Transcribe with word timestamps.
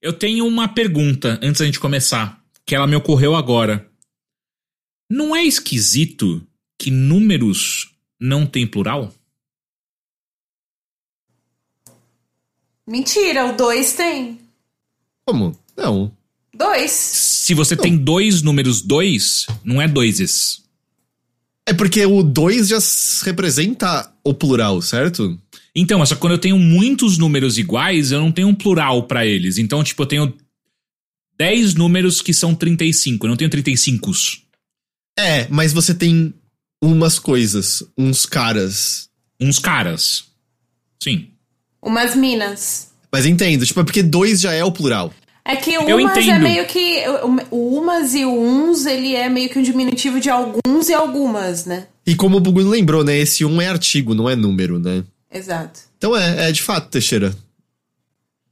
Eu 0.00 0.12
tenho 0.12 0.46
uma 0.46 0.68
pergunta 0.68 1.40
antes 1.42 1.58
da 1.58 1.66
gente 1.66 1.80
começar, 1.80 2.40
que 2.64 2.74
ela 2.74 2.86
me 2.86 2.94
ocorreu 2.94 3.34
agora. 3.34 3.90
Não 5.10 5.34
é 5.34 5.42
esquisito 5.44 6.46
que 6.78 6.90
números 6.90 7.90
não 8.20 8.46
tem 8.46 8.66
plural? 8.66 9.12
Mentira, 12.86 13.46
o 13.46 13.56
2 13.56 13.92
tem. 13.94 14.38
Como? 15.26 15.58
Não. 15.76 16.16
2. 16.54 16.90
Se 16.90 17.54
você 17.54 17.76
tem 17.76 17.96
dois 17.96 18.40
números 18.40 18.80
dois, 18.80 19.46
não 19.64 19.82
é 19.82 19.88
doises. 19.88 20.62
É 21.66 21.74
porque 21.74 22.04
o 22.06 22.22
2 22.22 22.68
já 22.68 22.78
representa 23.24 24.12
o 24.24 24.32
plural, 24.32 24.80
certo? 24.80 25.38
Então, 25.80 26.00
mas 26.00 26.08
só 26.08 26.16
que 26.16 26.20
quando 26.20 26.32
eu 26.32 26.38
tenho 26.38 26.58
muitos 26.58 27.18
números 27.18 27.56
iguais, 27.56 28.10
eu 28.10 28.20
não 28.20 28.32
tenho 28.32 28.48
um 28.48 28.54
plural 28.54 29.04
pra 29.04 29.24
eles. 29.24 29.58
Então, 29.58 29.84
tipo, 29.84 30.02
eu 30.02 30.06
tenho 30.06 30.34
10 31.38 31.74
números 31.74 32.20
que 32.20 32.34
são 32.34 32.52
35, 32.52 33.24
eu 33.24 33.30
não 33.30 33.36
tenho 33.36 33.48
35. 33.48 34.10
É, 35.16 35.46
mas 35.48 35.72
você 35.72 35.94
tem 35.94 36.34
umas 36.82 37.20
coisas, 37.20 37.84
uns 37.96 38.26
caras. 38.26 39.08
Uns 39.40 39.60
caras. 39.60 40.24
Sim. 41.00 41.28
Umas 41.80 42.16
minas. 42.16 42.90
Mas 43.10 43.24
entendo, 43.24 43.64
tipo, 43.64 43.78
é 43.78 43.84
porque 43.84 44.02
dois 44.02 44.40
já 44.40 44.52
é 44.52 44.64
o 44.64 44.72
plural. 44.72 45.14
É 45.44 45.54
que 45.54 45.78
o 45.78 45.96
umas 45.96 46.16
é 46.26 46.38
meio 46.40 46.66
que. 46.66 47.04
O, 47.50 47.56
o 47.56 47.78
umas 47.78 48.14
e 48.14 48.24
o 48.24 48.32
uns, 48.32 48.84
ele 48.84 49.14
é 49.14 49.28
meio 49.28 49.48
que 49.48 49.60
um 49.60 49.62
diminutivo 49.62 50.18
de 50.18 50.28
alguns 50.28 50.88
e 50.88 50.92
algumas, 50.92 51.64
né? 51.64 51.86
E 52.04 52.16
como 52.16 52.36
o 52.36 52.40
Bugu 52.40 52.62
lembrou, 52.62 53.04
né? 53.04 53.16
Esse 53.16 53.44
um 53.44 53.60
é 53.60 53.68
artigo, 53.68 54.12
não 54.12 54.28
é 54.28 54.34
número, 54.34 54.78
né? 54.80 55.04
Exato. 55.32 55.80
Então 55.96 56.16
é, 56.16 56.48
é 56.48 56.52
de 56.52 56.62
fato, 56.62 56.88
Teixeira. 56.88 57.34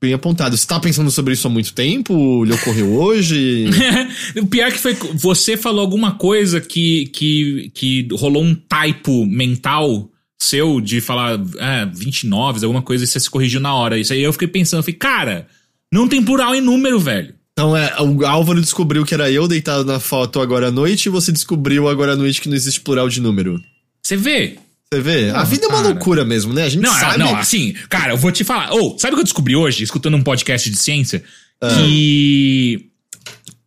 Bem 0.00 0.12
apontado. 0.12 0.56
Você 0.56 0.66
tá 0.66 0.78
pensando 0.78 1.10
sobre 1.10 1.32
isso 1.32 1.46
há 1.46 1.50
muito 1.50 1.72
tempo? 1.72 2.44
Lhe 2.44 2.52
ocorreu 2.52 2.92
hoje? 2.92 3.66
o 4.36 4.46
pior 4.46 4.70
que 4.70 4.78
foi. 4.78 4.94
Você 5.14 5.56
falou 5.56 5.80
alguma 5.80 6.12
coisa 6.12 6.60
que, 6.60 7.06
que, 7.06 7.70
que 7.74 8.08
rolou 8.12 8.42
um 8.42 8.54
typo 8.54 9.24
mental 9.26 10.10
seu 10.38 10.80
de 10.80 11.00
falar 11.00 11.40
é, 11.58 11.86
29, 11.86 12.64
alguma 12.64 12.82
coisa, 12.82 13.04
e 13.04 13.06
você 13.06 13.18
se 13.18 13.30
corrigiu 13.30 13.60
na 13.60 13.74
hora. 13.74 13.98
Isso 13.98 14.12
aí 14.12 14.22
eu 14.22 14.32
fiquei 14.32 14.48
pensando, 14.48 14.80
eu 14.80 14.84
falei, 14.84 14.98
cara, 14.98 15.46
não 15.92 16.06
tem 16.06 16.22
plural 16.22 16.54
em 16.54 16.60
número, 16.60 17.00
velho. 17.00 17.34
Então 17.52 17.74
é, 17.74 17.90
o 18.02 18.26
Álvaro 18.26 18.60
descobriu 18.60 19.04
que 19.04 19.14
era 19.14 19.30
eu 19.30 19.48
deitado 19.48 19.82
na 19.82 19.98
foto 19.98 20.40
agora 20.40 20.68
à 20.68 20.70
noite 20.70 21.06
e 21.06 21.10
você 21.10 21.32
descobriu 21.32 21.88
agora 21.88 22.12
à 22.12 22.16
noite 22.16 22.40
que 22.40 22.50
não 22.50 22.56
existe 22.56 22.82
plural 22.82 23.08
de 23.08 23.18
número. 23.18 23.58
Você 24.02 24.14
vê? 24.14 24.58
Você 24.92 25.00
vê? 25.00 25.30
a 25.30 25.38
Não, 25.38 25.46
vida 25.46 25.64
é 25.64 25.68
uma 25.68 25.76
cara. 25.78 25.88
loucura 25.88 26.24
mesmo, 26.24 26.52
né? 26.52 26.64
A 26.64 26.68
gente 26.68 26.82
Não, 26.82 26.92
sabe. 26.94 27.18
não, 27.18 27.34
assim, 27.36 27.72
cara, 27.88 28.12
eu 28.12 28.16
vou 28.16 28.30
te 28.30 28.44
falar. 28.44 28.72
Ou, 28.72 28.96
sabe 28.98 29.14
o 29.14 29.16
que 29.16 29.20
eu 29.20 29.24
descobri 29.24 29.56
hoje, 29.56 29.82
escutando 29.82 30.16
um 30.16 30.22
podcast 30.22 30.70
de 30.70 30.76
ciência? 30.76 31.24
Ah. 31.60 31.68
Que 31.74 32.90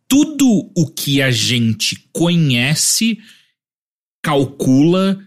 tudo 0.08 0.70
o 0.74 0.86
que 0.88 1.20
a 1.20 1.30
gente 1.30 2.08
conhece, 2.12 3.18
calcula, 4.22 5.20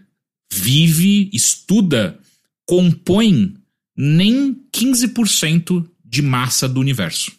vive, 0.52 1.30
estuda, 1.32 2.18
compõe 2.66 3.54
nem 3.96 4.56
15% 4.74 5.86
de 6.04 6.22
massa 6.22 6.68
do 6.68 6.80
universo. 6.80 7.30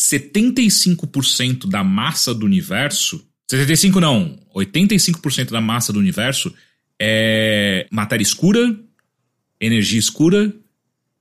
75% 0.00 1.68
da 1.68 1.82
massa 1.82 2.32
do 2.32 2.46
universo. 2.46 3.20
75 3.50 4.00
não, 4.00 4.38
85% 4.54 5.50
da 5.50 5.60
massa 5.60 5.92
do 5.92 5.98
universo 5.98 6.52
é 7.00 7.86
matéria 7.90 8.22
escura, 8.22 8.74
energia 9.60 9.98
escura, 9.98 10.52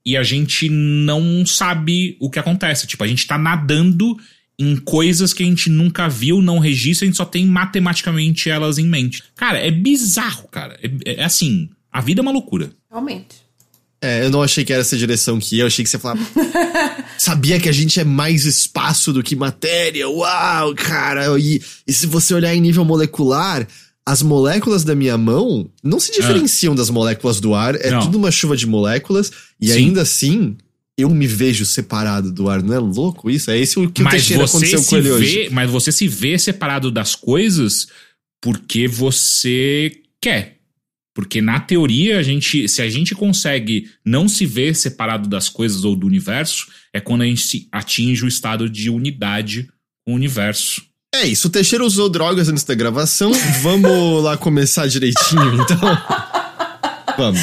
e 0.06 0.16
a 0.16 0.24
gente 0.24 0.70
não 0.70 1.46
sabe 1.46 2.16
o 2.20 2.30
que 2.30 2.40
acontece. 2.40 2.86
Tipo, 2.86 3.04
a 3.04 3.08
gente 3.08 3.26
tá 3.26 3.38
nadando 3.38 4.18
em 4.58 4.78
coisas 4.78 5.34
que 5.34 5.44
a 5.44 5.46
gente 5.46 5.70
nunca 5.70 6.08
viu, 6.08 6.42
não 6.42 6.60
registra, 6.60 7.06
a 7.06 7.08
gente 7.08 7.18
só 7.18 7.26
tem 7.26 7.46
matematicamente 7.46 8.50
elas 8.50 8.78
em 8.78 8.88
mente. 8.88 9.24
Cara, 9.36 9.58
é 9.60 9.72
bizarro, 9.72 10.48
cara. 10.48 10.80
É, 10.82 11.22
é 11.22 11.24
assim, 11.24 11.70
a 11.92 12.00
vida 12.02 12.22
é 12.22 12.24
uma 12.24 12.32
loucura. 12.32 12.72
Realmente. 12.90 13.46
É, 14.02 14.24
eu 14.24 14.30
não 14.30 14.44
achei 14.44 14.64
que 14.64 14.72
era 14.72 14.82
essa 14.82 14.98
direção 14.98 15.40
que 15.40 15.56
ia, 15.56 15.64
eu 15.64 15.68
achei 15.68 15.84
que 15.84 15.90
você 15.90 15.98
falava. 15.98 16.22
Sabia 17.18 17.60
que 17.60 17.68
a 17.68 17.72
gente 17.72 18.00
é 18.00 18.04
mais 18.04 18.46
espaço 18.46 19.12
do 19.12 19.24
que 19.24 19.36
matéria? 19.36 20.08
Uau, 20.08 20.76
cara! 20.76 21.40
E, 21.40 21.62
e 21.88 21.94
se 21.94 22.06
você 22.06 22.34
olhar 22.34 22.54
em 22.54 22.62
nível 22.62 22.86
molecular, 22.86 23.68
as 24.08 24.22
moléculas 24.22 24.84
da 24.84 24.94
minha 24.94 25.18
mão 25.18 25.70
não 25.84 26.00
se 26.00 26.12
diferenciam 26.12 26.76
das 26.76 26.90
moléculas 26.90 27.40
do 27.40 27.56
ar, 27.56 27.76
é 27.76 27.90
Não. 27.90 28.02
tudo 28.02 28.18
uma 28.18 28.32
chuva 28.32 28.56
de 28.56 28.68
moléculas, 28.68 29.32
e 29.60 29.68
Sim. 29.68 29.74
ainda 29.74 30.02
assim. 30.02 30.56
Eu 30.98 31.10
me 31.10 31.28
vejo 31.28 31.66
separado 31.66 32.32
do 32.32 32.48
ar, 32.48 32.64
não 32.64 32.74
é 32.74 32.80
louco 32.80 33.30
isso? 33.30 33.52
É 33.52 33.60
esse 33.60 33.78
o 33.78 33.92
que 33.92 34.00
o 34.00 34.06
mas 34.06 34.14
Teixeira 34.14 34.48
você 34.48 34.56
aconteceu 34.56 34.84
com 34.86 34.96
ele 34.96 35.12
hoje. 35.12 35.36
vê, 35.36 35.50
mas 35.50 35.70
você 35.70 35.92
se 35.92 36.08
vê 36.08 36.40
separado 36.40 36.90
das 36.90 37.16
coisas 37.16 37.88
porque 38.42 38.88
você 38.88 39.92
quer. 40.22 40.56
Porque 41.14 41.42
na 41.42 41.60
teoria 41.60 42.18
a 42.18 42.24
gente, 42.24 42.70
se 42.70 42.82
a 42.82 42.90
gente 42.90 43.14
consegue 43.14 43.90
não 44.06 44.30
se 44.30 44.46
ver 44.46 44.74
separado 44.74 45.28
das 45.28 45.50
coisas 45.50 45.84
ou 45.84 45.98
do 45.98 46.08
universo, 46.08 46.68
é 46.94 47.02
quando 47.02 47.24
a 47.24 47.26
gente 47.26 47.68
atinge 47.74 48.24
o 48.24 48.28
estado 48.30 48.70
de 48.70 48.90
unidade 48.90 49.68
com 50.06 50.14
o 50.14 50.16
universo. 50.16 50.82
É 51.16 51.26
isso, 51.26 51.48
o 51.48 51.50
Teixeira 51.50 51.86
usou 51.86 52.10
drogas 52.10 52.50
antes 52.50 52.66
da 52.66 52.76
gravação. 52.76 53.32
Vamos 53.62 54.22
lá 54.22 54.36
começar 54.36 54.86
direitinho, 54.86 55.62
então. 55.62 55.98
Vamos. 57.18 57.40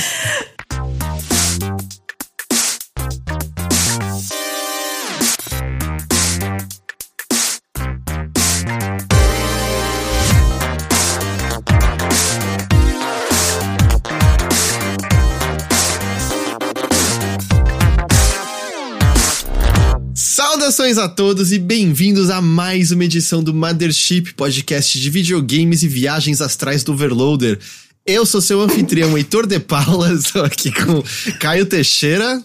Saudações 20.82 20.98
a 20.98 21.08
todos 21.08 21.52
e 21.52 21.60
bem-vindos 21.60 22.28
a 22.28 22.40
mais 22.40 22.90
uma 22.90 23.04
edição 23.04 23.40
do 23.40 23.54
Mothership, 23.54 24.34
podcast 24.34 24.98
de 24.98 25.10
videogames 25.10 25.84
e 25.84 25.88
viagens 25.88 26.40
astrais 26.40 26.82
do 26.82 26.92
Overloader. 26.92 27.60
Eu 28.04 28.26
sou 28.26 28.40
seu 28.40 28.60
anfitrião 28.60 29.16
Heitor 29.16 29.46
de 29.46 29.60
Paula, 29.60 30.10
estou 30.18 30.44
aqui 30.44 30.72
com 30.72 31.00
Caio 31.38 31.66
Teixeira 31.66 32.42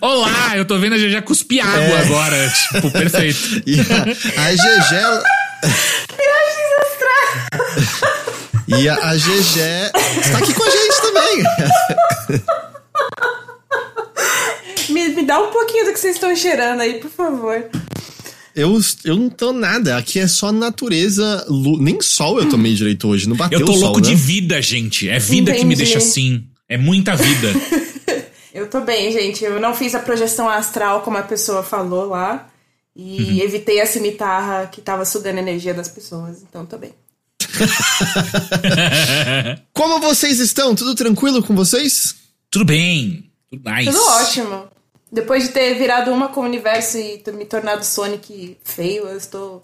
Olá, 0.00 0.56
eu 0.56 0.64
tô 0.64 0.78
vendo 0.78 0.92
a 0.94 0.98
GG 0.98 1.22
cuspir 1.22 1.66
água 1.66 1.98
É. 1.98 2.02
agora. 2.04 2.52
Tipo, 2.72 2.92
perfeito. 2.92 3.40
e 3.66 3.80
a, 3.80 3.82
a 4.44 4.52
GG. 4.52 5.24
E 8.68 8.88
a, 8.88 8.94
a 8.94 9.16
GG 9.16 9.58
está 10.20 10.38
aqui 10.38 10.54
com 10.54 10.62
a 10.62 10.70
gente 10.70 11.02
também. 11.02 11.42
Dá 15.24 15.40
um 15.40 15.50
pouquinho 15.50 15.86
do 15.86 15.92
que 15.92 15.98
vocês 15.98 16.14
estão 16.16 16.34
cheirando 16.34 16.80
aí, 16.80 16.94
por 17.00 17.10
favor. 17.10 17.64
Eu, 18.54 18.78
eu 19.04 19.16
não 19.16 19.28
tô 19.28 19.52
nada, 19.52 19.96
aqui 19.96 20.20
é 20.20 20.28
só 20.28 20.52
natureza. 20.52 21.44
lu- 21.48 21.80
Nem 21.82 22.00
sol 22.00 22.38
eu 22.38 22.48
tomei 22.48 22.74
direito 22.74 23.08
hoje, 23.08 23.28
não 23.28 23.36
bateu 23.36 23.58
Eu 23.60 23.66
tô 23.66 23.72
sol, 23.72 23.82
louco 23.82 24.00
né? 24.00 24.08
de 24.08 24.14
vida, 24.14 24.62
gente. 24.62 25.08
É 25.08 25.18
vida 25.18 25.52
que 25.52 25.64
me 25.64 25.74
Entendi. 25.74 25.82
deixa 25.90 25.98
assim. 25.98 26.44
É 26.68 26.78
muita 26.78 27.16
vida. 27.16 27.48
Eu 28.54 28.70
tô 28.70 28.80
bem, 28.82 29.10
gente. 29.10 29.42
Eu 29.44 29.60
não 29.60 29.74
fiz 29.74 29.96
a 29.96 29.98
projeção 29.98 30.48
astral 30.48 31.00
como 31.02 31.18
a 31.18 31.22
pessoa 31.22 31.64
falou 31.64 32.06
lá. 32.10 32.48
E 32.94 33.20
Uhum. 33.20 33.38
evitei 33.42 33.80
a 33.80 33.86
cimitarra 33.86 34.68
que 34.70 34.80
tava 34.80 35.04
sugando 35.04 35.38
a 35.38 35.42
energia 35.42 35.74
das 35.74 35.88
pessoas. 35.88 36.40
Então 36.48 36.64
tô 36.64 36.78
bem. 36.78 36.92
Como 39.72 40.00
vocês 40.00 40.38
estão? 40.38 40.74
Tudo 40.74 40.94
tranquilo 40.94 41.42
com 41.42 41.54
vocês? 41.54 42.14
Tudo 42.50 42.64
bem. 42.64 43.30
Tudo 43.50 43.68
nice. 43.68 43.90
Tudo 43.90 44.04
ótimo. 44.06 44.64
Depois 45.14 45.44
de 45.44 45.50
ter 45.50 45.74
virado 45.74 46.10
uma 46.10 46.28
com 46.28 46.40
o 46.40 46.44
universo 46.44 46.98
e 46.98 47.18
ter 47.18 47.32
me 47.32 47.44
tornado 47.44 47.84
Sonic 47.84 48.56
feio, 48.64 49.06
eu 49.06 49.16
estou 49.16 49.62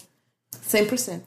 100%. 0.71 1.23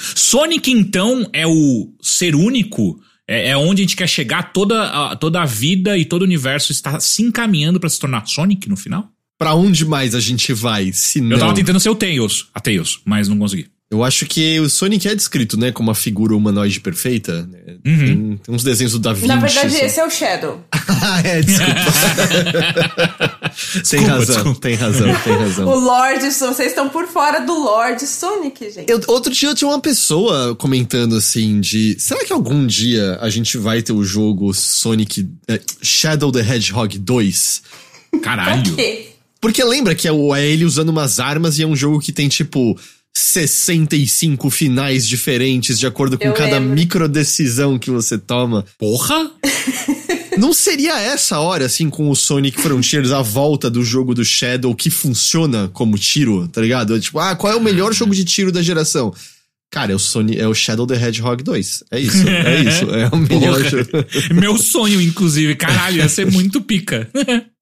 Sonic, 0.00 0.72
então, 0.72 1.30
é 1.32 1.46
o 1.46 1.88
ser 2.02 2.34
único. 2.34 3.00
É, 3.28 3.50
é 3.50 3.56
onde 3.56 3.82
a 3.82 3.84
gente 3.84 3.96
quer 3.96 4.08
chegar. 4.08 4.52
Toda 4.52 4.82
a, 4.82 5.14
toda 5.14 5.40
a 5.40 5.46
vida 5.46 5.96
e 5.96 6.04
todo 6.04 6.22
o 6.22 6.24
universo 6.24 6.72
está 6.72 6.98
se 6.98 7.22
encaminhando 7.22 7.78
pra 7.78 7.88
se 7.88 8.00
tornar 8.00 8.26
Sonic 8.26 8.68
no 8.68 8.76
final. 8.76 9.08
Pra 9.38 9.54
onde 9.54 9.84
mais 9.84 10.16
a 10.16 10.20
gente 10.20 10.52
vai, 10.52 10.92
se 10.92 11.20
não? 11.20 11.36
Eu 11.36 11.38
tava 11.38 11.54
tentando 11.54 11.78
ser 11.78 11.90
o 11.90 11.94
Tails, 11.94 12.48
a 12.52 12.60
Tails, 12.60 13.00
mas 13.04 13.28
não 13.28 13.38
consegui. 13.38 13.70
Eu 13.92 14.04
acho 14.04 14.24
que 14.24 14.60
o 14.60 14.70
Sonic 14.70 15.08
é 15.08 15.14
descrito, 15.16 15.56
né, 15.58 15.72
como 15.72 15.88
uma 15.88 15.96
figura 15.96 16.36
humanoide 16.36 16.78
perfeita. 16.80 17.42
né? 17.50 17.58
Uhum. 17.84 17.98
Tem, 17.98 18.36
tem 18.36 18.54
uns 18.54 18.62
desenhos 18.62 18.92
do 18.92 19.00
Da 19.00 19.12
Vinci. 19.12 19.26
Na 19.26 19.34
verdade, 19.36 19.66
assim. 19.74 19.84
esse 19.84 19.98
é 19.98 20.06
o 20.06 20.10
Shadow. 20.10 20.64
ah, 20.72 21.20
é, 21.24 21.40
desculpa. 21.42 21.74
tem 23.50 23.82
Desculpa, 23.82 24.06
razão, 24.12 24.34
desculpa. 24.36 24.60
tem 24.60 24.74
razão, 24.76 25.14
tem 25.24 25.32
O 25.34 25.38
razão. 25.40 25.74
Lorde, 25.80 26.30
vocês 26.30 26.60
estão 26.68 26.88
por 26.88 27.08
fora 27.08 27.40
do 27.40 27.52
Lorde 27.52 28.06
Sonic, 28.06 28.70
gente. 28.70 28.88
Eu- 28.88 29.00
outro 29.08 29.32
dia 29.32 29.48
eu 29.48 29.54
tinha 29.56 29.66
uma 29.68 29.80
pessoa 29.80 30.54
comentando 30.54 31.16
assim 31.16 31.60
de... 31.60 31.96
Será 31.98 32.24
que 32.24 32.32
algum 32.32 32.64
dia 32.66 33.18
a 33.20 33.28
gente 33.28 33.58
vai 33.58 33.82
ter 33.82 33.92
o 33.92 34.04
jogo 34.04 34.54
Sonic... 34.54 35.28
eh, 35.48 35.60
Shadow 35.82 36.30
the 36.30 36.40
Hedgehog 36.40 36.96
2? 36.96 37.62
Caralho. 38.22 38.62
Por 38.62 38.76
quê? 38.76 39.06
Porque 39.40 39.64
lembra 39.64 39.94
que 39.96 40.06
é, 40.06 40.12
o- 40.12 40.32
é 40.34 40.46
ele 40.46 40.64
usando 40.64 40.90
umas 40.90 41.18
armas 41.18 41.58
e 41.58 41.62
é 41.64 41.66
um 41.66 41.74
jogo 41.74 41.98
que 41.98 42.12
tem, 42.12 42.28
tipo, 42.28 42.78
65 43.16 44.50
finais 44.50 45.06
diferentes 45.06 45.78
de 45.78 45.86
acordo 45.86 46.18
com 46.18 46.28
Eu 46.28 46.32
cada 46.32 46.58
lembro. 46.58 46.74
micro 46.74 47.08
decisão 47.08 47.78
que 47.78 47.90
você 47.90 48.16
toma. 48.18 48.64
Porra! 48.78 49.30
Não 50.38 50.52
seria 50.54 50.98
essa 50.98 51.38
hora, 51.40 51.66
assim, 51.66 51.90
com 51.90 52.08
o 52.08 52.16
Sonic 52.16 52.60
Frontiers, 52.60 53.10
a 53.10 53.20
volta 53.20 53.68
do 53.68 53.84
jogo 53.84 54.14
do 54.14 54.24
Shadow 54.24 54.74
que 54.74 54.88
funciona 54.88 55.68
como 55.72 55.98
tiro, 55.98 56.48
tá 56.48 56.62
ligado? 56.62 56.98
Tipo, 56.98 57.18
ah, 57.18 57.36
qual 57.36 57.52
é 57.52 57.56
o 57.56 57.60
melhor 57.60 57.92
jogo 57.92 58.14
de 58.14 58.24
tiro 58.24 58.50
da 58.50 58.62
geração? 58.62 59.12
Cara, 59.70 59.92
é 59.92 59.94
o, 59.94 59.98
Sony, 59.98 60.38
é 60.38 60.48
o 60.48 60.54
Shadow 60.54 60.86
the 60.86 60.94
Hedgehog 60.94 61.42
2. 61.44 61.84
É 61.90 62.00
isso, 62.00 62.28
é 62.28 62.60
isso. 62.64 62.84
É 62.90 63.08
o 63.12 63.16
melhor 63.18 63.62
jogo. 63.62 63.88
Meu 64.32 64.56
sonho, 64.56 65.00
inclusive. 65.00 65.54
Caralho, 65.56 65.98
ia 65.98 66.08
ser 66.08 66.26
muito 66.32 66.60
pica. 66.62 67.08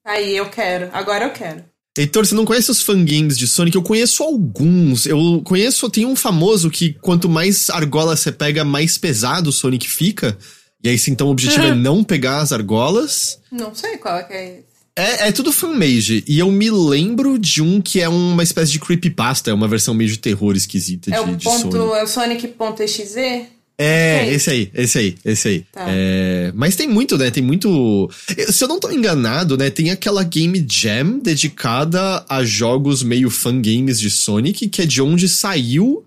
Aí 0.06 0.36
eu 0.36 0.46
quero. 0.48 0.88
Agora 0.92 1.24
eu 1.24 1.30
quero. 1.32 1.64
Heitor, 1.98 2.24
você 2.24 2.34
não 2.34 2.44
conhece 2.44 2.70
os 2.70 2.80
fangames 2.80 3.36
de 3.36 3.48
Sonic? 3.48 3.76
Eu 3.76 3.82
conheço 3.82 4.22
alguns. 4.22 5.04
Eu 5.04 5.42
conheço, 5.44 5.90
tem 5.90 6.06
um 6.06 6.14
famoso 6.14 6.70
que 6.70 6.92
quanto 7.00 7.28
mais 7.28 7.68
argola 7.70 8.16
você 8.16 8.30
pega, 8.30 8.64
mais 8.64 8.96
pesado 8.96 9.50
o 9.50 9.52
Sonic 9.52 9.90
fica. 9.90 10.38
E 10.82 10.88
aí, 10.88 10.96
sim, 10.96 11.10
então 11.10 11.26
o 11.26 11.30
objetivo 11.30 11.64
é 11.66 11.74
não 11.76 12.04
pegar 12.04 12.38
as 12.38 12.52
argolas. 12.52 13.40
Não 13.50 13.74
sei 13.74 13.96
qual 13.96 14.16
é 14.16 14.22
que 14.22 14.32
é 14.32 14.58
esse. 14.58 14.68
É, 14.94 15.28
é 15.28 15.32
tudo 15.32 15.52
fanmade. 15.52 16.24
E 16.26 16.38
eu 16.38 16.50
me 16.52 16.70
lembro 16.70 17.38
de 17.38 17.62
um 17.62 17.80
que 17.80 18.00
é 18.00 18.08
uma 18.08 18.42
espécie 18.42 18.72
de 18.72 18.80
creepypasta, 18.80 19.50
é 19.50 19.54
uma 19.54 19.68
versão 19.68 19.92
meio 19.94 20.10
de 20.10 20.18
terror 20.18 20.56
esquisita 20.56 21.12
É 21.14 21.22
de, 21.22 21.30
o 21.30 21.36
de 21.36 21.44
ponto. 21.44 21.70
Sonic. 21.72 21.98
É 21.98 22.02
o 22.02 22.06
Sonic.exe? 22.06 23.57
É, 23.80 24.26
É 24.26 24.32
esse 24.34 24.50
aí, 24.50 24.70
esse 24.74 24.98
aí, 24.98 25.16
esse 25.24 25.48
aí. 25.48 25.60
Tá. 25.72 25.84
É, 25.88 26.50
mas 26.54 26.74
tem 26.74 26.88
muito, 26.88 27.16
né? 27.16 27.30
Tem 27.30 27.42
muito. 27.42 28.10
Se 28.50 28.64
eu 28.64 28.68
não 28.68 28.80
tô 28.80 28.90
enganado, 28.90 29.56
né? 29.56 29.70
Tem 29.70 29.90
aquela 29.90 30.24
Game 30.24 30.66
Jam 30.68 31.20
dedicada 31.20 32.24
a 32.28 32.42
jogos 32.44 33.04
meio 33.04 33.30
fangames 33.30 34.00
de 34.00 34.10
Sonic, 34.10 34.68
que 34.68 34.82
é 34.82 34.86
de 34.86 35.00
onde 35.00 35.28
saiu 35.28 36.04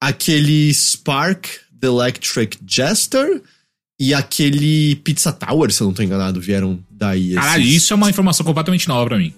aquele 0.00 0.72
Spark 0.74 1.46
the 1.80 1.86
Electric 1.86 2.58
Jester 2.66 3.40
e 3.98 4.12
aquele 4.12 4.96
Pizza 4.96 5.32
Tower, 5.32 5.72
se 5.72 5.80
eu 5.80 5.86
não 5.86 5.94
tô 5.94 6.02
enganado, 6.02 6.40
vieram 6.40 6.78
daí. 6.90 7.34
Caralho, 7.34 7.62
esses- 7.64 7.76
isso 7.84 7.92
é 7.92 7.96
uma 7.96 8.10
informação 8.10 8.44
completamente 8.44 8.86
nova 8.88 9.06
pra 9.06 9.16
mim. 9.18 9.32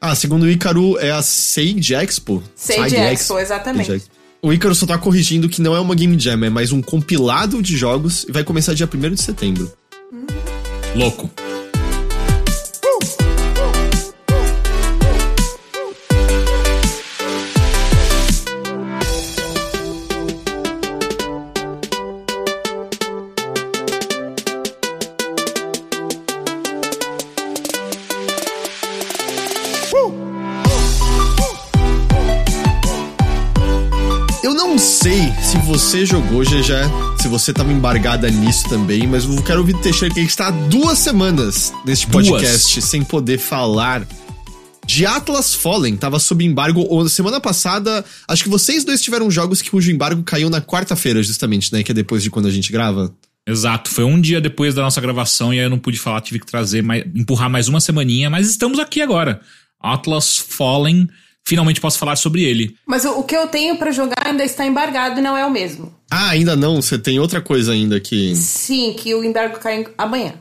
Ah, 0.00 0.14
segundo 0.14 0.44
o 0.44 0.50
Icaro, 0.50 0.98
é 0.98 1.10
a 1.10 1.22
Sage 1.22 1.94
Expo. 1.94 2.42
Sage 2.54 2.96
Expo, 2.96 3.38
exatamente. 3.38 3.86
Sage 3.86 3.96
Expo. 3.98 4.15
O 4.46 4.52
Icaro 4.52 4.76
só 4.76 4.86
tá 4.86 4.96
corrigindo 4.96 5.48
que 5.48 5.60
não 5.60 5.74
é 5.74 5.80
uma 5.80 5.92
Game 5.92 6.16
Jam, 6.16 6.44
é 6.44 6.48
mais 6.48 6.70
um 6.70 6.80
compilado 6.80 7.60
de 7.60 7.76
jogos 7.76 8.24
e 8.28 8.30
vai 8.30 8.44
começar 8.44 8.74
dia 8.74 8.88
1 8.88 9.14
de 9.14 9.20
setembro. 9.20 9.72
Louco. 10.94 11.28
Se 35.46 35.58
você 35.58 36.04
jogou, 36.04 36.42
GG, 36.42 36.72
se 37.22 37.28
você 37.28 37.52
tava 37.52 37.72
embargada 37.72 38.28
nisso 38.28 38.68
também, 38.68 39.06
mas 39.06 39.26
eu 39.26 39.40
quero 39.44 39.60
ouvir 39.60 39.74
do 39.74 39.78
Teixeira 39.78 40.12
que 40.12 40.18
a 40.18 40.22
gente 40.24 40.36
tá 40.36 40.48
há 40.48 40.50
duas 40.50 40.98
semanas 40.98 41.72
neste 41.84 42.08
Duas. 42.08 42.28
podcast 42.28 42.82
sem 42.82 43.04
poder 43.04 43.38
falar 43.38 44.04
de 44.84 45.06
Atlas 45.06 45.54
Fallen. 45.54 45.96
Tava 45.96 46.18
sob 46.18 46.44
embargo 46.44 47.08
semana 47.08 47.40
passada. 47.40 48.04
Acho 48.26 48.42
que 48.42 48.48
vocês 48.48 48.84
dois 48.84 49.00
tiveram 49.00 49.30
jogos 49.30 49.62
que 49.62 49.70
cujo 49.70 49.88
embargo 49.88 50.20
caiu 50.24 50.50
na 50.50 50.60
quarta-feira, 50.60 51.22
justamente, 51.22 51.72
né? 51.72 51.84
Que 51.84 51.92
é 51.92 51.94
depois 51.94 52.24
de 52.24 52.30
quando 52.30 52.46
a 52.46 52.50
gente 52.50 52.72
grava. 52.72 53.14
Exato, 53.46 53.88
foi 53.88 54.02
um 54.02 54.20
dia 54.20 54.40
depois 54.40 54.74
da 54.74 54.82
nossa 54.82 55.00
gravação 55.00 55.54
e 55.54 55.60
aí 55.60 55.66
eu 55.66 55.70
não 55.70 55.78
pude 55.78 55.96
falar, 55.96 56.20
tive 56.22 56.40
que 56.40 56.46
trazer, 56.46 56.82
mais, 56.82 57.04
empurrar 57.14 57.48
mais 57.48 57.68
uma 57.68 57.78
semaninha, 57.78 58.28
mas 58.28 58.50
estamos 58.50 58.80
aqui 58.80 59.00
agora. 59.00 59.40
Atlas 59.80 60.38
Fallen, 60.38 61.08
finalmente 61.46 61.80
posso 61.80 61.98
falar 61.98 62.16
sobre 62.16 62.42
ele. 62.42 62.76
Mas 62.86 63.04
o, 63.04 63.20
o 63.20 63.22
que 63.22 63.34
eu 63.36 63.46
tenho 63.46 63.76
pra 63.78 63.90
jogar 63.92 64.26
ainda 64.26 64.44
está 64.44 64.66
embargado 64.66 65.20
e 65.20 65.22
não 65.22 65.36
é 65.36 65.46
o 65.46 65.50
mesmo. 65.50 65.94
Ah, 66.10 66.30
ainda 66.30 66.54
não, 66.56 66.82
você 66.82 66.98
tem 66.98 67.18
outra 67.18 67.40
coisa 67.40 67.72
ainda 67.72 67.98
que. 68.00 68.34
Sim, 68.36 68.94
que 68.98 69.14
o 69.14 69.24
embargo 69.24 69.58
cai 69.58 69.86
amanhã. 69.96 70.34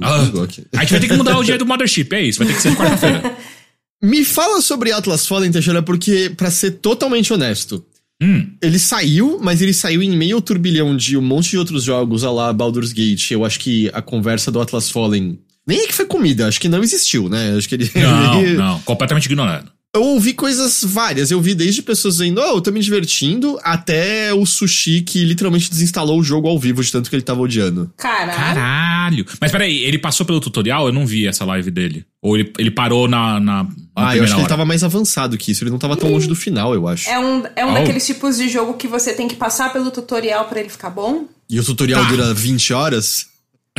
Ah, 0.00 0.22
Ok. 0.42 0.64
a 0.76 0.80
gente 0.80 0.90
vai 0.92 1.00
ter 1.00 1.08
que 1.08 1.16
mudar 1.16 1.38
o 1.38 1.42
dia 1.42 1.58
do 1.58 1.66
Mothership, 1.66 2.08
é 2.12 2.22
isso, 2.22 2.38
vai 2.38 2.46
ter 2.46 2.54
que 2.54 2.62
ser 2.62 2.76
quarta-feira. 2.76 3.36
Me 4.00 4.24
fala 4.24 4.60
sobre 4.60 4.92
Atlas 4.92 5.26
Fallen, 5.26 5.50
Teixeira, 5.50 5.82
porque, 5.82 6.30
pra 6.36 6.50
ser 6.50 6.72
totalmente 6.72 7.32
honesto, 7.32 7.84
Hum, 8.20 8.50
Ele 8.60 8.80
saiu, 8.80 9.38
mas 9.40 9.62
ele 9.62 9.72
saiu 9.72 10.02
em 10.02 10.10
meio 10.16 10.34
ao 10.34 10.42
turbilhão 10.42 10.96
de 10.96 11.16
um 11.16 11.22
monte 11.22 11.50
de 11.50 11.58
outros 11.58 11.84
jogos, 11.84 12.24
a 12.24 12.32
lá 12.32 12.52
Baldur's 12.52 12.92
Gate. 12.92 13.30
Eu 13.30 13.44
acho 13.44 13.60
que 13.60 13.88
a 13.94 14.02
conversa 14.02 14.50
do 14.50 14.60
Atlas 14.60 14.90
Fallen. 14.90 15.38
Nem 15.64 15.82
é 15.82 15.86
que 15.86 15.94
foi 15.94 16.04
comida, 16.04 16.48
acho 16.48 16.60
que 16.60 16.68
não 16.68 16.82
existiu, 16.82 17.28
né? 17.28 17.54
Acho 17.56 17.68
que 17.68 17.76
ele. 17.76 17.88
não, 17.94 18.42
ele- 18.42 18.56
não, 18.56 18.80
completamente 18.80 19.26
ignorado. 19.26 19.70
Eu 19.98 20.04
ouvi 20.04 20.32
coisas 20.32 20.84
várias. 20.84 21.30
Eu 21.30 21.40
vi 21.40 21.54
desde 21.54 21.82
pessoas 21.82 22.18
dizendo, 22.18 22.40
oh, 22.40 22.56
eu 22.56 22.60
tô 22.60 22.70
me 22.70 22.80
divertindo, 22.80 23.58
até 23.64 24.32
o 24.32 24.46
sushi 24.46 25.00
que 25.02 25.24
literalmente 25.24 25.68
desinstalou 25.68 26.18
o 26.20 26.22
jogo 26.22 26.46
ao 26.48 26.58
vivo 26.58 26.82
de 26.84 26.92
tanto 26.92 27.10
que 27.10 27.16
ele 27.16 27.22
tava 27.22 27.40
odiando. 27.40 27.92
Caralho. 27.96 28.32
Caralho. 28.32 29.26
Mas 29.40 29.50
peraí, 29.50 29.78
ele 29.84 29.98
passou 29.98 30.24
pelo 30.24 30.38
tutorial? 30.40 30.86
Eu 30.86 30.92
não 30.92 31.04
vi 31.06 31.26
essa 31.26 31.44
live 31.44 31.70
dele. 31.70 32.04
Ou 32.22 32.36
ele, 32.36 32.52
ele 32.58 32.70
parou 32.70 33.08
na, 33.08 33.40
na, 33.40 33.64
na 33.64 33.68
Ah, 33.96 34.16
eu 34.16 34.22
acho 34.22 34.32
que 34.34 34.38
ele 34.38 34.42
hora? 34.42 34.48
tava 34.48 34.64
mais 34.64 34.84
avançado 34.84 35.36
que 35.36 35.50
isso. 35.50 35.64
Ele 35.64 35.70
não 35.70 35.78
tava 35.78 35.96
tão 35.96 36.10
longe 36.10 36.28
do 36.28 36.36
final, 36.36 36.74
eu 36.74 36.86
acho. 36.86 37.08
É 37.08 37.18
um, 37.18 37.42
é 37.56 37.66
um 37.66 37.70
Oh. 37.70 37.74
daqueles 37.74 38.06
tipos 38.06 38.36
de 38.36 38.48
jogo 38.48 38.74
que 38.74 38.86
você 38.86 39.12
tem 39.12 39.26
que 39.26 39.34
passar 39.36 39.72
pelo 39.72 39.90
tutorial 39.90 40.44
pra 40.46 40.60
ele 40.60 40.68
ficar 40.68 40.90
bom? 40.90 41.24
E 41.50 41.58
o 41.58 41.64
tutorial 41.64 42.02
Tá. 42.04 42.08
dura 42.10 42.32
20 42.34 42.72
horas? 42.72 43.26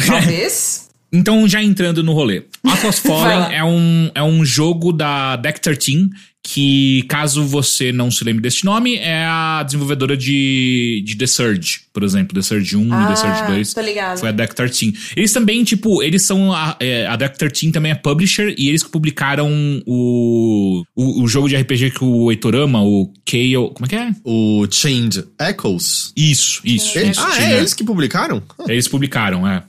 Talvez. 0.05 0.88
Então, 1.11 1.47
já 1.47 1.61
entrando 1.63 2.03
no 2.03 2.13
rolê. 2.13 2.43
Atlas 2.63 2.99
Fallen 2.99 3.53
é 3.53 3.63
um, 3.63 4.11
é 4.13 4.23
um 4.23 4.45
jogo 4.45 4.91
da 4.91 5.35
Deck 5.35 5.59
13, 5.59 6.09
que, 6.43 7.03
caso 7.07 7.43
você 7.43 7.91
não 7.91 8.09
se 8.09 8.23
lembre 8.23 8.41
desse 8.41 8.65
nome, 8.65 8.95
é 8.95 9.23
a 9.25 9.61
desenvolvedora 9.63 10.15
de, 10.15 11.03
de 11.05 11.15
The 11.15 11.27
Surge, 11.27 11.81
por 11.93 12.03
exemplo. 12.03 12.33
The 12.33 12.41
Surge 12.41 12.75
1 12.75 12.87
e 12.87 12.91
ah, 12.91 13.07
The 13.07 13.15
Surge 13.15 13.47
2. 13.47 13.73
tô 13.73 13.81
ligado. 13.81 14.19
Foi 14.19 14.29
a 14.29 14.31
Deck 14.31 14.55
13. 14.55 14.93
Eles 15.15 15.31
também, 15.33 15.63
tipo, 15.63 16.01
eles 16.01 16.23
são. 16.23 16.53
A, 16.53 16.75
é, 16.79 17.05
a 17.05 17.15
Deck 17.15 17.37
13 17.37 17.71
também 17.71 17.91
é 17.91 17.95
publisher 17.95 18.55
e 18.57 18.69
eles 18.69 18.81
que 18.81 18.89
publicaram 18.89 19.51
o, 19.85 20.83
o, 20.95 21.23
o 21.23 21.27
jogo 21.27 21.47
de 21.47 21.55
RPG 21.55 21.91
que 21.91 22.03
o 22.03 22.31
Heitor 22.31 22.55
ama, 22.55 22.81
o 22.81 23.11
Chaos. 23.27 23.71
Como 23.73 23.85
é 23.85 23.89
que 23.89 23.95
é? 23.95 24.11
O 24.23 24.65
Chained 24.71 25.25
Echoes. 25.39 26.13
Isso, 26.15 26.61
isso. 26.63 26.97
Isso 26.97 27.21
ah, 27.21 27.31
tinha- 27.31 27.49
é 27.49 27.57
eles 27.57 27.73
que 27.73 27.83
publicaram? 27.83 28.41
eles 28.67 28.87
publicaram, 28.87 29.47
é. 29.47 29.63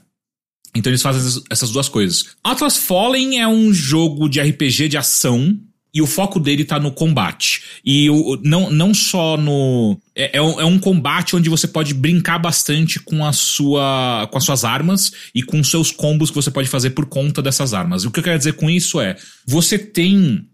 Então 0.75 0.89
eles 0.89 1.01
fazem 1.01 1.43
essas- 1.49 1.71
duas 1.71 1.89
coisas. 1.89 2.35
Atlas 2.43 2.77
Fallen 2.77 3.39
é 3.39 3.47
um 3.47 3.73
jogo 3.73 4.29
de 4.29 4.39
RPG 4.39 4.87
de 4.87 4.97
ação. 4.97 5.57
E 5.93 6.01
o 6.01 6.07
foco 6.07 6.39
dele 6.39 6.63
tá 6.63 6.79
no 6.79 6.89
combate. 6.89 7.63
E 7.83 8.09
o, 8.09 8.39
não, 8.41 8.71
não 8.71 8.93
só 8.93 9.35
no. 9.35 9.99
É, 10.15 10.37
é, 10.37 10.41
um, 10.41 10.61
é 10.61 10.63
um 10.63 10.79
combate 10.79 11.35
onde 11.35 11.49
você 11.49 11.67
pode 11.67 11.93
brincar 11.93 12.39
bastante 12.39 12.97
com, 12.97 13.25
a 13.25 13.33
sua, 13.33 14.25
com 14.31 14.37
as 14.37 14.45
suas 14.45 14.63
armas 14.63 15.11
e 15.35 15.43
com 15.43 15.61
seus 15.61 15.91
combos 15.91 16.29
que 16.29 16.35
você 16.37 16.49
pode 16.49 16.69
fazer 16.69 16.91
por 16.91 17.07
conta 17.07 17.41
dessas 17.41 17.73
armas. 17.73 18.05
O 18.05 18.11
que 18.11 18.19
eu 18.19 18.23
quero 18.23 18.37
dizer 18.37 18.53
com 18.53 18.69
isso 18.69 19.01
é: 19.01 19.17
você 19.45 19.77
tem 19.77 20.47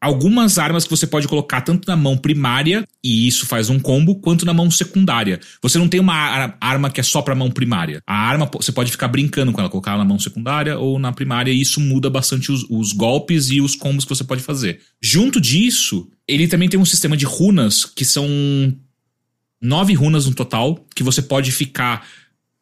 algumas 0.00 0.56
armas 0.58 0.84
que 0.84 0.90
você 0.90 1.06
pode 1.06 1.28
colocar 1.28 1.60
tanto 1.60 1.86
na 1.86 1.96
mão 1.96 2.16
primária, 2.16 2.86
e 3.04 3.28
isso 3.28 3.44
faz 3.46 3.68
um 3.68 3.78
combo, 3.78 4.14
quanto 4.16 4.46
na 4.46 4.54
mão 4.54 4.70
secundária. 4.70 5.38
Você 5.62 5.78
não 5.78 5.88
tem 5.88 6.00
uma 6.00 6.14
ar- 6.14 6.56
arma 6.60 6.90
que 6.90 7.00
é 7.00 7.02
só 7.02 7.20
pra 7.20 7.34
mão 7.34 7.50
primária. 7.50 8.02
A 8.06 8.14
arma 8.16 8.48
você 8.52 8.72
pode 8.72 8.90
ficar 8.90 9.08
brincando 9.08 9.52
com 9.52 9.60
ela, 9.60 9.68
colocar 9.68 9.90
ela 9.90 10.02
na 10.02 10.08
mão 10.08 10.18
secundária 10.18 10.78
ou 10.78 10.98
na 10.98 11.12
primária, 11.12 11.52
e 11.52 11.60
isso 11.60 11.80
muda 11.80 12.08
bastante 12.08 12.50
os, 12.50 12.64
os 12.70 12.92
golpes 12.92 13.50
e 13.50 13.60
os 13.60 13.74
combos 13.74 14.04
que 14.04 14.14
você 14.14 14.24
pode 14.24 14.42
fazer. 14.42 14.80
Junto 15.02 15.38
disso, 15.40 16.08
ele 16.26 16.48
também 16.48 16.68
tem 16.68 16.80
um 16.80 16.84
sistema 16.84 17.16
de 17.16 17.26
runas 17.26 17.84
que 17.84 18.04
são 18.04 18.26
nove 19.60 19.92
runas 19.92 20.24
no 20.26 20.34
total, 20.34 20.82
que 20.94 21.02
você 21.02 21.20
pode 21.20 21.52
ficar 21.52 22.06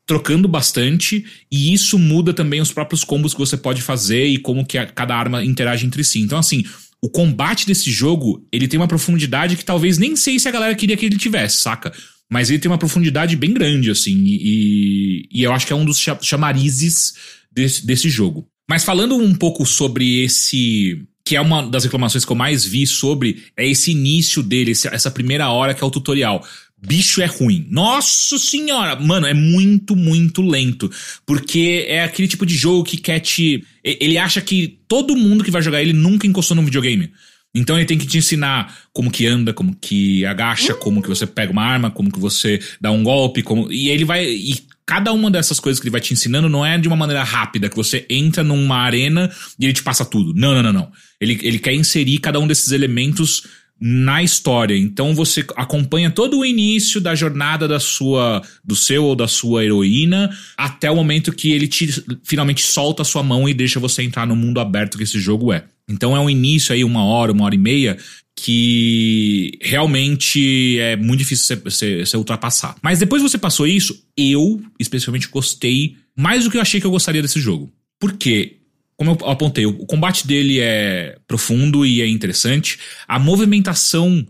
trocando 0.04 0.48
bastante, 0.48 1.24
e 1.52 1.72
isso 1.72 1.98
muda 1.98 2.32
também 2.32 2.60
os 2.62 2.72
próprios 2.72 3.04
combos 3.04 3.34
que 3.34 3.38
você 3.38 3.58
pode 3.58 3.82
fazer 3.82 4.24
e 4.26 4.38
como 4.38 4.64
que 4.66 4.78
a- 4.78 4.86
cada 4.86 5.14
arma 5.14 5.44
interage 5.44 5.86
entre 5.86 6.02
si. 6.02 6.18
Então, 6.20 6.38
assim, 6.38 6.64
o 7.02 7.08
combate 7.08 7.66
desse 7.66 7.90
jogo, 7.90 8.46
ele 8.52 8.66
tem 8.66 8.78
uma 8.78 8.88
profundidade 8.88 9.56
que 9.56 9.64
talvez 9.64 9.98
nem 9.98 10.16
sei 10.16 10.38
se 10.38 10.48
a 10.48 10.52
galera 10.52 10.74
queria 10.74 10.96
que 10.96 11.06
ele 11.06 11.16
tivesse, 11.16 11.62
saca? 11.62 11.92
Mas 12.30 12.50
ele 12.50 12.58
tem 12.58 12.70
uma 12.70 12.78
profundidade 12.78 13.36
bem 13.36 13.54
grande, 13.54 13.90
assim, 13.90 14.16
e, 14.26 15.28
e 15.32 15.42
eu 15.42 15.52
acho 15.52 15.66
que 15.66 15.72
é 15.72 15.76
um 15.76 15.84
dos 15.84 15.98
cha- 15.98 16.18
chamarizes 16.20 17.14
desse, 17.50 17.86
desse 17.86 18.10
jogo. 18.10 18.46
Mas 18.68 18.84
falando 18.84 19.16
um 19.16 19.34
pouco 19.34 19.64
sobre 19.64 20.24
esse. 20.24 21.02
Que 21.24 21.36
é 21.36 21.40
uma 21.40 21.62
das 21.68 21.84
reclamações 21.84 22.24
que 22.24 22.32
eu 22.32 22.36
mais 22.36 22.64
vi 22.64 22.86
sobre, 22.86 23.44
é 23.54 23.66
esse 23.68 23.90
início 23.90 24.42
dele, 24.42 24.72
essa 24.72 25.10
primeira 25.10 25.50
hora 25.50 25.74
que 25.74 25.84
é 25.84 25.86
o 25.86 25.90
tutorial. 25.90 26.42
Bicho 26.86 27.20
é 27.20 27.26
ruim. 27.26 27.66
Nossa 27.70 28.38
senhora! 28.38 28.96
Mano, 28.96 29.26
é 29.26 29.34
muito, 29.34 29.96
muito 29.96 30.42
lento. 30.42 30.90
Porque 31.26 31.86
é 31.88 32.02
aquele 32.02 32.28
tipo 32.28 32.46
de 32.46 32.56
jogo 32.56 32.84
que 32.84 32.96
quer 32.96 33.20
te. 33.20 33.64
Ele 33.82 34.18
acha 34.18 34.40
que 34.40 34.78
todo 34.86 35.16
mundo 35.16 35.44
que 35.44 35.50
vai 35.50 35.62
jogar 35.62 35.82
ele 35.82 35.92
nunca 35.92 36.26
encostou 36.26 36.56
num 36.56 36.64
videogame. 36.64 37.12
Então 37.54 37.76
ele 37.76 37.86
tem 37.86 37.98
que 37.98 38.06
te 38.06 38.18
ensinar 38.18 38.76
como 38.92 39.10
que 39.10 39.26
anda, 39.26 39.52
como 39.52 39.74
que 39.74 40.24
agacha, 40.26 40.74
como 40.74 41.02
que 41.02 41.08
você 41.08 41.26
pega 41.26 41.50
uma 41.50 41.62
arma, 41.62 41.90
como 41.90 42.12
que 42.12 42.18
você 42.18 42.60
dá 42.80 42.90
um 42.90 43.02
golpe, 43.02 43.42
como. 43.42 43.72
E 43.72 43.88
ele 43.88 44.04
vai. 44.04 44.26
E 44.26 44.62
cada 44.84 45.12
uma 45.12 45.30
dessas 45.30 45.58
coisas 45.58 45.80
que 45.80 45.86
ele 45.86 45.92
vai 45.92 46.00
te 46.00 46.12
ensinando 46.12 46.48
não 46.48 46.64
é 46.64 46.78
de 46.78 46.88
uma 46.88 46.96
maneira 46.96 47.22
rápida, 47.22 47.68
que 47.68 47.76
você 47.76 48.06
entra 48.08 48.42
numa 48.42 48.76
arena 48.76 49.30
e 49.58 49.64
ele 49.64 49.72
te 49.72 49.82
passa 49.82 50.04
tudo. 50.04 50.32
Não, 50.34 50.54
não, 50.54 50.62
não, 50.62 50.72
não. 50.72 50.92
Ele, 51.20 51.38
ele 51.42 51.58
quer 51.58 51.74
inserir 51.74 52.18
cada 52.18 52.38
um 52.38 52.46
desses 52.46 52.70
elementos 52.70 53.42
na 53.80 54.22
história. 54.22 54.76
Então 54.76 55.14
você 55.14 55.44
acompanha 55.56 56.10
todo 56.10 56.38
o 56.38 56.44
início 56.44 57.00
da 57.00 57.14
jornada 57.14 57.68
da 57.68 57.78
sua 57.78 58.42
do 58.64 58.74
seu 58.74 59.04
ou 59.04 59.14
da 59.14 59.28
sua 59.28 59.64
heroína 59.64 60.30
até 60.56 60.90
o 60.90 60.96
momento 60.96 61.32
que 61.32 61.52
ele 61.52 61.68
te 61.68 61.88
finalmente 62.24 62.62
solta 62.62 63.02
a 63.02 63.04
sua 63.04 63.22
mão 63.22 63.48
e 63.48 63.54
deixa 63.54 63.78
você 63.78 64.02
entrar 64.02 64.26
no 64.26 64.34
mundo 64.34 64.60
aberto 64.60 64.98
que 64.98 65.04
esse 65.04 65.20
jogo 65.20 65.52
é. 65.52 65.64
Então 65.88 66.16
é 66.16 66.20
um 66.20 66.28
início 66.28 66.74
aí 66.74 66.84
uma 66.84 67.04
hora, 67.04 67.32
uma 67.32 67.44
hora 67.44 67.54
e 67.54 67.58
meia 67.58 67.96
que 68.36 69.58
realmente 69.60 70.78
é 70.78 70.94
muito 70.96 71.18
difícil 71.18 71.60
você, 71.64 72.16
ultrapassar. 72.16 72.76
Mas 72.80 72.98
depois 73.00 73.20
você 73.20 73.36
passou 73.36 73.66
isso, 73.66 74.00
eu 74.16 74.62
especialmente 74.78 75.28
gostei 75.28 75.96
mais 76.16 76.44
do 76.44 76.50
que 76.50 76.56
eu 76.56 76.60
achei 76.60 76.80
que 76.80 76.86
eu 76.86 76.90
gostaria 76.90 77.22
desse 77.22 77.40
jogo. 77.40 77.72
Por 77.98 78.12
quê? 78.12 78.57
Como 78.98 79.12
eu 79.12 79.28
apontei, 79.28 79.64
o 79.64 79.86
combate 79.86 80.26
dele 80.26 80.58
é 80.58 81.16
profundo 81.26 81.86
e 81.86 82.02
é 82.02 82.08
interessante. 82.08 82.80
A 83.06 83.16
movimentação 83.16 84.26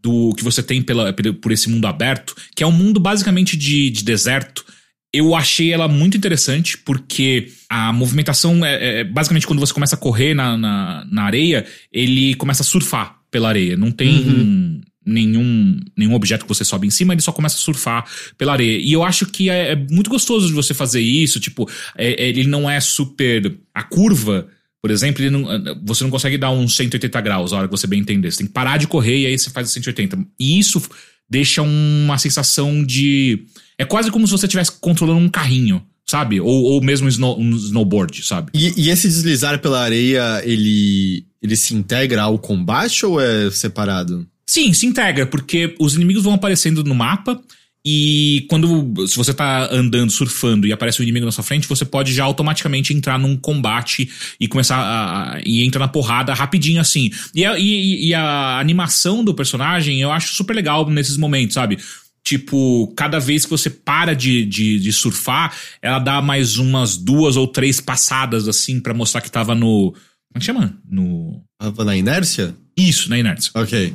do 0.00 0.32
que 0.36 0.44
você 0.44 0.62
tem 0.62 0.80
pela, 0.80 1.12
por 1.12 1.50
esse 1.50 1.68
mundo 1.68 1.86
aberto, 1.86 2.34
que 2.54 2.62
é 2.62 2.66
um 2.66 2.72
mundo 2.72 3.00
basicamente 3.00 3.56
de, 3.56 3.90
de 3.90 4.04
deserto, 4.04 4.64
eu 5.12 5.34
achei 5.34 5.72
ela 5.72 5.88
muito 5.88 6.16
interessante, 6.16 6.78
porque 6.78 7.48
a 7.68 7.92
movimentação 7.92 8.64
é, 8.64 9.00
é, 9.00 9.04
basicamente 9.04 9.46
quando 9.46 9.58
você 9.58 9.74
começa 9.74 9.96
a 9.96 9.98
correr 9.98 10.34
na, 10.34 10.56
na, 10.56 11.04
na, 11.10 11.24
areia, 11.24 11.66
ele 11.92 12.34
começa 12.36 12.62
a 12.62 12.66
surfar 12.66 13.18
pela 13.28 13.48
areia. 13.48 13.76
Não 13.76 13.90
tem. 13.90 14.08
Uhum 14.08 14.80
nenhum, 15.04 15.80
nenhum 15.96 16.14
objeto 16.14 16.44
que 16.44 16.48
você 16.48 16.64
sobe 16.64 16.86
em 16.86 16.90
cima, 16.90 17.14
ele 17.14 17.22
só 17.22 17.32
começa 17.32 17.56
a 17.56 17.60
surfar 17.60 18.04
pela 18.36 18.52
areia. 18.52 18.78
E 18.78 18.92
eu 18.92 19.02
acho 19.02 19.26
que 19.26 19.50
é, 19.50 19.72
é 19.72 19.76
muito 19.76 20.10
gostoso 20.10 20.46
de 20.46 20.52
você 20.52 20.74
fazer 20.74 21.00
isso, 21.00 21.40
tipo, 21.40 21.68
é, 21.96 22.24
é 22.24 22.28
ele 22.28 22.44
não 22.44 22.68
é 22.68 22.80
super. 22.80 23.58
A 23.74 23.82
curva, 23.82 24.46
por 24.80 24.90
exemplo, 24.90 25.28
não, 25.30 25.46
você 25.84 26.04
não 26.04 26.10
consegue 26.10 26.38
dar 26.38 26.50
uns 26.50 26.76
180 26.76 27.20
graus 27.20 27.52
a 27.52 27.58
hora 27.58 27.68
que 27.68 27.72
você 27.72 27.86
bem 27.86 28.00
entender. 28.00 28.30
Você 28.30 28.38
tem 28.38 28.46
que 28.46 28.52
parar 28.52 28.78
de 28.78 28.86
correr 28.86 29.20
e 29.20 29.26
aí 29.26 29.38
você 29.38 29.50
faz 29.50 29.70
180. 29.70 30.18
E 30.38 30.58
isso 30.58 30.82
deixa 31.28 31.62
uma 31.62 32.18
sensação 32.18 32.84
de. 32.84 33.44
É 33.78 33.84
quase 33.84 34.10
como 34.10 34.26
se 34.26 34.32
você 34.32 34.46
estivesse 34.46 34.72
controlando 34.80 35.20
um 35.20 35.28
carrinho 35.28 35.84
sabe? 36.12 36.40
Ou, 36.40 36.64
ou 36.64 36.82
mesmo 36.82 37.08
snow, 37.08 37.38
um 37.40 37.56
snowboard, 37.56 38.22
sabe? 38.22 38.50
E, 38.54 38.72
e, 38.76 38.90
esse 38.90 39.08
deslizar 39.08 39.58
pela 39.60 39.80
areia, 39.82 40.42
ele, 40.44 41.24
ele 41.40 41.56
se 41.56 41.74
integra 41.74 42.22
ao 42.22 42.38
combate 42.38 43.06
ou 43.06 43.18
é 43.18 43.50
separado? 43.50 44.26
Sim, 44.52 44.70
se 44.74 44.84
integra, 44.84 45.24
porque 45.24 45.74
os 45.78 45.94
inimigos 45.94 46.24
vão 46.24 46.34
aparecendo 46.34 46.84
no 46.84 46.94
mapa. 46.94 47.40
E 47.82 48.44
quando 48.50 49.08
se 49.08 49.16
você 49.16 49.32
tá 49.32 49.66
andando, 49.72 50.12
surfando 50.12 50.66
e 50.66 50.72
aparece 50.72 51.00
um 51.00 51.02
inimigo 51.02 51.24
na 51.24 51.32
sua 51.32 51.42
frente, 51.42 51.66
você 51.66 51.86
pode 51.86 52.12
já 52.12 52.24
automaticamente 52.24 52.92
entrar 52.92 53.18
num 53.18 53.34
combate 53.34 54.10
e 54.38 54.46
começar 54.46 54.76
a, 54.76 55.40
e 55.42 55.64
entra 55.64 55.80
na 55.80 55.88
porrada 55.88 56.34
rapidinho 56.34 56.82
assim. 56.82 57.10
E 57.34 57.46
a, 57.46 57.58
e, 57.58 58.08
e 58.08 58.14
a 58.14 58.58
animação 58.58 59.24
do 59.24 59.32
personagem 59.32 60.02
eu 60.02 60.12
acho 60.12 60.34
super 60.34 60.52
legal 60.52 60.86
nesses 60.90 61.16
momentos, 61.16 61.54
sabe? 61.54 61.78
Tipo, 62.22 62.92
cada 62.94 63.18
vez 63.18 63.46
que 63.46 63.50
você 63.50 63.70
para 63.70 64.14
de, 64.14 64.44
de, 64.44 64.78
de, 64.78 64.92
surfar, 64.92 65.56
ela 65.80 65.98
dá 65.98 66.20
mais 66.20 66.58
umas 66.58 66.98
duas 66.98 67.38
ou 67.38 67.46
três 67.46 67.80
passadas, 67.80 68.46
assim, 68.46 68.80
para 68.80 68.92
mostrar 68.92 69.22
que 69.22 69.32
tava 69.32 69.54
no. 69.54 69.92
Como 69.92 70.36
é 70.36 70.38
que 70.38 70.44
chama? 70.44 70.78
No. 70.86 71.42
Na 71.86 71.96
inércia? 71.96 72.54
Isso, 72.76 73.08
na 73.08 73.18
inércia. 73.18 73.50
Ok. 73.54 73.94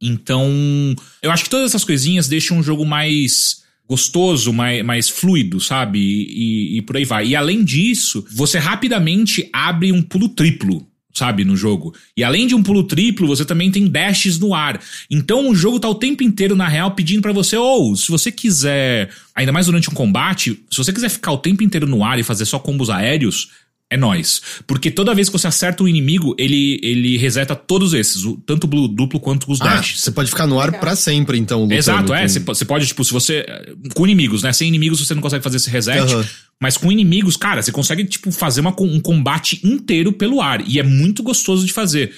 Então, 0.00 0.94
eu 1.22 1.30
acho 1.30 1.44
que 1.44 1.50
todas 1.50 1.70
essas 1.70 1.84
coisinhas 1.84 2.28
deixam 2.28 2.58
um 2.58 2.62
jogo 2.62 2.84
mais 2.84 3.62
gostoso, 3.88 4.52
mais, 4.52 4.84
mais 4.84 5.08
fluido, 5.08 5.58
sabe? 5.60 5.98
E, 5.98 6.74
e, 6.74 6.78
e 6.78 6.82
por 6.82 6.96
aí 6.96 7.04
vai. 7.04 7.26
E 7.28 7.34
além 7.34 7.64
disso, 7.64 8.24
você 8.30 8.58
rapidamente 8.58 9.48
abre 9.52 9.90
um 9.90 10.02
pulo 10.02 10.28
triplo 10.28 10.86
sabe, 11.18 11.44
no 11.44 11.56
jogo. 11.56 11.92
E 12.16 12.22
além 12.22 12.46
de 12.46 12.54
um 12.54 12.62
pulo 12.62 12.84
triplo, 12.84 13.26
você 13.26 13.44
também 13.44 13.72
tem 13.72 13.88
dashes 13.88 14.38
no 14.38 14.54
ar. 14.54 14.80
Então 15.10 15.48
o 15.50 15.54
jogo 15.54 15.80
tá 15.80 15.88
o 15.88 15.94
tempo 15.94 16.22
inteiro, 16.22 16.54
na 16.54 16.68
real, 16.68 16.92
pedindo 16.92 17.20
para 17.20 17.32
você, 17.32 17.56
ou 17.56 17.90
oh, 17.90 17.96
se 17.96 18.08
você 18.08 18.30
quiser, 18.30 19.10
ainda 19.34 19.50
mais 19.50 19.66
durante 19.66 19.90
um 19.90 19.94
combate, 19.94 20.62
se 20.70 20.78
você 20.78 20.92
quiser 20.92 21.08
ficar 21.08 21.32
o 21.32 21.38
tempo 21.38 21.64
inteiro 21.64 21.88
no 21.88 22.04
ar 22.04 22.20
e 22.20 22.22
fazer 22.22 22.44
só 22.44 22.58
combos 22.58 22.88
aéreos, 22.88 23.50
é 23.90 23.96
nós. 23.96 24.42
Porque 24.66 24.90
toda 24.90 25.14
vez 25.14 25.28
que 25.28 25.32
você 25.32 25.46
acerta 25.46 25.82
um 25.82 25.88
inimigo, 25.88 26.34
ele, 26.38 26.78
ele 26.82 27.16
reseta 27.16 27.56
todos 27.56 27.94
esses, 27.94 28.22
tanto 28.44 28.66
o 28.66 28.88
duplo 28.88 29.18
quanto 29.18 29.50
os 29.50 29.60
ah, 29.62 29.82
Você 29.82 30.10
pode 30.10 30.28
ficar 30.28 30.46
no 30.46 30.60
ar 30.60 30.78
para 30.78 30.94
sempre, 30.94 31.38
então. 31.38 31.70
Exato, 31.70 32.12
é. 32.12 32.28
Você, 32.28 32.40
você 32.40 32.64
pode, 32.64 32.86
tipo, 32.86 33.02
se 33.04 33.12
você. 33.12 33.46
Com 33.94 34.04
inimigos, 34.04 34.42
né? 34.42 34.52
Sem 34.52 34.68
inimigos 34.68 35.04
você 35.04 35.14
não 35.14 35.22
consegue 35.22 35.42
fazer 35.42 35.56
esse 35.56 35.70
reset. 35.70 36.14
Uhum. 36.14 36.24
Mas 36.60 36.76
com 36.76 36.92
inimigos, 36.92 37.36
cara, 37.36 37.62
você 37.62 37.72
consegue, 37.72 38.04
tipo, 38.04 38.30
fazer 38.30 38.60
uma, 38.60 38.74
um 38.80 39.00
combate 39.00 39.60
inteiro 39.64 40.12
pelo 40.12 40.40
ar. 40.40 40.60
E 40.66 40.78
é 40.78 40.82
muito 40.82 41.22
gostoso 41.22 41.64
de 41.64 41.72
fazer. 41.72 42.12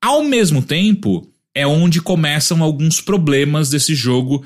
Ao 0.00 0.22
mesmo 0.22 0.62
tempo, 0.62 1.26
é 1.54 1.66
onde 1.66 2.00
começam 2.00 2.62
alguns 2.62 3.00
problemas 3.00 3.70
desse 3.70 3.94
jogo 3.94 4.44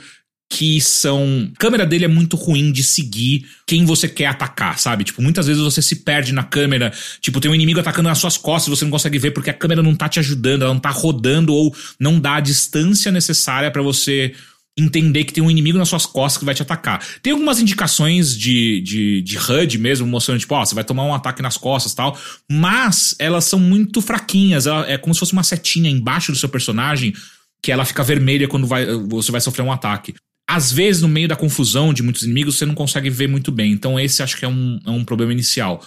que 0.50 0.80
são. 0.80 1.48
A 1.54 1.58
câmera 1.58 1.86
dele 1.86 2.04
é 2.04 2.08
muito 2.08 2.36
ruim 2.36 2.72
de 2.72 2.82
seguir 2.82 3.46
quem 3.64 3.84
você 3.84 4.08
quer 4.08 4.26
atacar, 4.26 4.80
sabe? 4.80 5.04
Tipo, 5.04 5.22
muitas 5.22 5.46
vezes 5.46 5.62
você 5.62 5.80
se 5.80 5.96
perde 5.96 6.34
na 6.34 6.42
câmera. 6.42 6.92
Tipo, 7.20 7.40
tem 7.40 7.48
um 7.48 7.54
inimigo 7.54 7.78
atacando 7.78 8.08
nas 8.08 8.18
suas 8.18 8.36
costas, 8.36 8.76
você 8.76 8.84
não 8.84 8.90
consegue 8.90 9.16
ver 9.16 9.30
porque 9.30 9.48
a 9.48 9.54
câmera 9.54 9.80
não 9.80 9.94
tá 9.94 10.08
te 10.08 10.18
ajudando, 10.18 10.62
ela 10.62 10.74
não 10.74 10.80
tá 10.80 10.90
rodando 10.90 11.54
ou 11.54 11.74
não 12.00 12.18
dá 12.18 12.34
a 12.34 12.40
distância 12.40 13.12
necessária 13.12 13.70
para 13.70 13.80
você 13.80 14.34
entender 14.76 15.24
que 15.24 15.32
tem 15.32 15.42
um 15.42 15.50
inimigo 15.50 15.78
nas 15.78 15.88
suas 15.88 16.04
costas 16.04 16.38
que 16.38 16.44
vai 16.44 16.54
te 16.54 16.62
atacar. 16.62 17.00
Tem 17.22 17.32
algumas 17.32 17.60
indicações 17.60 18.36
de, 18.36 18.80
de, 18.80 19.22
de 19.22 19.38
HUD 19.38 19.78
mesmo, 19.78 20.06
mostrando, 20.06 20.40
tipo, 20.40 20.54
ó, 20.54 20.64
você 20.64 20.74
vai 20.74 20.82
tomar 20.82 21.04
um 21.04 21.14
ataque 21.14 21.42
nas 21.42 21.56
costas 21.56 21.94
tal, 21.94 22.18
mas 22.50 23.14
elas 23.20 23.44
são 23.44 23.60
muito 23.60 24.02
fraquinhas. 24.02 24.66
Ela, 24.66 24.90
é 24.90 24.98
como 24.98 25.14
se 25.14 25.20
fosse 25.20 25.32
uma 25.32 25.44
setinha 25.44 25.88
embaixo 25.88 26.32
do 26.32 26.38
seu 26.38 26.48
personagem 26.48 27.14
que 27.62 27.70
ela 27.70 27.84
fica 27.84 28.02
vermelha 28.02 28.48
quando 28.48 28.66
vai, 28.66 28.86
você 29.08 29.30
vai 29.30 29.40
sofrer 29.40 29.62
um 29.62 29.70
ataque 29.70 30.14
às 30.52 30.72
vezes, 30.72 31.00
no 31.00 31.06
meio 31.06 31.28
da 31.28 31.36
confusão 31.36 31.94
de 31.94 32.02
muitos 32.02 32.24
inimigos, 32.24 32.56
você 32.56 32.66
não 32.66 32.74
consegue 32.74 33.08
ver 33.08 33.28
muito 33.28 33.52
bem. 33.52 33.70
Então, 33.70 34.00
esse 34.00 34.20
acho 34.20 34.36
que 34.36 34.44
é 34.44 34.48
um, 34.48 34.80
é 34.84 34.90
um 34.90 35.04
problema 35.04 35.32
inicial. 35.32 35.80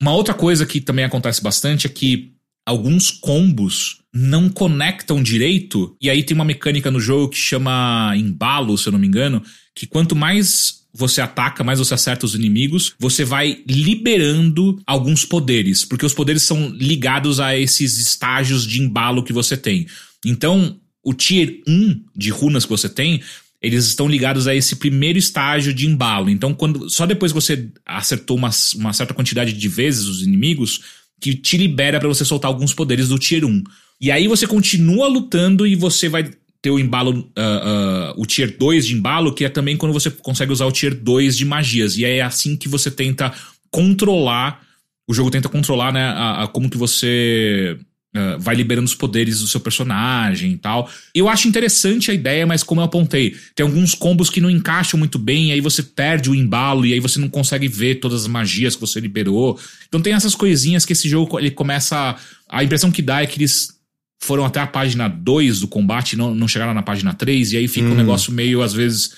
Uma 0.00 0.12
outra 0.12 0.34
coisa 0.34 0.66
que 0.66 0.82
também 0.82 1.02
acontece 1.02 1.42
bastante 1.42 1.86
é 1.86 1.88
que 1.88 2.34
alguns 2.66 3.10
combos 3.10 4.02
não 4.12 4.50
conectam 4.50 5.22
direito, 5.22 5.96
e 5.98 6.10
aí 6.10 6.22
tem 6.22 6.34
uma 6.34 6.44
mecânica 6.44 6.90
no 6.90 7.00
jogo 7.00 7.30
que 7.30 7.38
chama 7.38 8.12
embalo, 8.18 8.76
se 8.76 8.86
eu 8.86 8.92
não 8.92 8.98
me 8.98 9.06
engano, 9.06 9.42
que 9.74 9.86
quanto 9.86 10.14
mais 10.14 10.82
você 10.92 11.22
ataca, 11.22 11.64
mais 11.64 11.78
você 11.78 11.94
acerta 11.94 12.26
os 12.26 12.34
inimigos, 12.34 12.94
você 12.98 13.24
vai 13.24 13.62
liberando 13.66 14.78
alguns 14.86 15.24
poderes, 15.24 15.86
porque 15.86 16.04
os 16.04 16.12
poderes 16.12 16.42
são 16.42 16.68
ligados 16.68 17.40
a 17.40 17.56
esses 17.56 17.96
estágios 17.98 18.66
de 18.66 18.82
embalo 18.82 19.22
que 19.22 19.32
você 19.32 19.56
tem. 19.56 19.86
Então, 20.22 20.78
o 21.02 21.14
tier 21.14 21.62
1 21.66 22.04
de 22.14 22.30
runas 22.30 22.64
que 22.64 22.70
você 22.70 22.88
tem 22.88 23.22
eles 23.66 23.86
estão 23.86 24.08
ligados 24.08 24.46
a 24.46 24.54
esse 24.54 24.76
primeiro 24.76 25.18
estágio 25.18 25.74
de 25.74 25.86
embalo. 25.86 26.30
Então, 26.30 26.54
quando 26.54 26.88
só 26.88 27.04
depois 27.04 27.32
que 27.32 27.40
você 27.40 27.68
acertou 27.84 28.36
uma, 28.36 28.50
uma 28.76 28.92
certa 28.92 29.12
quantidade 29.12 29.52
de 29.52 29.68
vezes 29.68 30.06
os 30.06 30.22
inimigos, 30.22 30.82
que 31.20 31.34
te 31.34 31.56
libera 31.56 31.98
para 31.98 32.08
você 32.08 32.24
soltar 32.24 32.48
alguns 32.48 32.72
poderes 32.72 33.08
do 33.08 33.18
Tier 33.18 33.44
1. 33.44 33.64
E 34.00 34.12
aí 34.12 34.28
você 34.28 34.46
continua 34.46 35.08
lutando 35.08 35.66
e 35.66 35.74
você 35.74 36.08
vai 36.08 36.30
ter 36.62 36.70
o 36.70 36.78
embalo, 36.78 37.10
uh, 37.12 38.18
uh, 38.18 38.20
o 38.20 38.24
Tier 38.24 38.56
2 38.56 38.86
de 38.86 38.94
embalo, 38.94 39.34
que 39.34 39.44
é 39.44 39.48
também 39.48 39.76
quando 39.76 39.92
você 39.92 40.10
consegue 40.10 40.52
usar 40.52 40.66
o 40.66 40.72
Tier 40.72 40.94
2 40.94 41.36
de 41.36 41.44
magias. 41.44 41.96
E 41.96 42.04
é 42.04 42.22
assim 42.22 42.56
que 42.56 42.68
você 42.68 42.88
tenta 42.88 43.34
controlar, 43.70 44.62
o 45.08 45.14
jogo 45.14 45.30
tenta 45.30 45.48
controlar, 45.48 45.92
né, 45.92 46.04
a, 46.04 46.44
a 46.44 46.46
como 46.46 46.70
que 46.70 46.76
você 46.76 47.76
Uh, 48.16 48.38
vai 48.38 48.54
liberando 48.54 48.86
os 48.86 48.94
poderes 48.94 49.40
do 49.40 49.46
seu 49.46 49.60
personagem 49.60 50.52
e 50.52 50.56
tal. 50.56 50.90
Eu 51.14 51.28
acho 51.28 51.48
interessante 51.48 52.10
a 52.10 52.14
ideia, 52.14 52.46
mas 52.46 52.62
como 52.62 52.80
eu 52.80 52.84
apontei, 52.84 53.36
tem 53.54 53.64
alguns 53.64 53.94
combos 53.94 54.30
que 54.30 54.40
não 54.40 54.50
encaixam 54.50 54.98
muito 54.98 55.18
bem, 55.18 55.52
aí 55.52 55.60
você 55.60 55.82
perde 55.82 56.30
o 56.30 56.34
embalo 56.34 56.86
e 56.86 56.92
aí 56.92 57.00
você 57.00 57.18
não 57.18 57.28
consegue 57.28 57.68
ver 57.68 57.96
todas 57.96 58.22
as 58.22 58.26
magias 58.26 58.74
que 58.74 58.80
você 58.80 59.00
liberou. 59.00 59.58
Então 59.88 60.00
tem 60.00 60.14
essas 60.14 60.34
coisinhas 60.34 60.84
que 60.84 60.92
esse 60.92 61.08
jogo 61.08 61.38
ele 61.38 61.50
começa. 61.50 62.16
A 62.48 62.62
impressão 62.62 62.90
que 62.90 63.02
dá 63.02 63.22
é 63.22 63.26
que 63.26 63.38
eles 63.38 63.76
foram 64.18 64.44
até 64.44 64.60
a 64.60 64.66
página 64.66 65.08
2 65.08 65.60
do 65.60 65.68
combate, 65.68 66.16
não, 66.16 66.34
não 66.34 66.48
chegaram 66.48 66.74
na 66.74 66.82
página 66.82 67.12
3, 67.12 67.52
e 67.52 67.56
aí 67.58 67.68
fica 67.68 67.86
hum. 67.86 67.92
um 67.92 67.96
negócio 67.96 68.32
meio, 68.32 68.62
às 68.62 68.72
vezes. 68.72 69.12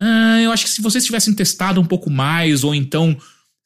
Ah, 0.00 0.40
eu 0.40 0.52
acho 0.52 0.64
que 0.64 0.70
se 0.70 0.80
vocês 0.80 1.04
tivessem 1.04 1.34
testado 1.34 1.80
um 1.80 1.84
pouco 1.84 2.08
mais, 2.10 2.64
ou 2.64 2.74
então 2.74 3.16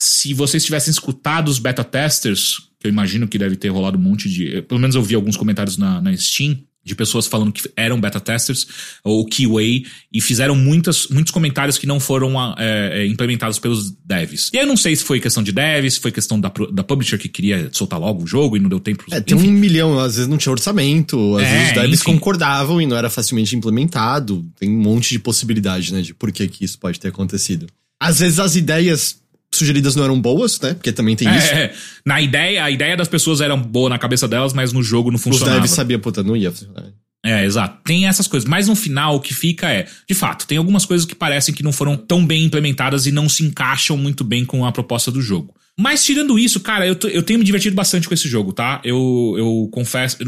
se 0.02 0.34
vocês 0.34 0.64
tivessem 0.64 0.90
escutado 0.90 1.48
os 1.48 1.58
beta 1.58 1.84
testers 1.84 2.72
que 2.82 2.88
eu 2.88 2.90
imagino 2.90 3.28
que 3.28 3.38
deve 3.38 3.54
ter 3.54 3.68
rolado 3.68 3.96
um 3.96 4.00
monte 4.00 4.28
de. 4.28 4.62
Pelo 4.62 4.80
menos 4.80 4.96
eu 4.96 5.02
vi 5.02 5.14
alguns 5.14 5.36
comentários 5.36 5.76
na, 5.76 6.00
na 6.00 6.16
Steam. 6.16 6.58
de 6.84 6.96
pessoas 6.96 7.28
falando 7.28 7.52
que 7.52 7.70
eram 7.76 8.00
beta 8.00 8.18
testers 8.18 8.66
ou 9.04 9.24
QA 9.24 9.88
e 10.12 10.20
fizeram 10.20 10.56
muitas, 10.56 11.06
muitos 11.06 11.30
comentários 11.30 11.78
que 11.78 11.86
não 11.86 12.00
foram 12.00 12.32
é, 12.58 13.06
implementados 13.06 13.60
pelos 13.60 13.92
devs. 14.04 14.50
E 14.52 14.56
eu 14.56 14.66
não 14.66 14.76
sei 14.76 14.96
se 14.96 15.04
foi 15.04 15.20
questão 15.20 15.44
de 15.44 15.52
devs, 15.52 15.94
se 15.94 16.00
foi 16.00 16.10
questão 16.10 16.40
da, 16.40 16.52
da 16.72 16.82
publisher 16.82 17.18
que 17.18 17.28
queria 17.28 17.70
soltar 17.72 18.00
logo 18.00 18.24
o 18.24 18.26
jogo 18.26 18.56
e 18.56 18.60
não 18.60 18.68
deu 18.68 18.80
tempo. 18.80 19.04
É, 19.12 19.20
tem 19.20 19.38
enfim. 19.38 19.48
um 19.48 19.52
milhão, 19.52 20.00
às 20.00 20.16
vezes 20.16 20.28
não 20.28 20.36
tinha 20.36 20.50
orçamento, 20.50 21.36
às 21.36 21.44
é, 21.44 21.52
vezes 21.52 21.68
os 21.68 21.74
devs 21.74 22.00
enfim. 22.00 22.12
concordavam 22.14 22.80
e 22.80 22.86
não 22.86 22.96
era 22.96 23.08
facilmente 23.08 23.54
implementado. 23.54 24.44
Tem 24.58 24.68
um 24.68 24.80
monte 24.82 25.10
de 25.10 25.20
possibilidade, 25.20 25.92
né, 25.92 26.02
de 26.02 26.12
por 26.12 26.32
que, 26.32 26.48
que 26.48 26.64
isso 26.64 26.76
pode 26.80 26.98
ter 26.98 27.08
acontecido. 27.08 27.68
Às 28.00 28.18
vezes 28.18 28.40
as 28.40 28.56
ideias 28.56 29.21
sugeridas 29.62 29.96
não 29.96 30.04
eram 30.04 30.20
boas, 30.20 30.60
né? 30.60 30.74
Porque 30.74 30.92
também 30.92 31.16
tem 31.16 31.28
é, 31.28 31.38
isso. 31.38 31.52
É. 31.54 31.72
Na 32.04 32.20
ideia, 32.20 32.64
a 32.64 32.70
ideia 32.70 32.96
das 32.96 33.08
pessoas 33.08 33.40
era 33.40 33.56
boa 33.56 33.88
na 33.88 33.98
cabeça 33.98 34.28
delas, 34.28 34.52
mas 34.52 34.72
no 34.72 34.82
jogo 34.82 35.10
não 35.10 35.18
funcionava. 35.18 35.56
Os 35.56 35.62
devs 35.62 35.70
sabiam, 35.70 36.00
puta, 36.00 36.22
não 36.22 36.36
ia 36.36 36.50
funcionar. 36.50 36.92
É, 37.24 37.44
exato. 37.44 37.78
Tem 37.84 38.06
essas 38.06 38.26
coisas. 38.26 38.48
Mas 38.48 38.66
no 38.66 38.74
final, 38.74 39.16
o 39.16 39.20
que 39.20 39.32
fica 39.32 39.70
é, 39.70 39.86
de 40.08 40.14
fato, 40.14 40.46
tem 40.46 40.58
algumas 40.58 40.84
coisas 40.84 41.06
que 41.06 41.14
parecem 41.14 41.54
que 41.54 41.62
não 41.62 41.72
foram 41.72 41.96
tão 41.96 42.26
bem 42.26 42.44
implementadas 42.44 43.06
e 43.06 43.12
não 43.12 43.28
se 43.28 43.44
encaixam 43.44 43.96
muito 43.96 44.24
bem 44.24 44.44
com 44.44 44.66
a 44.66 44.72
proposta 44.72 45.10
do 45.10 45.22
jogo. 45.22 45.54
Mas 45.78 46.04
tirando 46.04 46.38
isso, 46.38 46.60
cara, 46.60 46.86
eu, 46.86 46.96
eu 47.04 47.22
tenho 47.22 47.38
me 47.38 47.44
divertido 47.44 47.74
bastante 47.74 48.08
com 48.08 48.14
esse 48.14 48.28
jogo, 48.28 48.52
tá? 48.52 48.80
Eu, 48.84 49.34
eu 49.38 49.68
confesso. 49.72 50.18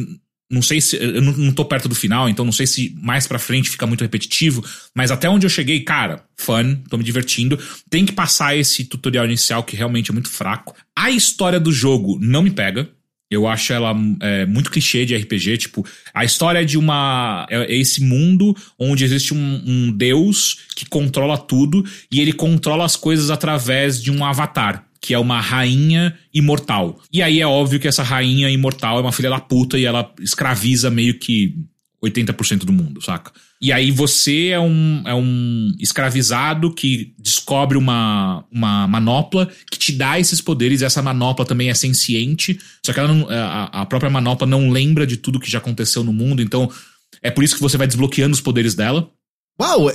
Não 0.51 0.63
sei 0.63 0.81
se. 0.81 0.97
Eu 0.97 1.23
não, 1.23 1.33
não 1.33 1.53
tô 1.53 1.65
perto 1.65 1.89
do 1.89 1.95
final, 1.95 2.29
então 2.29 2.45
não 2.45 2.53
sei 2.53 2.67
se 2.67 2.95
mais 3.01 3.27
pra 3.27 3.39
frente 3.39 3.71
fica 3.71 3.87
muito 3.87 4.03
repetitivo. 4.03 4.65
Mas 4.95 5.11
até 5.11 5.29
onde 5.29 5.47
eu 5.47 5.51
cheguei, 5.51 5.81
cara, 5.81 6.25
fun, 6.37 6.77
tô 6.89 6.97
me 6.97 7.05
divertindo. 7.05 7.59
Tem 7.89 8.05
que 8.05 8.13
passar 8.13 8.57
esse 8.57 8.85
tutorial 8.85 9.25
inicial 9.25 9.65
que 9.65 9.77
realmente 9.77 10.11
é 10.11 10.13
muito 10.13 10.29
fraco. 10.29 10.75
A 10.97 11.11
história 11.11 11.59
do 11.59 11.73
jogo 11.73 12.19
não 12.21 12.43
me 12.43 12.51
pega. 12.51 12.89
Eu 13.31 13.49
acho 13.49 13.73
ela 13.73 13.95
é, 14.21 14.45
muito 14.45 14.71
clichê 14.71 15.05
de 15.05 15.17
RPG. 15.17 15.57
Tipo, 15.57 15.85
a 16.13 16.25
história 16.25 16.61
é 16.61 16.65
de 16.65 16.77
uma. 16.77 17.47
É, 17.51 17.73
é 17.73 17.77
esse 17.77 18.03
mundo 18.03 18.55
onde 18.79 19.03
existe 19.03 19.33
um, 19.33 19.63
um, 19.67 19.91
deus 19.91 20.59
que 20.77 20.87
controla 20.87 21.39
tudo 21.39 21.85
e 22.13 22.21
ele 22.21 22.33
controla 22.33 22.85
as 22.85 22.97
coisas 22.97 23.31
através 23.31 24.01
de 24.01 24.11
um 24.11 24.25
avatar 24.25 24.85
que 25.05 25.13
é 25.13 25.19
uma 25.19 25.39
rainha 25.39 26.19
imortal. 26.33 26.99
E 27.13 27.21
aí 27.21 27.39
é 27.39 27.47
óbvio 27.47 27.79
que 27.79 27.87
essa 27.87 28.03
rainha 28.03 28.49
imortal 28.49 28.97
é 28.97 29.03
uma 29.03 29.13
filha 29.13 29.29
da 29.29 29.39
puta 29.39 29.79
e 29.79 29.85
ela 29.85 30.11
escraviza 30.19 30.91
meio 30.91 31.19
que 31.19 31.55
80% 32.03 32.61
do 32.65 32.73
mundo, 32.73 33.03
saca? 33.03 33.31
E 33.61 33.71
aí 33.71 33.91
você 33.91 34.49
é 34.49 34.59
um, 34.59 35.03
é 35.05 35.15
um 35.15 35.75
escravizado 35.79 36.73
que 36.73 37.13
descobre 37.19 37.77
uma, 37.77 38.47
uma 38.51 38.89
manopla 38.89 39.47
que 39.71 39.79
te 39.79 39.93
dá 39.93 40.19
esses 40.19 40.41
poderes, 40.41 40.81
essa 40.81 41.03
manopla 41.03 41.45
também 41.45 41.69
é 41.69 41.75
senciente, 41.75 42.59
só 42.83 42.95
que 42.95 43.01
não, 43.03 43.29
a, 43.29 43.83
a 43.83 43.85
própria 43.85 44.09
manopla 44.09 44.47
não 44.47 44.71
lembra 44.71 45.07
de 45.07 45.19
tudo 45.19 45.39
que 45.39 45.51
já 45.51 45.59
aconteceu 45.59 46.03
no 46.03 46.15
mundo, 46.15 46.41
então 46.41 46.71
é 47.23 47.31
por 47.31 47.45
isso 47.45 47.57
que 47.57 47.63
você 47.63 47.77
vai 47.77 47.87
desbloqueando 47.87 48.33
os 48.33 48.41
poderes 48.41 48.75
dela. 48.75 49.07
Uau, 49.61 49.93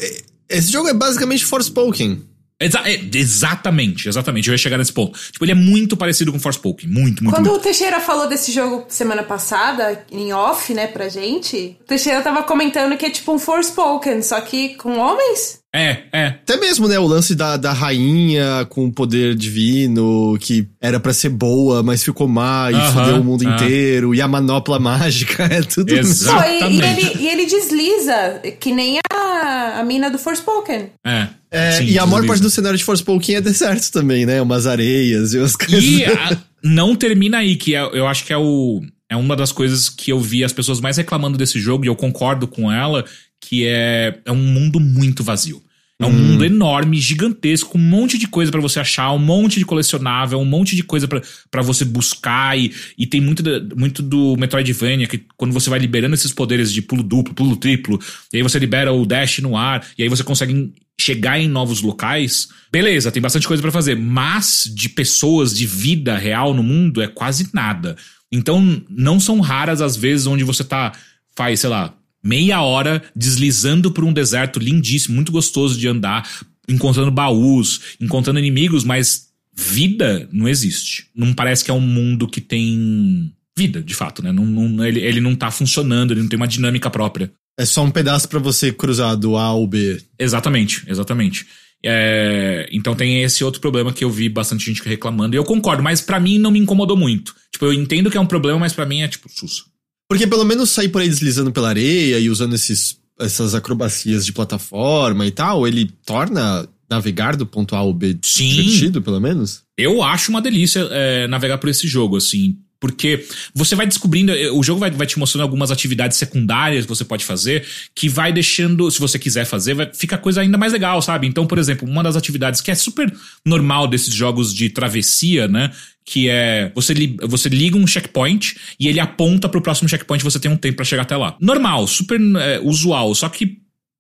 esse 0.48 0.72
jogo 0.72 0.88
é 0.88 0.94
basicamente 0.94 1.46
Forspoken. 1.46 2.28
Exa 2.60 2.82
é, 2.86 3.00
exatamente, 3.13 4.10
exatamente. 4.10 4.50
Eu 4.50 4.54
ia 4.54 4.58
chegar 4.58 4.78
nesse 4.78 4.92
ponto. 4.92 5.18
Tipo, 5.32 5.46
ele 5.46 5.54
é 5.54 5.56
muito 5.56 5.96
parecido 5.96 6.32
com 6.32 6.39
Forspoken. 6.39 6.89
Muito, 6.89 7.24
muito. 7.24 7.36
Quando 7.36 7.50
muito. 7.50 7.60
o 7.60 7.63
Teixeira 7.63 8.01
falou 8.01 8.28
desse 8.28 8.51
jogo 8.51 8.86
semana 8.89 9.24
passada, 9.24 10.06
em 10.12 10.34
off, 10.34 10.74
né, 10.74 10.88
pra 10.88 11.08
gente, 11.08 11.78
o 11.80 11.84
Teixeira 11.86 12.22
tava 12.22 12.44
comentando 12.44 12.98
que 12.98 13.06
é 13.06 13.10
tipo 13.10 13.32
um 13.32 13.39
Forspoken, 13.39 14.22
só 14.22 14.42
que 14.42 14.75
com 14.75 14.98
homens? 14.98 15.59
É, 15.73 16.03
é. 16.11 16.25
Até 16.27 16.57
mesmo, 16.57 16.88
né, 16.88 16.97
o 16.97 17.05
lance 17.05 17.35
da, 17.35 17.55
da 17.55 17.71
rainha 17.71 18.65
com 18.69 18.89
poder 18.89 19.35
divino, 19.35 20.35
que 20.39 20.67
era 20.81 20.99
para 20.99 21.13
ser 21.13 21.29
boa, 21.29 21.83
mas 21.83 22.03
ficou 22.03 22.27
má 22.27 22.71
e 22.71 22.75
uh 22.75 22.79
-huh, 22.79 22.93
fudeu 22.93 23.21
o 23.21 23.23
mundo 23.23 23.43
uh 23.43 23.47
-huh. 23.47 23.53
inteiro, 23.53 24.15
e 24.15 24.21
a 24.21 24.27
manopla 24.27 24.79
mágica, 24.79 25.43
é 25.43 25.61
tudo 25.61 25.93
Exatamente. 25.93 26.59
Pô, 26.59 26.67
e, 26.67 26.79
e, 26.79 26.81
ele, 26.81 27.23
e 27.23 27.27
ele 27.27 27.45
desliza, 27.45 28.41
que 28.59 28.71
nem 28.71 28.99
a, 29.13 29.79
a 29.79 29.83
mina 29.83 30.09
do 30.09 30.17
Forspoken. 30.17 30.89
É. 31.05 31.27
É, 31.51 31.71
Sim, 31.73 31.85
e 31.85 31.97
a 31.97 32.05
maior 32.05 32.25
parte 32.25 32.41
do 32.41 32.49
cenário 32.49 32.77
de 32.77 32.83
Forspoken 32.83 33.35
é 33.35 33.41
deserto 33.41 33.91
também, 33.91 34.25
né? 34.25 34.41
Umas 34.41 34.67
areias 34.67 35.33
e 35.33 35.39
umas 35.39 35.55
coisas. 35.55 35.83
E 35.83 36.05
a, 36.05 36.38
não 36.63 36.95
termina 36.95 37.39
aí, 37.39 37.55
que 37.55 37.75
é, 37.75 37.79
eu 37.79 38.07
acho 38.07 38.25
que 38.25 38.33
é 38.33 38.38
o. 38.38 38.81
É 39.11 39.15
uma 39.15 39.35
das 39.35 39.51
coisas 39.51 39.89
que 39.89 40.11
eu 40.11 40.19
vi 40.19 40.43
as 40.43 40.53
pessoas 40.53 40.79
mais 40.79 40.97
reclamando 40.97 41.38
desse 41.38 41.59
jogo, 41.59 41.83
e 41.83 41.88
eu 41.88 41.95
concordo 41.95 42.47
com 42.47 42.71
ela, 42.71 43.03
que 43.41 43.65
é, 43.65 44.19
é 44.25 44.31
um 44.31 44.36
mundo 44.36 44.79
muito 44.79 45.24
vazio. 45.24 45.62
É 46.02 46.06
um 46.06 46.10
hum. 46.10 46.13
mundo 46.13 46.45
enorme, 46.45 46.97
gigantesco, 46.97 47.78
um 47.78 47.82
monte 47.82 48.17
de 48.17 48.25
coisa 48.25 48.49
para 48.49 48.62
você 48.62 48.80
achar, 48.80 49.12
um 49.12 49.19
monte 49.19 49.60
de 49.60 49.65
colecionável, 49.65 50.39
um 50.39 50.45
monte 50.45 50.73
de 50.73 50.82
coisa 50.82 51.06
para 51.08 51.62
você 51.62 51.84
buscar. 51.84 52.58
E, 52.58 52.73
e 52.97 53.06
tem 53.06 53.19
muito, 53.19 53.43
muito 53.75 54.02
do 54.02 54.38
Metroidvania, 54.38 55.08
que 55.08 55.25
quando 55.36 55.52
você 55.52 55.69
vai 55.69 55.78
liberando 55.78 56.15
esses 56.15 56.32
poderes 56.32 56.71
de 56.71 56.82
pulo 56.82 57.04
duplo, 57.04 57.34
pulo 57.34 57.58
triplo, 57.58 57.99
e 58.32 58.38
aí 58.38 58.43
você 58.43 58.58
libera 58.58 58.93
o 58.93 59.06
dash 59.06 59.39
no 59.39 59.58
ar, 59.58 59.86
e 59.97 60.04
aí 60.04 60.08
você 60.08 60.23
consegue 60.23 60.73
chegar 60.97 61.38
em 61.38 61.49
novos 61.49 61.82
locais. 61.82 62.47
Beleza, 62.71 63.12
tem 63.12 63.21
bastante 63.21 63.47
coisa 63.47 63.62
para 63.62 63.71
fazer, 63.71 63.97
mas 63.97 64.71
de 64.73 64.88
pessoas, 64.88 65.54
de 65.54 65.65
vida 65.65 66.17
real 66.17 66.54
no 66.54 66.63
mundo, 66.63 67.02
é 67.02 67.10
quase 67.10 67.49
nada. 67.54 67.97
Então, 68.32 68.82
não 68.89 69.19
são 69.19 69.41
raras 69.41 69.82
as 69.82 69.97
vezes 69.97 70.28
onde 70.28 70.45
você 70.45 70.63
tá, 70.63 70.93
faz, 71.36 71.60
sei 71.60 71.69
lá, 71.69 71.93
meia 72.23 72.62
hora 72.62 73.01
deslizando 73.15 73.91
por 73.91 74.03
um 74.03 74.13
deserto 74.13 74.60
lindíssimo, 74.60 75.15
muito 75.15 75.32
gostoso 75.32 75.77
de 75.77 75.88
andar, 75.88 76.29
encontrando 76.67 77.12
baús, 77.12 77.82
encontrando 77.99 78.39
inimigos, 78.39 78.84
mas 78.84 79.29
vida 79.55 80.27
não 80.32 80.47
existe. 80.47 81.08
Não 81.15 81.34
parece 81.34 81.63
que 81.63 81.71
é 81.71 81.73
um 81.73 81.82
mundo 81.82 82.27
que 82.27 82.41
tem 82.41 83.34
vida, 83.58 83.84
de 83.84 83.93
fato, 83.93 84.23
né? 84.23 84.32
Não, 84.32 84.45
não, 84.45 84.86
ele, 84.86 84.99
ele 85.01 85.19
não 85.19 85.36
tá 85.36 85.51
funcionando, 85.51 86.12
ele 86.12 86.21
não 86.21 86.29
tem 86.29 86.38
uma 86.38 86.47
dinâmica 86.47 86.89
própria. 86.89 87.32
É 87.58 87.65
só 87.65 87.84
um 87.84 87.91
pedaço 87.91 88.29
para 88.29 88.39
você 88.39 88.71
cruzar 88.71 89.17
do 89.17 89.36
A 89.36 89.43
ao 89.43 89.67
B. 89.67 90.01
Exatamente, 90.17 90.84
exatamente. 90.88 91.45
É, 91.84 92.67
então 92.71 92.95
tem 92.95 93.21
esse 93.23 93.43
outro 93.43 93.62
problema 93.62 93.93
que 93.93 94.03
eu 94.03 94.10
vi 94.10 94.29
bastante 94.29 94.65
gente 94.65 94.82
reclamando. 94.84 95.36
E 95.36 95.38
eu 95.38 95.43
concordo, 95.43 95.84
mas 95.84 96.01
para 96.01 96.19
mim 96.19 96.38
não 96.38 96.51
me 96.51 96.60
incomodou 96.60 96.95
muito. 96.95 97.36
Tipo, 97.51 97.65
eu 97.65 97.73
entendo 97.73 98.10
que 98.10 98.17
é 98.17 98.21
um 98.21 98.25
problema, 98.25 98.60
mas 98.60 98.73
para 98.73 98.86
mim 98.86 99.01
é 99.01 99.08
tipo, 99.08 99.29
sussa. 99.29 99.63
Porque 100.10 100.26
pelo 100.26 100.43
menos 100.43 100.72
sair 100.72 100.89
por 100.89 101.02
aí 101.02 101.08
deslizando 101.08 101.52
pela 101.52 101.69
areia 101.69 102.19
e 102.19 102.30
usando 102.30 102.56
esses, 102.56 102.98
essas 103.19 103.54
acrobacias 103.54 104.26
de 104.26 104.34
plataforma 104.34 105.26
e 105.28 105.32
tal, 105.32 105.67
ele 105.67 105.91
torna 106.04 106.67
navegar 106.89 107.36
do 107.36 107.45
ponto 107.45 107.76
A 107.76 107.80
ao 107.80 107.93
B 107.93 108.17
Sim. 108.24 108.50
divertido, 108.50 109.02
pelo 109.04 109.22
menos? 109.22 109.62
Eu 109.78 110.02
acho 110.02 110.32
uma 110.32 110.41
delícia 110.41 110.80
é, 110.89 111.28
navegar 111.28 111.60
por 111.60 111.69
esse 111.69 111.88
jogo, 111.88 112.17
assim. 112.17 112.58
Porque 112.80 113.26
você 113.54 113.76
vai 113.76 113.86
descobrindo, 113.86 114.32
eh, 114.32 114.50
o 114.52 114.63
jogo 114.63 114.80
vai, 114.80 114.89
vai 114.89 115.06
te 115.06 115.19
mostrando 115.19 115.41
algumas 115.41 115.69
atividades 115.69 116.17
secundárias 116.17 116.86
que 116.86 116.89
você 116.89 117.04
pode 117.04 117.26
fazer, 117.26 117.67
que 117.93 118.08
vai 118.08 118.32
deixando, 118.32 118.89
se 118.89 119.00
você 119.00 119.19
quiser 119.19 119.43
fazer, 119.43 119.74
vai, 119.74 119.91
fica 119.93 120.15
a 120.15 120.19
coisa 120.19 120.39
ainda 120.39 120.58
mais 120.58 120.72
legal, 120.72 121.02
sabe? 121.02 121.28
Então, 121.28 121.45
por 121.45 121.58
exemplo, 121.58 121.88
uma 121.88 122.02
das 122.02 122.15
atividades 122.15 122.62
que 122.62 122.72
é 122.72 122.76
super 122.76 123.13
normal 123.45 123.86
desses 123.86 124.13
jogos 124.13 124.54
de 124.54 124.69
travessia, 124.69 125.45
né? 125.45 125.72
Que 126.12 126.28
é 126.28 126.72
você, 126.74 126.91
li, 126.91 127.15
você 127.22 127.50
liga 127.50 127.78
um 127.78 127.86
checkpoint 127.86 128.56
e 128.80 128.88
ele 128.88 129.00
aponta 129.00 129.48
pro 129.48 129.62
próximo 129.62 129.88
checkpoint 129.88 130.24
você 130.24 130.39
tem 130.39 130.50
um 130.50 130.58
tempo 130.58 130.78
para 130.78 130.86
chegar 130.86 131.04
até 131.04 131.15
lá. 131.15 131.38
Normal, 131.39 131.86
super 131.86 132.19
é, 132.38 132.60
usual, 132.63 133.13
só 133.13 133.30
que 133.30 133.60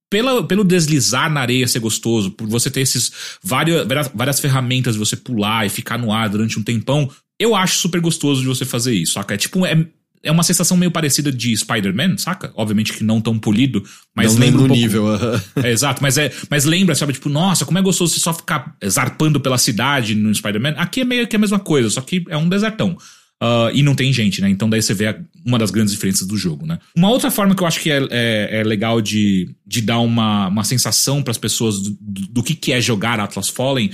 pela, 0.09 0.43
pelo 0.43 0.63
deslizar 0.63 1.31
na 1.31 1.41
areia 1.41 1.67
ser 1.67 1.79
gostoso, 1.79 2.31
por 2.31 2.47
você 2.47 2.71
ter 2.71 2.81
esses 2.81 3.11
várias, 3.43 3.85
várias 4.11 4.39
ferramentas 4.39 4.95
de 4.95 4.99
você 4.99 5.15
pular 5.15 5.67
e 5.67 5.69
ficar 5.69 5.99
no 5.99 6.11
ar 6.11 6.29
durante 6.29 6.57
um 6.57 6.63
tempão, 6.63 7.07
eu 7.39 7.55
acho 7.55 7.77
super 7.77 8.01
gostoso 8.01 8.41
de 8.41 8.47
você 8.47 8.65
fazer 8.65 8.93
isso, 8.95 9.13
saca? 9.13 9.35
É 9.35 9.37
tipo, 9.37 9.63
é, 9.63 9.85
é 10.23 10.31
uma 10.31 10.43
sensação 10.43 10.75
meio 10.75 10.91
parecida 10.91 11.31
de 11.31 11.55
Spider-Man, 11.55 12.17
saca? 12.17 12.51
Obviamente 12.55 12.93
que 12.93 13.03
não 13.03 13.21
tão 13.21 13.37
polido, 13.39 13.83
mas 14.15 14.33
não 14.33 14.41
lembra 14.41 14.61
um 14.61 14.67
pouco... 14.67 14.81
nível. 14.81 15.05
é, 15.63 15.71
exato, 15.71 16.01
mas 16.01 16.17
é, 16.17 16.31
mas 16.49 16.65
lembra, 16.65 16.95
sabe, 16.95 17.13
tipo, 17.13 17.29
nossa, 17.29 17.65
como 17.65 17.77
é 17.77 17.81
gostoso 17.81 18.13
você 18.13 18.19
só 18.19 18.33
ficar 18.33 18.75
zarpando 18.87 19.39
pela 19.39 19.57
cidade 19.57 20.15
no 20.15 20.33
Spider-Man. 20.33 20.75
Aqui 20.77 21.01
é 21.01 21.05
meio 21.05 21.27
que 21.27 21.35
a 21.35 21.39
mesma 21.39 21.59
coisa, 21.59 21.89
só 21.89 22.01
que 22.01 22.23
é 22.29 22.37
um 22.37 22.49
desertão. 22.49 22.97
Uh, 23.41 23.71
e 23.73 23.81
não 23.81 23.95
tem 23.95 24.11
gente, 24.11 24.41
né? 24.41 24.49
Então 24.49 24.69
daí 24.69 24.81
você 24.81 24.93
vê 24.93 25.17
uma 25.45 25.57
das 25.57 25.71
grandes 25.71 25.93
diferenças 25.93 26.27
do 26.27 26.35
jogo, 26.35 26.65
né? 26.65 26.77
Uma 26.93 27.09
outra 27.09 27.31
forma 27.31 27.55
que 27.55 27.63
eu 27.63 27.67
acho 27.67 27.79
que 27.79 27.89
é, 27.89 28.05
é, 28.11 28.59
é 28.59 28.63
legal 28.65 28.99
de, 28.99 29.55
de 29.65 29.81
dar 29.81 29.99
uma, 29.99 30.49
uma 30.49 30.65
sensação 30.65 31.23
para 31.23 31.31
as 31.31 31.37
pessoas 31.37 31.81
do, 31.81 31.97
do, 32.01 32.43
que, 32.43 32.53
que 32.53 32.73
é 32.73 32.81
jogar 32.81 33.17
Atlas 33.17 33.47
Fallen, 33.47 33.91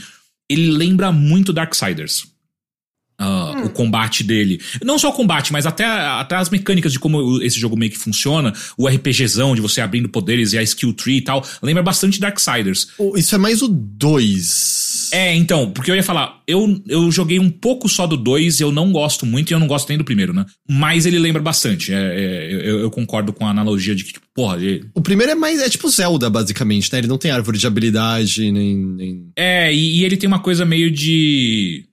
ele 0.49 0.71
lembra 0.71 1.11
muito 1.11 1.53
Darksiders. 1.53 2.25
Uh, 3.19 3.23
hum. 3.23 3.65
O 3.65 3.69
combate 3.69 4.23
dele. 4.23 4.59
Não 4.83 4.99
só 4.99 5.09
o 5.09 5.13
combate, 5.13 5.53
mas 5.53 5.65
até, 5.65 5.85
até 5.85 6.35
as 6.35 6.49
mecânicas 6.49 6.91
de 6.91 6.99
como 6.99 7.41
esse 7.41 7.57
jogo 7.57 7.77
meio 7.77 7.91
que 7.91 7.97
funciona. 7.97 8.53
O 8.77 8.87
RPGzão 8.87 9.55
de 9.55 9.61
você 9.61 9.79
abrindo 9.79 10.09
poderes 10.09 10.51
e 10.51 10.57
a 10.57 10.63
skill 10.63 10.93
tree 10.93 11.17
e 11.17 11.21
tal. 11.21 11.45
Lembra 11.61 11.81
bastante 11.81 12.19
Darksiders. 12.19 12.87
Isso 13.15 13.33
é 13.33 13.37
mais 13.37 13.61
o 13.61 13.69
2. 13.69 15.09
É, 15.13 15.33
então, 15.33 15.71
porque 15.71 15.89
eu 15.89 15.95
ia 15.95 16.03
falar, 16.03 16.41
eu, 16.45 16.81
eu 16.87 17.09
joguei 17.09 17.39
um 17.39 17.49
pouco 17.49 17.87
só 17.87 18.05
do 18.05 18.17
2, 18.17 18.59
eu 18.59 18.71
não 18.71 18.91
gosto 18.91 19.25
muito 19.25 19.51
e 19.51 19.53
eu 19.53 19.59
não 19.59 19.67
gosto 19.67 19.87
nem 19.87 19.97
do 19.97 20.03
primeiro, 20.03 20.33
né? 20.33 20.45
Mas 20.69 21.05
ele 21.05 21.17
lembra 21.17 21.41
bastante. 21.41 21.93
É, 21.93 21.97
é, 21.97 22.51
eu, 22.51 22.79
eu, 22.79 22.91
concordo 22.91 23.31
com 23.31 23.45
a 23.45 23.49
analogia 23.49 23.95
de 23.95 24.03
que, 24.03 24.13
tipo, 24.13 24.25
porra. 24.33 24.57
Ele... 24.57 24.85
O 24.93 25.01
primeiro 25.01 25.31
é 25.31 25.35
mais. 25.35 25.61
É 25.61 25.69
tipo 25.69 25.89
Zelda, 25.89 26.29
basicamente, 26.29 26.91
né? 26.91 26.99
Ele 26.99 27.07
não 27.07 27.17
tem 27.17 27.31
árvore 27.31 27.57
de 27.57 27.67
habilidade, 27.67 28.51
nem. 28.51 28.75
nem... 28.75 29.31
É, 29.35 29.73
e, 29.73 29.99
e 29.99 30.03
ele 30.03 30.17
tem 30.17 30.27
uma 30.27 30.39
coisa 30.39 30.65
meio 30.65 30.91
de 30.91 31.85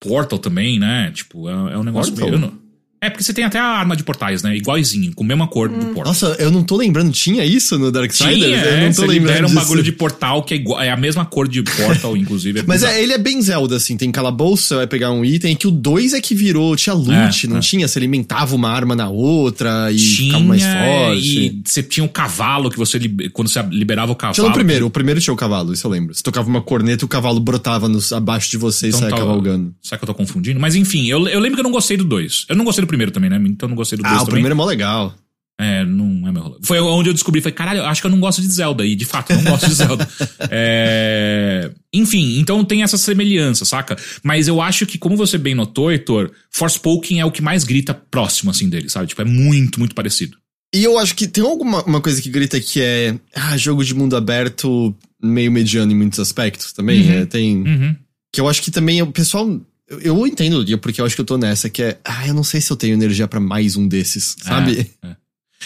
Portal 0.00 0.38
também, 0.38 0.78
né? 0.78 1.12
Tipo, 1.12 1.48
é, 1.48 1.52
é 1.52 1.78
um 1.78 1.84
negócio 1.84 2.14
Portal? 2.14 2.38
meio. 2.38 2.69
É, 3.02 3.08
porque 3.08 3.24
você 3.24 3.32
tem 3.32 3.44
até 3.44 3.58
a 3.58 3.64
arma 3.64 3.96
de 3.96 4.04
portais, 4.04 4.42
né? 4.42 4.54
Igualzinho, 4.56 5.12
com 5.14 5.24
a 5.24 5.26
mesma 5.26 5.46
cor 5.48 5.70
do 5.70 5.86
portal. 5.86 6.04
Nossa, 6.04 6.36
eu 6.38 6.50
não 6.50 6.62
tô 6.62 6.76
lembrando. 6.76 7.10
Tinha 7.12 7.44
isso 7.46 7.78
no 7.78 7.90
Darksiders? 7.90 8.34
Tinha, 8.36 8.46
eu 8.46 8.70
é, 8.74 8.86
não 8.86 8.92
tô 8.92 9.02
lembrando 9.02 9.12
libera 9.28 9.44
um 9.44 9.48
disso. 9.48 9.54
bagulho 9.60 9.82
de 9.82 9.92
portal 9.92 10.42
que 10.42 10.52
é, 10.52 10.56
igual, 10.58 10.80
é 10.82 10.90
a 10.90 10.96
mesma 10.98 11.24
cor 11.24 11.48
de 11.48 11.62
portal, 11.62 12.14
inclusive. 12.18 12.62
Mas 12.66 12.82
bizarro. 12.82 12.94
é, 12.98 13.02
ele 13.02 13.12
é 13.14 13.18
bem 13.18 13.40
Zelda, 13.40 13.76
assim. 13.76 13.96
Tem 13.96 14.10
calabouço, 14.12 14.64
você 14.64 14.74
vai 14.74 14.86
pegar 14.86 15.12
um 15.12 15.24
item. 15.24 15.56
Que 15.56 15.66
o 15.66 15.70
2 15.70 16.12
é 16.12 16.20
que 16.20 16.34
virou. 16.34 16.76
Tinha 16.76 16.92
loot, 16.94 17.46
É, 17.46 17.48
não 17.48 17.56
é. 17.56 17.60
tinha? 17.60 17.88
Você 17.88 17.98
alimentava 17.98 18.54
uma 18.54 18.68
arma 18.70 18.94
na 18.94 19.08
outra 19.08 19.90
e 19.90 19.96
tinha, 19.96 20.26
ficava 20.34 20.44
mais 20.44 20.62
forte. 20.62 21.38
e 21.46 21.62
você 21.64 21.82
tinha 21.82 22.04
o 22.04 22.08
cavalo 22.08 22.70
que 22.70 22.76
você, 22.76 22.98
quando 23.32 23.48
você 23.48 23.62
liberava 23.70 24.12
o 24.12 24.14
cavalo. 24.14 24.34
Tinha 24.34 24.46
no 24.46 24.52
primeiro, 24.52 24.84
o 24.86 24.90
primeiro 24.90 25.20
tinha 25.22 25.32
o 25.32 25.36
cavalo, 25.38 25.72
isso 25.72 25.86
eu 25.86 25.90
lembro. 25.90 26.14
Você 26.14 26.22
tocava 26.22 26.48
uma 26.50 26.60
corneta 26.60 27.02
e 27.02 27.06
o 27.06 27.08
cavalo 27.08 27.40
brotava 27.40 27.88
nos, 27.88 28.12
abaixo 28.12 28.50
de 28.50 28.58
você 28.58 28.86
e 28.86 28.88
Então 28.90 29.00
saia 29.00 29.10
tá- 29.10 29.16
cavalgando. 29.16 29.74
Será 29.80 29.96
que 29.98 30.04
eu 30.04 30.06
tô 30.06 30.14
confundindo? 30.14 30.60
Mas 30.60 30.74
enfim, 30.74 31.06
eu, 31.08 31.26
eu 31.28 31.40
lembro 31.40 31.54
que 31.56 31.60
eu 31.60 31.64
não 31.64 31.70
gostei 31.72 31.96
do 31.96 32.04
2. 32.04 32.44
Eu 32.50 32.56
não 32.56 32.64
gostei 32.66 32.84
do 32.84 32.89
primeiro 32.90 33.12
também, 33.12 33.30
né? 33.30 33.36
Então 33.46 33.66
eu 33.66 33.70
não 33.70 33.76
gostei 33.76 33.96
do 33.96 34.02
2 34.02 34.12
Ah, 34.12 34.16
o 34.16 34.18
também. 34.20 34.34
primeiro 34.34 34.52
é 34.52 34.56
mó 34.56 34.64
legal. 34.64 35.14
É, 35.60 35.84
não 35.84 36.26
é 36.26 36.32
meu 36.32 36.42
rolê. 36.42 36.56
Foi 36.62 36.80
onde 36.80 37.10
eu 37.10 37.12
descobri, 37.12 37.42
falei, 37.42 37.54
caralho, 37.54 37.84
acho 37.84 38.00
que 38.00 38.06
eu 38.06 38.10
não 38.10 38.18
gosto 38.18 38.40
de 38.40 38.48
Zelda. 38.48 38.86
E 38.86 38.96
de 38.96 39.04
fato, 39.04 39.30
eu 39.32 39.36
não 39.36 39.50
gosto 39.50 39.66
de 39.68 39.74
Zelda. 39.74 40.08
É... 40.52 41.70
Enfim, 41.92 42.38
então 42.38 42.64
tem 42.64 42.82
essa 42.82 42.96
semelhança, 42.96 43.64
saca? 43.64 43.96
Mas 44.22 44.48
eu 44.48 44.60
acho 44.60 44.86
que, 44.86 44.96
como 44.96 45.16
você 45.16 45.36
bem 45.36 45.54
notou, 45.54 45.92
Heitor, 45.92 46.30
Forspoken 46.50 47.20
é 47.20 47.24
o 47.24 47.30
que 47.30 47.42
mais 47.42 47.62
grita 47.62 47.92
próximo, 47.92 48.50
assim, 48.50 48.68
dele, 48.68 48.88
sabe? 48.88 49.08
Tipo, 49.08 49.22
é 49.22 49.24
muito, 49.24 49.78
muito 49.78 49.94
parecido. 49.94 50.36
E 50.74 50.82
eu 50.84 50.98
acho 50.98 51.14
que 51.14 51.26
tem 51.26 51.44
alguma 51.44 51.82
uma 51.84 52.00
coisa 52.00 52.22
que 52.22 52.30
grita 52.30 52.60
que 52.60 52.80
é 52.80 53.18
ah, 53.34 53.56
jogo 53.56 53.84
de 53.84 53.94
mundo 53.94 54.16
aberto 54.16 54.94
meio 55.22 55.50
mediano 55.50 55.90
em 55.90 55.96
muitos 55.96 56.20
aspectos 56.20 56.72
também. 56.72 57.02
Uhum. 57.02 57.12
é, 57.12 57.26
tem. 57.26 57.56
Uhum. 57.62 57.96
Que 58.32 58.40
eu 58.40 58.48
acho 58.48 58.62
que 58.62 58.70
também 58.70 59.02
o 59.02 59.08
pessoal. 59.12 59.60
Eu, 59.90 60.00
eu 60.00 60.26
entendo, 60.26 60.62
Lia, 60.62 60.78
porque 60.78 61.00
eu 61.00 61.04
acho 61.04 61.14
que 61.14 61.20
eu 61.20 61.26
tô 61.26 61.36
nessa, 61.36 61.68
que 61.68 61.82
é. 61.82 61.98
Ah, 62.04 62.26
eu 62.26 62.32
não 62.32 62.44
sei 62.44 62.60
se 62.60 62.70
eu 62.70 62.76
tenho 62.76 62.94
energia 62.94 63.26
pra 63.26 63.40
mais 63.40 63.76
um 63.76 63.86
desses, 63.88 64.36
sabe? 64.40 64.90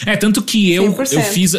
É, 0.05 0.17
tanto 0.17 0.41
que 0.41 0.73
eu, 0.73 0.93
100%. 0.93 1.13
eu 1.13 1.21
fiz 1.21 1.53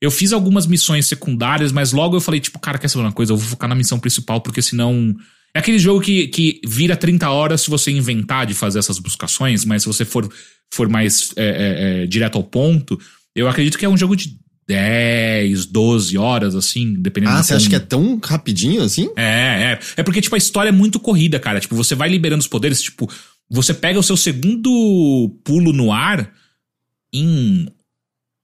eu 0.00 0.10
fiz 0.10 0.32
algumas 0.32 0.66
missões 0.66 1.06
secundárias, 1.06 1.72
mas 1.72 1.92
logo 1.92 2.16
eu 2.16 2.20
falei, 2.20 2.40
tipo, 2.40 2.58
cara, 2.58 2.78
quer 2.78 2.88
saber 2.88 3.04
uma 3.04 3.12
coisa? 3.12 3.32
Eu 3.32 3.36
vou 3.36 3.48
focar 3.48 3.68
na 3.68 3.74
missão 3.74 3.98
principal, 3.98 4.40
porque 4.40 4.62
senão. 4.62 5.14
É 5.54 5.60
aquele 5.60 5.78
jogo 5.78 6.02
que, 6.02 6.28
que 6.28 6.60
vira 6.66 6.94
30 6.94 7.28
horas 7.30 7.62
se 7.62 7.70
você 7.70 7.90
inventar 7.90 8.46
de 8.46 8.52
fazer 8.52 8.78
essas 8.78 8.98
buscações, 8.98 9.64
mas 9.64 9.82
se 9.82 9.88
você 9.88 10.04
for, 10.04 10.30
for 10.70 10.88
mais 10.90 11.32
é, 11.36 11.46
é, 11.46 12.02
é, 12.02 12.06
direto 12.06 12.36
ao 12.36 12.44
ponto, 12.44 13.00
eu 13.34 13.48
acredito 13.48 13.78
que 13.78 13.84
é 13.84 13.88
um 13.88 13.96
jogo 13.96 14.14
de 14.14 14.36
10, 14.68 15.64
12 15.66 16.18
horas, 16.18 16.54
assim, 16.54 16.92
dependendo 16.94 17.32
Ah, 17.34 17.42
você 17.42 17.54
acha 17.54 17.64
quão- 17.64 17.70
que 17.70 17.76
é 17.76 17.80
tão 17.80 18.20
rapidinho 18.22 18.82
assim? 18.82 19.08
é, 19.16 19.72
é. 19.72 19.78
É 19.96 20.02
porque, 20.02 20.20
tipo, 20.20 20.34
a 20.34 20.38
história 20.38 20.68
é 20.68 20.72
muito 20.72 21.00
corrida, 21.00 21.40
cara. 21.40 21.58
Tipo, 21.58 21.74
você 21.74 21.94
vai 21.94 22.08
liberando 22.08 22.40
os 22.42 22.46
poderes, 22.46 22.82
tipo, 22.82 23.10
você 23.50 23.72
pega 23.72 23.98
o 23.98 24.02
seu 24.02 24.16
segundo 24.16 25.34
pulo 25.42 25.72
no 25.72 25.90
ar 25.90 26.30
em 27.12 27.66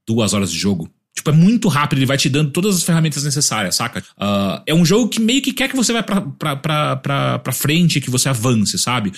duas 0.08 0.32
horas 0.32 0.50
de 0.50 0.58
jogo. 0.58 0.90
Tipo, 1.14 1.30
é 1.30 1.32
muito 1.32 1.68
rápido, 1.68 1.98
ele 1.98 2.06
vai 2.06 2.16
te 2.18 2.28
dando 2.28 2.50
todas 2.50 2.74
as 2.76 2.82
ferramentas 2.82 3.22
necessárias, 3.22 3.76
saca? 3.76 4.02
Ah, 4.18 4.62
é 4.66 4.74
um 4.74 4.84
jogo 4.84 5.08
que 5.08 5.20
meio 5.20 5.40
que 5.42 5.52
quer 5.52 5.68
que 5.68 5.76
você 5.76 5.92
vá 5.92 6.02
pra, 6.02 6.20
pra, 6.22 6.56
pra, 6.56 6.96
pra, 6.96 7.38
pra 7.38 7.52
frente, 7.52 8.00
que 8.00 8.10
você 8.10 8.28
avance, 8.28 8.78
sabe? 8.78 9.12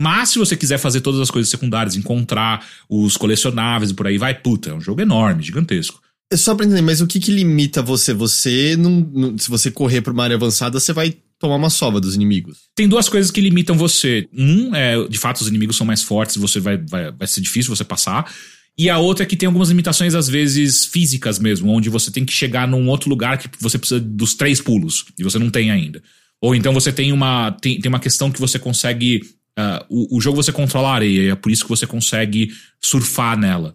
Mas 0.00 0.28
se 0.30 0.38
você 0.38 0.56
quiser 0.56 0.78
fazer 0.78 1.00
todas 1.00 1.20
as 1.20 1.30
coisas 1.30 1.50
secundárias, 1.50 1.96
encontrar 1.96 2.64
os 2.88 3.16
colecionáveis 3.16 3.90
e 3.90 3.94
por 3.94 4.06
aí 4.06 4.16
vai, 4.16 4.34
puta, 4.34 4.70
é 4.70 4.74
um 4.74 4.80
jogo 4.80 5.00
enorme, 5.00 5.42
gigantesco. 5.42 6.00
É 6.32 6.36
só 6.36 6.54
pra 6.54 6.64
entender, 6.64 6.82
mas 6.82 7.00
o 7.00 7.06
que 7.06 7.18
que 7.18 7.32
limita 7.32 7.82
você? 7.82 8.14
Você 8.14 8.76
não, 8.78 9.00
não- 9.12 9.38
Se 9.38 9.48
você 9.50 9.70
correr 9.70 10.00
pra 10.00 10.12
uma 10.12 10.22
área 10.24 10.36
avançada, 10.36 10.78
você 10.78 10.92
vai 10.92 11.14
tomar 11.38 11.56
uma 11.56 11.70
sova 11.70 12.00
dos 12.00 12.14
inimigos. 12.14 12.58
Tem 12.74 12.86
duas 12.86 13.08
coisas 13.08 13.30
que 13.30 13.40
limitam 13.40 13.76
você. 13.76 14.28
Um 14.32 14.74
é, 14.74 15.08
de 15.08 15.18
fato, 15.18 15.40
os 15.40 15.48
inimigos 15.48 15.76
são 15.76 15.86
mais 15.86 16.02
fortes, 16.02 16.36
você 16.36 16.60
vai, 16.60 16.76
vai, 16.76 17.10
vai 17.10 17.26
ser 17.26 17.40
difícil 17.40 17.74
você 17.74 17.82
passar. 17.84 18.30
E 18.78 18.88
a 18.88 18.98
outra 18.98 19.24
é 19.24 19.26
que 19.26 19.36
tem 19.36 19.46
algumas 19.46 19.68
limitações, 19.70 20.14
às 20.14 20.28
vezes, 20.28 20.84
físicas 20.84 21.38
mesmo, 21.38 21.70
onde 21.72 21.88
você 21.90 22.10
tem 22.10 22.24
que 22.24 22.32
chegar 22.32 22.68
num 22.68 22.88
outro 22.88 23.10
lugar 23.10 23.36
que 23.36 23.48
você 23.60 23.78
precisa 23.78 24.00
dos 24.00 24.34
três 24.34 24.60
pulos, 24.60 25.06
e 25.18 25.24
você 25.24 25.38
não 25.38 25.50
tem 25.50 25.70
ainda. 25.70 26.00
Ou 26.40 26.54
então 26.54 26.72
você 26.72 26.92
tem 26.92 27.12
uma. 27.12 27.50
Tem, 27.52 27.80
tem 27.80 27.88
uma 27.88 27.98
questão 28.00 28.30
que 28.30 28.40
você 28.40 28.58
consegue. 28.58 29.20
ah, 29.58 29.84
o, 29.90 30.16
o 30.16 30.20
jogo 30.20 30.36
você 30.42 30.52
controla 30.52 30.90
a 30.90 30.94
areia, 30.94 31.22
e 31.22 31.28
é 31.28 31.34
por 31.34 31.50
isso 31.50 31.64
que 31.64 31.68
você 31.68 31.86
consegue 31.86 32.50
surfar 32.80 33.36
nela. 33.36 33.74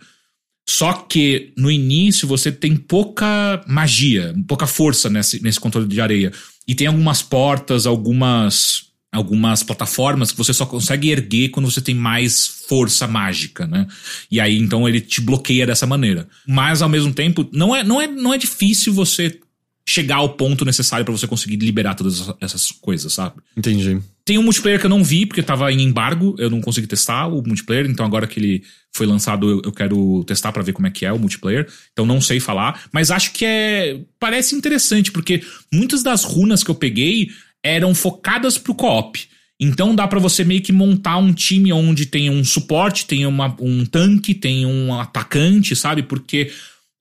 Só 0.67 0.93
que 0.93 1.53
no 1.55 1.69
início 1.69 2.27
você 2.27 2.51
tem 2.51 2.75
pouca 2.75 3.63
magia, 3.67 4.33
pouca 4.47 4.65
força 4.65 5.09
nesse, 5.09 5.41
nesse 5.41 5.59
controle 5.59 5.87
de 5.87 6.01
areia. 6.01 6.31
E 6.67 6.73
tem 6.73 6.87
algumas 6.87 7.21
portas, 7.21 7.85
algumas 7.85 8.85
algumas 9.11 9.63
plataformas 9.63 10.31
que 10.31 10.37
você 10.37 10.53
só 10.53 10.65
consegue 10.65 11.09
erguer 11.09 11.47
quando 11.49 11.71
você 11.71 11.79
tem 11.79 11.95
mais 11.95 12.65
força 12.67 13.07
mágica, 13.07 13.65
né? 13.65 13.87
E 14.29 14.41
aí 14.41 14.57
então 14.57 14.89
ele 14.89 14.99
te 14.99 15.21
bloqueia 15.21 15.65
dessa 15.65 15.87
maneira. 15.87 16.27
Mas 16.45 16.81
ao 16.81 16.89
mesmo 16.89 17.13
tempo, 17.13 17.47
não 17.53 17.73
é 17.73 17.83
não 17.83 18.01
é 18.01 18.07
não 18.07 18.33
é 18.33 18.37
difícil 18.37 18.91
você 18.93 19.39
chegar 19.87 20.17
ao 20.17 20.29
ponto 20.29 20.65
necessário 20.65 21.05
pra 21.05 21.15
você 21.15 21.27
conseguir 21.27 21.57
liberar 21.57 21.93
todas 21.93 22.23
essas 22.41 22.71
coisas, 22.71 23.13
sabe? 23.13 23.35
Entendi. 23.55 24.01
Tem 24.25 24.39
um 24.39 24.43
multiplayer 24.43 24.79
que 24.79 24.87
eu 24.87 24.89
não 24.89 25.03
vi, 25.03 25.23
porque 25.27 25.43
tava 25.43 25.71
em 25.71 25.83
embargo, 25.83 26.35
eu 26.39 26.49
não 26.49 26.59
consegui 26.59 26.87
testar 26.87 27.27
o 27.27 27.43
multiplayer, 27.45 27.85
então 27.85 28.03
agora 28.03 28.25
que 28.25 28.39
ele 28.39 28.63
foi 28.91 29.05
lançado, 29.05 29.47
eu, 29.47 29.61
eu 29.65 29.71
quero 29.71 30.23
testar 30.23 30.51
pra 30.51 30.63
ver 30.63 30.73
como 30.73 30.87
é 30.87 30.89
que 30.89 31.05
é 31.05 31.13
o 31.13 31.19
multiplayer. 31.19 31.67
Então 31.91 32.07
não 32.07 32.19
sei 32.19 32.39
falar, 32.39 32.85
mas 32.91 33.11
acho 33.11 33.31
que 33.33 33.45
é. 33.45 33.99
Parece 34.19 34.55
interessante, 34.55 35.11
porque 35.11 35.43
muitas 35.71 36.01
das 36.01 36.23
runas 36.23 36.63
que 36.63 36.71
eu 36.71 36.75
peguei 36.75 37.29
eram 37.63 37.93
focadas 37.93 38.57
pro 38.57 38.73
co-op. 38.73 39.27
Então 39.59 39.95
dá 39.95 40.07
pra 40.07 40.19
você 40.19 40.43
meio 40.43 40.61
que 40.61 40.73
montar 40.73 41.17
um 41.17 41.31
time 41.31 41.71
onde 41.71 42.07
tem 42.07 42.29
um 42.29 42.43
suporte, 42.43 43.05
tem 43.05 43.25
uma, 43.27 43.55
um 43.59 43.85
tanque, 43.85 44.33
tem 44.33 44.65
um 44.65 44.99
atacante, 44.99 45.75
sabe? 45.75 46.01
Porque, 46.01 46.51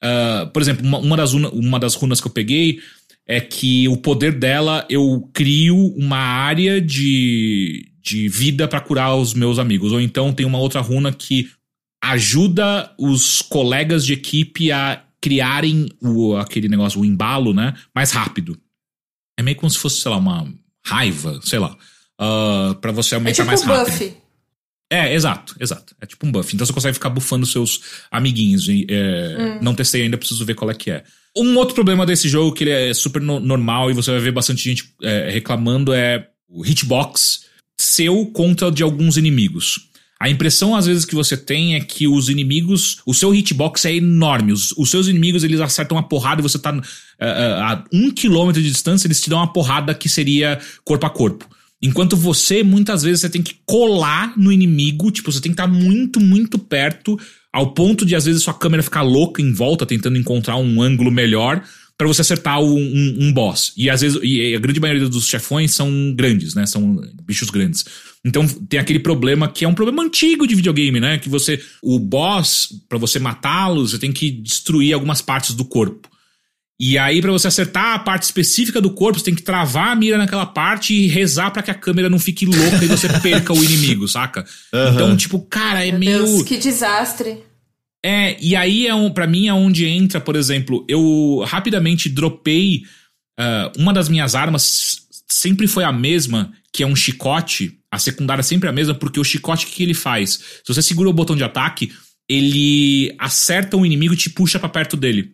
ah, 0.03 0.51
por 0.53 0.61
exemplo, 0.61 0.87
uma, 0.87 0.99
uma 0.99 1.17
das, 1.17 1.33
uma 1.33 1.81
das 1.81 1.95
runas 1.95 2.21
que 2.21 2.27
eu 2.27 2.33
peguei 2.33 2.81
é 3.27 3.41
que 3.41 3.89
o 3.89 3.97
poder 3.97 4.33
dela 4.39 4.87
eu 4.91 5.29
crio 5.33 5.77
uma 5.97 6.19
área 6.19 6.81
de, 6.81 7.91
de 8.03 8.29
vida 8.29 8.69
pra 8.69 8.81
curar 8.81 9.15
os 9.17 9.33
meus 9.35 9.59
amigos. 9.59 9.93
Ou 9.93 10.01
então 10.01 10.33
tem 10.33 10.45
uma 10.45 10.59
outra 10.59 10.81
runa 10.81 11.13
que 11.13 11.51
ajuda 12.03 12.93
os 12.99 13.41
colegas 13.41 14.05
de 14.05 14.13
equipe 14.13 14.71
a 14.71 15.03
criarem 15.21 15.89
o, 16.03 16.37
aquele 16.37 16.69
negócio, 16.69 17.01
o 17.01 17.05
embalo, 17.05 17.55
né? 17.55 17.73
Mais 17.95 18.11
rápido. 18.11 18.59
É 19.39 19.43
meio 19.43 19.57
como 19.57 19.71
se 19.71 19.79
fosse, 19.79 20.01
sei 20.01 20.11
lá, 20.11 20.19
uma 20.19 20.53
raiva, 20.85 21.41
sei 21.43 21.59
lá. 21.59 21.75
Uh, 22.21 22.75
para 22.77 22.93
você 22.93 23.15
É 23.15 23.17
aumentar 23.17 23.35
tipo 23.37 23.47
mais 23.47 23.63
um 23.63 23.67
rápido. 23.67 23.91
buff. 23.95 24.15
É, 24.93 25.15
exato, 25.15 25.57
exato. 25.59 25.97
É 26.01 26.05
tipo 26.07 26.27
um 26.27 26.31
buff. 26.31 26.55
Então 26.55 26.67
você 26.67 26.73
consegue 26.75 26.95
ficar 26.95 27.09
bufando 27.09 27.47
seus 27.47 27.81
amiguinhos. 28.11 28.69
e, 28.69 28.87
é, 28.89 29.59
Não 29.63 29.75
testei 29.75 30.03
ainda, 30.03 30.19
preciso 30.19 30.45
ver 30.45 30.55
qual 30.55 30.71
é 30.71 30.75
que 30.75 30.91
é. 30.91 31.03
Um 31.37 31.57
outro 31.57 31.75
problema 31.75 32.07
desse 32.07 32.29
jogo, 32.29 32.53
que 32.55 32.65
ele 32.65 32.71
é 32.71 32.95
super 32.95 33.21
no- 33.21 33.41
normal 33.41 33.91
e 33.91 33.95
você 33.95 34.11
vai 34.11 34.21
ver 34.21 34.33
bastante 34.33 34.63
gente 34.63 34.85
é, 35.03 35.31
reclamando, 35.31 35.93
é 35.93 36.29
o 36.49 36.65
hitbox 36.65 37.45
seu 37.81 38.27
contra 38.27 38.71
de 38.71 38.83
alguns 38.83 39.17
inimigos. 39.17 39.91
A 40.21 40.31
impressão, 40.31 40.77
às 40.77 40.87
vezes, 40.87 41.05
que 41.05 41.15
você 41.15 41.37
tem 41.37 41.75
é 41.75 41.81
que 41.81 42.07
os 42.07 42.29
inimigos. 42.29 43.03
O 43.05 43.13
seu 43.13 43.35
hitbox 43.35 43.85
é 43.85 43.97
enorme. 43.97 44.53
Os, 44.53 44.73
os 44.73 44.91
seus 44.91 45.09
inimigos, 45.09 45.43
eles 45.43 45.61
acertam 45.61 45.97
uma 45.97 46.09
porrada 46.09 46.41
e 46.41 46.43
você 46.43 46.59
tá 46.59 46.75
é, 47.19 47.27
a 47.29 47.85
um 47.93 48.11
quilômetro 48.11 48.63
de 48.63 48.71
distância, 48.71 49.07
eles 49.07 49.21
te 49.21 49.29
dão 49.29 49.39
uma 49.39 49.53
porrada 49.53 49.95
que 49.95 50.09
seria 50.09 50.61
corpo 50.85 51.05
a 51.05 51.11
corpo. 51.11 51.47
Enquanto 51.83 52.17
você, 52.17 52.63
muitas 52.63 53.03
vezes, 53.03 53.21
você 53.21 53.29
tem 53.29 53.43
que 53.43 53.57
colar 53.67 54.33
no 54.39 54.51
inimigo, 54.51 55.11
tipo, 55.11 55.31
você 55.31 55.41
tem 55.41 55.53
que 55.53 55.61
estar 55.61 55.67
muito, 55.67 56.19
muito 56.19 56.59
perto, 56.59 57.19
ao 57.55 57.73
ponto 57.73 58.05
de, 58.05 58.17
às 58.17 58.25
vezes, 58.25 58.43
sua 58.43 58.53
câmera 58.53 58.83
ficar 58.83 59.03
louca 59.03 59.41
em 59.41 59.53
volta, 59.53 59.87
tentando 59.87 60.19
encontrar 60.19 60.57
um 60.57 60.83
ângulo 60.83 61.13
melhor 61.13 61.63
pra 61.97 62.09
você 62.09 62.21
acertar 62.21 62.61
um, 62.61 62.77
um, 62.77 63.17
um 63.21 63.33
boss. 63.33 63.73
E 63.77 63.89
às 63.89 64.01
vezes, 64.01 64.19
e 64.25 64.57
a 64.57 64.59
grande 64.59 64.81
maioria 64.81 65.09
dos 65.09 65.29
chefões 65.29 65.73
são 65.73 66.13
grandes, 66.17 66.53
né? 66.57 66.67
São 66.67 67.01
bichos 67.25 67.51
grandes. 67.51 67.85
Então 68.25 68.45
tem 68.49 68.81
aquele 68.81 68.99
problema 68.99 69.47
que 69.47 69.65
é 69.65 69.69
um 69.69 69.75
problema 69.75 70.03
antigo 70.03 70.49
de 70.49 70.57
videogame, 70.57 70.99
né? 70.99 71.17
Que 71.17 71.29
você, 71.29 71.63
o 71.81 71.97
boss, 72.01 72.71
pra 72.89 72.99
você 72.99 73.21
matá-lo, 73.21 73.87
você 73.87 74.01
tem 74.01 74.13
que 74.13 74.33
destruir 74.33 74.93
algumas 74.93 75.23
partes 75.23 75.55
do 75.55 75.65
corpo. 75.65 76.09
E 76.79 76.99
aí, 76.99 77.23
pra 77.23 77.31
você 77.31 77.47
acertar 77.47 77.95
a 77.95 77.99
parte 77.99 78.25
específica 78.25 78.81
do 78.81 78.91
corpo, 78.91 79.19
você 79.19 79.27
tem 79.27 79.35
que 79.35 79.43
travar 79.43 79.93
a 79.93 79.95
mira 79.95 80.19
naquela 80.19 80.45
parte 80.45 80.93
e 80.93 81.07
rezar 81.07 81.51
pra 81.53 81.63
que 81.63 81.71
a 81.71 81.75
câmera 81.75 82.11
não 82.11 82.19
fique 82.19 82.45
louca 82.45 82.85
e 82.85 82.89
você 82.89 83.09
perca 83.21 83.53
o 83.53 83.63
inimigo, 83.63 84.09
saca? 84.09 84.45
Então, 84.93 85.17
tipo, 85.17 85.41
cara, 85.41 85.87
é 85.87 85.93
Meu 85.93 86.01
meio. 86.01 86.25
Deus, 86.25 86.43
que 86.43 86.59
desastre. 86.59 87.45
É, 88.05 88.37
e 88.41 88.55
aí 88.55 88.87
é 88.87 88.95
um, 88.95 89.11
para 89.11 89.27
mim 89.27 89.47
é 89.47 89.55
onde 89.55 89.87
entra, 89.87 90.21
por 90.21 90.37
exemplo, 90.37 90.85
eu 90.89 91.43
rapidamente 91.47 92.09
dropei 92.09 92.83
ah, 93.39 93.73
uma 93.77 93.93
das 93.93 94.09
minhas 94.09 94.35
armas 94.35 95.07
sempre 95.29 95.67
foi 95.67 95.85
a 95.85 95.93
mesma, 95.93 96.53
que 96.73 96.83
é 96.83 96.87
um 96.87 96.97
chicote. 96.97 97.79
A 97.91 97.99
secundária 97.99 98.41
é 98.41 98.45
sempre 98.45 98.69
a 98.69 98.73
mesma, 98.73 98.95
porque 98.95 99.21
o 99.21 99.25
chicote 99.25 99.67
o 99.67 99.69
que 99.69 99.77
que 99.77 99.83
ele 99.83 99.95
faz? 99.95 100.33
Se 100.65 100.75
você 100.75 100.83
segura 100.83 101.09
o 101.09 101.13
botão 101.13 101.37
de 101.37 101.45
ataque, 101.45 101.93
ele 102.29 103.15
acerta 103.19 103.77
o 103.77 103.85
inimigo 103.85 104.15
e 104.15 104.17
te 104.17 104.31
puxa 104.31 104.59
pra 104.59 104.69
perto 104.69 104.97
dele. 104.97 105.34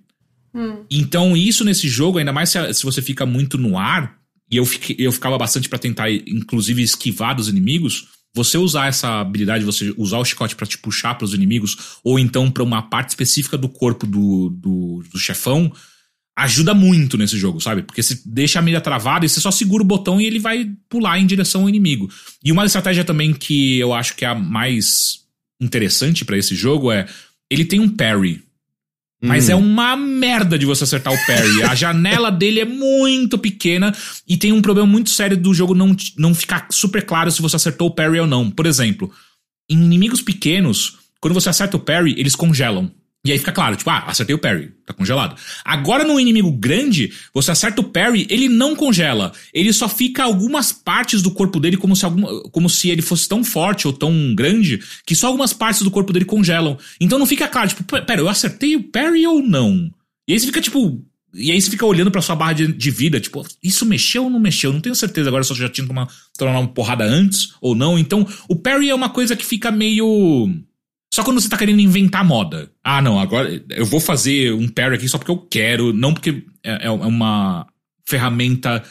Então, 0.91 1.37
isso 1.37 1.65
nesse 1.65 1.89
jogo, 1.89 2.19
ainda 2.19 2.33
mais 2.33 2.51
se, 2.51 2.75
se 2.75 2.83
você 2.85 3.01
fica 3.01 3.25
muito 3.25 3.57
no 3.57 3.79
ar, 3.79 4.19
e 4.51 4.57
eu, 4.57 4.67
fiquei- 4.67 4.97
eu 4.99 5.13
ficava 5.13 5.39
bastante 5.39 5.69
pra 5.69 5.79
tentar, 5.79 6.11
inclusive, 6.11 6.83
esquivar 6.83 7.37
dos 7.37 7.49
inimigos, 7.49 8.09
você 8.35 8.59
usar 8.59 8.87
essa 8.87 9.21
habilidade, 9.21 9.65
você 9.65 9.93
usar 9.97 10.19
o 10.19 10.25
chicote 10.25 10.55
para 10.55 10.67
te 10.67 10.79
puxar 10.79 11.15
para 11.15 11.25
os 11.25 11.35
inimigos, 11.35 11.99
ou 12.05 12.19
então 12.19 12.51
para 12.51 12.63
uma 12.63 12.83
parte 12.83 13.11
específica 13.11 13.59
do 13.59 13.69
corpo 13.69 14.07
do, 14.07 14.51
do, 14.51 15.05
do, 15.13 15.19
chefão, 15.19 15.73
ajuda 16.37 16.73
muito 16.73 17.19
nesse 17.19 17.37
jogo, 17.37 17.61
sabe? 17.61 17.83
Porque 17.83 18.03
você 18.03 18.21
deixa 18.25 18.59
a 18.59 18.63
mira 18.63 18.81
travada 18.81 19.27
e 19.27 19.29
você 19.29 19.41
só 19.41 19.51
segura 19.51 19.83
o 19.83 19.87
botão 19.87 20.21
e 20.21 20.27
ele 20.27 20.39
vai 20.39 20.71
pular 20.89 21.19
em 21.19 21.27
direção 21.27 21.63
ao 21.63 21.69
inimigo. 21.69 22.09
E 22.43 22.53
uma 22.53 22.65
estratégia 22.65 23.05
também 23.05 23.33
que 23.33 23.79
eu 23.79 23.93
acho 23.93 24.15
que 24.17 24.25
é 24.25 24.29
a 24.29 24.35
mais 24.35 25.21
interessante 25.61 26.25
para 26.25 26.39
esse 26.39 26.55
jogo 26.55 26.91
é 26.91 27.07
ele 27.51 27.65
tem 27.65 27.81
um 27.81 27.89
parry. 27.89 28.43
Mas 29.23 29.49
hum. 29.49 29.53
é 29.53 29.55
uma 29.55 29.97
merda 29.97 30.59
de 30.59 30.65
você 30.65 30.85
acertar 30.85 31.13
o 31.13 31.27
parry. 31.27 31.63
A 31.65 31.75
janela 31.75 32.31
dele 32.33 32.61
é 32.61 32.65
muito 32.65 33.37
pequena 33.37 33.95
e 34.27 34.37
tem 34.37 34.53
um 34.53 34.63
problema 34.63 34.89
muito 34.89 35.11
sério 35.11 35.37
do 35.37 35.53
jogo 35.53 35.75
não, 35.75 35.95
não 36.17 36.35
ficar 36.35 36.67
super 36.71 37.05
claro 37.05 37.31
se 37.31 37.43
você 37.43 37.57
acertou 37.57 37.89
o 37.89 37.95
parry 37.95 38.21
ou 38.21 38.27
não. 38.27 38.51
Por 38.51 38.67
exemplo, 38.67 39.13
em 39.69 39.77
inimigos 39.77 40.23
pequenos, 40.23 40.99
quando 41.21 41.35
você 41.35 41.51
acerta 41.51 41.77
o 41.77 41.81
parry, 41.81 42.15
eles 42.17 42.35
congelam. 42.35 42.91
E 43.23 43.31
aí 43.31 43.39
fica 43.39 43.53
claro, 43.53 43.77
tipo, 43.77 43.91
ah, 43.91 44.05
acertei 44.07 44.35
o 44.35 44.39
parry, 44.39 44.73
tá 44.87 44.95
congelado. 44.95 45.37
Agora 45.63 46.05
no 46.05 46.19
inimigo 46.19 46.51
grande, 46.53 47.13
você 47.35 47.51
acerta 47.51 47.83
o 47.83 47.85
parry, 47.85 48.27
ele 48.31 48.49
não 48.49 48.75
congela. 48.75 49.33
Ele 49.53 49.75
só 49.75 49.91
fica 49.91 50.25
algumas 50.25 50.73
partes 50.73 51.21
do 51.21 51.31
corpo 51.31 51.61
dele 51.61 51.77
como 51.77 51.95
se, 51.95 52.07
alguma, 52.07 52.43
como 52.51 52.71
se 52.71 52.89
ele 52.89 53.03
fosse 53.03 53.29
tão 53.29 53.45
forte 53.45 53.87
ou 53.87 53.93
tão 53.93 54.35
grande 54.35 54.83
que 55.05 55.15
só 55.15 55.27
algumas 55.27 55.53
partes 55.53 55.83
do 55.83 55.91
corpo 55.91 56.15
dele 56.15 56.25
congelam. 56.25 56.79
Então 56.99 57.19
não 57.19 57.27
fica 57.27 57.47
claro, 57.47 57.69
tipo, 57.69 57.85
pera, 57.85 58.23
eu 58.23 58.29
acertei 58.29 58.75
o 58.75 58.85
parry 58.85 59.27
ou 59.27 59.43
não? 59.43 59.91
E 60.27 60.33
aí 60.33 60.41
você 60.41 60.47
fica, 60.47 60.63
tipo, 60.63 61.05
e 61.35 61.53
aí 61.53 61.61
você 61.61 61.71
fica 61.71 61.85
olhando 61.85 62.11
pra 62.11 62.23
sua 62.23 62.35
barra 62.35 62.55
de, 62.55 62.73
de, 62.73 62.91
vida, 62.91 63.21
tipo, 63.21 63.47
isso 63.63 63.85
mexeu 63.85 64.25
ou 64.25 64.31
não 64.31 64.41
mexeu? 64.41 64.73
Não 64.73 64.81
tenho 64.81 64.95
certeza 64.95 65.29
agora 65.29 65.45
se 65.45 65.53
eu 65.53 65.57
já 65.57 65.69
tinha 65.69 65.87
tomado 65.87 66.11
uma 66.41 66.69
porrada 66.69 67.05
antes 67.05 67.53
ou 67.61 67.75
não. 67.75 67.99
Então, 67.99 68.27
o 68.49 68.57
parry 68.57 68.89
é 68.89 68.95
uma 68.95 69.11
coisa 69.11 69.37
que 69.37 69.45
fica 69.45 69.71
meio 69.71 70.49
só 71.13 71.25
quando 71.25 71.41
você 71.41 71.49
tá 71.49 71.57
querendo 71.57 71.81
inventar 71.81 72.25
moda. 72.25 72.71
Ah, 72.85 73.03
não, 73.03 73.19
agora 73.19 73.63
eu 73.71 73.85
vou 73.85 74.01
fazer 74.01 74.53
um 74.53 74.69
parry 74.69 74.95
aqui 74.95 75.09
só 75.09 75.19
porque 75.19 75.31
eu 75.31 75.39
quero, 75.39 75.93
não 75.93 76.15
porque 76.15 76.45
é, 76.63 76.87
é 76.87 76.91
uma 76.91 77.67
ferramenta 78.07 78.83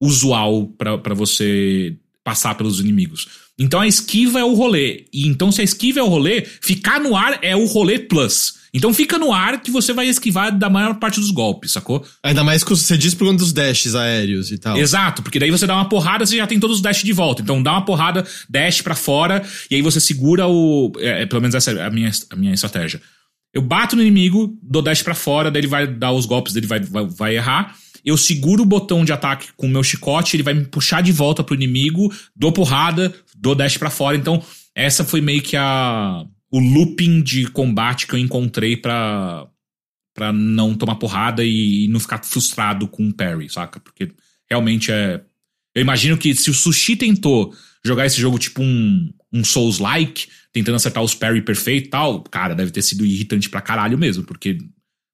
usual 0.00 0.66
para 0.66 1.14
você 1.14 1.96
passar 2.24 2.54
pelos 2.54 2.80
inimigos. 2.80 3.47
Então 3.58 3.80
a 3.80 3.86
esquiva 3.86 4.38
é 4.38 4.44
o 4.44 4.54
rolê. 4.54 5.06
E 5.12 5.26
então, 5.26 5.50
se 5.50 5.60
a 5.60 5.64
esquiva 5.64 5.98
é 5.98 6.02
o 6.02 6.08
rolê, 6.08 6.42
ficar 6.42 7.00
no 7.00 7.16
ar 7.16 7.38
é 7.42 7.56
o 7.56 7.64
rolê 7.64 7.98
plus. 7.98 8.58
Então 8.72 8.92
fica 8.92 9.18
no 9.18 9.32
ar 9.32 9.60
que 9.60 9.70
você 9.70 9.92
vai 9.92 10.06
esquivar 10.06 10.56
da 10.56 10.68
maior 10.68 10.94
parte 10.96 11.18
dos 11.18 11.30
golpes, 11.30 11.72
sacou? 11.72 12.04
Ainda 12.22 12.44
mais 12.44 12.62
que 12.62 12.70
você 12.70 12.96
diz 12.96 13.14
por 13.14 13.26
conta 13.26 13.38
dos 13.38 13.52
dashes 13.52 13.94
aéreos 13.94 14.52
e 14.52 14.58
tal. 14.58 14.76
Exato, 14.76 15.22
porque 15.22 15.38
daí 15.38 15.50
você 15.50 15.66
dá 15.66 15.74
uma 15.74 15.88
porrada, 15.88 16.24
você 16.26 16.36
já 16.36 16.46
tem 16.46 16.60
todos 16.60 16.76
os 16.76 16.82
dashes 16.82 17.02
de 17.02 17.12
volta. 17.12 17.42
Então 17.42 17.62
dá 17.62 17.72
uma 17.72 17.84
porrada, 17.84 18.26
dash 18.48 18.82
para 18.82 18.94
fora, 18.94 19.42
e 19.70 19.74
aí 19.74 19.82
você 19.82 20.00
segura 20.00 20.46
o. 20.46 20.92
É, 20.98 21.22
é, 21.22 21.26
pelo 21.26 21.40
menos 21.40 21.54
essa 21.54 21.70
é 21.70 21.86
a 21.86 21.90
minha, 21.90 22.10
a 22.30 22.36
minha 22.36 22.52
estratégia. 22.52 23.00
Eu 23.54 23.62
bato 23.62 23.96
no 23.96 24.02
inimigo, 24.02 24.56
dou 24.62 24.82
dash 24.82 25.02
para 25.02 25.14
fora, 25.14 25.50
daí 25.50 25.60
ele 25.60 25.66
vai 25.66 25.86
dar 25.86 26.12
os 26.12 26.26
golpes, 26.26 26.52
dele 26.52 26.66
vai, 26.66 26.80
vai, 26.80 27.06
vai 27.06 27.36
errar. 27.36 27.74
Eu 28.04 28.16
seguro 28.16 28.62
o 28.62 28.66
botão 28.66 29.04
de 29.04 29.12
ataque 29.12 29.48
com 29.56 29.66
o 29.66 29.70
meu 29.70 29.82
chicote, 29.82 30.36
ele 30.36 30.42
vai 30.42 30.54
me 30.54 30.64
puxar 30.64 31.02
de 31.02 31.12
volta 31.12 31.42
pro 31.42 31.54
inimigo, 31.54 32.12
dou 32.34 32.52
porrada, 32.52 33.12
dou 33.40 33.54
dash 33.54 33.76
para 33.76 33.90
fora. 33.90 34.16
Então, 34.16 34.42
essa 34.74 35.04
foi 35.04 35.20
meio 35.20 35.42
que 35.42 35.56
a 35.56 36.24
o 36.50 36.58
looping 36.58 37.22
de 37.22 37.46
combate 37.50 38.06
que 38.06 38.14
eu 38.14 38.18
encontrei 38.18 38.76
pra, 38.76 39.46
pra 40.14 40.32
não 40.32 40.74
tomar 40.74 40.96
porrada 40.96 41.44
e, 41.44 41.84
e 41.84 41.88
não 41.88 42.00
ficar 42.00 42.24
frustrado 42.24 42.88
com 42.88 43.06
o 43.06 43.12
parry, 43.12 43.48
saca? 43.48 43.78
Porque 43.80 44.10
realmente 44.48 44.90
é. 44.90 45.22
Eu 45.74 45.82
imagino 45.82 46.16
que 46.16 46.34
se 46.34 46.50
o 46.50 46.54
Sushi 46.54 46.96
tentou 46.96 47.54
jogar 47.84 48.06
esse 48.06 48.20
jogo 48.20 48.38
tipo 48.38 48.62
um, 48.62 49.12
um 49.32 49.44
Souls-like, 49.44 50.26
tentando 50.52 50.76
acertar 50.76 51.02
os 51.02 51.14
parry 51.14 51.42
perfeito 51.42 51.86
e 51.86 51.90
tal, 51.90 52.22
cara, 52.22 52.54
deve 52.54 52.70
ter 52.70 52.82
sido 52.82 53.04
irritante 53.04 53.48
pra 53.48 53.60
caralho 53.60 53.98
mesmo, 53.98 54.24
porque 54.24 54.58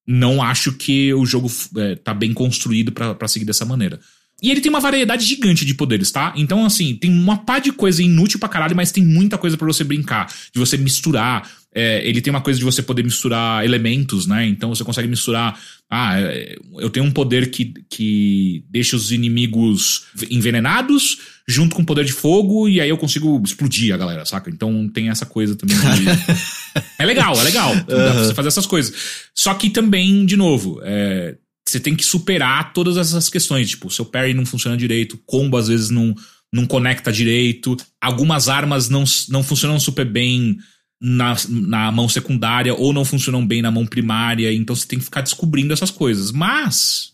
não 0.06 0.42
acho 0.42 0.72
que 0.72 1.12
o 1.12 1.26
jogo 1.26 1.50
é, 1.76 1.96
tá 1.96 2.14
bem 2.14 2.32
construído 2.32 2.92
para 2.92 3.28
seguir 3.28 3.44
dessa 3.44 3.64
maneira. 3.64 4.00
E 4.42 4.50
ele 4.50 4.60
tem 4.60 4.68
uma 4.68 4.80
variedade 4.80 5.24
gigante 5.24 5.64
de 5.64 5.74
poderes, 5.74 6.10
tá? 6.10 6.32
Então, 6.36 6.66
assim, 6.66 6.96
tem 6.96 7.10
uma 7.10 7.38
pá 7.38 7.58
de 7.58 7.72
coisa 7.72 8.02
inútil 8.02 8.38
pra 8.38 8.48
caralho, 8.48 8.76
mas 8.76 8.92
tem 8.92 9.04
muita 9.04 9.38
coisa 9.38 9.56
para 9.56 9.66
você 9.66 9.84
brincar, 9.84 10.26
de 10.52 10.58
você 10.58 10.76
misturar. 10.76 11.48
É, 11.74 12.06
ele 12.06 12.20
tem 12.20 12.30
uma 12.30 12.40
coisa 12.40 12.58
de 12.58 12.64
você 12.64 12.82
poder 12.82 13.02
misturar 13.02 13.64
elementos, 13.64 14.26
né? 14.26 14.46
Então 14.46 14.74
você 14.74 14.84
consegue 14.84 15.08
misturar. 15.08 15.58
Ah, 15.90 16.20
é, 16.20 16.56
eu 16.78 16.90
tenho 16.90 17.06
um 17.06 17.10
poder 17.10 17.50
que, 17.50 17.72
que 17.88 18.64
deixa 18.68 18.96
os 18.96 19.12
inimigos 19.12 20.04
envenenados 20.30 21.18
junto 21.46 21.76
com 21.76 21.82
o 21.82 21.86
poder 21.86 22.04
de 22.04 22.12
fogo, 22.12 22.68
e 22.68 22.80
aí 22.80 22.88
eu 22.88 22.96
consigo 22.96 23.40
explodir 23.44 23.94
a 23.94 23.98
galera, 23.98 24.24
saca? 24.24 24.50
Então 24.50 24.88
tem 24.88 25.10
essa 25.10 25.26
coisa 25.26 25.54
também 25.54 25.76
de... 25.76 26.06
é 26.98 27.04
legal, 27.04 27.38
é 27.38 27.42
legal. 27.42 27.74
Dá 27.74 27.82
pra 27.84 28.24
você 28.24 28.34
fazer 28.34 28.48
essas 28.48 28.66
coisas. 28.66 28.94
Só 29.34 29.52
que 29.54 29.68
também, 29.68 30.24
de 30.24 30.36
novo, 30.36 30.80
é, 30.82 31.36
você 31.74 31.80
tem 31.80 31.96
que 31.96 32.04
superar 32.04 32.72
todas 32.72 32.96
essas 32.96 33.28
questões. 33.28 33.70
Tipo, 33.70 33.90
seu 33.90 34.04
parry 34.04 34.32
não 34.32 34.46
funciona 34.46 34.76
direito, 34.76 35.20
combo 35.26 35.56
às 35.56 35.66
vezes 35.66 35.90
não, 35.90 36.14
não 36.52 36.66
conecta 36.66 37.12
direito, 37.12 37.76
algumas 38.00 38.48
armas 38.48 38.88
não, 38.88 39.02
não 39.28 39.42
funcionam 39.42 39.80
super 39.80 40.04
bem 40.04 40.56
na, 41.00 41.34
na 41.48 41.90
mão 41.90 42.08
secundária 42.08 42.72
ou 42.72 42.92
não 42.92 43.04
funcionam 43.04 43.44
bem 43.44 43.60
na 43.60 43.70
mão 43.70 43.84
primária, 43.84 44.52
então 44.52 44.74
você 44.74 44.86
tem 44.86 44.98
que 44.98 45.04
ficar 45.04 45.20
descobrindo 45.20 45.72
essas 45.72 45.90
coisas. 45.90 46.30
Mas 46.30 47.12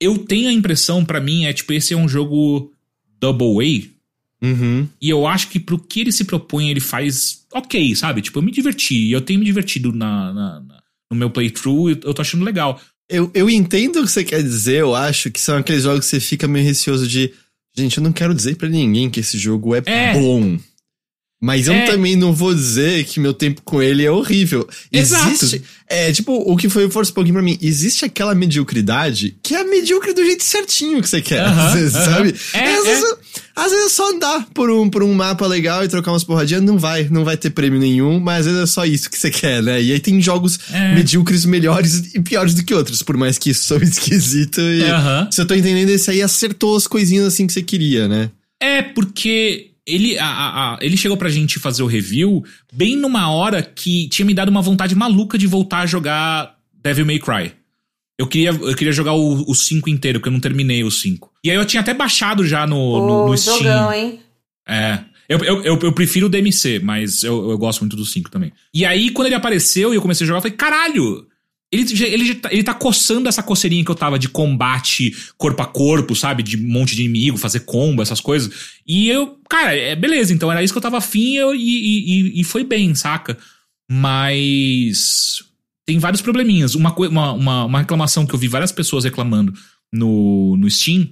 eu 0.00 0.18
tenho 0.18 0.48
a 0.48 0.52
impressão, 0.52 1.04
para 1.04 1.20
mim, 1.20 1.44
é 1.44 1.52
tipo, 1.52 1.72
esse 1.72 1.92
é 1.92 1.96
um 1.96 2.08
jogo 2.08 2.72
double 3.20 3.58
A. 3.62 4.46
Uhum. 4.46 4.88
E 5.02 5.10
eu 5.10 5.26
acho 5.26 5.48
que 5.48 5.60
pro 5.60 5.78
que 5.78 6.00
ele 6.00 6.12
se 6.12 6.24
propõe, 6.24 6.70
ele 6.70 6.80
faz 6.80 7.44
ok, 7.52 7.94
sabe? 7.94 8.22
Tipo, 8.22 8.38
eu 8.38 8.42
me 8.42 8.52
diverti, 8.52 9.10
eu 9.10 9.20
tenho 9.20 9.40
me 9.40 9.44
divertido 9.44 9.92
na, 9.92 10.32
na, 10.32 10.60
na 10.60 10.78
no 11.10 11.16
meu 11.16 11.30
playthrough, 11.30 11.90
eu 11.90 12.14
tô 12.14 12.22
achando 12.22 12.44
legal. 12.44 12.80
Eu, 13.08 13.30
eu 13.32 13.48
entendo 13.48 14.00
o 14.00 14.04
que 14.04 14.10
você 14.10 14.22
quer 14.22 14.42
dizer, 14.42 14.80
eu 14.80 14.94
acho 14.94 15.30
que 15.30 15.40
são 15.40 15.56
aqueles 15.56 15.84
jogos 15.84 16.00
que 16.00 16.10
você 16.10 16.20
fica 16.20 16.46
meio 16.46 16.64
receoso 16.64 17.06
de. 17.06 17.32
Gente, 17.76 17.98
eu 17.98 18.02
não 18.02 18.12
quero 18.12 18.34
dizer 18.34 18.56
para 18.56 18.68
ninguém 18.68 19.08
que 19.08 19.20
esse 19.20 19.38
jogo 19.38 19.74
é, 19.74 19.82
é. 19.86 20.12
bom. 20.12 20.58
Mas 21.40 21.68
eu 21.68 21.74
é. 21.74 21.84
também 21.84 22.16
não 22.16 22.32
vou 22.32 22.52
dizer 22.52 23.04
que 23.04 23.20
meu 23.20 23.32
tempo 23.32 23.62
com 23.62 23.80
ele 23.80 24.04
é 24.04 24.10
horrível. 24.10 24.68
Exato. 24.92 25.28
Existe, 25.30 25.62
é, 25.88 26.10
tipo, 26.10 26.32
o 26.32 26.56
que 26.56 26.68
foi 26.68 26.84
o 26.84 26.90
Forspoken 26.90 27.32
pra 27.32 27.42
mim, 27.42 27.56
existe 27.62 28.04
aquela 28.04 28.34
mediocridade 28.34 29.36
que 29.40 29.54
é 29.54 29.62
medíocre 29.62 30.12
do 30.12 30.24
jeito 30.24 30.42
certinho 30.42 31.00
que 31.00 31.08
você 31.08 31.22
quer, 31.22 31.46
uh 31.46 31.50
-huh, 31.50 31.66
às 31.66 31.74
vezes, 31.74 31.94
uh 31.94 31.98
-huh. 31.98 32.04
sabe? 32.04 32.34
É, 32.52 32.74
às, 32.74 32.84
vezes, 32.84 33.04
é. 33.04 33.16
às 33.54 33.70
vezes 33.70 33.86
é 33.86 33.88
só 33.88 34.10
andar 34.10 34.48
por 34.52 34.68
um, 34.68 34.90
por 34.90 35.04
um 35.04 35.14
mapa 35.14 35.46
legal 35.46 35.84
e 35.84 35.88
trocar 35.88 36.10
umas 36.10 36.24
porradinhas, 36.24 36.62
não 36.62 36.76
vai, 36.76 37.08
não 37.08 37.24
vai 37.24 37.36
ter 37.36 37.50
prêmio 37.50 37.78
nenhum, 37.78 38.18
mas 38.18 38.40
às 38.40 38.52
vezes 38.52 38.70
é 38.70 38.72
só 38.72 38.84
isso 38.84 39.08
que 39.08 39.16
você 39.16 39.30
quer, 39.30 39.62
né? 39.62 39.80
E 39.80 39.92
aí 39.92 40.00
tem 40.00 40.20
jogos 40.20 40.58
é. 40.72 40.92
medíocres 40.92 41.44
melhores 41.44 42.14
e 42.16 42.20
piores 42.20 42.52
do 42.52 42.64
que 42.64 42.74
outros, 42.74 43.00
por 43.00 43.16
mais 43.16 43.38
que 43.38 43.50
isso 43.50 43.64
sou 43.64 43.78
esquisito. 43.80 44.60
E 44.60 44.82
uh 44.82 44.86
-huh. 44.86 45.32
se 45.32 45.40
eu 45.40 45.46
tô 45.46 45.54
entendendo, 45.54 45.90
esse 45.90 46.10
aí 46.10 46.20
acertou 46.20 46.76
as 46.76 46.88
coisinhas 46.88 47.26
assim 47.26 47.46
que 47.46 47.52
você 47.52 47.62
queria, 47.62 48.08
né? 48.08 48.28
É, 48.60 48.82
porque 48.82 49.67
ele, 49.88 50.18
a, 50.18 50.26
a, 50.26 50.78
ele 50.80 50.96
chegou 50.96 51.16
pra 51.16 51.28
gente 51.28 51.58
fazer 51.58 51.82
o 51.82 51.86
review 51.86 52.44
bem 52.72 52.96
numa 52.96 53.30
hora 53.30 53.62
que 53.62 54.08
tinha 54.08 54.26
me 54.26 54.34
dado 54.34 54.50
uma 54.50 54.62
vontade 54.62 54.94
maluca 54.94 55.38
de 55.38 55.46
voltar 55.46 55.80
a 55.80 55.86
jogar 55.86 56.56
Devil 56.82 57.06
May 57.06 57.18
Cry. 57.18 57.52
Eu 58.18 58.26
queria, 58.26 58.50
eu 58.50 58.74
queria 58.74 58.92
jogar 58.92 59.14
o 59.14 59.54
5 59.54 59.88
inteiro, 59.88 60.18
porque 60.18 60.28
eu 60.28 60.32
não 60.32 60.40
terminei 60.40 60.82
o 60.82 60.90
5. 60.90 61.30
E 61.44 61.50
aí 61.50 61.56
eu 61.56 61.64
tinha 61.64 61.80
até 61.80 61.94
baixado 61.94 62.44
já 62.44 62.66
no, 62.66 62.76
oh, 62.76 63.06
no, 63.06 63.28
no 63.28 63.38
Steam. 63.38 63.58
Jogão, 63.58 63.92
hein? 63.92 64.20
É. 64.68 64.98
Eu, 65.28 65.38
eu, 65.38 65.62
eu, 65.62 65.78
eu, 65.78 65.92
prefiro 65.92 66.26
o 66.26 66.28
DMC, 66.28 66.80
mas 66.82 67.22
eu, 67.22 67.50
eu 67.50 67.56
gosto 67.58 67.80
muito 67.80 67.94
do 67.94 68.04
5 68.04 68.30
também. 68.30 68.52
E 68.74 68.84
aí, 68.84 69.10
quando 69.10 69.26
ele 69.26 69.36
apareceu 69.36 69.92
e 69.92 69.96
eu 69.96 70.02
comecei 70.02 70.24
a 70.24 70.26
jogar, 70.26 70.38
eu 70.38 70.42
falei, 70.42 70.56
caralho! 70.56 71.26
Ele, 71.70 72.04
ele, 72.04 72.34
tá, 72.34 72.48
ele 72.50 72.62
tá 72.62 72.72
coçando 72.72 73.28
essa 73.28 73.42
coceirinha 73.42 73.84
que 73.84 73.90
eu 73.90 73.94
tava 73.94 74.18
de 74.18 74.28
combate 74.28 75.14
corpo 75.36 75.62
a 75.62 75.66
corpo, 75.66 76.16
sabe? 76.16 76.42
De 76.42 76.56
um 76.56 76.66
monte 76.66 76.96
de 76.96 77.02
inimigo, 77.02 77.36
fazer 77.36 77.60
combo, 77.60 78.00
essas 78.00 78.20
coisas. 78.20 78.50
E 78.86 79.08
eu, 79.08 79.38
cara, 79.48 79.76
é 79.76 79.94
beleza, 79.94 80.32
então 80.32 80.50
era 80.50 80.62
isso 80.62 80.72
que 80.72 80.78
eu 80.78 80.82
tava 80.82 80.96
afim 80.96 81.36
eu, 81.36 81.54
e, 81.54 81.60
e, 81.60 82.40
e 82.40 82.44
foi 82.44 82.64
bem, 82.64 82.94
saca? 82.94 83.36
Mas. 83.90 85.44
Tem 85.86 85.98
vários 85.98 86.20
probleminhas. 86.20 86.74
Uma, 86.74 86.94
uma, 86.94 87.32
uma, 87.32 87.64
uma 87.64 87.78
reclamação 87.78 88.26
que 88.26 88.34
eu 88.34 88.38
vi 88.38 88.46
várias 88.46 88.72
pessoas 88.72 89.04
reclamando 89.04 89.54
no, 89.92 90.54
no 90.56 90.70
Steam 90.70 91.10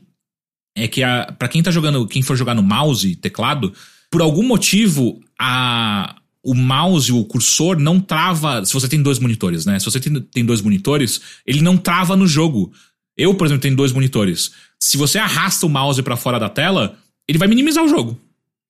é 0.77 0.87
que 0.87 1.03
a, 1.03 1.33
pra 1.39 1.49
quem 1.49 1.63
tá 1.63 1.71
jogando, 1.71 2.07
quem 2.07 2.21
for 2.21 2.37
jogar 2.37 2.55
no 2.55 2.63
mouse 2.63 3.17
teclado, 3.17 3.73
por 4.11 4.21
algum 4.21 4.43
motivo, 4.43 5.19
a, 5.41 6.15
o 6.47 6.55
mouse, 6.55 7.13
o 7.13 7.25
cursor 7.25 7.77
não 7.77 8.01
trava. 8.01 8.65
Se 8.65 8.73
você 8.73 8.87
tem 8.87 9.03
dois 9.03 9.19
monitores, 9.19 9.67
né? 9.67 9.81
Se 9.81 9.85
você 9.85 9.99
tem, 9.99 10.21
tem 10.21 10.45
dois 10.45 10.63
monitores, 10.63 11.21
ele 11.45 11.61
não 11.61 11.77
trava 11.77 12.17
no 12.17 12.25
jogo. 12.25 12.73
Eu, 13.17 13.35
por 13.35 13.47
exemplo, 13.47 13.63
tenho 13.63 13.75
dois 13.75 13.91
monitores. 13.91 14.53
Se 14.79 14.97
você 14.97 15.19
arrasta 15.19 15.67
o 15.67 15.69
mouse 15.69 16.01
para 16.03 16.17
fora 16.17 16.39
da 16.39 16.49
tela, 16.49 16.97
ele 17.27 17.37
vai 17.37 17.49
minimizar 17.49 17.83
o 17.85 17.89
jogo. 17.89 18.17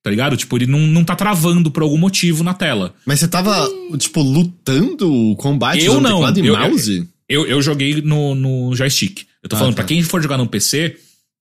Tá 0.01 0.09
ligado? 0.09 0.35
Tipo, 0.35 0.57
ele 0.57 0.65
não, 0.65 0.79
não 0.79 1.03
tá 1.03 1.15
travando 1.15 1.69
por 1.69 1.83
algum 1.83 1.97
motivo 1.99 2.43
na 2.43 2.55
tela. 2.55 2.95
Mas 3.05 3.19
você 3.19 3.27
tava, 3.27 3.69
tipo, 3.99 4.23
lutando 4.23 5.13
o 5.13 5.35
combate 5.35 5.85
eu 5.85 6.01
não. 6.01 6.15
teclado 6.15 6.39
e 6.39 6.47
eu, 6.47 6.57
mouse? 6.57 6.97
Eu, 7.29 7.41
eu, 7.41 7.47
eu, 7.47 7.61
joguei 7.61 8.01
no, 8.01 8.33
no 8.33 8.75
joystick. 8.75 9.27
Eu 9.43 9.49
tô 9.49 9.55
ah, 9.55 9.59
falando, 9.59 9.75
tá. 9.75 9.83
pra 9.83 9.87
quem 9.87 10.01
for 10.01 10.19
jogar 10.19 10.37
no 10.37 10.47
PC 10.47 10.97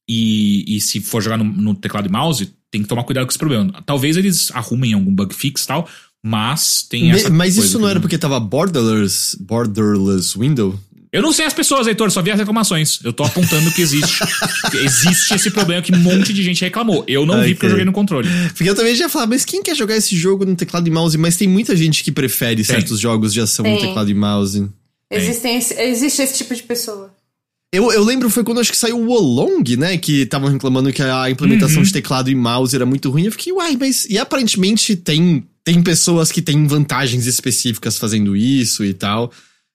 e, 0.07 0.77
e 0.77 0.81
se 0.83 1.01
for 1.01 1.23
jogar 1.23 1.39
no, 1.39 1.45
no 1.45 1.75
teclado 1.75 2.09
e 2.09 2.13
mouse, 2.13 2.53
tem 2.71 2.83
que 2.83 2.89
tomar 2.89 3.05
cuidado 3.05 3.25
com 3.25 3.31
esse 3.31 3.39
problema. 3.39 3.83
Talvez 3.87 4.17
eles 4.17 4.51
arrumem 4.51 4.93
algum 4.93 5.15
bug 5.15 5.35
fix 5.35 5.65
e 5.65 5.67
tal, 5.67 5.89
mas 6.27 6.83
tem 6.83 7.11
essa 7.13 7.31
Me- 7.31 7.37
Mas 7.37 7.55
coisa 7.55 7.69
isso 7.69 7.79
não 7.79 7.89
era 7.89 8.01
porque 8.01 8.19
tava 8.19 8.41
borderless, 8.41 9.37
borderless 9.41 10.37
window? 10.39 10.79
Eu 11.13 11.23
não 11.23 11.33
sei 11.33 11.47
as 11.47 11.55
pessoas, 11.55 11.87
Heitor, 11.87 12.11
só 12.11 12.21
vi 12.21 12.31
as 12.33 12.39
reclamações. 12.39 12.99
Eu 13.03 13.13
tô 13.13 13.23
apontando 13.25 13.71
que 13.73 13.81
existe. 13.81 14.19
que 14.71 14.77
existe 14.79 15.35
esse 15.35 15.51
problema 15.51 15.81
que 15.81 15.95
um 15.95 15.99
monte 15.99 16.33
de 16.33 16.43
gente 16.43 16.63
reclamou. 16.63 17.05
Eu 17.07 17.25
não 17.25 17.41
vi 17.43 17.55
porque 17.55 17.67
eu 17.67 17.71
joguei 17.71 17.85
no 17.87 17.93
controle. 17.93 18.29
Porque 18.49 18.69
eu 18.69 18.75
também 18.75 18.95
já 18.95 19.05
ia 19.05 19.09
falar, 19.09 19.27
mas 19.27 19.45
quem 19.45 19.63
quer 19.63 19.75
jogar 19.77 19.97
esse 19.97 20.15
jogo 20.17 20.45
no 20.45 20.55
teclado 20.57 20.87
e 20.87 20.91
mouse? 20.91 21.17
Mas 21.17 21.37
tem 21.37 21.49
muita 21.49 21.75
gente 21.77 22.03
que 22.05 22.11
prefere 22.13 22.63
certos 22.65 22.99
jogos 23.01 23.33
de 23.33 23.41
ação 23.41 23.65
no 23.65 23.79
Tem. 23.79 23.87
teclado 23.87 24.11
e 24.11 24.15
mouse. 24.15 24.69
Existem, 25.11 25.57
existe 25.57 26.21
esse 26.21 26.35
tipo 26.37 26.55
de 26.55 26.63
pessoa. 26.65 27.15
Eu, 27.73 27.91
eu 27.93 28.05
lembro, 28.05 28.29
foi 28.29 28.45
quando 28.45 28.61
acho 28.61 28.71
que 28.73 28.77
saiu 28.79 28.99
o 29.01 29.07
Wolong, 29.07 29.77
né? 29.77 29.97
Que 29.97 30.23
estavam 30.23 30.51
reclamando 30.51 30.93
que 30.93 31.03
a 31.03 31.31
implementação 31.31 31.79
Uhum. 31.79 31.83
de 31.85 31.93
teclado 31.93 32.29
e 32.31 32.35
mouse 32.35 32.75
era 32.77 32.85
muito 32.85 33.09
ruim. 33.11 33.25
Eu 33.27 33.33
fiquei, 33.33 33.53
uai, 33.53 33.77
mas. 33.79 34.05
E 34.11 34.19
aparentemente 34.19 34.95
tem, 34.97 35.45
tem 35.67 35.83
pessoas 35.83 36.31
que 36.31 36.41
têm 36.41 36.65
vantagens 36.65 37.27
específicas 37.27 37.99
fazendo 37.99 38.37
isso 38.37 38.85
e 38.85 38.95
tal. 38.95 39.33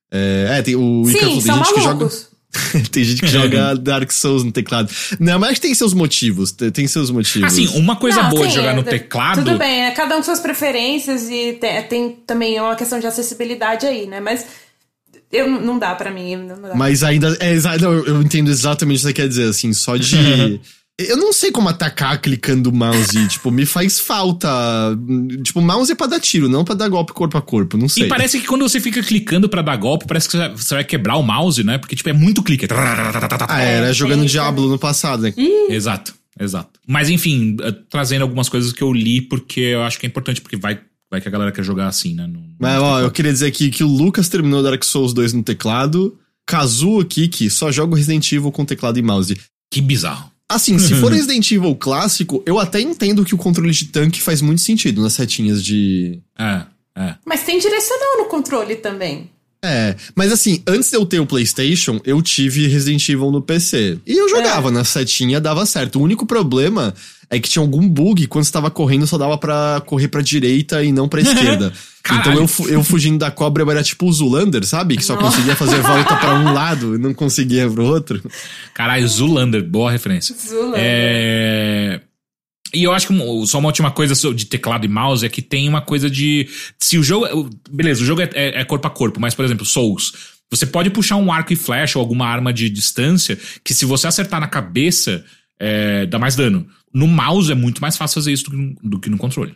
É, 0.10 0.48
é, 0.58 0.62
tem 0.62 0.74
o 0.74 1.04
Icaro 1.10 1.34
Sim, 1.34 1.42
falou, 1.42 1.42
tem 1.42 1.42
são 1.42 1.58
gente 1.58 1.74
que 1.74 1.82
joga. 1.82 2.10
tem 2.92 3.04
gente 3.04 3.22
que 3.22 3.28
joga 3.28 3.76
Dark 3.76 4.10
Souls 4.10 4.46
no 4.46 4.54
teclado. 4.54 4.90
Não, 5.20 5.38
mas 5.38 5.52
acho 5.52 5.60
que 5.60 5.68
tem 5.68 5.76
seus 5.76 5.94
motivos. 5.94 6.54
Tem, 6.54 6.88
seus 6.88 7.12
motivos. 7.12 7.52
Assim, 7.52 7.68
uma 7.78 7.98
coisa 7.98 8.24
Não, 8.24 8.30
boa 8.30 8.48
de 8.48 8.54
sim, 8.54 8.60
jogar 8.60 8.74
no 8.74 8.80
é, 8.80 8.84
teclado. 8.84 9.44
Tudo 9.44 9.58
bem, 9.58 9.84
é 9.84 9.92
cada 9.92 10.16
um 10.16 10.20
com 10.20 10.24
suas 10.24 10.40
preferências 10.40 11.30
e 11.30 11.58
tem, 11.60 11.84
tem 11.84 12.10
também 12.26 12.58
uma 12.58 12.76
questão 12.78 12.98
de 12.98 13.08
acessibilidade 13.08 13.86
aí, 13.86 14.08
né? 14.08 14.22
Mas 14.22 14.46
eu, 15.30 15.50
não 15.50 15.78
dá 15.78 15.94
pra 15.94 16.10
mim. 16.10 16.38
Não 16.38 16.62
dá. 16.62 16.74
Mas 16.74 17.04
ainda. 17.04 17.36
É, 17.42 17.52
exa- 17.52 17.78
não, 17.78 17.92
eu 17.92 18.06
eu 18.06 18.22
entendo 18.22 18.50
exatamente 18.50 19.00
o 19.00 19.02
que 19.02 19.08
você 19.08 19.14
quer 19.14 19.28
dizer, 19.28 19.50
assim, 19.50 19.74
só 19.74 19.98
de. 19.98 20.62
Eu 21.10 21.18
não 21.18 21.32
sei 21.34 21.52
como 21.52 21.70
atacar 21.70 22.20
clicando 22.22 22.70
o 22.70 22.74
mouse. 22.74 23.28
tipo, 23.30 23.50
me 23.52 23.66
faz 23.66 24.00
falta. 24.00 24.48
Tipo, 25.44 25.62
mouse 25.62 25.92
é 25.92 25.96
pra 25.96 26.08
dar 26.08 26.20
tiro, 26.20 26.48
não 26.50 26.64
pra 26.64 26.76
dar 26.76 26.88
golpe 26.90 27.14
corpo 27.14 27.38
a 27.38 27.42
corpo. 27.42 27.78
Não 27.78 27.88
sei. 27.90 28.06
E 28.06 28.08
parece 28.08 28.40
que 28.40 28.48
quando 28.48 28.62
você 28.68 28.80
fica 28.80 29.02
clicando 29.04 29.48
pra 29.50 29.62
dar 29.62 29.76
golpe, 29.78 30.06
parece 30.08 30.30
que 30.30 30.38
você 30.50 30.76
vai 30.76 30.84
quebrar 30.84 31.18
o 31.18 31.24
mouse, 31.24 31.64
né? 31.64 31.78
Porque, 31.78 31.96
tipo, 31.96 32.10
é 32.10 32.14
muito 32.14 32.42
clique. 32.44 32.68
Ah, 33.50 33.62
era 33.62 33.88
É, 33.88 33.94
jogando 33.94 34.26
Diablo 34.26 34.68
no 34.70 34.78
passado, 34.80 35.24
né? 35.24 35.34
Exato, 35.70 36.14
exato. 36.40 36.80
Mas 36.88 37.10
enfim, 37.10 37.56
eh, 37.62 37.72
trazendo 37.90 38.22
algumas 38.24 38.50
coisas 38.50 38.72
que 38.74 38.82
eu 38.82 38.92
li, 38.94 39.22
porque 39.22 39.60
eu 39.60 39.84
acho 39.84 40.00
que 40.00 40.06
é 40.06 40.10
importante, 40.10 40.42
porque 40.42 40.58
vai, 40.58 40.80
vai 41.10 41.22
que 41.22 41.28
a 41.28 41.32
galera 41.32 41.52
quer 41.52 41.64
jogar 41.64 41.88
assim, 41.88 42.14
né? 42.16 42.28
No- 42.28 42.44
Mas, 42.60 42.82
ó, 42.82 43.00
eu 43.02 43.12
queria 43.12 43.32
dizer 43.32 43.48
aqui 43.48 43.70
que 43.70 43.84
o 43.84 43.88
Lucas 43.88 44.30
terminou 44.30 44.62
Dark 44.64 44.84
Souls 44.84 45.14
2 45.14 45.34
no 45.34 45.44
teclado. 45.44 46.18
Kazu 46.48 47.00
aqui, 47.00 47.28
que 47.28 47.50
só 47.50 47.72
joga 47.72 47.94
o 47.94 47.96
Resident 47.96 48.30
Evil 48.32 48.52
com 48.52 48.66
teclado 48.66 48.98
e 49.00 49.02
mouse. 49.02 49.38
Que 49.72 49.80
bizarro. 49.80 50.31
Assim, 50.54 50.78
se 50.78 50.94
for 50.96 51.12
Resident 51.14 51.50
Evil 51.52 51.76
clássico, 51.76 52.44
eu 52.46 52.60
até 52.60 52.80
entendo 52.80 53.26
que 53.26 53.36
o 53.36 53.38
controle 53.38 53.72
de 53.72 53.86
tanque 53.86 54.22
faz 54.22 54.42
muito 54.42 54.62
sentido 54.62 55.02
nas 55.02 55.14
setinhas 55.14 55.64
de. 55.64 56.20
É, 56.38 56.64
é. 56.96 57.16
Mas 57.26 57.44
tem 57.44 57.60
direcional 57.60 58.18
no 58.18 58.26
controle 58.26 58.76
também. 58.76 59.30
É, 59.64 59.96
mas 60.16 60.32
assim, 60.32 60.64
antes 60.66 60.90
de 60.90 60.98
eu 60.98 61.06
ter 61.06 61.20
o 61.20 61.26
PlayStation, 61.26 62.02
eu 62.04 62.20
tive 62.22 62.66
Resident 62.68 63.08
Evil 63.08 63.30
no 63.30 63.44
PC. 63.44 64.00
E 64.08 64.18
eu 64.18 64.28
jogava 64.28 64.72
na 64.72 64.84
setinha, 64.84 65.40
dava 65.40 65.68
certo. 65.68 66.00
O 66.00 66.02
único 66.02 66.26
problema 66.26 66.96
é 67.30 67.40
que 67.40 67.48
tinha 67.48 67.62
algum 67.62 67.88
bug 67.88 68.26
quando 68.26 68.44
você 68.44 68.52
tava 68.52 68.72
correndo, 68.72 69.06
só 69.06 69.20
dava 69.20 69.38
pra 69.38 69.82
correr 69.86 70.08
pra 70.08 70.22
direita 70.24 70.84
e 70.84 70.92
não 70.92 71.08
pra 71.08 71.22
esquerda. 71.22 71.72
Caralho. 72.18 72.44
então 72.44 72.66
eu, 72.66 72.72
eu 72.72 72.84
fugindo 72.84 73.18
da 73.18 73.32
cobra 73.32 73.64
eu 73.64 73.72
era 73.72 73.84
tipo 73.84 74.06
o 74.08 74.12
Zulander, 74.14 74.66
sabe? 74.66 74.98
Que 74.98 75.04
só 75.04 75.16
Nossa. 75.16 75.28
conseguia 75.28 75.56
fazer 75.56 75.82
volta 75.82 76.16
pra 76.16 76.36
um 76.36 76.54
lado 76.54 76.96
e 76.96 76.98
não 76.98 77.14
conseguia 77.14 77.70
pro 77.70 77.84
outro. 77.86 78.22
Caralho, 78.74 79.08
Zulander, 79.08 79.64
boa 79.64 79.92
referência. 79.92 80.36
Zulander. 80.36 80.80
É. 80.82 82.02
E 82.74 82.84
eu 82.84 82.94
acho 82.94 83.08
que 83.08 83.48
só 83.48 83.60
uma 83.60 83.68
última 83.68 83.92
coisa 83.92 84.34
de 84.34 84.46
teclado 84.46 84.86
e 84.86 84.88
mouse 84.88 85.26
é 85.26 85.30
que 85.30 85.42
tem 85.42 85.68
uma 85.68 85.82
coisa 85.82 86.10
de. 86.10 86.48
Se 86.80 86.98
o 86.98 87.04
jogo. 87.04 87.50
Beleza, 87.70 88.02
o 88.02 88.06
jogo 88.06 88.22
é, 88.22 88.30
é- 88.34 88.62
é 88.62 88.66
corpo 88.66 88.88
a 88.88 88.92
corpo, 88.92 89.20
mas, 89.20 89.36
por 89.36 89.44
exemplo, 89.44 89.66
Souls. 89.66 90.14
Você 90.50 90.66
pode 90.66 90.90
puxar 90.90 91.16
um 91.18 91.32
arco 91.32 91.54
e 91.54 91.56
flecha 91.56 91.98
ou 91.98 92.02
alguma 92.04 92.28
arma 92.28 92.52
de 92.54 92.70
distância 92.70 93.38
que, 93.64 93.74
se 93.74 93.86
você 93.86 94.08
acertar 94.08 94.40
na 94.40 94.48
cabeça, 94.48 95.24
é, 95.60 96.06
dá 96.06 96.20
mais 96.20 96.36
dano. 96.36 96.68
No 96.94 97.08
mouse 97.08 97.50
é 97.52 97.56
muito 97.56 97.82
mais 97.82 97.96
fácil 97.96 98.16
fazer 98.16 98.34
isso 98.34 98.46
do 98.46 98.52
que 98.52 98.58
no, 98.58 98.76
do 98.84 99.00
que 99.00 99.10
no 99.10 99.18
controle. 99.18 99.56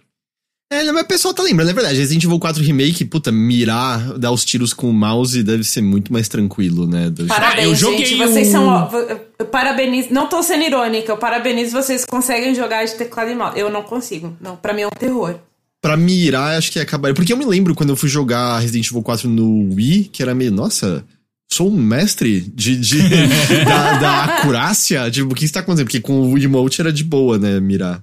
É, 0.72 0.84
mas 0.92 1.04
o 1.04 1.08
pessoal 1.08 1.34
tá 1.34 1.44
lembrando, 1.44 1.70
é 1.70 1.74
verdade. 1.74 1.98
Resident 2.00 2.24
Evil 2.24 2.40
4 2.40 2.62
Remake, 2.64 3.06
puta, 3.06 3.32
mirar, 3.32 4.18
dar 4.18 4.32
os 4.32 4.44
tiros 4.44 4.74
com 4.74 4.90
o 4.90 4.94
mouse 4.94 5.44
deve 5.44 5.64
ser 5.64 5.82
muito 5.82 6.12
mais 6.12 6.28
tranquilo, 6.28 6.88
né? 6.88 7.10
do- 7.10 7.28
Parabéns, 7.28 7.68
eu 7.68 7.76
joguei 7.76 8.06
gente. 8.06 8.18
Vocês 8.18 8.48
o- 8.48 8.52
são. 8.52 8.66
ó, 8.68 8.90
eu- 8.98 9.22
eu 9.40 9.46
parabenizo. 9.46 10.08
Não 10.12 10.28
tô 10.28 10.42
sendo 10.42 10.64
irônica. 10.64 11.12
Eu 11.12 11.18
parabenizo 11.18 11.72
vocês 11.72 12.04
conseguem 12.04 12.56
jogar 12.56 12.84
de 12.84 12.96
teclado 12.96 13.30
e 13.30 13.36
mouse. 13.36 13.60
Eu 13.60 13.70
não 13.70 13.84
consigo. 13.84 14.36
Não, 14.42 14.56
pra 14.56 14.74
mim 14.74 14.82
é 14.82 14.88
um 14.88 14.92
terror. 14.92 15.36
Pra 15.82 15.96
mirar, 15.96 16.58
acho 16.58 16.72
que 16.72 16.80
acabaria. 16.80 17.14
Porque 17.14 17.32
eu 17.32 17.38
me 17.38 17.46
lembro 17.46 17.76
quando 17.76 17.90
eu 17.92 17.96
fui 17.96 18.10
jogar 18.10 18.58
Resident 18.58 18.88
Evil 18.88 19.04
4 19.04 19.30
no 19.30 19.72
Wii, 19.76 20.06
que 20.12 20.24
era 20.24 20.34
meio, 20.34 20.52
nossa, 20.52 21.06
sou 21.52 21.70
um 21.70 21.78
mestre 21.80 22.42
de, 22.42 22.76
de- 22.76 22.98
da, 23.64 24.00
da 24.00 24.24
acurácia. 24.24 25.12
Tipo, 25.12 25.32
o 25.32 25.36
que 25.36 25.46
está 25.46 25.60
acontecendo? 25.60 25.86
Porque 25.86 26.02
com 26.02 26.22
o 26.32 26.38
emote 26.40 26.82
era 26.82 26.92
de 26.92 27.04
boa, 27.04 27.38
né, 27.38 27.60
mirar. 27.60 28.02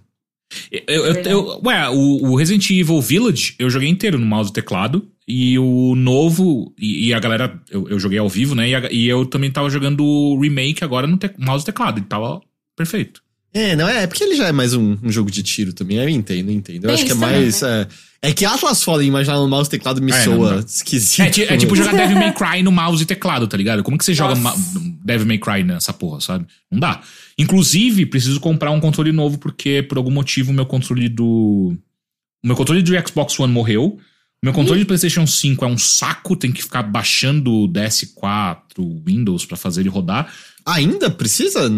Eu, 0.86 1.04
eu- 1.06 1.14
eu- 1.22 1.60
ué, 1.64 1.88
o, 1.90 2.30
o 2.30 2.36
Resident 2.36 2.68
Evil 2.70 3.00
Village 3.00 3.54
eu 3.58 3.68
joguei 3.70 3.88
inteiro 3.88 4.18
no 4.18 4.26
mouse 4.26 4.50
e 4.50 4.52
teclado. 4.52 5.08
E 5.26 5.56
o 5.58 5.94
novo. 5.94 6.74
E, 6.78 7.08
e 7.08 7.14
a 7.14 7.20
galera. 7.20 7.60
Eu, 7.70 7.88
eu 7.88 7.98
joguei 7.98 8.18
ao 8.18 8.28
vivo, 8.28 8.54
né? 8.54 8.68
E, 8.68 8.74
a- 8.74 8.88
e 8.90 9.06
eu 9.08 9.24
também 9.24 9.50
tava 9.50 9.70
jogando 9.70 10.04
o 10.04 10.38
remake 10.40 10.82
agora 10.82 11.06
no 11.06 11.16
te- 11.16 11.30
mouse 11.38 11.62
e 11.62 11.66
teclado. 11.66 11.98
E 12.00 12.02
tava 12.02 12.40
perfeito. 12.76 13.22
É, 13.54 13.76
não 13.76 13.86
é, 13.88 14.04
é 14.04 14.06
porque 14.06 14.24
ele 14.24 14.34
já 14.34 14.48
é 14.48 14.52
mais 14.52 14.72
um, 14.74 14.96
um 15.02 15.10
jogo 15.12 15.30
de 15.30 15.42
tiro 15.42 15.72
também. 15.72 15.98
Eu 15.98 16.08
entendo, 16.08 16.48
eu 16.50 16.54
entendo. 16.54 16.84
Eu 16.84 16.88
Tem 16.88 16.94
acho 16.94 17.04
que 17.04 17.12
é 17.12 17.14
também, 17.14 17.40
mais. 17.42 17.62
É, 17.62 17.86
é 18.22 18.32
que 18.32 18.44
Atlas 18.46 18.82
Fallen 18.82 19.06
imaginar 19.08 19.36
no 19.36 19.48
mouse 19.48 19.68
e 19.68 19.70
teclado 19.70 20.00
me 20.00 20.10
É, 20.10 20.16
não 20.26 20.36
soa 20.36 20.54
dá. 20.54 20.60
esquisito. 20.60 21.20
É, 21.40 21.54
é 21.54 21.56
tipo 21.58 21.76
jogar 21.76 21.92
Devil 21.96 22.16
May 22.16 22.32
Cry 22.32 22.62
no 22.62 22.72
mouse 22.72 23.02
e 23.02 23.06
teclado, 23.06 23.46
tá 23.46 23.56
ligado? 23.56 23.82
Como 23.82 23.98
que 23.98 24.04
você 24.04 24.14
joga 24.14 24.34
Nossa. 24.34 24.58
ma- 24.78 24.92
Devil 25.04 25.26
May 25.26 25.38
Cry 25.38 25.64
nessa 25.64 25.92
porra, 25.92 26.20
sabe? 26.20 26.46
Não 26.70 26.78
dá. 26.80 27.02
Inclusive, 27.38 28.06
preciso 28.06 28.40
comprar 28.40 28.70
um 28.70 28.80
controle 28.80 29.12
novo, 29.12 29.36
porque 29.38 29.82
por 29.82 29.98
algum 29.98 30.10
motivo 30.10 30.50
o 30.50 30.54
meu 30.54 30.64
controle 30.64 31.08
do. 31.08 31.76
O 32.42 32.46
meu 32.46 32.56
controle 32.56 32.80
do 32.82 32.92
Xbox 33.08 33.38
One 33.38 33.52
morreu. 33.52 33.98
O 34.42 34.46
meu 34.46 34.52
controle 34.52 34.80
de 34.80 34.86
PlayStation 34.86 35.24
5 35.26 35.64
é 35.64 35.68
um 35.68 35.78
saco, 35.78 36.34
tem 36.34 36.50
que 36.50 36.62
ficar 36.62 36.82
baixando 36.82 37.52
o 37.52 37.68
DS4, 37.68 38.58
Windows 39.06 39.44
pra 39.46 39.56
fazer 39.56 39.82
ele 39.82 39.88
rodar. 39.88 40.32
Ainda 40.66 41.10
precisa? 41.10 41.70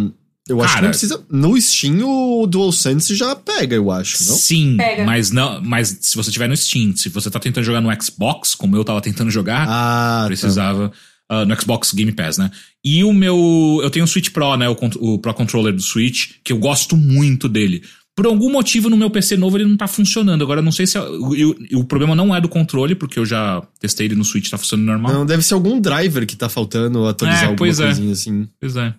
Eu 0.48 0.60
acho 0.60 0.68
que 0.68 0.74
Cara- 0.74 0.82
não 0.86 0.90
precisa. 0.90 1.24
No 1.30 1.58
Steam, 1.60 2.00
o 2.04 2.46
DualSense 2.46 3.14
já 3.16 3.34
pega, 3.34 3.74
eu 3.76 3.90
acho, 3.90 4.26
não? 4.26 4.34
Sim, 4.36 4.76
Pega. 4.76 5.04
mas 5.04 5.30
não, 5.30 5.60
mas 5.62 5.96
se 6.02 6.16
você 6.16 6.30
tiver 6.30 6.48
no 6.48 6.56
Steam, 6.56 6.94
se 6.96 7.08
você 7.08 7.30
tá 7.30 7.40
tentando 7.40 7.64
jogar 7.64 7.80
no 7.80 7.88
Xbox, 8.02 8.54
como 8.54 8.76
eu 8.76 8.84
tava 8.84 9.00
tentando 9.00 9.30
jogar, 9.30 9.66
Ah, 9.66 10.20
tá. 10.22 10.26
precisava 10.26 10.92
ah, 11.30 11.46
no 11.46 11.58
Xbox 11.58 11.92
Game 11.94 12.12
Pass, 12.12 12.36
né? 12.36 12.50
E 12.84 13.02
o 13.04 13.12
meu, 13.14 13.80
eu 13.82 13.88
tenho 13.90 14.04
o 14.04 14.08
Switch 14.08 14.28
Pro, 14.30 14.54
né, 14.58 14.68
o, 14.68 14.76
o 15.00 15.18
Pro 15.18 15.32
Controller 15.32 15.72
do 15.74 15.80
Switch, 15.80 16.32
que 16.44 16.52
eu 16.52 16.58
gosto 16.58 16.94
muito 16.94 17.48
dele. 17.48 17.82
Por 18.14 18.26
algum 18.26 18.52
motivo 18.52 18.88
no 18.90 18.96
meu 18.98 19.08
PC 19.10 19.36
novo 19.38 19.56
ele 19.56 19.64
não 19.64 19.76
tá 19.78 19.88
funcionando. 19.88 20.42
Agora 20.44 20.60
eu 20.60 20.64
não 20.64 20.70
sei 20.70 20.86
se 20.86 20.96
é- 20.98 21.00
o, 21.00 21.80
o- 21.80 21.84
problema 21.84 22.14
não 22.14 22.32
é 22.36 22.40
do 22.40 22.48
controle, 22.50 22.94
porque 22.94 23.18
eu 23.18 23.24
já 23.26 23.60
testei 23.80 24.06
ele 24.06 24.14
no 24.14 24.24
Switch, 24.24 24.50
tá 24.50 24.58
funcionando 24.58 24.86
normal. 24.86 25.12
Não, 25.12 25.26
deve 25.26 25.42
ser 25.42 25.54
algum 25.54 25.80
driver 25.80 26.24
que 26.26 26.36
tá 26.36 26.48
faltando 26.50 27.06
atualizar 27.08 27.40
É, 27.42 27.46
alguma 27.46 27.56
pois 27.58 27.80
é. 27.80 27.86
coisinha 27.86 28.12
assim. 28.12 28.46
Pois 28.60 28.76
é. 28.76 28.94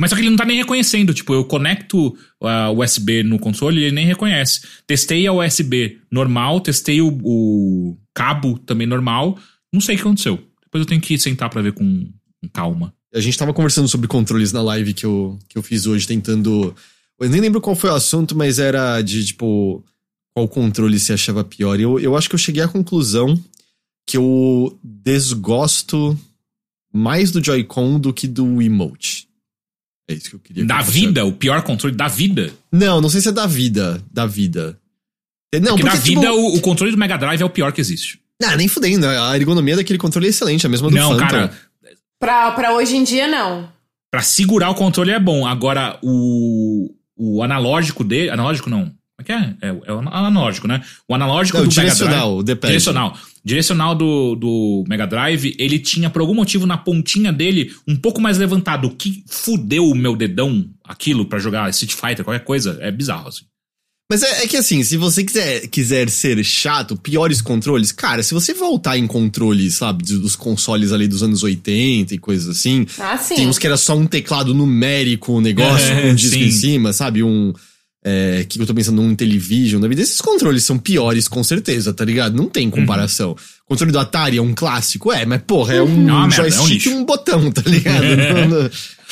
Mas 0.00 0.08
só 0.08 0.16
que 0.16 0.22
ele 0.22 0.30
não 0.30 0.36
tá 0.38 0.46
nem 0.46 0.56
reconhecendo. 0.56 1.12
Tipo, 1.12 1.34
eu 1.34 1.44
conecto 1.44 2.16
a 2.42 2.70
USB 2.70 3.22
no 3.22 3.38
controle 3.38 3.82
e 3.82 3.84
ele 3.84 3.94
nem 3.94 4.06
reconhece. 4.06 4.62
Testei 4.86 5.26
a 5.26 5.32
USB 5.32 5.98
normal, 6.10 6.58
testei 6.60 7.02
o, 7.02 7.18
o 7.22 7.98
cabo 8.14 8.58
também 8.60 8.86
normal. 8.86 9.38
Não 9.70 9.78
sei 9.78 9.94
o 9.94 9.98
que 9.98 10.02
aconteceu. 10.02 10.36
Depois 10.62 10.80
eu 10.80 10.86
tenho 10.86 11.02
que 11.02 11.18
sentar 11.18 11.50
pra 11.50 11.60
ver 11.60 11.72
com, 11.72 12.08
com 12.40 12.48
calma. 12.48 12.94
A 13.14 13.20
gente 13.20 13.36
tava 13.36 13.52
conversando 13.52 13.88
sobre 13.88 14.08
controles 14.08 14.52
na 14.52 14.62
live 14.62 14.94
que 14.94 15.04
eu, 15.04 15.38
que 15.46 15.58
eu 15.58 15.62
fiz 15.62 15.86
hoje, 15.86 16.06
tentando. 16.06 16.74
Eu 17.20 17.28
nem 17.28 17.40
lembro 17.40 17.60
qual 17.60 17.76
foi 17.76 17.90
o 17.90 17.94
assunto, 17.94 18.34
mas 18.34 18.58
era 18.58 19.02
de, 19.02 19.22
tipo, 19.26 19.84
qual 20.32 20.48
controle 20.48 20.98
se 20.98 21.12
achava 21.12 21.44
pior. 21.44 21.78
Eu, 21.78 22.00
eu 22.00 22.16
acho 22.16 22.26
que 22.26 22.34
eu 22.34 22.38
cheguei 22.38 22.62
à 22.62 22.68
conclusão 22.68 23.38
que 24.06 24.16
eu 24.16 24.78
desgosto 24.82 26.18
mais 26.90 27.30
do 27.30 27.44
Joy-Con 27.44 28.00
do 28.00 28.14
que 28.14 28.26
do 28.26 28.62
emote. 28.62 29.28
É 30.10 30.14
isso 30.16 30.30
que 30.30 30.36
eu 30.36 30.40
queria. 30.40 30.64
Da 30.64 30.82
vida, 30.82 31.24
o 31.24 31.32
pior 31.32 31.62
controle 31.62 31.94
da 31.94 32.08
vida. 32.08 32.52
Não, 32.72 33.00
não 33.00 33.08
sei 33.08 33.20
se 33.20 33.28
é 33.28 33.32
da 33.32 33.46
vida. 33.46 34.02
Da 34.12 34.26
vida. 34.26 34.78
É, 35.54 35.58
Não, 35.60 35.76
Porque 35.76 35.82
porque, 35.82 35.96
da 35.96 36.02
tipo, 36.02 36.20
vida, 36.20 36.32
o, 36.32 36.56
o 36.56 36.60
controle 36.60 36.92
do 36.92 36.98
Mega 36.98 37.16
Drive 37.16 37.40
é 37.40 37.44
o 37.44 37.50
pior 37.50 37.72
que 37.72 37.80
existe. 37.80 38.20
Ah, 38.42 38.56
nem 38.56 38.68
fudendo. 38.68 39.06
A 39.06 39.36
ergonomia 39.36 39.76
daquele 39.76 39.98
controle 39.98 40.26
é 40.26 40.30
excelente, 40.30 40.64
a 40.64 40.68
mesma 40.68 40.88
do 40.88 40.96
não, 40.96 41.10
Phantom. 41.10 41.26
cara, 41.26 41.52
Pra, 42.18 42.50
pra 42.52 42.74
hoje 42.74 42.96
em 42.96 43.04
dia, 43.04 43.26
não. 43.26 43.68
pra 44.10 44.22
segurar 44.22 44.70
o 44.70 44.74
controle 44.74 45.10
é 45.10 45.18
bom. 45.18 45.46
Agora, 45.46 45.98
o, 46.02 46.90
o 47.16 47.42
analógico 47.42 48.04
dele. 48.04 48.30
Analógico 48.30 48.68
não. 48.68 48.84
Como 48.86 48.94
é 49.20 49.24
que 49.24 49.32
é? 49.32 49.54
É, 49.60 49.68
é 49.86 49.92
o 49.92 49.98
analógico, 49.98 50.66
né? 50.66 50.82
O 51.08 51.14
analógico 51.14 51.58
Não, 51.58 51.64
do 51.64 51.68
Mega 51.68 51.82
Drive. 51.82 51.96
direcional, 51.96 52.36
o 52.36 52.42
D-pad. 52.42 52.68
Direcional. 52.72 53.16
Direcional 53.44 53.94
do, 53.94 54.34
do 54.34 54.84
Mega 54.88 55.06
Drive, 55.06 55.54
ele 55.58 55.78
tinha, 55.78 56.10
por 56.10 56.20
algum 56.20 56.34
motivo, 56.34 56.66
na 56.66 56.76
pontinha 56.76 57.32
dele, 57.32 57.72
um 57.88 57.96
pouco 57.96 58.20
mais 58.20 58.36
levantado. 58.36 58.86
O 58.88 58.94
que 58.94 59.24
fudeu 59.26 59.86
o 59.86 59.94
meu 59.94 60.14
dedão, 60.14 60.68
aquilo, 60.84 61.24
pra 61.24 61.38
jogar 61.38 61.70
Street 61.70 61.92
Fighter, 61.94 62.24
qualquer 62.24 62.44
coisa, 62.44 62.76
é 62.80 62.90
bizarro, 62.90 63.28
assim. 63.28 63.44
Mas 64.12 64.24
é, 64.24 64.42
é 64.42 64.46
que 64.48 64.56
assim, 64.56 64.82
se 64.82 64.96
você 64.96 65.22
quiser, 65.22 65.68
quiser 65.68 66.10
ser 66.10 66.42
chato, 66.44 66.96
piores 66.96 67.40
controles, 67.40 67.92
cara, 67.92 68.24
se 68.24 68.34
você 68.34 68.52
voltar 68.52 68.98
em 68.98 69.06
controles, 69.06 69.74
sabe, 69.76 70.02
dos 70.02 70.34
consoles 70.34 70.90
ali 70.90 71.06
dos 71.06 71.22
anos 71.22 71.44
80 71.44 72.12
e 72.12 72.18
coisas 72.18 72.48
assim, 72.48 72.84
Ah, 72.98 73.16
sim. 73.16 73.36
tem 73.36 73.46
uns 73.46 73.56
que 73.56 73.68
era 73.68 73.76
só 73.76 73.96
um 73.96 74.08
teclado 74.08 74.52
numérico, 74.52 75.32
um 75.32 75.40
negócio 75.40 75.86
É, 75.86 76.02
com 76.02 76.08
um 76.08 76.14
disco 76.16 76.34
sim. 76.34 76.42
em 76.44 76.50
cima, 76.50 76.92
sabe? 76.92 77.22
Um. 77.22 77.52
É, 78.02 78.46
que 78.48 78.58
eu 78.58 78.66
tô 78.66 78.72
pensando 78.72 79.02
num 79.02 79.10
Intellivision 79.10 79.78
da 79.80 79.86
vida. 79.86 80.00
Esses 80.00 80.22
controles 80.22 80.64
são 80.64 80.78
piores, 80.78 81.28
com 81.28 81.44
certeza, 81.44 81.92
tá 81.92 82.02
ligado? 82.02 82.34
Não 82.34 82.48
tem 82.48 82.70
comparação. 82.70 83.32
O 83.66 83.68
controle 83.68 83.92
do 83.92 83.98
Atari 83.98 84.38
é 84.38 84.42
um 84.42 84.54
clássico, 84.54 85.12
é, 85.12 85.26
mas 85.26 85.42
porra, 85.46 85.74
é 85.74 85.82
um 85.82 85.86
É 85.86 85.96
merda, 85.96 86.12
é 86.12 86.26
um 86.26 86.30
joystick 86.30 86.86
e 86.86 86.88
um 86.94 87.04
botão, 87.04 87.52
tá 87.52 87.62
ligado? 87.66 88.02
Não- 88.02 88.62
não- 88.62 88.70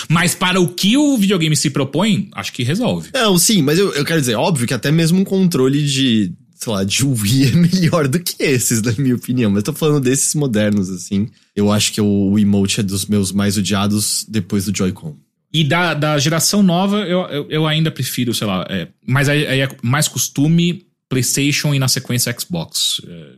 Mas 0.08 0.34
para 0.34 0.58
o 0.58 0.68
que 0.68 0.96
o 0.96 1.18
videogame 1.18 1.54
se 1.54 1.68
propõe, 1.68 2.28
acho 2.32 2.50
que 2.52 2.62
resolve. 2.62 3.10
Não, 3.12 3.36
sim, 3.36 3.60
mas 3.60 3.78
eu, 3.78 3.92
eu 3.92 4.04
quero 4.06 4.20
dizer, 4.20 4.36
óbvio 4.36 4.66
que 4.66 4.72
até 4.72 4.90
mesmo 4.90 5.20
um 5.20 5.24
controle 5.24 5.84
de, 5.84 6.32
sei 6.54 6.72
lá, 6.72 6.82
de 6.82 7.04
Wii 7.04 7.44
é 7.44 7.50
melhor 7.56 8.08
do 8.08 8.18
que 8.18 8.42
esses, 8.42 8.80
na 8.80 8.92
minha 8.96 9.16
opinião. 9.16 9.50
Mas 9.50 9.58
eu 9.58 9.64
tô 9.64 9.72
falando 9.74 10.00
desses 10.02 10.34
modernos, 10.34 10.88
assim. 10.88 11.28
Eu 11.54 11.70
acho 11.70 11.92
que 11.92 12.00
o, 12.00 12.30
o 12.30 12.38
emote 12.38 12.80
é 12.80 12.82
dos 12.82 13.04
meus 13.04 13.32
mais 13.32 13.58
odiados 13.58 14.24
depois 14.28 14.64
do 14.64 14.74
Joy-Con. 14.74 15.14
E 15.52 15.64
da, 15.64 15.94
da 15.94 16.18
geração 16.18 16.62
nova, 16.62 16.98
eu, 16.98 17.20
eu, 17.28 17.50
eu 17.50 17.66
ainda 17.66 17.90
prefiro, 17.90 18.34
sei 18.34 18.46
lá, 18.46 18.66
é, 18.68 18.88
mas 19.06 19.28
aí, 19.28 19.60
é 19.60 19.68
mais 19.82 20.06
costume 20.06 20.86
PlayStation 21.08 21.74
e 21.74 21.78
na 21.78 21.88
sequência 21.88 22.34
Xbox. 22.38 23.00
É, 23.06 23.32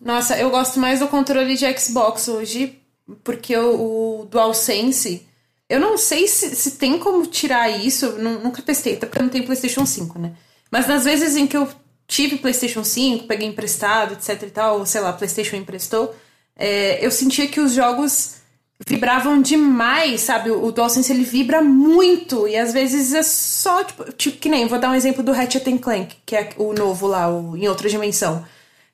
Nossa, 0.00 0.36
eu 0.36 0.50
gosto 0.50 0.80
mais 0.80 0.98
do 0.98 1.06
controle 1.06 1.56
de 1.56 1.78
Xbox 1.78 2.26
hoje, 2.26 2.78
porque 3.22 3.56
o, 3.56 4.22
o 4.22 4.26
DualSense. 4.26 5.26
Eu 5.68 5.80
não 5.80 5.96
sei 5.96 6.26
se, 6.26 6.54
se 6.54 6.72
tem 6.72 6.98
como 6.98 7.26
tirar 7.26 7.70
isso, 7.70 8.12
nunca 8.18 8.60
testei, 8.60 8.94
até 8.94 9.06
porque 9.06 9.18
eu 9.18 9.22
não 9.22 9.30
tenho 9.30 9.44
PlayStation 9.44 9.86
5, 9.86 10.18
né? 10.18 10.32
Mas 10.70 10.86
nas 10.86 11.04
vezes 11.04 11.36
em 11.36 11.46
que 11.46 11.56
eu 11.56 11.66
tive 12.06 12.36
PlayStation 12.36 12.84
5, 12.84 13.26
peguei 13.26 13.48
emprestado, 13.48 14.12
etc 14.12 14.42
e 14.42 14.50
tal, 14.50 14.80
ou 14.80 14.86
sei 14.86 15.00
lá, 15.00 15.12
PlayStation 15.12 15.56
emprestou, 15.56 16.14
é, 16.56 17.04
eu 17.04 17.10
sentia 17.10 17.46
que 17.46 17.60
os 17.60 17.72
jogos 17.72 18.41
vibravam 18.86 19.40
demais, 19.40 20.22
sabe? 20.22 20.50
O, 20.50 20.64
o 20.64 20.72
DualSense 20.72 21.12
ele 21.12 21.24
vibra 21.24 21.62
muito 21.62 22.46
e 22.48 22.56
às 22.56 22.72
vezes 22.72 23.12
é 23.14 23.22
só, 23.22 23.84
tipo, 23.84 24.12
tipo, 24.12 24.38
que 24.38 24.48
nem, 24.48 24.66
vou 24.66 24.78
dar 24.78 24.90
um 24.90 24.94
exemplo 24.94 25.22
do 25.22 25.32
Ratchet 25.32 25.68
and 25.68 25.78
Clank, 25.78 26.16
que 26.24 26.36
é 26.36 26.50
o 26.56 26.72
novo 26.72 27.06
lá, 27.06 27.28
o, 27.28 27.56
em 27.56 27.68
outra 27.68 27.88
dimensão. 27.88 28.44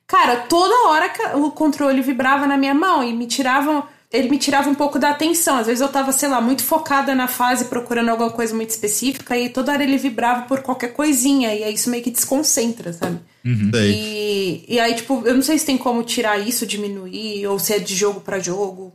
Cara, 0.09 0.37
toda 0.37 0.89
hora 0.89 1.37
o 1.37 1.51
controle 1.51 2.01
vibrava 2.01 2.47
na 2.47 2.57
minha 2.57 2.73
mão 2.73 3.03
e 3.03 3.13
me 3.13 3.27
tirava. 3.27 3.87
Ele 4.11 4.27
me 4.27 4.39
tirava 4.39 4.67
um 4.67 4.73
pouco 4.73 4.97
da 4.97 5.11
atenção. 5.11 5.57
Às 5.57 5.67
vezes 5.67 5.81
eu 5.81 5.87
tava, 5.87 6.11
sei 6.11 6.27
lá, 6.27 6.41
muito 6.41 6.63
focada 6.63 7.13
na 7.13 7.27
fase, 7.27 7.65
procurando 7.65 8.09
alguma 8.09 8.31
coisa 8.31 8.55
muito 8.55 8.71
específica, 8.71 9.37
e 9.37 9.49
toda 9.49 9.71
hora 9.71 9.83
ele 9.83 9.99
vibrava 9.99 10.47
por 10.47 10.63
qualquer 10.63 10.93
coisinha, 10.93 11.53
e 11.53 11.63
aí 11.63 11.75
isso 11.75 11.91
meio 11.91 12.03
que 12.03 12.09
desconcentra, 12.09 12.91
sabe? 12.91 13.19
Sei. 13.71 13.91
E, 13.91 14.65
e 14.67 14.79
aí, 14.79 14.95
tipo, 14.95 15.21
eu 15.27 15.35
não 15.35 15.43
sei 15.43 15.59
se 15.59 15.65
tem 15.67 15.77
como 15.77 16.01
tirar 16.01 16.39
isso, 16.39 16.65
diminuir, 16.65 17.45
ou 17.45 17.59
se 17.59 17.71
é 17.71 17.77
de 17.77 17.95
jogo 17.95 18.19
pra 18.19 18.39
jogo. 18.39 18.91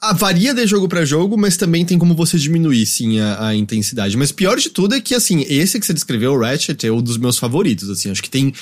Ah, 0.00 0.12
varia 0.12 0.54
de 0.54 0.64
jogo 0.66 0.88
pra 0.88 1.04
jogo, 1.04 1.36
mas 1.36 1.56
também 1.56 1.84
tem 1.84 1.98
como 1.98 2.14
você 2.14 2.38
diminuir, 2.38 2.86
sim, 2.86 3.18
a, 3.18 3.48
a 3.48 3.54
intensidade. 3.54 4.16
Mas 4.16 4.30
pior 4.30 4.56
de 4.58 4.70
tudo 4.70 4.94
é 4.94 5.00
que, 5.00 5.14
assim, 5.14 5.44
esse 5.48 5.78
que 5.80 5.84
você 5.86 5.92
descreveu, 5.92 6.32
o 6.34 6.38
Ratchet, 6.40 6.86
é 6.86 6.92
um 6.92 7.02
dos 7.02 7.16
meus 7.16 7.36
favoritos, 7.36 7.90
assim. 7.90 8.08
Acho 8.10 8.22
que 8.22 8.30
tem, 8.30 8.52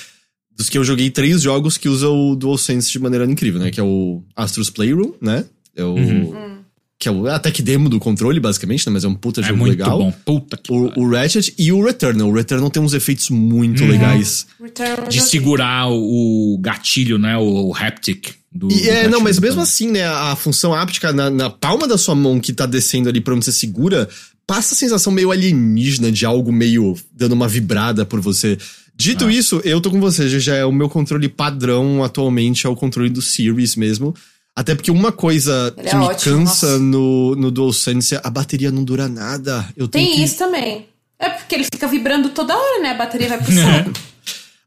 dos 0.56 0.70
que 0.70 0.78
eu 0.78 0.84
joguei, 0.84 1.10
três 1.10 1.42
jogos 1.42 1.76
que 1.76 1.88
usam 1.90 2.30
o 2.30 2.34
DualSense 2.36 2.90
de 2.90 2.98
maneira 2.98 3.26
incrível, 3.26 3.60
né? 3.60 3.70
Que 3.70 3.78
é 3.78 3.82
o 3.84 4.22
Astros 4.34 4.70
Playroom, 4.70 5.12
né? 5.20 5.44
É 5.76 5.84
o... 5.84 6.56
Que 6.98 7.08
é 7.10 7.12
o, 7.12 7.28
é 7.28 7.34
a 7.34 7.38
tech 7.38 7.60
demo 7.60 7.90
do 7.90 7.98
controle, 7.98 8.40
basicamente, 8.40 8.86
né? 8.86 8.92
Mas 8.94 9.04
é 9.04 9.08
um 9.08 9.14
puta 9.14 9.42
é 9.42 9.44
jogo 9.44 9.58
muito 9.58 9.72
legal. 9.72 9.98
bom. 9.98 10.10
Puta 10.24 10.56
que 10.56 10.72
O, 10.72 10.90
o 10.96 11.10
Ratchet 11.10 11.52
e 11.58 11.70
o 11.70 11.84
Returnal. 11.84 12.26
O 12.30 12.32
Returnal 12.32 12.70
tem 12.70 12.82
uns 12.82 12.94
efeitos 12.94 13.28
muito 13.28 13.82
Uhum. 13.82 13.90
legais. 13.90 14.46
Return 14.58 15.06
De 15.10 15.20
segurar 15.20 15.88
o, 15.90 16.54
o 16.54 16.58
gatilho, 16.58 17.18
né? 17.18 17.36
O, 17.36 17.68
o 17.68 17.74
haptic 17.76 18.30
do. 18.56 18.70
E, 18.72 18.80
do 18.82 18.88
é, 18.88 19.08
não, 19.08 19.20
mas 19.20 19.38
mesmo 19.38 19.60
assim, 19.60 19.90
né, 19.90 20.06
a 20.06 20.34
função 20.36 20.74
áptica 20.74 21.12
na, 21.12 21.28
na 21.30 21.50
palma 21.50 21.86
da 21.86 21.98
sua 21.98 22.14
mão 22.14 22.40
que 22.40 22.52
tá 22.52 22.66
descendo 22.66 23.08
ali 23.08 23.20
pra 23.20 23.34
onde 23.34 23.44
você 23.44 23.52
segura, 23.52 24.08
passa 24.46 24.74
a 24.74 24.76
sensação 24.76 25.12
meio 25.12 25.30
alienígena 25.30 26.10
de 26.10 26.24
algo 26.26 26.50
meio 26.52 26.96
dando 27.12 27.32
uma 27.32 27.46
vibrada 27.48 28.04
por 28.06 28.20
você. 28.20 28.56
Dito 28.96 29.26
Ah. 29.26 29.32
isso, 29.32 29.60
eu 29.64 29.80
tô 29.80 29.90
com 29.90 30.00
você, 30.00 30.26
já 30.40 30.54
é 30.54 30.64
o 30.64 30.72
meu 30.72 30.88
controle 30.88 31.28
padrão 31.28 32.02
atualmente 32.02 32.66
é 32.66 32.70
o 32.70 32.74
controle 32.76 33.10
do 33.10 33.20
Series 33.20 33.76
mesmo. 33.76 34.14
Até 34.54 34.74
porque 34.74 34.90
uma 34.90 35.12
coisa 35.12 35.74
Ele 35.76 35.88
que 35.90 35.94
é 35.94 35.98
me 35.98 36.04
ótimo, 36.06 36.36
cansa 36.38 36.66
nossa. 36.66 36.78
no, 36.78 37.36
no 37.36 37.50
DualSense 37.50 38.14
é 38.14 38.20
a 38.24 38.30
bateria 38.30 38.70
não 38.70 38.82
dura 38.84 39.06
nada. 39.06 39.68
Eu 39.76 39.86
tenho 39.86 40.06
Tem 40.06 40.16
que- 40.16 40.24
isso 40.24 40.38
também. 40.38 40.86
É 41.18 41.28
porque 41.28 41.54
ele 41.54 41.64
fica 41.64 41.86
vibrando 41.86 42.30
toda 42.30 42.56
hora, 42.56 42.82
né? 42.82 42.90
A 42.90 42.94
bateria 42.94 43.28
vai 43.28 43.38
pro 43.42 43.52
saco. 43.54 43.90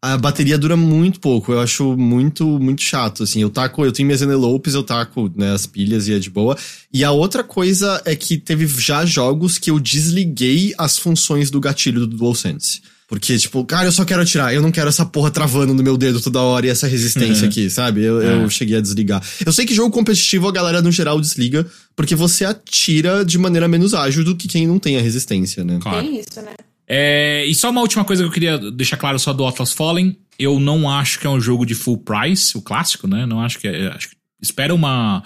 A 0.01 0.17
bateria 0.17 0.57
dura 0.57 0.77
muito 0.77 1.19
pouco, 1.19 1.51
eu 1.51 1.59
acho 1.59 1.97
muito, 1.97 2.45
muito 2.57 2.81
chato, 2.81 3.23
assim, 3.23 3.41
eu 3.41 3.49
taco, 3.49 3.83
eu 3.83 3.91
tenho 3.91 4.05
minhas 4.07 4.21
envelopes, 4.21 4.73
eu 4.73 4.81
taco, 4.81 5.29
né, 5.35 5.51
as 5.53 5.65
pilhas 5.65 6.07
e 6.07 6.13
é 6.13 6.19
de 6.19 6.29
boa. 6.29 6.57
E 6.93 7.03
a 7.03 7.11
outra 7.11 7.43
coisa 7.43 8.01
é 8.05 8.15
que 8.15 8.37
teve 8.37 8.65
já 8.65 9.05
jogos 9.05 9.57
que 9.57 9.69
eu 9.69 9.77
desliguei 9.77 10.73
as 10.77 10.97
funções 10.97 11.51
do 11.51 11.59
gatilho 11.59 12.07
do 12.07 12.15
DualSense. 12.15 12.81
Porque, 13.09 13.37
tipo, 13.39 13.65
cara, 13.65 13.87
eu 13.87 13.91
só 13.91 14.05
quero 14.05 14.21
atirar, 14.21 14.53
eu 14.53 14.61
não 14.61 14.71
quero 14.71 14.87
essa 14.87 15.03
porra 15.03 15.31
travando 15.31 15.73
no 15.73 15.83
meu 15.83 15.97
dedo 15.97 16.21
toda 16.21 16.39
hora 16.41 16.67
e 16.67 16.69
essa 16.69 16.85
resistência 16.87 17.43
Uhum. 17.43 17.49
aqui, 17.49 17.67
sabe? 17.69 18.01
Eu, 18.03 18.21
eu 18.21 18.45
É. 18.45 18.49
cheguei 18.49 18.77
a 18.77 18.81
desligar. 18.81 19.21
Eu 19.43 19.51
sei 19.51 19.65
que 19.65 19.73
jogo 19.73 19.89
competitivo 19.91 20.47
a 20.47 20.51
galera 20.51 20.79
no 20.81 20.91
geral 20.91 21.19
desliga, 21.19 21.65
porque 21.95 22.15
você 22.15 22.45
atira 22.45 23.25
de 23.25 23.37
maneira 23.39 23.67
menos 23.67 23.93
ágil 23.95 24.23
do 24.23 24.35
que 24.35 24.47
quem 24.47 24.65
não 24.67 24.77
tem 24.79 24.95
a 24.95 25.01
resistência, 25.01 25.63
né? 25.63 25.79
Claro. 25.81 26.05
Tem 26.05 26.19
isso, 26.19 26.39
né? 26.41 26.53
É, 26.91 27.45
e 27.45 27.53
só 27.53 27.69
uma 27.69 27.81
última 27.81 28.03
coisa 28.03 28.23
que 28.23 28.27
eu 28.29 28.33
queria 28.33 28.57
deixar 28.57 28.97
claro 28.97 29.19
só 29.19 29.31
do 29.31 29.45
Atlas 29.45 29.71
Fallen. 29.71 30.17
Eu 30.39 30.59
não 30.59 30.89
acho 30.89 31.19
que 31.19 31.27
é 31.27 31.29
um 31.29 31.39
jogo 31.39 31.65
de 31.65 31.75
full 31.75 31.97
price, 31.99 32.57
o 32.57 32.61
clássico, 32.61 33.07
né? 33.07 33.25
Não 33.25 33.39
acho 33.41 33.59
que 33.59 33.67
é. 33.67 33.87
Acho 33.89 34.09
que 34.09 34.15
espera 34.41 34.73
uma, 34.73 35.21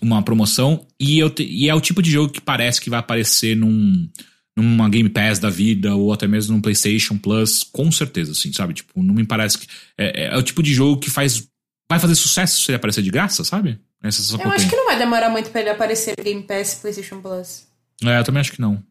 uma 0.00 0.22
promoção. 0.22 0.86
E, 0.98 1.18
eu 1.18 1.28
te- 1.28 1.44
e 1.44 1.68
é 1.68 1.74
o 1.74 1.80
tipo 1.80 2.00
de 2.00 2.10
jogo 2.10 2.32
que 2.32 2.40
parece 2.40 2.80
que 2.80 2.88
vai 2.88 3.00
aparecer 3.00 3.54
num, 3.56 4.08
numa 4.56 4.88
Game 4.88 5.08
Pass 5.10 5.38
da 5.38 5.50
vida, 5.50 5.94
ou 5.94 6.12
até 6.12 6.26
mesmo 6.26 6.54
num 6.54 6.62
PlayStation 6.62 7.18
Plus, 7.18 7.62
com 7.64 7.90
certeza, 7.92 8.32
assim, 8.32 8.52
sabe? 8.52 8.72
Tipo, 8.72 9.02
não 9.02 9.12
me 9.14 9.26
parece 9.26 9.58
que. 9.58 9.66
É, 9.98 10.26
é 10.26 10.36
o 10.36 10.42
tipo 10.42 10.62
de 10.62 10.72
jogo 10.72 10.98
que 11.00 11.10
faz. 11.10 11.46
Vai 11.90 11.98
fazer 11.98 12.14
sucesso 12.14 12.58
se 12.62 12.70
ele 12.70 12.76
aparecer 12.76 13.02
de 13.02 13.10
graça, 13.10 13.44
sabe? 13.44 13.78
Essa 14.02 14.36
é 14.36 14.46
Eu 14.46 14.50
acho 14.50 14.68
que 14.68 14.76
não 14.76 14.86
vai 14.86 14.98
demorar 14.98 15.28
muito 15.28 15.50
pra 15.50 15.60
ele 15.60 15.70
aparecer 15.70 16.14
no 16.16 16.24
Game 16.24 16.42
Pass 16.42 16.72
e 16.72 16.80
PlayStation 16.80 17.20
Plus. 17.20 17.66
É, 18.04 18.18
eu 18.18 18.24
também 18.24 18.40
acho 18.40 18.52
que 18.52 18.60
não. 18.60 18.82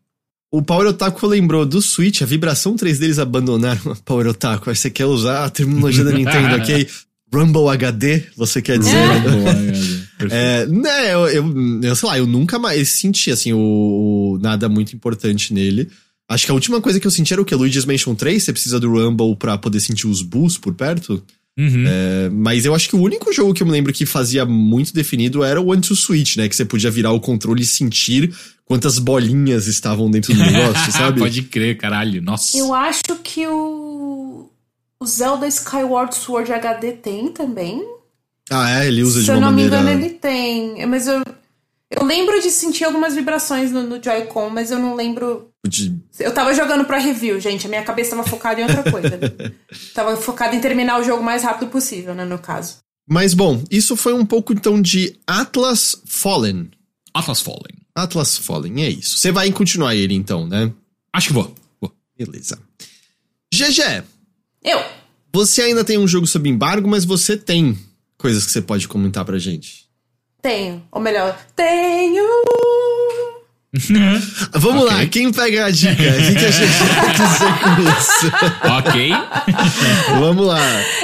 O 0.51 0.61
Power 0.61 0.87
Otaku 0.87 1.25
lembrou 1.27 1.65
do 1.65 1.81
Switch, 1.81 2.21
a 2.21 2.25
vibração 2.25 2.75
3 2.75 2.99
deles 2.99 3.19
abandonaram 3.19 3.91
a 3.91 3.95
Power 3.95 4.27
Otaku. 4.27 4.69
Aí 4.69 4.75
você 4.75 4.89
quer 4.89 5.05
usar 5.05 5.45
a 5.45 5.49
terminologia 5.49 6.03
da 6.03 6.11
Nintendo, 6.11 6.55
ok? 6.57 6.87
Rumble 7.33 7.69
HD, 7.69 8.23
você 8.35 8.61
quer 8.61 8.77
dizer? 8.77 8.91
Boa, 9.21 9.53
perfeito. 10.19 10.33
É, 10.33 10.65
né, 10.65 11.13
eu, 11.13 11.27
eu, 11.29 11.79
eu 11.81 11.95
sei 11.95 12.09
lá, 12.09 12.17
eu 12.17 12.27
nunca 12.27 12.59
mais 12.59 12.89
senti, 12.89 13.31
assim, 13.31 13.53
o, 13.53 13.57
o- 14.35 14.39
nada 14.41 14.67
muito 14.67 14.93
importante 14.93 15.53
nele. 15.53 15.87
Acho 16.27 16.43
que 16.45 16.51
a 16.51 16.53
última 16.53 16.81
coisa 16.81 16.99
que 16.99 17.07
eu 17.07 17.11
senti 17.11 17.31
era 17.31 17.41
o 17.41 17.45
que? 17.45 17.55
Luigi's 17.55 17.85
Mansion 17.85 18.13
3, 18.15 18.43
você 18.43 18.51
precisa 18.51 18.77
do 18.81 18.89
Rumble 18.91 19.37
pra 19.37 19.57
poder 19.57 19.79
sentir 19.79 20.07
os 20.07 20.21
boosts 20.21 20.57
por 20.59 20.73
perto. 20.73 21.23
Uhum. 21.57 21.85
É, 21.87 22.29
mas 22.29 22.65
eu 22.65 22.75
acho 22.75 22.89
que 22.89 22.95
o 22.97 23.01
único 23.01 23.31
jogo 23.33 23.53
que 23.53 23.63
eu 23.63 23.67
me 23.67 23.71
lembro 23.73 23.91
que 23.93 24.05
fazia 24.05 24.45
muito 24.45 24.93
definido 24.93 25.43
era 25.43 25.59
o 25.61 25.67
One 25.71 25.81
to 25.81 25.95
Switch, 25.95 26.35
né? 26.35 26.49
Que 26.49 26.55
você 26.55 26.65
podia 26.65 26.91
virar 26.91 27.11
o 27.13 27.19
controle 27.19 27.61
e 27.61 27.65
sentir 27.65 28.33
quantas 28.71 28.97
bolinhas 28.99 29.67
estavam 29.67 30.09
dentro 30.09 30.33
do 30.33 30.39
negócio, 30.41 30.91
sabe? 30.93 31.19
Pode 31.19 31.43
crer, 31.43 31.77
caralho. 31.77 32.21
Nossa. 32.21 32.57
Eu 32.57 32.73
acho 32.73 33.03
que 33.21 33.45
o. 33.47 34.49
O 34.99 35.05
Zelda 35.05 35.47
Skyward 35.47 36.15
Sword 36.15 36.53
HD 36.53 36.91
tem 36.93 37.31
também. 37.31 37.83
Ah, 38.49 38.81
é, 38.83 38.87
ele 38.87 39.03
usa 39.03 39.19
Se 39.19 39.25
de 39.25 39.31
eu 39.31 39.35
uma 39.37 39.41
não 39.47 39.51
maneira. 39.51 39.77
me 39.81 39.81
engano, 39.91 39.99
ele 40.05 40.13
tem. 40.13 40.85
Mas 40.85 41.07
eu. 41.07 41.21
Eu 41.89 42.05
lembro 42.05 42.39
de 42.41 42.49
sentir 42.49 42.85
algumas 42.85 43.13
vibrações 43.15 43.69
no, 43.71 43.83
no 43.83 44.01
Joy-Con, 44.01 44.49
mas 44.49 44.71
eu 44.71 44.79
não 44.79 44.95
lembro. 44.95 45.49
de- 45.67 45.93
Eu 46.19 46.33
tava 46.33 46.53
jogando 46.53 46.85
pra 46.85 46.97
review, 46.99 47.37
gente. 47.39 47.65
A 47.65 47.69
minha 47.69 47.83
cabeça 47.83 48.11
tava 48.15 48.23
focada 48.23 48.61
em 48.61 48.63
outra 48.63 48.89
coisa. 48.89 49.09
né? 49.09 49.51
tava 49.93 50.15
focada 50.15 50.55
em 50.55 50.61
terminar 50.61 50.99
o 51.01 51.03
jogo 51.03 51.21
o 51.21 51.25
mais 51.25 51.43
rápido 51.43 51.69
possível, 51.69 52.15
né? 52.15 52.23
No 52.23 52.39
caso. 52.39 52.77
Mas 53.09 53.33
bom, 53.33 53.61
isso 53.69 53.97
foi 53.97 54.13
um 54.13 54.25
pouco 54.25 54.53
então 54.53 54.81
de 54.81 55.17
Atlas 55.27 56.01
Fallen. 56.05 56.69
Atlas 57.13 57.41
Fallen. 57.41 57.80
Atlas 58.03 58.37
Fallen, 58.37 58.83
é 58.83 58.89
isso. 58.89 59.17
Você 59.17 59.31
vai 59.31 59.51
continuar 59.51 59.95
ele 59.95 60.13
então, 60.13 60.47
né? 60.47 60.71
Acho 61.13 61.27
que 61.27 61.33
vou. 61.33 61.53
vou. 61.79 61.91
Beleza. 62.17 62.59
GG, 63.53 64.03
Eu! 64.63 64.81
você 65.33 65.61
ainda 65.63 65.83
tem 65.83 65.97
um 65.97 66.07
jogo 66.07 66.25
sob 66.27 66.47
embargo, 66.49 66.87
mas 66.89 67.03
você 67.05 67.35
tem 67.37 67.77
coisas 68.17 68.45
que 68.45 68.51
você 68.51 68.61
pode 68.61 68.87
comentar 68.87 69.25
pra 69.25 69.37
gente. 69.37 69.85
Tenho. 70.41 70.81
Ou 70.91 71.01
melhor, 71.01 71.37
tenho! 71.55 72.23
Vamos 74.53 74.83
Ok. 74.83 74.93
lá, 74.97 75.05
quem 75.05 75.31
pega 75.31 75.65
a 75.65 75.71
dica? 75.71 75.91
O 75.93 75.95
que, 75.95 76.35
que 76.35 76.45
a 76.45 76.51
gente 76.51 76.83
vai 76.83 77.13
dizer 77.13 77.53
com 77.63 77.81
isso? 77.99 78.27
ok. 78.77 79.11
Vamos 80.19 80.45
lá. 80.47 80.59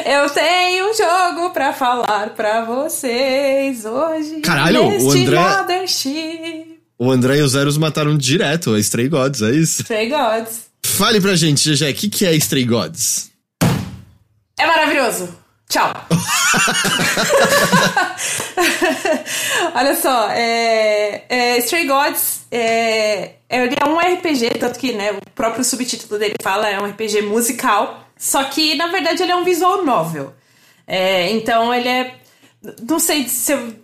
Eu 0.06 0.30
tenho 0.30 0.90
um 0.90 0.94
jogo 0.94 1.52
pra 1.52 1.72
falar 1.72 2.32
pra 2.32 2.66
vocês 2.66 3.86
hoje. 3.86 4.42
Caralho, 4.42 4.84
o 4.84 5.12
André- 5.12 5.40
Mothership. 5.60 6.77
O 7.00 7.12
André 7.12 7.38
e 7.38 7.42
o 7.44 7.48
Zeros 7.48 7.78
mataram 7.78 8.18
direto 8.18 8.74
a 8.74 8.80
Stray 8.80 9.08
Gods, 9.08 9.44
é 9.44 9.52
isso? 9.52 9.82
Stray 9.84 10.10
Gods. 10.10 10.68
Fale 10.84 11.22
pra 11.22 11.36
gente, 11.36 11.70
GG, 11.70 11.92
o 11.92 11.94
que, 11.94 12.10
que 12.10 12.26
é 12.26 12.34
Stray 12.36 12.66
Gods? 12.66 13.30
É 14.60 14.66
maravilhoso. 14.66 15.30
Tchau. 15.70 15.94
Olha 19.76 19.96
só, 19.96 20.30
é, 20.32 21.26
é, 21.30 21.58
Stray 21.60 21.86
Gods 21.86 22.48
é, 22.50 23.34
ele 23.50 23.76
é 23.76 23.88
um 23.88 24.00
RPG, 24.00 24.52
tanto 24.60 24.80
que 24.80 24.94
né, 24.94 25.12
o 25.12 25.20
próprio 25.36 25.64
subtítulo 25.64 26.18
dele 26.18 26.36
fala 26.42 26.70
é 26.70 26.80
um 26.80 26.86
RPG 26.86 27.22
musical, 27.24 28.08
só 28.18 28.46
que 28.46 28.76
na 28.76 28.88
verdade 28.88 29.22
ele 29.22 29.32
é 29.32 29.36
um 29.36 29.44
visual 29.44 29.86
novel. 29.86 30.34
É, 30.88 31.30
então 31.32 31.74
ele 31.74 31.90
é. 31.90 32.16
Não 32.88 32.98
sei 32.98 33.28
se 33.28 33.52
eu, 33.52 33.76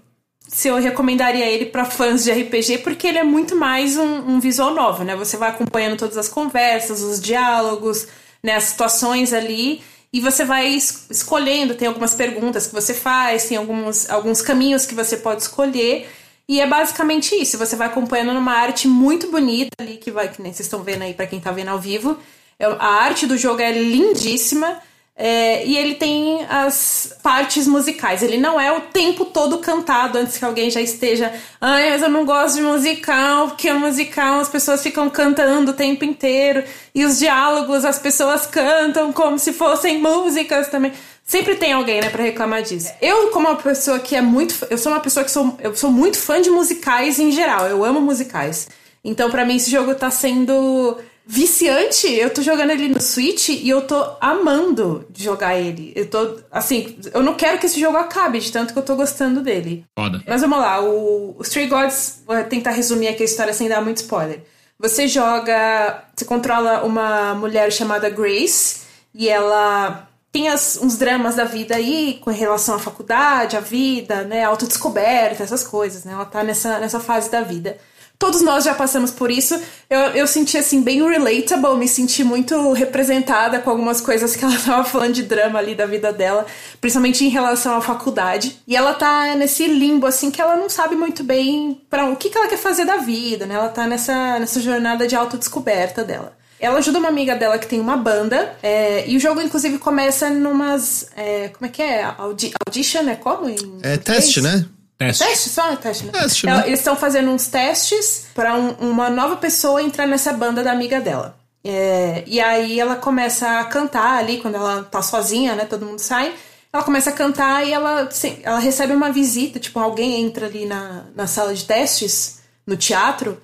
se 0.54 0.68
eu 0.68 0.76
recomendaria 0.76 1.45
ele 1.45 1.66
para 1.66 1.84
fãs 1.84 2.24
de 2.24 2.32
RPG, 2.32 2.80
porque 2.80 3.08
ele 3.08 3.18
é 3.18 3.24
muito 3.24 3.56
mais 3.56 3.97
um, 3.97 4.36
um 4.36 4.39
visual 4.39 4.74
novel, 4.74 5.04
né? 5.04 5.16
Você 5.16 5.36
vai 5.36 5.49
acompanhando 5.49 5.97
todas 5.97 6.16
as 6.16 6.30
conversas, 6.30 7.01
os 7.01 7.20
diálogos, 7.20 8.08
né, 8.43 8.56
as 8.56 8.66
situações 8.66 9.34
ali 9.34 9.82
e 10.14 10.20
você 10.20 10.45
vai 10.45 10.68
es 10.68 11.08
escolhendo, 11.10 11.74
tem 11.74 11.88
algumas 11.88 12.14
perguntas 12.14 12.68
que 12.68 12.74
você 12.74 12.93
faz, 12.93 13.45
tem 13.45 13.58
alguns, 13.58 14.08
alguns 14.12 14.43
caminhos 14.43 14.86
que 14.86 14.93
você 14.93 15.18
pode 15.18 15.41
escolher. 15.41 16.08
E 16.47 16.62
é 16.62 16.68
basicamente 16.68 17.34
isso. 17.34 17.58
Você 17.58 17.76
vai 17.76 17.88
acompanhando 17.88 18.32
numa 18.34 18.54
arte 18.54 18.88
muito 18.88 19.32
bonita 19.32 19.72
ali, 19.80 19.97
que 19.97 20.12
vai, 20.12 20.28
que 20.30 20.39
nem 20.39 20.54
vocês 20.54 20.68
estão 20.68 20.84
vendo 20.84 21.01
aí 21.01 21.16
para 21.16 21.26
quem 21.26 21.39
tá 21.39 21.51
vendo 21.51 21.70
ao 21.70 21.80
vivo. 21.80 22.20
É, 22.60 22.66
a 22.66 22.86
arte 22.86 23.26
do 23.26 23.36
jogo 23.36 23.60
é 23.60 23.72
lindíssima. 23.72 24.80
É, 25.16 25.64
e 25.66 25.78
ele 25.78 25.93
tem 25.93 26.43
as 26.49 27.16
partes 27.22 27.68
musicais. 27.68 28.24
Ele 28.24 28.38
não 28.38 28.59
é 28.59 28.72
o 28.76 28.82
tempo 28.82 29.26
todo 29.26 29.59
cantado 29.59 30.18
antes 30.18 30.38
que 30.38 30.45
alguém 30.45 30.72
já 30.72 30.82
esteja. 30.82 31.32
Ai, 31.61 31.91
mas 31.91 32.01
eu 32.01 32.09
não 32.09 32.26
gosto 32.26 32.55
de 32.55 32.64
musical, 32.64 33.49
porque 33.49 33.70
o 33.70 33.80
musical 33.80 34.39
as 34.39 34.49
pessoas 34.49 34.82
ficam 34.82 35.09
cantando 35.09 35.72
o 35.72 35.76
tempo 35.76 36.03
inteiro. 36.03 36.64
E 36.95 37.05
os 37.05 37.20
diálogos 37.20 37.86
as 37.86 37.99
pessoas 37.99 38.47
cantam 38.47 39.14
como 39.14 39.38
se 39.38 39.53
fossem 39.53 39.99
músicas 39.99 40.68
também. 40.70 40.91
Sempre 41.24 41.55
tem 41.55 41.74
alguém, 41.74 42.01
né, 42.01 42.09
pra 42.09 42.24
reclamar 42.24 42.64
disso. 42.64 42.91
Eu, 43.01 43.30
como 43.30 43.47
uma 43.47 43.55
pessoa 43.55 43.99
que 43.99 44.16
é 44.16 44.22
muito. 44.22 44.55
Eu 44.70 44.78
sou 44.78 44.91
uma 44.91 44.99
pessoa 44.99 45.24
que 45.24 45.32
sou. 45.32 45.55
Eu 45.61 45.76
sou 45.76 45.91
muito 45.91 46.18
fã 46.18 46.41
de 46.41 46.49
musicais 46.49 47.20
em 47.20 47.32
geral. 47.32 47.68
Eu 47.68 47.86
amo 47.86 48.01
musicais. 48.01 48.68
Então, 49.03 49.30
para 49.30 49.45
mim, 49.45 49.57
esse 49.57 49.70
jogo 49.70 49.93
tá 49.95 50.09
sendo 50.09 50.97
viciante. 51.26 52.12
Eu 52.12 52.30
tô 52.30 52.42
jogando 52.42 52.72
ele 52.72 52.90
no 52.90 53.02
Switch 53.02 53.50
e 53.50 53.70
eu 53.70 53.82
tô 53.82 54.16
amando 54.20 55.06
de 55.10 55.24
jogar 55.24 55.58
ele. 55.60 55.94
Eu 55.96 56.10
tô, 56.10 56.40
assim, 56.52 56.98
eu 57.14 57.24
não 57.24 57.34
quero 57.36 57.58
que 57.58 57.66
esse 57.66 57.80
jogo 57.80 57.98
acabe, 57.98 58.40
de 58.40 58.52
tanto 58.52 58.74
que 58.74 58.80
eu 58.80 58.84
tô 58.84 58.96
gostando 58.96 59.42
dele. 59.42 59.86
Foda. 59.98 60.22
Mas 60.28 60.42
vamos 60.42 60.60
lá, 60.60 60.82
o, 60.82 61.36
o 61.38 61.42
Stray 61.42 61.68
Gods, 61.68 62.24
vou 62.26 62.44
tentar 62.44 62.72
resumir 62.72 63.08
aqui 63.08 63.24
a 63.24 63.26
história 63.26 63.54
sem 63.54 63.70
dar 63.70 63.82
muito 63.82 63.98
spoiler. 63.98 64.44
Você 64.80 65.08
joga, 65.08 66.04
você 66.16 66.26
controla 66.26 66.84
uma 66.84 67.34
mulher 67.36 67.72
chamada 67.72 68.10
Grace 68.10 68.82
e 69.14 69.30
ela 69.30 70.10
tem 70.32 70.50
as, 70.50 70.78
uns 70.82 70.98
dramas 70.98 71.36
da 71.36 71.46
vida 71.46 71.76
aí 71.76 72.20
com 72.22 72.32
relação 72.32 72.76
à 72.76 72.80
faculdade, 72.80 73.56
à 73.56 73.60
vida, 73.60 74.24
né, 74.24 74.44
autodescoberta, 74.44 75.44
essas 75.44 75.64
coisas, 75.64 76.04
né? 76.04 76.14
Ela 76.14 76.26
tá 76.26 76.44
nessa, 76.44 76.80
nessa 76.80 77.00
fase 77.00 77.30
da 77.30 77.42
vida. 77.42 77.78
Todos 78.24 78.42
nós 78.42 78.64
já 78.64 78.74
passamos 78.74 79.12
por 79.12 79.30
isso. 79.30 79.62
Eu, 79.90 80.00
eu 80.00 80.26
senti, 80.26 80.58
assim, 80.58 80.82
bem 80.82 81.06
relatable, 81.06 81.76
me 81.78 81.90
senti 81.90 82.24
muito 82.24 82.72
representada 82.72 83.60
com 83.60 83.70
algumas 83.70 84.00
coisas 84.00 84.34
que 84.34 84.46
ela 84.46 84.56
tava 84.66 84.86
falando 84.86 85.12
de 85.12 85.24
drama 85.24 85.60
ali 85.60 85.76
da 85.76 85.86
vida 85.86 86.14
dela, 86.14 86.46
principalmente 86.80 87.26
em 87.26 87.28
relação 87.28 87.76
à 87.76 87.82
faculdade. 87.82 88.58
E 88.66 88.78
ela 88.78 88.94
tá 88.94 89.36
nesse 89.36 89.68
limbo, 89.68 90.08
assim, 90.08 90.32
que 90.32 90.42
ela 90.42 90.56
não 90.56 90.70
sabe 90.70 90.96
muito 90.96 91.22
bem 91.22 91.82
para 91.90 92.06
o 92.06 92.16
que, 92.16 92.30
que 92.30 92.38
ela 92.38 92.48
quer 92.48 92.58
fazer 92.58 92.86
da 92.86 92.96
vida, 92.96 93.46
né? 93.46 93.56
Ela 93.56 93.68
tá 93.68 93.86
nessa, 93.86 94.40
nessa 94.40 94.62
jornada 94.62 95.06
de 95.06 95.18
autodescoberta 95.18 96.02
dela. 96.02 96.32
Ela 96.62 96.78
ajuda 96.78 97.00
uma 97.00 97.10
amiga 97.10 97.36
dela 97.36 97.58
que 97.58 97.68
tem 97.68 97.82
uma 97.82 97.98
banda, 97.98 98.56
é, 98.64 99.04
e 99.06 99.18
o 99.18 99.20
jogo, 99.20 99.42
inclusive, 99.42 99.80
começa 99.80 100.30
numas. 100.30 101.10
É, 101.14 101.50
como 101.50 101.66
é 101.66 101.70
que 101.70 101.82
é? 101.82 102.04
Audi 102.18 102.54
audition, 102.66 103.10
é 103.10 103.16
como? 103.16 103.50
Em 103.50 103.80
é 103.84 103.98
teste, 103.98 104.40
né? 104.40 104.66
Teste. 105.08 105.26
Teste 105.26 105.49
só? 105.49 105.72
É 105.72 105.76
teste, 105.76 106.06
né? 106.06 106.12
Teste, 106.12 106.45
né? 106.45 106.64
Eles 106.66 106.80
estão 106.80 106.95
fazendo 106.95 107.30
uns 107.30 107.47
testes 107.47 108.28
para 108.34 108.56
um, 108.56 108.72
uma 108.80 109.10
nova 109.10 109.38
pessoa 109.38 109.82
entrar 109.82 110.08
nessa 110.08 110.34
banda 110.34 110.64
da 110.64 110.72
amiga 110.72 110.99
dela. 111.01 111.38
É, 111.64 112.24
e 112.28 112.41
aí 112.41 112.80
ela 112.80 112.95
começa 112.95 113.60
a 113.60 113.64
cantar 113.64 114.18
ali, 114.18 114.39
quando 114.39 114.56
ela 114.56 114.84
tá 114.84 115.01
sozinha, 115.01 115.56
né? 115.56 115.66
Todo 115.66 115.86
mundo 115.86 115.99
sai. 115.99 116.34
Ela 116.72 116.84
começa 116.84 117.12
a 117.12 117.14
cantar 117.14 117.66
e 117.66 117.72
ela, 117.72 118.10
ela 118.41 118.60
recebe 118.60 118.93
uma 118.93 119.12
visita, 119.12 119.60
tipo, 119.60 119.80
alguém 119.80 120.22
entra 120.22 120.47
ali 120.47 120.66
na, 120.66 121.06
na 121.16 121.28
sala 121.28 121.54
de 121.54 121.64
testes, 121.64 122.39
no 122.66 122.76
teatro, 122.76 123.39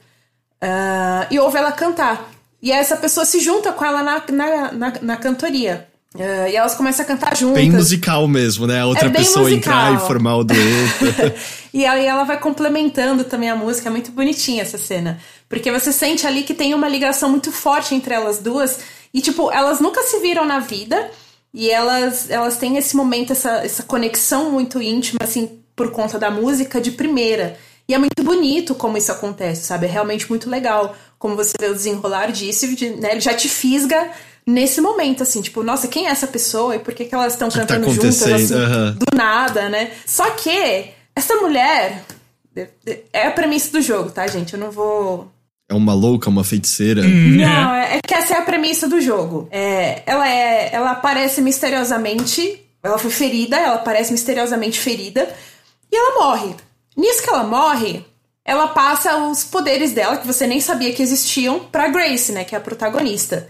uh, 0.63 1.27
e 1.29 1.39
ouve 1.39 1.57
ela 1.57 1.71
cantar. 1.71 2.31
E 2.61 2.71
essa 2.71 2.97
pessoa 2.97 3.25
se 3.25 3.39
junta 3.39 3.71
com 3.71 3.85
ela 3.85 4.03
na, 4.03 4.23
na, 4.31 4.71
na, 4.71 4.93
na 5.01 5.17
cantoria. 5.17 5.87
Uh, 6.15 6.49
e 6.49 6.55
elas 6.55 6.73
começam 6.73 7.05
a 7.05 7.07
cantar 7.07 7.37
juntas. 7.37 7.61
Bem 7.61 7.71
musical 7.71 8.27
mesmo, 8.27 8.65
né? 8.65 8.81
A 8.81 8.87
outra 8.87 9.07
É 9.07 9.11
pessoa 9.11 9.47
musical. 9.47 9.73
entrar 9.73 9.93
e 9.93 10.07
formar 10.07 10.37
o 10.37 10.43
dueto. 10.43 11.35
e 11.71 11.85
aí 11.85 12.05
ela 12.05 12.23
vai 12.23 12.39
complementando 12.39 13.23
também 13.23 13.49
a 13.49 13.55
música, 13.55 13.89
é 13.89 13.91
muito 13.91 14.11
bonitinha 14.11 14.63
essa 14.63 14.77
cena. 14.77 15.19
Porque 15.47 15.71
você 15.71 15.91
sente 15.93 16.25
ali 16.25 16.41
que 16.41 16.55
tem 16.55 16.73
uma 16.73 16.89
ligação 16.89 17.29
muito 17.29 17.51
forte 17.51 17.93
entre 17.93 18.13
elas 18.13 18.39
duas. 18.39 18.79
E, 19.13 19.21
tipo, 19.21 19.51
elas 19.51 19.79
nunca 19.79 20.01
se 20.01 20.19
viram 20.19 20.45
na 20.45 20.59
vida. 20.59 21.11
E 21.53 21.69
elas, 21.69 22.29
elas 22.29 22.57
têm 22.57 22.77
esse 22.77 22.95
momento, 22.95 23.31
essa, 23.31 23.63
essa 23.63 23.83
conexão 23.83 24.51
muito 24.51 24.81
íntima, 24.81 25.19
assim, 25.23 25.59
por 25.75 25.91
conta 25.91 26.17
da 26.17 26.31
música 26.31 26.81
de 26.81 26.91
primeira. 26.91 27.55
E 27.87 27.93
é 27.93 27.97
muito 27.97 28.23
bonito 28.23 28.75
como 28.75 28.97
isso 28.97 29.11
acontece, 29.11 29.63
sabe? 29.63 29.85
É 29.87 29.89
realmente 29.89 30.29
muito 30.29 30.49
legal 30.49 30.95
como 31.17 31.35
você 31.35 31.53
vê 31.59 31.67
o 31.67 31.73
desenrolar 31.73 32.31
disso, 32.31 32.67
de, 32.75 32.91
né? 32.91 33.11
Ele 33.11 33.19
já 33.19 33.33
te 33.33 33.49
fisga 33.49 34.09
nesse 34.49 34.81
momento, 34.81 35.23
assim, 35.23 35.41
tipo, 35.41 35.63
nossa, 35.63 35.87
quem 35.87 36.07
é 36.07 36.09
essa 36.09 36.27
pessoa 36.27 36.75
e 36.75 36.79
por 36.79 36.93
que, 36.93 37.05
que 37.05 37.13
elas 37.13 37.33
estão 37.33 37.49
tá 37.49 37.59
cantando 37.59 37.89
juntas, 37.89 38.21
acontecendo? 38.21 38.57
assim, 38.57 38.73
Aham. 38.73 38.97
do 38.97 39.15
nada, 39.15 39.69
né? 39.69 39.91
Só 40.05 40.29
que 40.31 40.89
essa 41.15 41.35
mulher 41.35 42.03
é 43.13 43.27
a 43.27 43.31
premissa 43.31 43.71
do 43.71 43.81
jogo, 43.81 44.11
tá, 44.11 44.25
gente? 44.27 44.53
Eu 44.53 44.59
não 44.59 44.71
vou. 44.71 45.31
é 45.69 45.73
uma 45.73 45.93
louca, 45.93 46.29
uma 46.29 46.43
feiticeira. 46.43 47.01
Não, 47.03 47.73
é 47.75 47.79
é 47.97 48.01
que 48.01 48.13
essa 48.13 48.35
é 48.35 48.37
a 48.37 48.41
premissa 48.41 48.87
do 48.87 48.99
jogo. 49.01 49.47
É, 49.51 50.01
ela 50.05 50.27
é. 50.27 50.69
Ela 50.71 50.91
aparece 50.91 51.41
misteriosamente. 51.41 52.61
Ela 52.81 52.97
foi 52.97 53.11
ferida, 53.11 53.57
ela 53.57 53.75
aparece 53.75 54.11
misteriosamente 54.11 54.79
ferida. 54.79 55.27
E 55.91 55.95
ela 55.95 56.23
morre. 56.23 56.55
Nisso 56.95 57.23
que 57.23 57.29
ela 57.29 57.43
morre, 57.43 58.05
ela 58.45 58.69
passa 58.69 59.17
os 59.17 59.43
poderes 59.43 59.91
dela, 59.91 60.17
que 60.17 60.25
você 60.25 60.47
nem 60.47 60.61
sabia 60.61 60.93
que 60.93 61.03
existiam, 61.03 61.59
pra 61.59 61.89
Grace, 61.89 62.31
né? 62.31 62.43
Que 62.43 62.55
é 62.55 62.57
a 62.57 62.61
protagonista. 62.61 63.49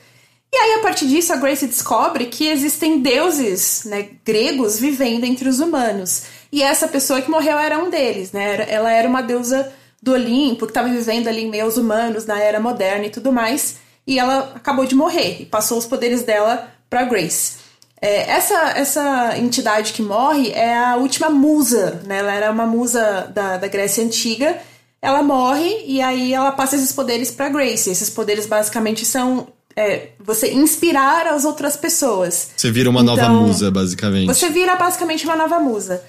E 0.52 0.58
aí, 0.58 0.74
a 0.80 0.82
partir 0.82 1.08
disso, 1.08 1.32
a 1.32 1.36
Grace 1.36 1.68
descobre 1.68 2.26
que 2.26 2.48
existem 2.48 3.00
deuses 3.02 3.84
né, 3.86 4.10
gregos 4.26 4.80
vivendo 4.80 5.24
entre 5.24 5.48
os 5.48 5.60
humanos. 5.60 6.24
E 6.52 6.64
essa 6.64 6.88
pessoa 6.88 7.22
que 7.22 7.30
morreu 7.30 7.58
era 7.58 7.78
um 7.78 7.90
deles, 7.90 8.32
né? 8.32 8.66
Ela 8.68 8.92
era 8.92 9.08
uma 9.08 9.22
deusa 9.22 9.72
do 10.02 10.14
Olimpo, 10.14 10.66
que 10.66 10.72
estava 10.72 10.88
vivendo 10.88 11.28
ali 11.28 11.44
em 11.44 11.50
meio 11.50 11.70
humanos, 11.78 12.26
na 12.26 12.40
era 12.40 12.60
moderna 12.60 13.06
e 13.06 13.10
tudo 13.12 13.32
mais. 13.32 13.78
E 14.08 14.18
ela 14.18 14.54
acabou 14.56 14.86
de 14.86 14.96
morrer 14.96 15.38
e 15.40 15.46
passou 15.46 15.78
os 15.78 15.86
poderes 15.86 16.24
dela 16.24 16.72
pra 16.90 17.04
Grace. 17.04 17.58
É, 18.02 18.32
essa, 18.32 18.56
essa 18.76 19.38
entidade 19.38 19.94
que 19.94 20.02
morre 20.02 20.52
é 20.52 20.76
a 20.76 20.96
última 20.96 21.30
musa, 21.30 22.02
né? 22.06 22.20
Ela 22.20 22.34
era 22.34 22.52
uma 22.52 22.66
musa 22.66 23.30
da, 23.34 23.58
da 23.58 23.68
Grécia 23.68 24.04
Antiga. 24.04 24.58
Ela 25.02 25.22
morre 25.22 25.84
e 25.86 26.02
aí 26.02 26.34
ela 26.34 26.52
passa 26.52 26.76
esses 26.76 26.92
poderes 26.92 27.30
pra 27.30 27.50
Grace. 27.50 27.90
Esses 27.90 28.10
poderes 28.10 28.48
basicamente 28.48 29.06
são 29.06 29.48
é, 29.76 30.10
você 30.20 30.52
inspirar 30.52 31.28
as 31.28 31.46
outras 31.46 31.78
pessoas. 31.78 32.52
Você 32.56 32.72
vira 32.72 32.90
uma 32.90 33.04
nova 33.04 33.22
Então, 33.22 33.44
musa, 33.44 33.72
basicamente. 33.72 34.28
Você 34.28 34.50
vira 34.50 34.76
basicamente 34.76 35.26
uma 35.26 35.36
nova 35.36 35.60
musa. 35.60 36.04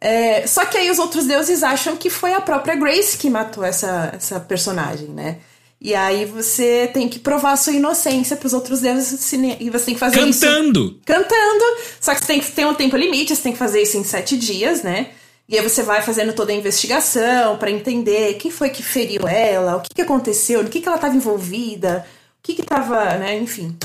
É, 0.00 0.46
só 0.46 0.64
que 0.64 0.78
aí 0.78 0.90
os 0.90 0.98
outros 0.98 1.26
deuses 1.26 1.62
acham 1.62 1.96
que 1.96 2.08
foi 2.08 2.32
a 2.32 2.40
própria 2.40 2.74
Grace 2.74 3.18
que 3.18 3.28
matou 3.28 3.62
essa, 3.62 4.12
essa 4.14 4.40
personagem, 4.40 5.08
né? 5.08 5.38
E 5.78 5.94
aí 5.94 6.26
você 6.26 6.90
tem 6.92 7.08
que 7.08 7.18
provar 7.18 7.52
a 7.52 7.56
sua 7.56 7.72
inocência 7.72 8.36
pros 8.36 8.52
outros 8.52 8.80
deuses 8.80 9.32
e 9.32 9.70
você 9.70 9.84
tem 9.86 9.94
que 9.94 10.00
fazer 10.00 10.20
isso 10.26 10.40
Cantando! 10.40 11.00
cantando. 11.06 11.64
Só 11.98 12.14
que 12.14 12.20
você 12.20 12.26
tem 12.26 12.40
que 12.40 12.52
ter 12.52 12.66
um 12.66 12.74
tempo 12.74 12.96
limite, 12.96 13.34
você 13.34 13.42
tem 13.42 13.52
que 13.52 13.58
fazer 13.58 13.82
isso 13.82 13.96
em 13.96 14.04
sete 14.04 14.36
dias, 14.36 14.82
né? 14.82 15.08
E 15.48 15.58
aí 15.58 15.62
você 15.66 15.82
vai 15.82 16.02
fazendo 16.02 16.32
toda 16.34 16.52
a 16.52 16.54
investigação 16.54 17.56
pra 17.56 17.70
entender 17.70 18.34
quem 18.34 18.50
foi 18.50 18.68
que 18.68 18.82
feriu 18.82 19.26
ela, 19.26 19.76
o 19.76 19.80
que, 19.80 19.94
que 19.94 20.02
aconteceu, 20.02 20.62
no 20.62 20.68
que, 20.68 20.80
que 20.80 20.86
ela 20.86 20.96
estava 20.96 21.16
envolvida, 21.16 22.06
que 22.42 22.54
que 22.54 22.62
tava, 22.62 23.18
né? 23.18 23.38
Enfim. 23.38 23.76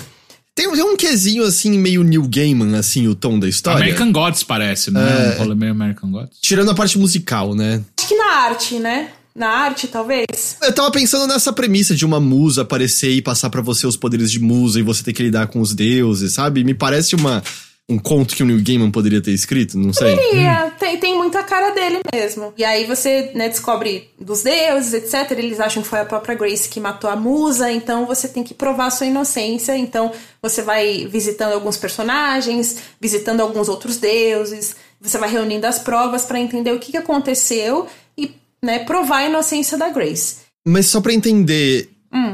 Tem, 0.56 0.72
tem 0.72 0.84
um 0.84 0.96
quesinho 0.96 1.44
assim, 1.44 1.78
meio 1.78 2.02
New 2.02 2.28
Gaiman, 2.30 2.78
assim, 2.78 3.08
o 3.08 3.16
tom 3.16 3.38
da 3.38 3.48
história. 3.48 3.82
American 3.82 4.12
Gods 4.12 4.42
parece, 4.42 4.90
não 4.90 5.02
é? 5.02 5.54
Meio 5.54 5.74
American 5.74 6.10
Gods. 6.10 6.38
Tirando 6.40 6.72
a 6.72 6.74
parte 6.74 6.98
musical, 6.98 7.54
né? 7.54 7.84
Acho 7.98 8.08
que 8.08 8.16
na 8.16 8.32
arte, 8.38 8.80
né? 8.80 9.10
Na 9.36 9.50
arte, 9.50 9.90
talvez. 9.90 10.56
Eu 10.62 10.72
tava 10.72 10.90
pensando 10.92 11.28
nessa 11.28 11.52
premissa 11.52 11.94
de 11.94 12.06
uma 12.06 12.22
musa 12.22 12.62
aparecer 12.62 13.12
e 13.12 13.22
passar 13.22 13.50
pra 13.50 13.62
você 13.62 13.86
os 13.86 13.98
poderes 13.98 14.32
de 14.32 14.40
musa 14.40 14.80
e 14.80 14.84
você 14.84 15.04
ter 15.04 15.12
que 15.12 15.24
lidar 15.24 15.48
com 15.48 15.60
os 15.60 15.74
deuses, 15.74 16.32
sabe? 16.32 16.64
Me 16.64 16.74
parece 16.74 17.16
uma 17.16 17.44
um 17.88 18.00
conto 18.00 18.36
que 18.36 18.42
o 18.42 18.46
Neil 18.46 18.64
Gaiman 18.64 18.90
poderia 18.90 19.22
ter 19.22 19.32
escrito? 19.32 19.78
Não 19.78 19.94
sei. 19.94 20.16
Poderia, 20.16 20.72
tem, 20.80 20.98
tem 20.98 21.16
muita 21.16 21.44
cara 21.44 21.70
dele 21.70 22.00
mesmo. 22.14 22.52
E 22.58 22.64
aí 22.64 22.86
você 22.86 23.32
né, 23.36 23.48
descobre 23.48 24.10
dos 24.20 24.42
deuses, 24.42 24.94
etc. 24.94 25.38
Eles 25.38 25.60
acham 25.60 25.84
que 25.84 25.90
foi 25.90 26.00
a 26.00 26.06
própria 26.06 26.36
Grace 26.36 26.68
que 26.68 26.80
matou 26.80 27.10
a 27.10 27.16
musa, 27.16 27.72
então 27.72 28.08
você 28.08 28.28
tem 28.28 28.44
que 28.44 28.56
provar 28.56 28.90
sua 28.90 29.06
inocência. 29.06 29.78
Então 29.78 30.12
você 30.42 30.64
vai 30.64 31.06
visitando 31.06 31.54
alguns 31.54 31.78
personagens, 31.78 32.78
visitando 33.00 33.42
alguns 33.42 33.70
outros 33.70 33.98
deuses, 33.98 34.76
você 35.00 35.18
vai 35.20 35.30
reunindo 35.30 35.68
as 35.68 35.78
provas 35.78 36.26
para 36.26 36.40
entender 36.40 36.72
o 36.72 36.80
que, 36.80 36.92
que 36.92 36.98
aconteceu 36.98 37.88
e 38.18 38.32
né, 38.64 38.80
provar 38.80 39.18
a 39.18 39.28
inocência 39.28 39.78
da 39.78 39.90
Grace. 39.90 40.38
Mas 40.68 40.88
só 40.88 41.00
pra 41.00 41.14
entender, 41.14 41.90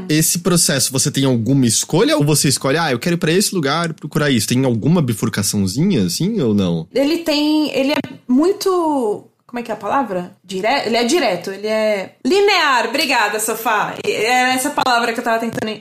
esse 0.08 0.40
processo, 0.40 0.92
você 0.92 1.10
tem 1.10 1.24
alguma 1.24 1.66
escolha 1.66 2.16
ou 2.16 2.24
você 2.24 2.48
escolhe, 2.48 2.78
ah, 2.78 2.92
eu 2.92 2.98
quero 2.98 3.14
ir 3.14 3.18
pra 3.18 3.32
esse 3.32 3.54
lugar 3.54 3.92
procurar 3.94 4.30
isso? 4.30 4.48
Tem 4.48 4.64
alguma 4.64 5.02
bifurcaçãozinha 5.02 6.04
assim 6.04 6.40
ou 6.40 6.54
não? 6.54 6.86
Ele 6.94 7.18
tem. 7.18 7.70
Ele 7.72 7.92
é 7.92 8.00
muito. 8.28 9.28
Como 9.46 9.60
é 9.60 9.62
que 9.62 9.70
é 9.70 9.74
a 9.74 9.76
palavra? 9.76 10.34
Direto? 10.42 10.86
Ele 10.86 10.96
é 10.96 11.04
direto, 11.04 11.50
ele 11.50 11.66
é. 11.66 12.16
Linear, 12.24 12.88
obrigada, 12.88 13.38
sofá. 13.38 13.94
Era 14.04 14.54
essa 14.54 14.70
palavra 14.70 15.12
que 15.12 15.20
eu 15.20 15.24
tava 15.24 15.40
tentando 15.40 15.80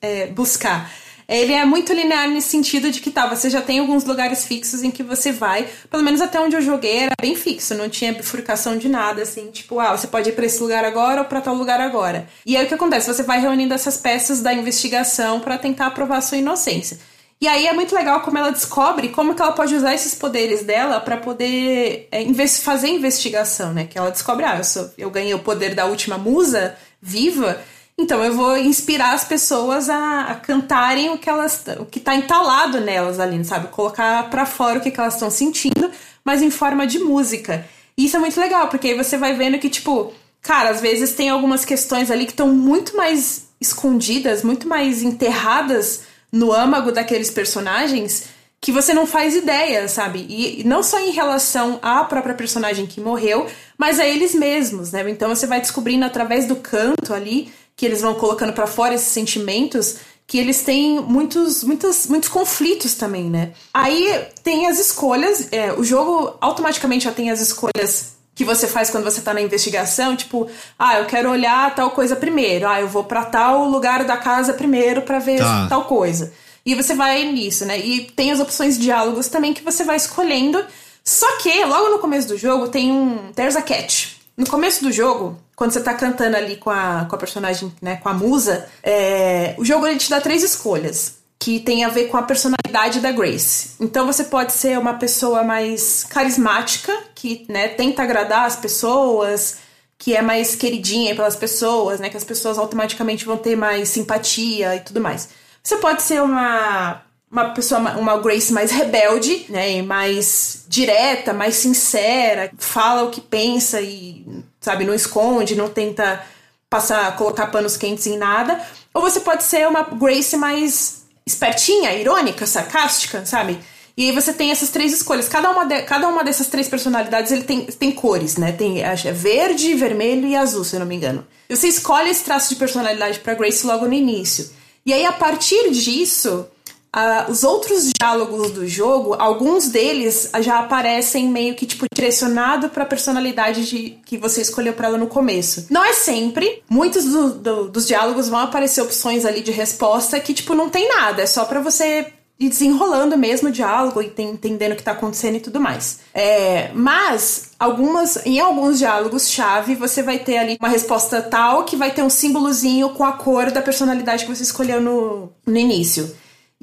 é, 0.00 0.26
buscar. 0.26 0.90
Ele 1.28 1.52
é 1.52 1.64
muito 1.64 1.92
linear 1.92 2.28
nesse 2.28 2.48
sentido 2.48 2.90
de 2.90 3.00
que 3.00 3.10
tá, 3.10 3.26
você 3.26 3.48
já 3.48 3.60
tem 3.60 3.78
alguns 3.78 4.04
lugares 4.04 4.44
fixos 4.44 4.82
em 4.82 4.90
que 4.90 5.02
você 5.02 5.32
vai, 5.32 5.68
pelo 5.90 6.02
menos 6.02 6.20
até 6.20 6.40
onde 6.40 6.56
eu 6.56 6.60
joguei 6.60 6.98
era 6.98 7.14
bem 7.20 7.34
fixo, 7.34 7.74
não 7.74 7.88
tinha 7.88 8.12
bifurcação 8.12 8.76
de 8.76 8.88
nada, 8.88 9.22
assim, 9.22 9.50
tipo, 9.50 9.78
ah, 9.80 9.96
você 9.96 10.06
pode 10.06 10.30
ir 10.30 10.32
pra 10.32 10.46
esse 10.46 10.62
lugar 10.62 10.84
agora 10.84 11.22
ou 11.22 11.26
pra 11.26 11.40
tal 11.40 11.54
lugar 11.54 11.80
agora. 11.80 12.28
E 12.44 12.56
aí 12.56 12.64
o 12.64 12.68
que 12.68 12.74
acontece? 12.74 13.12
Você 13.12 13.22
vai 13.22 13.40
reunindo 13.40 13.74
essas 13.74 13.96
peças 13.96 14.40
da 14.40 14.52
investigação 14.52 15.40
para 15.40 15.58
tentar 15.58 15.90
provar 15.90 16.20
sua 16.20 16.38
inocência. 16.38 16.98
E 17.42 17.48
aí 17.48 17.66
é 17.66 17.72
muito 17.72 17.92
legal 17.92 18.20
como 18.20 18.38
ela 18.38 18.52
descobre 18.52 19.08
como 19.08 19.34
que 19.34 19.42
ela 19.42 19.50
pode 19.50 19.74
usar 19.74 19.92
esses 19.92 20.14
poderes 20.14 20.62
dela 20.62 21.00
para 21.00 21.16
poder 21.16 22.06
é, 22.12 22.24
fazer 22.46 22.86
investigação, 22.86 23.72
né? 23.72 23.84
Que 23.84 23.98
ela 23.98 24.12
descobre, 24.12 24.44
ah, 24.44 24.58
eu, 24.58 24.62
sou, 24.62 24.88
eu 24.96 25.10
ganhei 25.10 25.34
o 25.34 25.40
poder 25.40 25.74
da 25.74 25.86
última 25.86 26.16
musa 26.16 26.76
viva, 27.00 27.60
então 27.98 28.24
eu 28.24 28.34
vou 28.34 28.56
inspirar 28.56 29.12
as 29.12 29.24
pessoas 29.24 29.88
a, 29.88 30.22
a 30.22 30.34
cantarem 30.34 31.10
o 31.10 31.18
que 31.18 31.28
elas, 31.28 31.64
o 31.78 31.84
que 31.84 32.00
tá 32.00 32.14
entalado 32.14 32.80
nelas 32.80 33.20
ali, 33.20 33.44
sabe? 33.44 33.68
Colocar 33.68 34.28
para 34.30 34.46
fora 34.46 34.78
o 34.78 34.82
que, 34.82 34.90
que 34.90 34.98
elas 34.98 35.14
estão 35.14 35.30
sentindo, 35.30 35.90
mas 36.24 36.42
em 36.42 36.50
forma 36.50 36.86
de 36.86 36.98
música. 36.98 37.66
E 37.96 38.06
isso 38.06 38.16
é 38.16 38.20
muito 38.20 38.40
legal, 38.40 38.68
porque 38.68 38.88
aí 38.88 38.96
você 38.96 39.16
vai 39.18 39.34
vendo 39.34 39.58
que, 39.58 39.68
tipo, 39.68 40.12
cara, 40.40 40.70
às 40.70 40.80
vezes 40.80 41.12
tem 41.12 41.28
algumas 41.28 41.64
questões 41.64 42.10
ali 42.10 42.24
que 42.24 42.32
estão 42.32 42.48
muito 42.48 42.96
mais 42.96 43.48
escondidas, 43.60 44.42
muito 44.42 44.66
mais 44.66 45.02
enterradas 45.02 46.02
no 46.32 46.52
âmago 46.52 46.90
daqueles 46.90 47.30
personagens 47.30 48.24
que 48.62 48.70
você 48.70 48.94
não 48.94 49.06
faz 49.06 49.34
ideia, 49.34 49.88
sabe? 49.88 50.24
E 50.28 50.62
não 50.64 50.84
só 50.84 51.00
em 51.00 51.10
relação 51.10 51.80
à 51.82 52.04
própria 52.04 52.32
personagem 52.32 52.86
que 52.86 53.00
morreu, 53.00 53.48
mas 53.76 53.98
a 53.98 54.06
eles 54.06 54.34
mesmos, 54.36 54.92
né? 54.92 55.04
Então 55.10 55.28
você 55.28 55.48
vai 55.48 55.60
descobrindo 55.60 56.04
através 56.04 56.46
do 56.46 56.54
canto 56.54 57.12
ali 57.12 57.52
que 57.82 57.86
eles 57.86 58.00
vão 58.00 58.14
colocando 58.14 58.52
para 58.52 58.68
fora 58.68 58.94
esses 58.94 59.08
sentimentos 59.08 59.96
que 60.24 60.38
eles 60.38 60.62
têm 60.62 61.00
muitos, 61.00 61.64
muitos, 61.64 62.06
muitos 62.06 62.28
conflitos 62.28 62.94
também, 62.94 63.28
né? 63.28 63.50
Aí 63.74 64.24
tem 64.44 64.68
as 64.68 64.78
escolhas, 64.78 65.48
é, 65.50 65.72
o 65.72 65.82
jogo 65.82 66.32
automaticamente 66.40 67.06
já 67.06 67.10
tem 67.10 67.28
as 67.28 67.40
escolhas 67.40 68.12
que 68.36 68.44
você 68.44 68.68
faz 68.68 68.88
quando 68.88 69.02
você 69.02 69.20
tá 69.20 69.34
na 69.34 69.42
investigação, 69.42 70.14
tipo, 70.14 70.48
ah, 70.78 71.00
eu 71.00 71.06
quero 71.06 71.28
olhar 71.28 71.74
tal 71.74 71.90
coisa 71.90 72.14
primeiro, 72.14 72.68
ah, 72.68 72.80
eu 72.80 72.86
vou 72.86 73.02
para 73.02 73.24
tal 73.24 73.68
lugar 73.68 74.04
da 74.04 74.16
casa 74.16 74.52
primeiro 74.54 75.02
para 75.02 75.18
ver 75.18 75.40
Tá. 75.40 75.66
tal 75.68 75.86
coisa. 75.86 76.32
E 76.64 76.76
você 76.76 76.94
vai 76.94 77.24
nisso, 77.32 77.64
né? 77.66 77.80
E 77.80 78.02
tem 78.02 78.30
as 78.30 78.38
opções 78.38 78.76
de 78.78 78.84
diálogos 78.84 79.26
também 79.26 79.52
que 79.52 79.64
você 79.64 79.82
vai 79.82 79.96
escolhendo. 79.96 80.64
Só 81.02 81.26
que, 81.38 81.64
logo 81.64 81.88
no 81.88 81.98
começo 81.98 82.28
do 82.28 82.38
jogo, 82.38 82.68
tem 82.68 82.92
um. 82.92 83.32
There's 83.34 83.56
a 83.56 83.62
catch. 83.62 84.10
No 84.36 84.46
começo 84.46 84.84
do 84.84 84.92
jogo, 84.92 85.36
quando 85.62 85.70
você 85.70 85.80
tá 85.80 85.94
cantando 85.94 86.36
ali 86.36 86.56
com 86.56 86.70
a, 86.70 87.06
com 87.08 87.14
a 87.14 87.18
personagem, 87.18 87.72
né, 87.80 87.94
com 87.94 88.08
a 88.08 88.12
musa, 88.12 88.68
é, 88.82 89.54
o 89.56 89.64
jogo 89.64 89.86
ele 89.86 89.96
te 89.96 90.10
dá 90.10 90.20
três 90.20 90.42
escolhas 90.42 91.18
que 91.38 91.60
tem 91.60 91.84
a 91.84 91.88
ver 91.88 92.08
com 92.08 92.16
a 92.16 92.22
personalidade 92.24 92.98
da 92.98 93.12
Grace. 93.12 93.76
Então 93.78 94.04
você 94.04 94.24
pode 94.24 94.54
ser 94.54 94.76
uma 94.76 94.94
pessoa 94.94 95.44
mais 95.44 96.02
carismática, 96.02 96.92
que 97.14 97.46
né, 97.48 97.68
tenta 97.68 98.02
agradar 98.02 98.44
as 98.44 98.56
pessoas, 98.56 99.58
que 99.96 100.16
é 100.16 100.20
mais 100.20 100.56
queridinha 100.56 101.14
pelas 101.14 101.36
pessoas, 101.36 102.00
né, 102.00 102.08
que 102.08 102.16
as 102.16 102.24
pessoas 102.24 102.58
automaticamente 102.58 103.24
vão 103.24 103.36
ter 103.36 103.54
mais 103.54 103.88
simpatia 103.88 104.74
e 104.74 104.80
tudo 104.80 105.00
mais. 105.00 105.28
Você 105.62 105.76
pode 105.76 106.02
ser 106.02 106.20
uma 106.20 107.02
uma 107.32 107.48
pessoa, 107.50 107.80
uma 107.96 108.18
Grace 108.18 108.52
mais 108.52 108.70
rebelde, 108.70 109.46
né, 109.48 109.80
mais 109.80 110.66
direta, 110.68 111.32
mais 111.32 111.54
sincera, 111.56 112.50
fala 112.58 113.04
o 113.04 113.10
que 113.10 113.22
pensa 113.22 113.80
e, 113.80 114.26
sabe, 114.60 114.84
não 114.84 114.92
esconde, 114.92 115.56
não 115.56 115.70
tenta 115.70 116.22
passar, 116.68 117.16
colocar 117.16 117.46
panos 117.46 117.78
quentes 117.78 118.06
em 118.06 118.18
nada. 118.18 118.60
Ou 118.92 119.00
você 119.00 119.20
pode 119.20 119.44
ser 119.44 119.66
uma 119.66 119.82
Grace 119.82 120.36
mais 120.36 121.04
espertinha, 121.24 121.94
irônica, 121.94 122.46
sarcástica, 122.46 123.24
sabe? 123.24 123.58
E 123.96 124.08
aí 124.08 124.12
você 124.12 124.32
tem 124.32 124.50
essas 124.50 124.68
três 124.68 124.92
escolhas. 124.92 125.28
Cada 125.28 125.50
uma, 125.50 125.64
de, 125.64 125.82
cada 125.82 126.08
uma 126.08 126.22
dessas 126.22 126.48
três 126.48 126.68
personalidades 126.68 127.32
ele 127.32 127.44
tem, 127.44 127.64
tem 127.64 127.92
cores, 127.92 128.36
né? 128.36 128.52
Tem 128.52 128.84
acho, 128.84 129.08
é 129.08 129.12
verde, 129.12 129.74
vermelho 129.74 130.26
e 130.26 130.36
azul, 130.36 130.64
se 130.64 130.76
eu 130.76 130.80
não 130.80 130.86
me 130.86 130.96
engano. 130.96 131.26
E 131.48 131.56
você 131.56 131.68
escolhe 131.68 132.10
esse 132.10 132.24
traço 132.24 132.50
de 132.50 132.56
personalidade 132.56 133.20
para 133.20 133.34
Grace 133.34 133.66
logo 133.66 133.86
no 133.86 133.94
início. 133.94 134.50
E 134.84 134.92
aí, 134.92 135.06
a 135.06 135.12
partir 135.12 135.70
disso, 135.70 136.46
Uh, 136.94 137.30
os 137.30 137.42
outros 137.42 137.90
diálogos 137.98 138.50
do 138.50 138.66
jogo, 138.66 139.14
alguns 139.14 139.68
deles 139.68 140.30
já 140.40 140.58
aparecem 140.58 141.26
meio 141.26 141.54
que 141.54 141.64
tipo 141.64 141.86
direcionado 141.94 142.68
para 142.68 142.82
a 142.82 142.86
personalidade 142.86 143.64
de, 143.64 143.98
que 144.04 144.18
você 144.18 144.42
escolheu 144.42 144.74
para 144.74 144.88
ela 144.88 144.98
no 144.98 145.06
começo. 145.06 145.66
Não 145.70 145.82
é 145.82 145.94
sempre. 145.94 146.62
Muitos 146.68 147.04
do, 147.06 147.30
do, 147.30 147.68
dos 147.68 147.86
diálogos 147.86 148.28
vão 148.28 148.40
aparecer 148.40 148.82
opções 148.82 149.24
ali 149.24 149.40
de 149.40 149.50
resposta 149.50 150.20
que 150.20 150.34
tipo 150.34 150.54
não 150.54 150.68
tem 150.68 150.86
nada. 150.86 151.22
É 151.22 151.26
só 151.26 151.46
para 151.46 151.60
você 151.60 152.12
ir 152.38 152.48
desenrolando 152.48 153.16
mesmo 153.16 153.48
o 153.48 153.52
diálogo 153.52 154.02
e 154.02 154.12
entendendo 154.18 154.72
o 154.72 154.76
que 154.76 154.82
tá 154.82 154.92
acontecendo 154.92 155.36
e 155.36 155.40
tudo 155.40 155.60
mais. 155.60 156.00
É, 156.12 156.70
mas 156.74 157.52
algumas, 157.58 158.24
em 158.26 158.40
alguns 158.40 158.78
diálogos 158.78 159.30
chave, 159.30 159.74
você 159.74 160.02
vai 160.02 160.18
ter 160.18 160.38
ali 160.38 160.56
uma 160.60 160.68
resposta 160.68 161.22
tal 161.22 161.64
que 161.64 161.76
vai 161.76 161.92
ter 161.92 162.02
um 162.02 162.10
símbolozinho 162.10 162.90
com 162.90 163.04
a 163.04 163.12
cor 163.12 163.50
da 163.50 163.62
personalidade 163.62 164.26
que 164.26 164.34
você 164.34 164.42
escolheu 164.42 164.80
no, 164.80 165.32
no 165.46 165.56
início. 165.56 166.14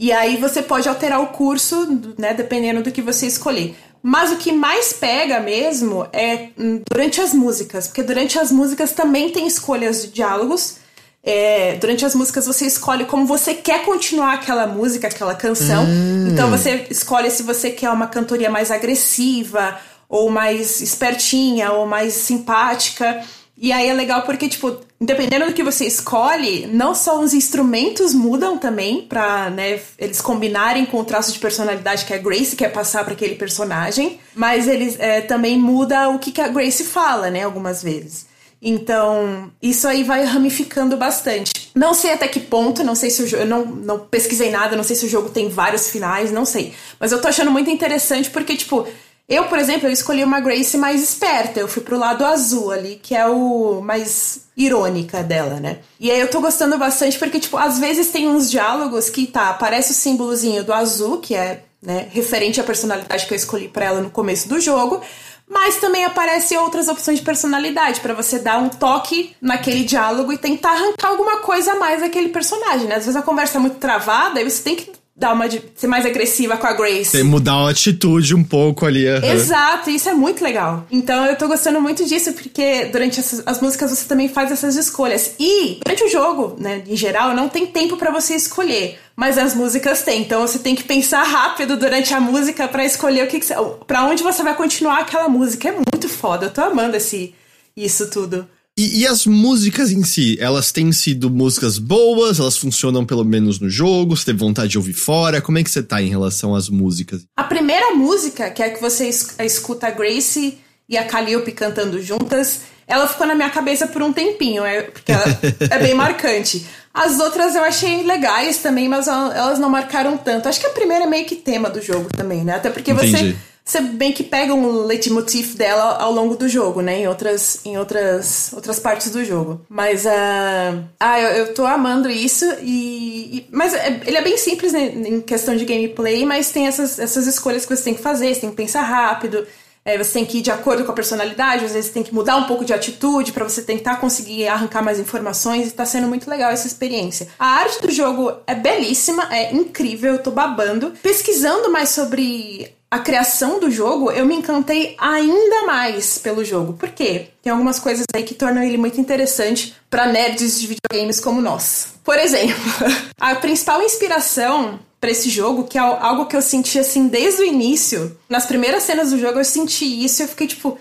E 0.01 0.13
aí 0.13 0.37
você 0.37 0.61
pode 0.61 0.87
alterar 0.87 1.21
o 1.21 1.27
curso, 1.27 2.15
né, 2.17 2.33
dependendo 2.33 2.81
do 2.81 2.89
que 2.89 3.01
você 3.01 3.27
escolher. 3.27 3.75
Mas 4.01 4.31
o 4.31 4.37
que 4.37 4.49
mais 4.49 4.93
pega 4.93 5.41
mesmo 5.41 6.07
é 6.13 6.51
durante 6.89 7.19
as 7.19 7.33
músicas, 7.33 7.87
porque 7.87 8.01
durante 8.01 8.39
as 8.39 8.49
músicas 8.49 8.93
também 8.93 9.29
tem 9.29 9.45
escolhas 9.45 10.03
de 10.03 10.07
diálogos. 10.07 10.77
É, 11.21 11.75
durante 11.81 12.05
as 12.05 12.15
músicas 12.15 12.45
você 12.45 12.65
escolhe 12.65 13.03
como 13.03 13.25
você 13.25 13.53
quer 13.53 13.83
continuar 13.83 14.35
aquela 14.35 14.65
música, 14.65 15.07
aquela 15.07 15.35
canção. 15.35 15.83
Hum. 15.83 16.29
Então 16.31 16.49
você 16.49 16.87
escolhe 16.89 17.29
se 17.29 17.43
você 17.43 17.69
quer 17.69 17.89
uma 17.89 18.07
cantoria 18.07 18.49
mais 18.49 18.71
agressiva, 18.71 19.77
ou 20.07 20.31
mais 20.31 20.79
espertinha, 20.79 21.73
ou 21.73 21.85
mais 21.85 22.13
simpática. 22.13 23.21
E 23.57 23.73
aí 23.73 23.89
é 23.89 23.93
legal 23.93 24.21
porque, 24.21 24.47
tipo, 24.47 24.79
dependendo 24.99 25.45
do 25.45 25.53
que 25.53 25.63
você 25.63 25.85
escolhe, 25.85 26.67
não 26.67 26.93
só 26.93 27.19
os 27.21 27.33
instrumentos 27.33 28.13
mudam 28.13 28.57
também 28.57 29.03
pra, 29.03 29.49
né, 29.49 29.79
eles 29.97 30.19
combinarem 30.19 30.85
com 30.85 30.99
o 30.99 31.05
traço 31.05 31.31
de 31.31 31.39
personalidade 31.39 32.05
que 32.05 32.13
a 32.13 32.17
Grace 32.17 32.55
quer 32.55 32.71
passar 32.71 33.05
para 33.05 33.13
aquele 33.13 33.35
personagem, 33.35 34.19
mas 34.35 34.67
eles 34.67 34.99
é, 34.99 35.21
também 35.21 35.57
muda 35.57 36.09
o 36.09 36.19
que, 36.19 36.31
que 36.31 36.41
a 36.41 36.49
Grace 36.49 36.83
fala, 36.83 37.29
né, 37.29 37.43
algumas 37.43 37.81
vezes. 37.81 38.27
Então, 38.61 39.49
isso 39.61 39.87
aí 39.87 40.03
vai 40.03 40.25
ramificando 40.25 40.97
bastante. 40.97 41.71
Não 41.73 41.93
sei 41.93 42.11
até 42.11 42.27
que 42.27 42.41
ponto, 42.41 42.83
não 42.83 42.93
sei 42.93 43.09
se 43.09 43.23
o 43.23 43.27
jogo. 43.27 43.43
Eu 43.43 43.47
não, 43.47 43.65
não 43.65 43.99
pesquisei 43.99 44.51
nada, 44.51 44.75
não 44.75 44.83
sei 44.83 44.97
se 44.97 45.05
o 45.05 45.09
jogo 45.09 45.29
tem 45.29 45.47
vários 45.47 45.89
finais, 45.89 46.29
não 46.29 46.43
sei. 46.43 46.73
Mas 46.99 47.13
eu 47.13 47.21
tô 47.21 47.29
achando 47.29 47.51
muito 47.51 47.69
interessante 47.69 48.29
porque, 48.29 48.57
tipo, 48.57 48.85
eu, 49.29 49.45
por 49.45 49.59
exemplo, 49.59 49.87
eu 49.87 49.91
escolhi 49.91 50.23
uma 50.23 50.39
Grace 50.39 50.75
mais 50.75 51.03
esperta. 51.03 51.59
Eu 51.59 51.67
fui 51.67 51.83
pro 51.83 51.99
lado 51.99 52.25
azul 52.25 52.71
ali, 52.71 52.99
que 53.01 53.15
é 53.15 53.27
o 53.27 53.79
mais 53.79 54.47
irônica 54.57 55.21
dela, 55.21 55.59
né? 55.59 55.77
E 55.99 56.09
aí 56.09 56.19
eu 56.19 56.31
tô 56.31 56.41
gostando 56.41 56.79
bastante 56.79 57.19
porque, 57.19 57.39
tipo, 57.39 57.55
às 57.55 57.77
vezes 57.77 58.09
tem 58.09 58.27
uns 58.27 58.49
diálogos 58.49 59.07
que, 59.07 59.27
tá, 59.27 59.49
aparece 59.49 59.91
o 59.91 59.95
símbolozinho 59.95 60.63
do 60.63 60.73
azul, 60.73 61.19
que 61.19 61.35
é, 61.35 61.61
né, 61.79 62.07
referente 62.09 62.59
à 62.59 62.63
personalidade 62.63 63.27
que 63.27 63.33
eu 63.33 63.37
escolhi 63.37 63.67
para 63.67 63.85
ela 63.85 64.01
no 64.01 64.09
começo 64.09 64.49
do 64.49 64.59
jogo. 64.59 64.99
Mas 65.47 65.77
também 65.77 66.05
aparecem 66.05 66.57
outras 66.57 66.87
opções 66.87 67.19
de 67.19 67.25
personalidade 67.25 68.01
para 68.01 68.15
você 68.15 68.39
dar 68.39 68.57
um 68.57 68.69
toque 68.69 69.35
naquele 69.39 69.83
diálogo 69.83 70.33
e 70.33 70.37
tentar 70.37 70.71
arrancar 70.71 71.09
alguma 71.09 71.37
coisa 71.37 71.73
a 71.73 71.75
mais 71.75 72.01
daquele 72.01 72.29
personagem, 72.29 72.87
né? 72.87 72.95
Às 72.95 73.05
vezes 73.05 73.15
a 73.15 73.21
conversa 73.21 73.57
é 73.57 73.61
muito 73.61 73.77
travada 73.77 74.41
e 74.41 74.49
você 74.49 74.63
tem 74.63 74.75
que 74.75 74.98
dar 75.19 75.33
uma 75.33 75.45
ser 75.75 75.87
mais 75.87 76.05
agressiva 76.05 76.55
com 76.55 76.65
a 76.65 76.71
Grace. 76.71 77.11
Tem 77.11 77.23
mudar 77.23 77.53
a 77.53 77.69
atitude 77.69 78.33
um 78.33 78.43
pouco 78.43 78.85
ali. 78.85 79.05
aham. 79.05 79.25
Exato, 79.25 79.89
isso 79.89 80.07
é 80.07 80.13
muito 80.13 80.41
legal. 80.41 80.87
Então 80.89 81.25
eu 81.25 81.35
tô 81.35 81.47
gostando 81.47 81.81
muito 81.81 82.05
disso, 82.05 82.31
porque 82.31 82.85
durante 82.85 83.19
essas, 83.19 83.43
as 83.45 83.59
músicas 83.59 83.91
você 83.91 84.05
também 84.07 84.29
faz 84.29 84.49
essas 84.49 84.77
escolhas. 84.77 85.35
E 85.37 85.79
durante 85.85 86.05
o 86.05 86.09
jogo, 86.09 86.55
né, 86.57 86.81
em 86.87 86.95
geral, 86.95 87.35
não 87.35 87.49
tem 87.49 87.67
tempo 87.67 87.97
pra 87.97 88.11
você 88.11 88.33
escolher. 88.33 88.97
Mas 89.13 89.37
as 89.37 89.53
músicas 89.53 90.01
têm, 90.01 90.21
então 90.21 90.47
você 90.47 90.59
tem 90.59 90.73
que 90.73 90.83
pensar 90.85 91.23
rápido 91.23 91.75
durante 91.75 92.13
a 92.13 92.21
música 92.21 92.69
pra 92.69 92.85
escolher 92.85 93.25
o 93.25 93.27
que, 93.27 93.41
que 93.41 93.45
você, 93.45 93.55
pra 93.85 94.05
onde 94.05 94.23
você 94.23 94.41
vai 94.41 94.55
continuar 94.55 94.99
aquela 94.99 95.27
música. 95.27 95.67
É 95.67 95.71
muito 95.73 96.07
foda, 96.07 96.45
eu 96.45 96.49
tô 96.49 96.61
amando 96.61 96.95
esse, 96.95 97.35
isso 97.75 98.09
tudo. 98.09 98.47
E, 98.79 98.99
e 99.01 99.07
as 99.07 99.25
músicas 99.25 99.91
em 99.91 100.03
si, 100.03 100.37
elas 100.39 100.71
têm 100.71 100.89
sido 100.93 101.29
músicas 101.29 101.77
boas, 101.77 102.39
elas 102.39 102.55
funcionam 102.57 103.05
pelo 103.05 103.25
menos 103.25 103.59
no 103.59 103.69
jogo, 103.69 104.15
você 104.15 104.25
teve 104.27 104.39
vontade 104.39 104.69
de 104.69 104.77
ouvir 104.77 104.93
fora, 104.93 105.41
como 105.41 105.57
é 105.57 105.63
que 105.63 105.69
você 105.69 105.83
tá 105.83 106.01
em 106.01 106.07
relação 106.07 106.55
às 106.55 106.69
músicas? 106.69 107.25
A 107.35 107.43
primeira 107.43 107.93
música, 107.93 108.49
que 108.49 108.63
é 108.63 108.67
a 108.67 108.69
que 108.69 108.79
você 108.79 109.09
es- 109.09 109.35
escuta 109.39 109.87
a 109.87 109.91
Grace 109.91 110.57
e 110.87 110.97
a 110.97 111.03
Calliope 111.03 111.51
cantando 111.51 112.01
juntas, 112.01 112.61
ela 112.87 113.05
ficou 113.05 113.27
na 113.27 113.35
minha 113.35 113.49
cabeça 113.49 113.85
por 113.85 114.01
um 114.01 114.13
tempinho, 114.13 114.63
é, 114.63 114.83
porque 114.83 115.11
ela 115.11 115.25
é 115.69 115.79
bem 115.79 115.93
marcante. 115.93 116.65
As 116.93 117.19
outras 117.19 117.55
eu 117.55 117.63
achei 117.63 118.03
legais 118.03 118.59
também, 118.59 118.87
mas 118.87 119.07
ela- 119.09 119.35
elas 119.35 119.59
não 119.59 119.69
marcaram 119.69 120.17
tanto. 120.17 120.47
Acho 120.47 120.59
que 120.61 120.65
a 120.67 120.69
primeira 120.71 121.03
é 121.03 121.07
meio 121.07 121.25
que 121.25 121.35
tema 121.35 121.69
do 121.69 121.81
jogo 121.81 122.07
também, 122.15 122.45
né? 122.45 122.53
Até 122.55 122.69
porque 122.69 122.91
Entendi. 122.91 123.11
você 123.11 123.35
bem 123.79 124.11
que 124.11 124.23
pega 124.23 124.53
um 124.53 124.83
leitmotiv 124.85 125.55
dela 125.55 125.97
ao 125.97 126.11
longo 126.11 126.35
do 126.35 126.49
jogo, 126.49 126.81
né? 126.81 126.99
Em 127.01 127.07
outras, 127.07 127.59
em 127.65 127.77
outras, 127.77 128.51
outras 128.53 128.79
partes 128.79 129.11
do 129.11 129.23
jogo. 129.23 129.61
Mas 129.69 130.05
ah, 130.07 130.83
ah, 130.99 131.19
eu, 131.19 131.29
eu 131.45 131.53
tô 131.53 131.65
amando 131.65 132.09
isso 132.09 132.45
e. 132.61 133.37
e- 133.39 133.47
mas 133.51 133.73
é- 133.73 134.01
ele 134.05 134.17
é 134.17 134.21
bem 134.21 134.37
simples 134.37 134.73
né, 134.73 134.85
em 134.95 135.21
questão 135.21 135.55
de 135.55 135.65
gameplay, 135.65 136.25
mas 136.25 136.49
tem 136.51 136.67
essas, 136.67 136.97
essas 136.97 137.27
escolhas 137.27 137.65
que 137.65 137.75
você 137.75 137.83
tem 137.83 137.93
que 137.93 138.01
fazer, 138.01 138.33
você 138.33 138.41
tem 138.41 138.49
que 138.49 138.55
pensar 138.55 138.81
rápido. 138.81 139.45
é, 139.85 139.97
você 139.97 140.13
tem 140.13 140.25
que 140.25 140.39
ir 140.39 140.41
de 140.41 140.51
acordo 140.51 140.83
com 140.83 140.91
a 140.91 140.95
personalidade, 140.95 141.65
às 141.65 141.71
vezes 141.71 141.87
você 141.87 141.93
tem 141.93 142.03
que 142.03 142.13
mudar 142.13 142.35
um 142.35 142.43
pouco 142.45 142.65
de 142.65 142.73
atitude 142.73 143.31
pra 143.31 143.43
você 143.47 143.61
tentar 143.61 143.95
conseguir 143.95 144.47
arrancar 144.47 144.83
mais 144.83 144.99
informações 144.99 145.67
e 145.67 145.71
tá 145.71 145.85
sendo 145.85 146.07
muito 146.07 146.29
legal 146.29 146.51
essa 146.51 146.67
experiência. 146.67 147.27
A 147.39 147.45
arte 147.61 147.81
do 147.81 147.89
jogo 147.91 148.33
é 148.45 148.53
belíssima, 148.55 149.27
é 149.33 149.53
incrível, 149.53 150.13
eu 150.13 150.19
tô 150.23 150.31
babando. 150.31 150.91
Pesquisando 151.01 151.71
mais 151.71 151.89
sobre 151.89 152.75
a 152.91 152.99
criação 152.99 153.59
do 153.59 153.69
jogo, 153.69 154.11
eu 154.11 154.25
me 154.25 154.35
encantei 154.35 154.95
ainda 154.97 155.63
mais 155.65 156.17
pelo 156.17 156.43
jogo. 156.43 156.73
Por 156.73 156.89
quê? 156.89 157.27
Tem 157.41 157.51
algumas 157.51 157.79
coisas 157.79 158.05
aí 158.13 158.23
que 158.23 158.33
tornam 158.33 158.63
ele 158.63 158.77
muito 158.77 158.99
interessante 158.99 159.75
pra 159.89 160.07
nerds 160.07 160.59
de 160.59 160.67
videogames 160.67 161.19
como 161.19 161.39
nós. 161.39 161.93
Por 162.03 162.17
exemplo, 162.17 162.55
a 163.19 163.35
principal 163.35 163.81
inspiração 163.83 164.79
pra 164.99 165.11
esse 165.11 165.29
jogo, 165.29 165.65
que 165.65 165.77
é 165.77 165.81
algo 165.81 166.25
que 166.25 166.35
eu 166.35 166.41
senti 166.41 166.79
assim 166.79 167.07
desde 167.07 167.41
o 167.41 167.45
início, 167.45 168.17
nas 168.27 168.45
primeiras 168.45 168.83
cenas 168.83 169.11
do 169.11 169.19
jogo 169.19 169.39
eu 169.39 169.45
senti 169.45 169.85
isso 170.03 170.21
e 170.21 170.23
eu 170.23 170.27
fiquei 170.27 170.47
tipo, 170.47 170.77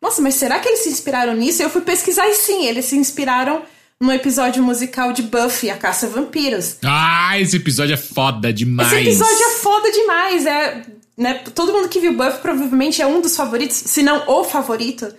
nossa, 0.00 0.20
mas 0.20 0.34
será 0.34 0.58
que 0.58 0.68
eles 0.68 0.80
se 0.80 0.90
inspiraram 0.90 1.34
nisso? 1.34 1.62
E 1.62 1.64
eu 1.64 1.70
fui 1.70 1.82
pesquisar 1.82 2.28
e 2.28 2.34
sim, 2.34 2.66
eles 2.66 2.86
se 2.86 2.96
inspiraram 2.96 3.62
no 4.00 4.12
episódio 4.12 4.64
musical 4.64 5.12
de 5.12 5.22
Buffy, 5.22 5.70
a 5.70 5.76
Caça 5.76 6.06
a 6.06 6.08
Vampiros. 6.08 6.76
Ah, 6.84 7.38
esse 7.38 7.56
episódio 7.56 7.94
é 7.94 7.96
foda 7.96 8.52
demais. 8.52 8.92
Esse 8.92 9.10
episódio 9.10 9.46
é 9.46 9.50
foda 9.50 9.92
demais. 9.92 10.44
É, 10.44 10.82
né, 11.22 11.42
todo 11.54 11.72
mundo 11.72 11.88
que 11.88 12.00
viu 12.00 12.16
Buffy 12.16 12.40
provavelmente 12.40 13.00
é 13.00 13.06
um 13.06 13.20
dos 13.20 13.36
favoritos, 13.36 13.76
se 13.76 14.02
não 14.02 14.24
o 14.28 14.44
favorito 14.44 15.14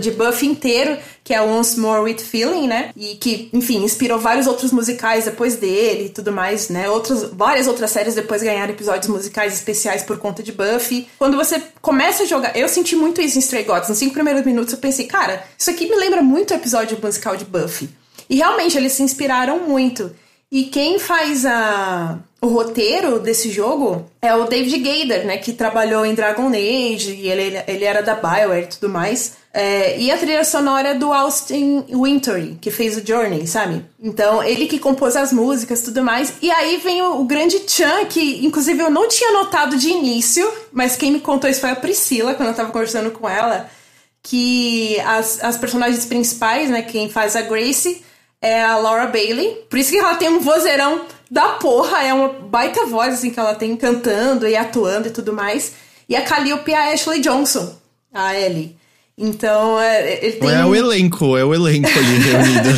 de 0.00 0.10
Buffy 0.10 0.48
inteiro, 0.48 0.98
que 1.22 1.32
é 1.32 1.40
Once 1.40 1.78
More 1.78 2.02
With 2.02 2.18
Feeling, 2.18 2.66
né? 2.66 2.90
E 2.96 3.14
que, 3.14 3.48
enfim, 3.52 3.84
inspirou 3.84 4.18
vários 4.18 4.46
outros 4.46 4.72
musicais 4.72 5.26
depois 5.26 5.56
dele 5.56 6.06
e 6.06 6.08
tudo 6.08 6.32
mais, 6.32 6.68
né? 6.68 6.90
Outras, 6.90 7.30
várias 7.32 7.68
outras 7.68 7.90
séries 7.92 8.14
depois 8.14 8.42
ganharam 8.42 8.72
episódios 8.72 9.06
musicais 9.06 9.54
especiais 9.54 10.02
por 10.02 10.18
conta 10.18 10.42
de 10.42 10.50
Buffy. 10.50 11.08
Quando 11.16 11.36
você 11.36 11.62
começa 11.80 12.24
a 12.24 12.26
jogar, 12.26 12.56
eu 12.56 12.68
senti 12.68 12.96
muito 12.96 13.20
isso 13.20 13.38
em 13.38 13.40
Stray 13.40 13.62
Gods. 13.62 13.88
Nos 13.88 13.98
cinco 13.98 14.14
primeiros 14.14 14.44
minutos 14.44 14.72
eu 14.72 14.80
pensei, 14.80 15.06
cara, 15.06 15.44
isso 15.56 15.70
aqui 15.70 15.88
me 15.88 15.96
lembra 15.96 16.22
muito 16.22 16.50
o 16.50 16.56
episódio 16.56 16.98
musical 17.00 17.36
de 17.36 17.44
Buffy. 17.44 17.88
E 18.28 18.36
realmente 18.36 18.76
eles 18.76 18.92
se 18.92 19.02
inspiraram 19.02 19.60
muito. 19.60 20.12
E 20.50 20.64
quem 20.64 20.98
faz 20.98 21.46
a, 21.46 22.18
o 22.40 22.46
roteiro 22.46 23.18
desse 23.18 23.50
jogo 23.50 24.06
é 24.22 24.34
o 24.34 24.44
David 24.44 24.78
Gaider, 24.78 25.26
né? 25.26 25.38
Que 25.38 25.52
trabalhou 25.52 26.06
em 26.06 26.14
Dragon 26.14 26.48
Age 26.48 27.14
e 27.14 27.28
ele, 27.28 27.62
ele 27.66 27.84
era 27.84 28.00
da 28.00 28.14
Bioware 28.14 28.64
e 28.64 28.66
tudo 28.66 28.88
mais. 28.88 29.36
É, 29.52 29.98
e 29.98 30.10
a 30.10 30.16
trilha 30.16 30.44
sonora 30.44 30.90
é 30.90 30.94
do 30.94 31.12
Austin 31.12 31.84
Wintory, 31.90 32.56
que 32.60 32.70
fez 32.70 32.96
o 32.96 33.04
Journey, 33.04 33.46
sabe? 33.46 33.84
Então, 34.00 34.40
ele 34.42 34.66
que 34.66 34.78
compôs 34.78 35.16
as 35.16 35.32
músicas 35.32 35.82
tudo 35.82 36.04
mais. 36.04 36.34
E 36.40 36.48
aí 36.50 36.76
vem 36.76 37.02
o, 37.02 37.20
o 37.20 37.24
grande 37.24 37.60
Chan, 37.66 38.04
que 38.04 38.46
inclusive 38.46 38.80
eu 38.80 38.90
não 38.90 39.08
tinha 39.08 39.32
notado 39.32 39.76
de 39.76 39.88
início, 39.88 40.48
mas 40.72 40.94
quem 40.94 41.10
me 41.10 41.20
contou 41.20 41.50
isso 41.50 41.60
foi 41.60 41.70
a 41.70 41.76
Priscila, 41.76 42.34
quando 42.34 42.50
eu 42.50 42.54
tava 42.54 42.70
conversando 42.70 43.10
com 43.10 43.28
ela 43.28 43.68
que 44.22 45.00
as, 45.00 45.42
as 45.42 45.56
personagens 45.56 46.04
principais, 46.04 46.68
né, 46.68 46.82
quem 46.82 47.08
faz 47.08 47.34
a 47.34 47.40
Grace 47.40 48.04
é 48.40 48.62
a 48.62 48.76
Laura 48.76 49.06
Bailey. 49.06 49.64
Por 49.68 49.78
isso 49.78 49.90
que 49.90 49.98
ela 49.98 50.14
tem 50.16 50.28
um 50.28 50.40
vozeirão 50.40 51.00
da 51.30 51.48
porra, 51.54 52.02
é 52.02 52.12
uma 52.14 52.28
baita 52.28 52.86
voz 52.86 53.14
assim 53.14 53.30
que 53.30 53.38
ela 53.38 53.54
tem 53.54 53.76
cantando 53.76 54.46
e 54.46 54.56
atuando 54.56 55.08
e 55.08 55.10
tudo 55.10 55.32
mais. 55.32 55.74
E 56.08 56.16
a 56.16 56.22
Calliope 56.22 56.72
é 56.72 56.76
a 56.90 56.92
Ashley 56.94 57.20
Johnson, 57.20 57.76
a 58.12 58.34
Ellie. 58.38 58.76
Então, 59.20 59.80
é, 59.80 60.24
ele 60.24 60.36
tem 60.36 60.48
É 60.48 60.64
o 60.64 60.74
elenco, 60.74 61.36
é 61.36 61.44
o 61.44 61.52
elenco 61.52 61.88
ali 61.88 62.18
reunido. 62.22 62.68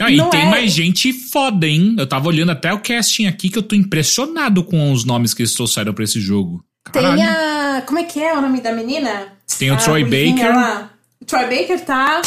Ah, 0.00 0.08
e 0.10 0.16
Não 0.16 0.30
tem 0.30 0.42
é- 0.42 0.46
mais 0.50 0.70
gente 0.72 1.12
foda, 1.12 1.66
hein? 1.66 1.96
Eu 1.98 2.06
tava 2.06 2.28
olhando 2.28 2.52
até 2.52 2.72
o 2.72 2.78
casting 2.78 3.26
aqui 3.26 3.48
que 3.50 3.58
eu 3.58 3.62
tô 3.62 3.74
impressionado 3.74 4.62
com 4.62 4.92
os 4.92 5.04
nomes 5.04 5.34
que 5.34 5.42
eles 5.42 5.52
trouxeram 5.52 5.92
pra 5.92 6.04
esse 6.04 6.20
jogo. 6.20 6.64
Caralho. 6.84 7.16
Tem 7.16 7.26
a. 7.26 7.82
Como 7.86 7.98
é 7.98 8.04
que 8.04 8.22
é 8.22 8.32
o 8.32 8.40
nome 8.40 8.60
da 8.60 8.70
menina? 8.72 9.32
Tem 9.58 9.70
o 9.70 9.74
A 9.74 9.76
Troy 9.78 10.04
Baker. 10.04 10.54
lá. 10.54 10.90
O 11.20 11.24
Troy 11.24 11.42
Baker 11.44 11.80
tá. 11.84 12.22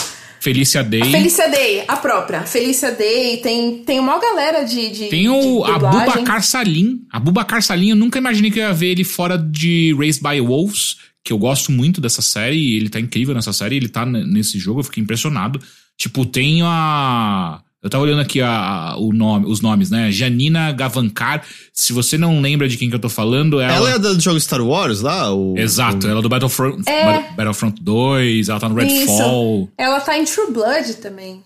Felicia 0.47 0.81
Day. 0.81 1.01
A 1.01 1.05
Felicia 1.05 1.49
Day, 1.49 1.83
a 1.85 1.97
própria. 1.97 2.43
Felicia 2.43 2.91
Day, 2.91 3.37
tem, 3.37 3.79
tem 3.83 3.99
uma 3.99 4.17
galera 4.17 4.63
de. 4.63 4.89
de 4.91 5.05
Tem 5.07 5.27
o 5.27 5.65
de. 5.65 5.71
Abubakar 5.71 6.41
Salim. 6.41 7.01
Abubakar 7.11 7.61
Salim, 7.61 7.89
eu 7.89 7.97
nunca 7.97 8.17
imaginei 8.17 8.49
que 8.49 8.57
eu 8.57 8.63
ia 8.63 8.73
ver 8.73 8.91
ele 8.91 9.03
fora 9.03 9.37
de 9.37 9.93
Raised 9.99 10.23
by 10.23 10.39
Wolves, 10.39 10.99
que 11.21 11.33
eu 11.33 11.37
gosto 11.37 11.69
muito 11.69 11.99
dessa 11.99 12.21
série, 12.21 12.77
ele 12.77 12.87
tá 12.87 12.97
incrível 12.97 13.35
nessa 13.35 13.51
série, 13.51 13.75
ele 13.75 13.89
tá 13.89 14.05
nesse 14.05 14.57
jogo, 14.57 14.79
eu 14.79 14.85
fiquei 14.85 15.03
impressionado. 15.03 15.59
Tipo, 15.97 16.25
tem 16.25 16.61
a. 16.63 17.59
Eu 17.87 17.89
tava 17.89 18.03
olhando 18.03 18.19
aqui 18.19 18.41
a, 18.41 18.49
a- 18.49 18.97
o 18.97 19.13
nome, 19.13 19.45
os 19.47 19.61
nomes, 19.61 19.89
né? 19.89 20.11
Janina 20.11 20.73
Gavankar. 20.73 21.41
Se 21.71 21.93
você 21.93 22.17
não 22.17 22.41
lembra 22.41 22.67
de 22.67 22.75
quem 22.77 22.89
que 22.89 22.95
eu 22.95 22.99
tô 22.99 23.07
falando, 23.07 23.61
ela. 23.61 23.73
Ela 23.73 23.91
é 23.91 23.97
do 23.99 24.19
jogo 24.19 24.37
Star 24.41 24.61
Wars 24.61 24.99
lá? 24.99 25.33
O, 25.33 25.57
Exato, 25.57 26.05
o- 26.05 26.09
ela 26.09 26.19
é 26.19 26.21
do 26.21 26.27
Battlefront, 26.27 26.83
É. 26.85 27.05
Bat- 27.05 27.35
Battlefront 27.37 27.81
2, 27.81 28.49
ela 28.49 28.59
tá 28.59 28.67
no 28.67 28.75
Redfall. 28.75 29.61
Isso. 29.63 29.71
Ela 29.77 30.01
tá 30.01 30.17
em 30.17 30.25
True 30.25 30.51
Blood 30.51 30.93
também. 30.95 31.41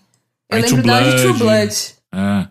Eu 0.50 0.58
em 0.58 0.62
lembro 0.62 0.82
True 0.82 0.82
dela 0.82 1.10
de 1.16 1.22
True 1.22 1.32
Blood. 1.38 1.66
Blood. 1.66 1.74
É. 2.12 2.48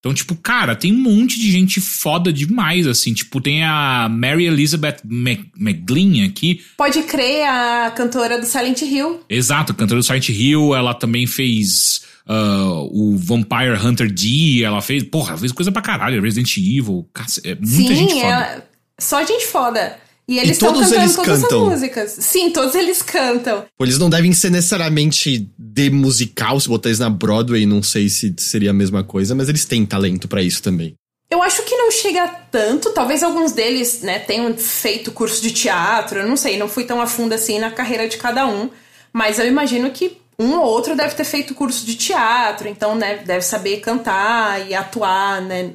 Então, 0.00 0.14
tipo, 0.14 0.34
cara, 0.36 0.74
tem 0.76 0.92
um 0.92 0.96
monte 1.02 1.38
de 1.38 1.50
gente 1.50 1.80
foda 1.82 2.32
demais, 2.32 2.86
assim. 2.86 3.12
Tipo, 3.12 3.40
tem 3.42 3.62
a 3.64 4.08
Mary 4.08 4.46
Elizabeth 4.46 4.98
McGlynn 5.04 6.24
aqui. 6.24 6.60
Pode 6.76 7.02
crer, 7.02 7.46
a 7.46 7.90
cantora 7.90 8.38
do 8.40 8.46
Silent 8.46 8.80
Hill. 8.82 9.20
Exato, 9.28 9.74
cantora 9.74 10.00
do 10.00 10.04
Silent 10.04 10.28
Hill. 10.30 10.74
Ela 10.74 10.94
também 10.94 11.26
fez 11.26 12.02
ah, 12.28 12.82
o 12.92 13.16
Vampire 13.16 13.74
Hunter 13.82 14.12
D. 14.12 14.62
Ela 14.62 14.80
fez, 14.82 15.02
porra, 15.04 15.30
ela 15.30 15.38
fez 15.38 15.52
coisa 15.52 15.72
pra 15.72 15.82
caralho. 15.82 16.20
Resident 16.22 16.56
Evil. 16.58 17.08
É 17.44 17.54
muita 17.54 17.66
Sim, 17.66 17.94
gente 17.94 18.14
foda. 18.14 18.26
ela- 18.26 18.64
só 19.00 19.24
gente 19.24 19.46
foda. 19.46 19.96
E 20.28 20.38
eles 20.38 20.50
estão 20.52 20.74
todos 20.74 20.88
cantando 20.90 21.02
eles 21.04 21.16
todas 21.16 21.40
cantam? 21.42 21.62
as 21.66 21.72
músicas. 21.72 22.10
Sim, 22.20 22.50
todos 22.50 22.74
eles 22.74 23.00
cantam. 23.00 23.64
Pô, 23.78 23.84
Eles 23.84 23.96
não 23.98 24.10
devem 24.10 24.30
ser 24.34 24.50
necessariamente 24.50 25.48
de 25.58 25.88
musical, 25.88 26.60
se 26.60 26.68
botar 26.68 26.90
eles 26.90 26.98
na 26.98 27.08
Broadway, 27.08 27.64
não 27.64 27.82
sei 27.82 28.10
se 28.10 28.34
seria 28.36 28.70
a 28.70 28.74
mesma 28.74 29.02
coisa, 29.02 29.34
mas 29.34 29.48
eles 29.48 29.64
têm 29.64 29.86
talento 29.86 30.28
pra 30.28 30.42
isso 30.42 30.62
também. 30.62 30.94
Eu 31.30 31.42
acho 31.42 31.62
que 31.62 31.74
não 31.76 31.90
chega 31.90 32.26
tanto. 32.50 32.90
Talvez 32.92 33.22
alguns 33.22 33.52
deles, 33.52 34.02
né, 34.02 34.18
tenham 34.18 34.54
feito 34.58 35.12
curso 35.12 35.40
de 35.40 35.50
teatro. 35.50 36.18
Eu 36.20 36.28
não 36.28 36.36
sei, 36.36 36.58
não 36.58 36.68
fui 36.68 36.84
tão 36.84 37.00
a 37.00 37.06
fundo 37.06 37.32
assim 37.32 37.58
na 37.58 37.70
carreira 37.70 38.06
de 38.06 38.18
cada 38.18 38.46
um. 38.46 38.68
Mas 39.12 39.38
eu 39.38 39.46
imagino 39.46 39.90
que 39.90 40.18
um 40.38 40.56
ou 40.56 40.64
outro 40.64 40.94
deve 40.94 41.14
ter 41.14 41.24
feito 41.24 41.54
curso 41.54 41.84
de 41.84 41.96
teatro, 41.96 42.68
então, 42.68 42.94
né, 42.94 43.16
deve 43.18 43.42
saber 43.42 43.80
cantar 43.80 44.68
e 44.68 44.74
atuar, 44.74 45.42
né, 45.42 45.70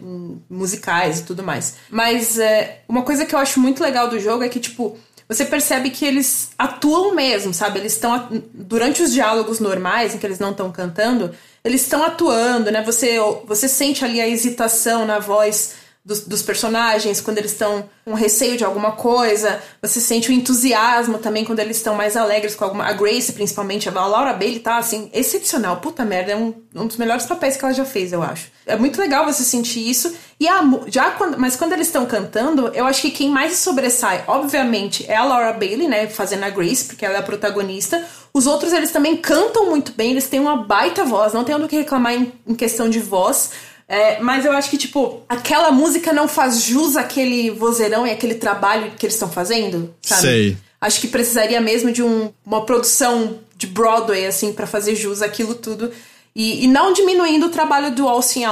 musicais 0.50 1.20
e 1.20 1.24
tudo 1.24 1.44
mais. 1.44 1.76
Mas 1.90 2.40
é, 2.40 2.82
uma 2.88 3.02
coisa 3.02 3.26
que 3.26 3.36
eu 3.36 3.40
acho 3.40 3.60
muito 3.60 3.84
legal 3.84 4.08
do 4.08 4.20
jogo 4.20 4.44
é 4.44 4.50
que, 4.50 4.62
tipo, 4.62 4.98
você 5.28 5.46
percebe 5.46 5.90
que 5.90 6.06
eles 6.06 6.52
atuam 6.58 7.14
mesmo, 7.14 7.54
sabe? 7.54 7.80
Eles 7.80 7.94
estão. 7.94 8.30
Durante 8.54 9.02
os 9.02 9.12
diálogos 9.12 9.60
normais, 9.60 10.14
em 10.14 10.18
que 10.18 10.26
eles 10.26 10.40
não 10.40 10.52
estão 10.52 10.72
cantando, 10.72 11.34
eles 11.64 11.82
estão 11.82 12.04
atuando, 12.04 12.70
né? 12.72 12.84
Você, 12.84 13.18
você 13.46 13.68
sente 13.68 14.04
ali 14.04 14.20
a 14.22 14.28
hesitação 14.28 15.06
na 15.06 15.20
voz 15.20 15.76
dos, 16.06 16.22
dos 16.22 16.42
personagens 16.42 17.22
quando 17.22 17.38
eles 17.38 17.52
estão 17.52 17.90
com 18.04 18.14
receio 18.14 18.58
de 18.58 18.66
alguma 18.66 18.92
coisa. 18.92 19.62
Você 19.82 20.02
sente 20.02 20.30
o 20.30 20.34
entusiasmo 20.34 21.18
também 21.18 21.46
quando 21.46 21.60
eles 21.60 21.78
estão 21.78 21.96
mais 21.96 22.18
alegres 22.18 22.56
com 22.56 22.66
alguma. 22.66 22.86
A 22.86 22.94
Grace, 22.94 23.32
principalmente, 23.32 23.88
a 23.88 23.92
Laura 23.92 24.34
Bailey 24.34 24.60
tá 24.60 24.78
assim, 24.78 25.10
excepcional. 25.14 25.78
Puta 25.78 26.04
merda, 26.04 26.34
é 26.34 26.36
um, 26.36 26.54
um 26.76 26.88
dos 26.88 26.98
melhores 26.98 27.26
papéis 27.26 27.56
que 27.56 27.64
ela 27.64 27.74
já 27.74 27.86
fez, 27.86 28.12
eu 28.12 28.22
acho. 28.22 28.52
É 28.66 28.76
muito 28.76 29.00
legal 29.00 29.26
você 29.26 29.44
sentir 29.44 29.90
isso. 29.90 30.14
E 30.38 30.48
a, 30.48 30.62
já 30.88 31.12
quando, 31.12 31.40
mas 31.40 31.56
quando 31.56 31.72
eles 31.72 31.88
estão 31.88 32.06
cantando, 32.06 32.68
eu 32.74 32.86
acho 32.86 33.02
que 33.02 33.12
quem 33.12 33.30
mais 33.30 33.56
sobressai, 33.58 34.26
obviamente, 34.28 35.06
é 35.10 35.16
a 35.16 35.24
Laura 35.24 35.54
Bailey, 35.54 35.88
né, 35.88 36.08
fazendo 36.08 36.44
a 36.44 36.50
Grace, 36.50 36.84
porque 36.86 37.06
ela 37.06 37.16
é 37.16 37.20
a 37.20 37.24
protagonista. 37.24 38.04
Os 38.34 38.46
outros, 38.46 38.74
eles 38.74 38.92
também 38.92 39.16
cantam 39.16 39.70
muito 39.70 39.94
bem, 39.94 40.12
eles 40.12 40.28
têm 40.28 40.40
uma 40.40 40.58
baita 40.58 41.06
voz, 41.06 41.32
não 41.32 41.46
tem 41.46 41.58
do 41.58 41.68
que 41.68 41.78
reclamar 41.78 42.14
em, 42.14 42.34
em 42.46 42.56
questão 42.56 42.90
de 42.90 43.00
voz. 43.00 43.52
É, 43.94 44.20
mas 44.20 44.44
eu 44.44 44.52
acho 44.54 44.72
que, 44.72 44.78
tipo, 44.78 45.22
aquela 45.30 45.72
música 45.72 46.12
não 46.12 46.28
faz 46.28 46.64
jus 46.64 46.98
àquele 46.98 47.52
vozeirão 47.52 48.08
e 48.08 48.10
aquele 48.10 48.34
trabalho 48.34 48.92
que 48.98 49.06
eles 49.06 49.14
estão 49.14 49.30
fazendo, 49.30 49.94
sabe? 50.02 50.22
Sei. 50.22 50.58
Acho 50.82 51.00
que 51.00 51.08
precisaria 51.08 51.62
mesmo 51.62 51.92
de 51.92 52.02
um, 52.02 52.34
uma 52.44 52.66
produção 52.66 53.38
de 53.56 53.68
Broadway, 53.68 54.26
assim, 54.26 54.52
para 54.52 54.66
fazer 54.66 54.96
jus 54.96 55.22
àquilo 55.22 55.54
tudo. 55.54 55.92
E, 56.36 56.66
e, 56.66 56.68
não 56.68 56.92
diminuindo 56.92 57.46
o 57.46 57.50
trabalho 57.50 57.94
do 57.94 58.10
Austin 58.10 58.46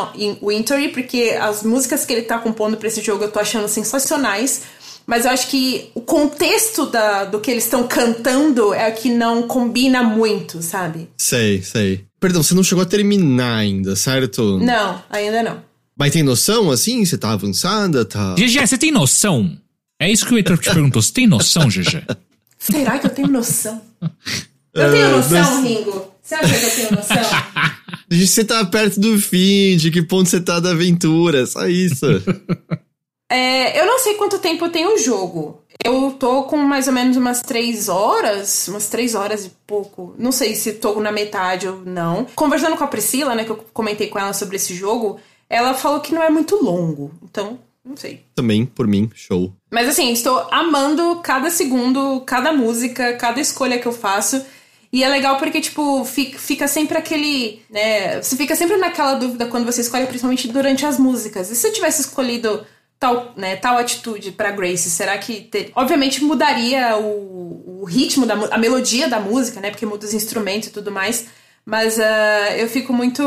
Wintory, 0.43 0.89
porque 0.89 1.35
as 1.41 1.63
músicas 1.63 2.05
que 2.05 2.13
ele 2.13 2.21
tá 2.21 2.37
compondo 2.37 2.77
para 2.77 2.87
esse 2.87 3.01
jogo 3.01 3.23
eu 3.23 3.31
tô 3.31 3.39
achando 3.39 3.67
sensacionais. 3.67 4.61
Mas 5.05 5.25
eu 5.25 5.31
acho 5.31 5.47
que 5.47 5.89
o 5.93 6.01
contexto 6.01 6.85
da, 6.85 7.25
do 7.25 7.39
que 7.39 7.51
eles 7.51 7.65
estão 7.65 7.87
cantando 7.87 8.73
é 8.73 8.89
o 8.89 8.93
que 8.93 9.09
não 9.09 9.43
combina 9.43 10.03
muito, 10.03 10.61
sabe? 10.61 11.09
Sei, 11.17 11.61
sei. 11.61 12.05
Perdão, 12.19 12.43
você 12.43 12.53
não 12.53 12.63
chegou 12.63 12.83
a 12.83 12.85
terminar 12.85 13.57
ainda, 13.57 13.95
certo? 13.95 14.59
Não, 14.59 15.03
ainda 15.09 15.43
não. 15.43 15.63
Mas 15.97 16.13
tem 16.13 16.23
noção, 16.23 16.71
assim? 16.71 17.03
Você 17.03 17.17
tá 17.17 17.31
avançada? 17.31 18.05
Tá. 18.05 18.35
GG, 18.35 18.65
você 18.65 18.77
tem 18.77 18.91
noção? 18.91 19.57
É 19.99 20.09
isso 20.11 20.25
que 20.25 20.33
o 20.33 20.37
Heitor 20.37 20.57
te 20.57 20.71
perguntou. 20.71 21.01
Você 21.01 21.13
tem 21.13 21.27
noção, 21.27 21.67
GG? 21.67 22.03
Será 22.57 22.99
que 22.99 23.07
eu 23.07 23.11
tenho 23.11 23.27
noção? 23.27 23.81
Eu 24.73 24.91
tenho 24.91 25.11
noção, 25.11 25.63
Ringo? 25.63 26.11
Você 26.21 26.35
acha 26.35 26.59
que 26.59 26.65
eu 26.65 26.71
tenho 26.71 26.91
noção? 26.91 27.17
Você 28.09 28.43
tá 28.43 28.65
perto 28.65 28.99
do 28.99 29.19
fim, 29.19 29.77
de 29.77 29.89
que 29.89 30.01
ponto 30.01 30.29
você 30.29 30.41
tá 30.41 30.59
da 30.59 30.71
aventura, 30.71 31.45
só 31.45 31.65
isso. 31.67 32.05
é, 33.31 33.79
eu 33.79 33.85
não 33.85 33.97
sei 33.97 34.15
quanto 34.15 34.39
tempo 34.39 34.67
tem 34.67 34.85
o 34.85 34.97
jogo. 34.97 35.61
Eu 35.83 36.11
tô 36.19 36.43
com 36.43 36.57
mais 36.57 36.87
ou 36.87 36.93
menos 36.93 37.15
umas 37.15 37.41
três 37.41 37.87
horas, 37.87 38.67
umas 38.67 38.87
três 38.87 39.15
horas 39.15 39.45
e 39.45 39.51
pouco. 39.65 40.13
Não 40.17 40.33
sei 40.33 40.53
se 40.53 40.73
tô 40.73 40.99
na 40.99 41.13
metade 41.13 41.65
ou 41.65 41.77
não. 41.77 42.27
Conversando 42.35 42.75
com 42.75 42.83
a 42.83 42.87
Priscila, 42.87 43.33
né, 43.33 43.45
que 43.45 43.49
eu 43.49 43.65
comentei 43.73 44.07
com 44.07 44.19
ela 44.19 44.33
sobre 44.33 44.57
esse 44.57 44.75
jogo, 44.75 45.17
ela 45.49 45.73
falou 45.73 46.01
que 46.01 46.13
não 46.13 46.21
é 46.21 46.29
muito 46.29 46.61
longo. 46.61 47.11
Então, 47.23 47.57
não 47.85 47.95
sei. 47.95 48.25
Também, 48.35 48.65
por 48.65 48.85
mim, 48.85 49.09
show. 49.15 49.53
Mas 49.71 49.87
assim, 49.87 50.11
estou 50.11 50.45
amando 50.51 51.21
cada 51.23 51.49
segundo, 51.49 52.21
cada 52.21 52.51
música, 52.51 53.13
cada 53.13 53.39
escolha 53.39 53.79
que 53.79 53.87
eu 53.87 53.93
faço. 53.93 54.45
E 54.91 55.05
é 55.05 55.09
legal 55.09 55.37
porque, 55.37 55.61
tipo, 55.61 56.03
fica, 56.03 56.67
sempre 56.67 56.97
aquele. 56.97 57.61
Né, 57.69 58.21
você 58.21 58.35
fica 58.35 58.57
sempre 58.57 58.75
naquela 58.75 59.15
dúvida 59.15 59.45
quando 59.45 59.65
você 59.65 59.79
escolhe, 59.79 60.05
principalmente 60.05 60.49
durante 60.49 60.85
as 60.85 60.99
músicas. 60.99 61.49
E 61.49 61.55
se 61.55 61.65
eu 61.65 61.71
tivesse 61.71 62.01
escolhido 62.01 62.65
tal, 63.01 63.33
né, 63.35 63.55
tal 63.55 63.79
atitude 63.79 64.31
para 64.31 64.51
Grace, 64.51 64.89
será 64.91 65.17
que. 65.17 65.41
Ter... 65.41 65.71
Obviamente 65.75 66.23
mudaria 66.23 66.95
o, 66.97 67.81
o 67.81 67.83
ritmo, 67.83 68.27
da, 68.27 68.35
a 68.35 68.57
melodia 68.59 69.09
da 69.09 69.19
música, 69.19 69.59
né? 69.59 69.71
Porque 69.71 69.87
muda 69.87 70.05
os 70.05 70.13
instrumentos 70.13 70.69
e 70.69 70.71
tudo 70.71 70.91
mais. 70.91 71.25
Mas 71.65 71.97
uh, 71.97 72.53
eu 72.57 72.69
fico 72.69 72.93
muito 72.93 73.23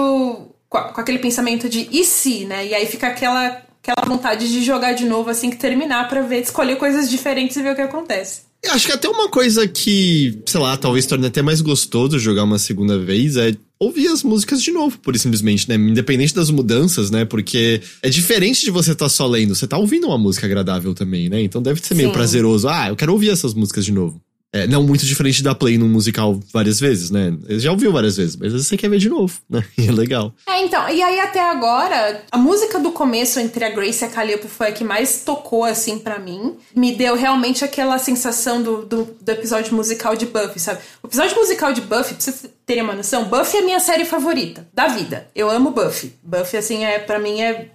com, 0.68 0.78
com 0.78 1.00
aquele 1.00 1.18
pensamento 1.18 1.68
de 1.68 1.88
e 1.90 2.04
se, 2.04 2.44
né? 2.44 2.64
E 2.64 2.72
aí 2.72 2.86
fica 2.86 3.08
aquela, 3.08 3.62
aquela 3.82 4.06
vontade 4.06 4.48
de 4.48 4.62
jogar 4.62 4.92
de 4.92 5.06
novo 5.06 5.28
assim 5.28 5.50
que 5.50 5.56
terminar 5.56 6.08
para 6.08 6.22
ver, 6.22 6.40
escolher 6.40 6.76
coisas 6.76 7.10
diferentes 7.10 7.56
e 7.56 7.62
ver 7.62 7.72
o 7.72 7.74
que 7.74 7.82
acontece. 7.82 8.42
Acho 8.70 8.86
que 8.86 8.92
até 8.92 9.08
uma 9.08 9.28
coisa 9.28 9.68
que, 9.68 10.40
sei 10.46 10.60
lá, 10.60 10.76
talvez 10.76 11.04
torne 11.04 11.26
até 11.26 11.42
mais 11.42 11.60
gostoso 11.60 12.18
jogar 12.18 12.44
uma 12.44 12.58
segunda 12.58 12.98
vez 12.98 13.36
é 13.36 13.52
ouvir 13.84 14.08
as 14.08 14.22
músicas 14.22 14.62
de 14.62 14.70
novo, 14.70 14.98
por 14.98 15.16
simplesmente, 15.18 15.68
né? 15.68 15.76
Independente 15.76 16.34
das 16.34 16.50
mudanças, 16.50 17.10
né? 17.10 17.24
Porque 17.24 17.80
é 18.02 18.08
diferente 18.08 18.64
de 18.64 18.70
você 18.70 18.92
estar 18.92 19.06
tá 19.06 19.08
só 19.08 19.26
lendo, 19.26 19.54
você 19.54 19.66
tá 19.66 19.76
ouvindo 19.76 20.06
uma 20.06 20.18
música 20.18 20.46
agradável 20.46 20.94
também, 20.94 21.28
né? 21.28 21.42
Então 21.42 21.62
deve 21.62 21.80
ser 21.80 21.94
meio 21.94 22.08
Sim. 22.08 22.14
prazeroso. 22.14 22.68
Ah, 22.68 22.88
eu 22.88 22.96
quero 22.96 23.12
ouvir 23.12 23.30
essas 23.30 23.54
músicas 23.54 23.84
de 23.84 23.92
novo. 23.92 24.20
É, 24.54 24.68
não 24.68 24.84
muito 24.84 25.04
diferente 25.04 25.42
da 25.42 25.52
play 25.52 25.76
num 25.76 25.88
musical 25.88 26.40
várias 26.52 26.78
vezes, 26.78 27.10
né? 27.10 27.36
Já 27.48 27.72
ouviu 27.72 27.90
várias 27.90 28.16
vezes, 28.16 28.36
mas 28.36 28.52
você 28.52 28.76
quer 28.76 28.88
ver 28.88 28.98
de 28.98 29.08
novo, 29.08 29.40
né? 29.50 29.64
E 29.76 29.88
é 29.88 29.90
legal. 29.90 30.32
É, 30.48 30.62
então, 30.62 30.88
e 30.88 31.02
aí 31.02 31.18
até 31.18 31.40
agora, 31.40 32.22
a 32.30 32.38
música 32.38 32.78
do 32.78 32.92
começo 32.92 33.40
entre 33.40 33.64
a 33.64 33.70
Grace 33.70 34.04
e 34.04 34.06
a 34.06 34.08
Calliope 34.08 34.46
foi 34.46 34.68
a 34.68 34.72
que 34.72 34.84
mais 34.84 35.24
tocou, 35.24 35.64
assim, 35.64 35.98
para 35.98 36.20
mim. 36.20 36.54
Me 36.74 36.94
deu 36.94 37.16
realmente 37.16 37.64
aquela 37.64 37.98
sensação 37.98 38.62
do, 38.62 38.82
do, 38.84 39.04
do, 39.20 39.28
episódio 39.28 39.74
musical 39.74 40.14
de 40.14 40.26
Buffy, 40.26 40.60
sabe? 40.60 40.78
O 41.02 41.08
episódio 41.08 41.36
musical 41.36 41.72
de 41.72 41.80
Buffy, 41.80 42.14
pra 42.14 42.20
vocês 42.20 42.46
terem 42.64 42.84
uma 42.84 42.94
noção, 42.94 43.24
Buffy 43.24 43.58
é 43.58 43.60
a 43.60 43.64
minha 43.64 43.80
série 43.80 44.04
favorita 44.04 44.68
da 44.72 44.86
vida. 44.86 45.26
Eu 45.34 45.50
amo 45.50 45.72
Buffy. 45.72 46.14
Buffy, 46.22 46.56
assim, 46.56 46.84
é 46.84 47.00
para 47.00 47.18
mim 47.18 47.40
é 47.40 47.70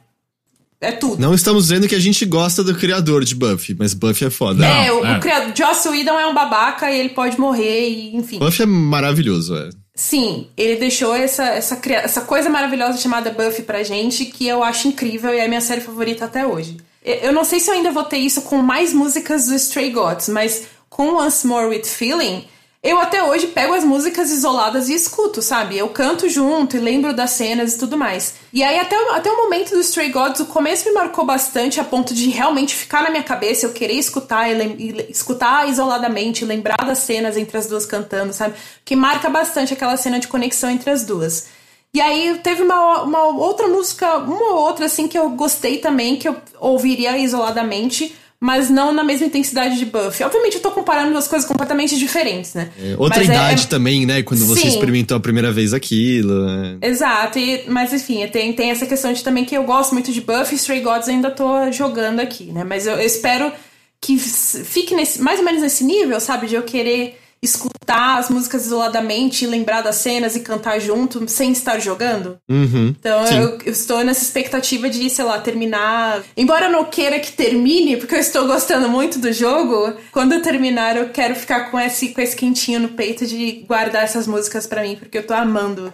é 0.81 0.91
tudo. 0.91 1.21
Não 1.21 1.33
estamos 1.33 1.63
dizendo 1.63 1.87
que 1.87 1.95
a 1.95 1.99
gente 1.99 2.25
gosta 2.25 2.63
do 2.63 2.73
criador 2.73 3.25
de 3.25 3.35
Buffy, 3.35 3.75
mas 3.77 3.93
Buffy 3.93 4.27
é 4.27 4.29
foda. 4.29 4.65
É, 4.65 4.87
não, 4.87 5.01
o, 5.01 5.05
é. 5.05 5.17
o 5.17 5.19
criador. 5.19 5.53
Joss 5.55 5.87
Whedon 5.87 6.19
é 6.19 6.27
um 6.27 6.33
babaca 6.33 6.89
e 6.89 6.99
ele 6.99 7.09
pode 7.09 7.39
morrer, 7.39 7.89
e, 7.89 8.15
enfim. 8.15 8.39
Buffy 8.39 8.63
é 8.63 8.65
maravilhoso, 8.65 9.55
é. 9.55 9.69
Sim, 9.93 10.47
ele 10.55 10.77
deixou 10.77 11.13
essa, 11.13 11.43
essa, 11.43 11.77
essa 11.89 12.21
coisa 12.21 12.49
maravilhosa 12.49 12.97
chamada 12.97 13.31
Buffy 13.31 13.63
pra 13.63 13.83
gente, 13.83 14.25
que 14.25 14.47
eu 14.47 14.63
acho 14.63 14.87
incrível 14.87 15.33
e 15.33 15.39
é 15.39 15.45
a 15.45 15.47
minha 15.49 15.59
série 15.59 15.81
favorita 15.81 16.23
até 16.23 16.47
hoje. 16.47 16.77
Eu 17.03 17.33
não 17.33 17.43
sei 17.43 17.59
se 17.59 17.69
eu 17.69 17.73
ainda 17.73 17.91
vou 17.91 18.03
ter 18.03 18.17
isso 18.17 18.43
com 18.43 18.57
mais 18.57 18.93
músicas 18.93 19.47
do 19.47 19.55
Stray 19.55 19.91
Gods, 19.91 20.29
mas 20.29 20.67
com 20.89 21.15
Once 21.15 21.45
More 21.45 21.67
With 21.67 21.85
Feeling 21.85 22.45
eu 22.81 22.97
até 22.97 23.21
hoje 23.21 23.47
pego 23.47 23.73
as 23.73 23.83
músicas 23.83 24.31
isoladas 24.31 24.87
e 24.87 24.93
escuto, 24.93 25.41
sabe? 25.41 25.77
Eu 25.77 25.89
canto 25.89 26.29
junto 26.29 26.77
e 26.77 26.79
lembro 26.79 27.13
das 27.13 27.31
cenas 27.31 27.73
e 27.73 27.77
tudo 27.77 27.97
mais. 27.97 28.35
E 28.53 28.63
aí, 28.63 28.79
até, 28.79 28.95
até 29.13 29.29
o 29.29 29.35
momento 29.35 29.71
do 29.71 29.81
Stray 29.81 30.09
Gods, 30.09 30.39
o 30.39 30.45
começo 30.45 30.87
me 30.87 30.93
marcou 30.93 31.25
bastante 31.25 31.81
a 31.81 31.83
ponto 31.83 32.13
de 32.13 32.29
realmente 32.29 32.73
ficar 32.73 33.03
na 33.03 33.09
minha 33.09 33.23
cabeça, 33.23 33.65
eu 33.65 33.73
querer 33.73 33.95
escutar 33.95 34.49
e, 34.49 34.63
e 34.77 35.11
escutar 35.11 35.67
isoladamente, 35.67 36.45
lembrar 36.45 36.77
das 36.85 36.99
cenas 36.99 37.35
entre 37.35 37.57
as 37.57 37.67
duas 37.67 37.85
cantando, 37.85 38.31
sabe? 38.31 38.55
Que 38.85 38.95
marca 38.95 39.29
bastante 39.29 39.73
aquela 39.73 39.97
cena 39.97 40.17
de 40.17 40.29
conexão 40.29 40.69
entre 40.69 40.89
as 40.89 41.03
duas. 41.03 41.47
E 41.93 41.99
aí 41.99 42.39
teve 42.41 42.61
uma, 42.61 43.01
uma 43.01 43.23
outra 43.25 43.67
música, 43.67 44.17
uma 44.19 44.53
ou 44.53 44.59
outra 44.59 44.85
assim 44.85 45.05
que 45.05 45.17
eu 45.17 45.31
gostei 45.31 45.79
também, 45.79 46.15
que 46.15 46.29
eu 46.29 46.37
ouviria 46.59 47.17
isoladamente 47.17 48.15
mas 48.39 48.69
não 48.69 48.93
na 48.93 49.03
mesma 49.03 49.27
intensidade 49.27 49.77
de 49.77 49.85
Buffy. 49.85 50.23
Obviamente 50.23 50.55
eu 50.55 50.61
tô 50.61 50.71
comparando 50.71 51.11
duas 51.11 51.27
coisas 51.27 51.47
completamente 51.47 51.97
diferentes, 51.97 52.53
né? 52.53 52.69
É, 52.79 52.95
outra 52.97 53.19
mas 53.19 53.29
é, 53.29 53.33
idade 53.33 53.63
é, 53.63 53.67
também, 53.67 54.05
né? 54.05 54.23
Quando 54.23 54.45
você 54.45 54.61
sim. 54.61 54.67
experimentou 54.69 55.17
a 55.17 55.19
primeira 55.19 55.51
vez 55.51 55.73
aquilo. 55.73 56.45
Né? 56.45 56.77
Exato, 56.81 57.37
e, 57.37 57.65
mas 57.67 57.91
enfim, 57.91 58.25
tem, 58.27 58.53
tem 58.53 58.71
essa 58.71 58.85
questão 58.85 59.11
de 59.11 59.23
também 59.23 59.43
que 59.43 59.55
eu 59.55 59.63
gosto 59.63 59.93
muito 59.93 60.11
de 60.11 60.21
Buffy 60.21 60.53
e 60.53 60.55
Stray 60.55 60.79
Gods 60.79 61.09
ainda 61.09 61.29
tô 61.29 61.69
jogando 61.71 62.21
aqui, 62.21 62.45
né? 62.45 62.63
Mas 62.63 62.87
eu, 62.87 62.93
eu 62.93 63.05
espero 63.05 63.51
que 63.99 64.17
fique 64.17 64.95
nesse, 64.95 65.21
mais 65.21 65.39
ou 65.39 65.45
menos 65.45 65.61
nesse 65.61 65.83
nível, 65.83 66.19
sabe? 66.21 66.47
De 66.47 66.55
eu 66.55 66.63
querer 66.63 67.19
escutar 67.41 68.17
as 68.19 68.29
músicas 68.29 68.65
isoladamente, 68.65 69.47
lembrar 69.47 69.81
das 69.81 69.95
cenas 69.95 70.35
e 70.35 70.41
cantar 70.41 70.79
junto 70.79 71.27
sem 71.27 71.51
estar 71.51 71.79
jogando. 71.79 72.37
Uhum, 72.49 72.93
então 72.99 73.25
eu, 73.27 73.57
eu, 73.65 73.71
estou 73.71 74.03
nessa 74.03 74.23
expectativa 74.23 74.89
de, 74.89 75.09
sei 75.09 75.25
lá, 75.25 75.39
terminar. 75.39 76.23
Embora 76.35 76.65
eu 76.65 76.71
não 76.71 76.85
queira 76.85 77.19
que 77.19 77.31
termine, 77.31 77.97
porque 77.97 78.15
eu 78.15 78.19
estou 78.19 78.45
gostando 78.45 78.89
muito 78.89 79.19
do 79.19 79.31
jogo, 79.31 79.93
quando 80.11 80.33
eu 80.33 80.41
terminar 80.41 80.97
eu 80.97 81.09
quero 81.09 81.35
ficar 81.35 81.71
com 81.71 81.79
esse, 81.79 82.09
com 82.09 82.21
esse 82.21 82.35
quentinho 82.35 82.79
no 82.79 82.89
peito 82.89 83.25
de 83.25 83.63
guardar 83.67 84.03
essas 84.03 84.27
músicas 84.27 84.67
para 84.67 84.81
mim, 84.81 84.95
porque 84.95 85.17
eu 85.17 85.25
tô 85.25 85.33
amando 85.33 85.93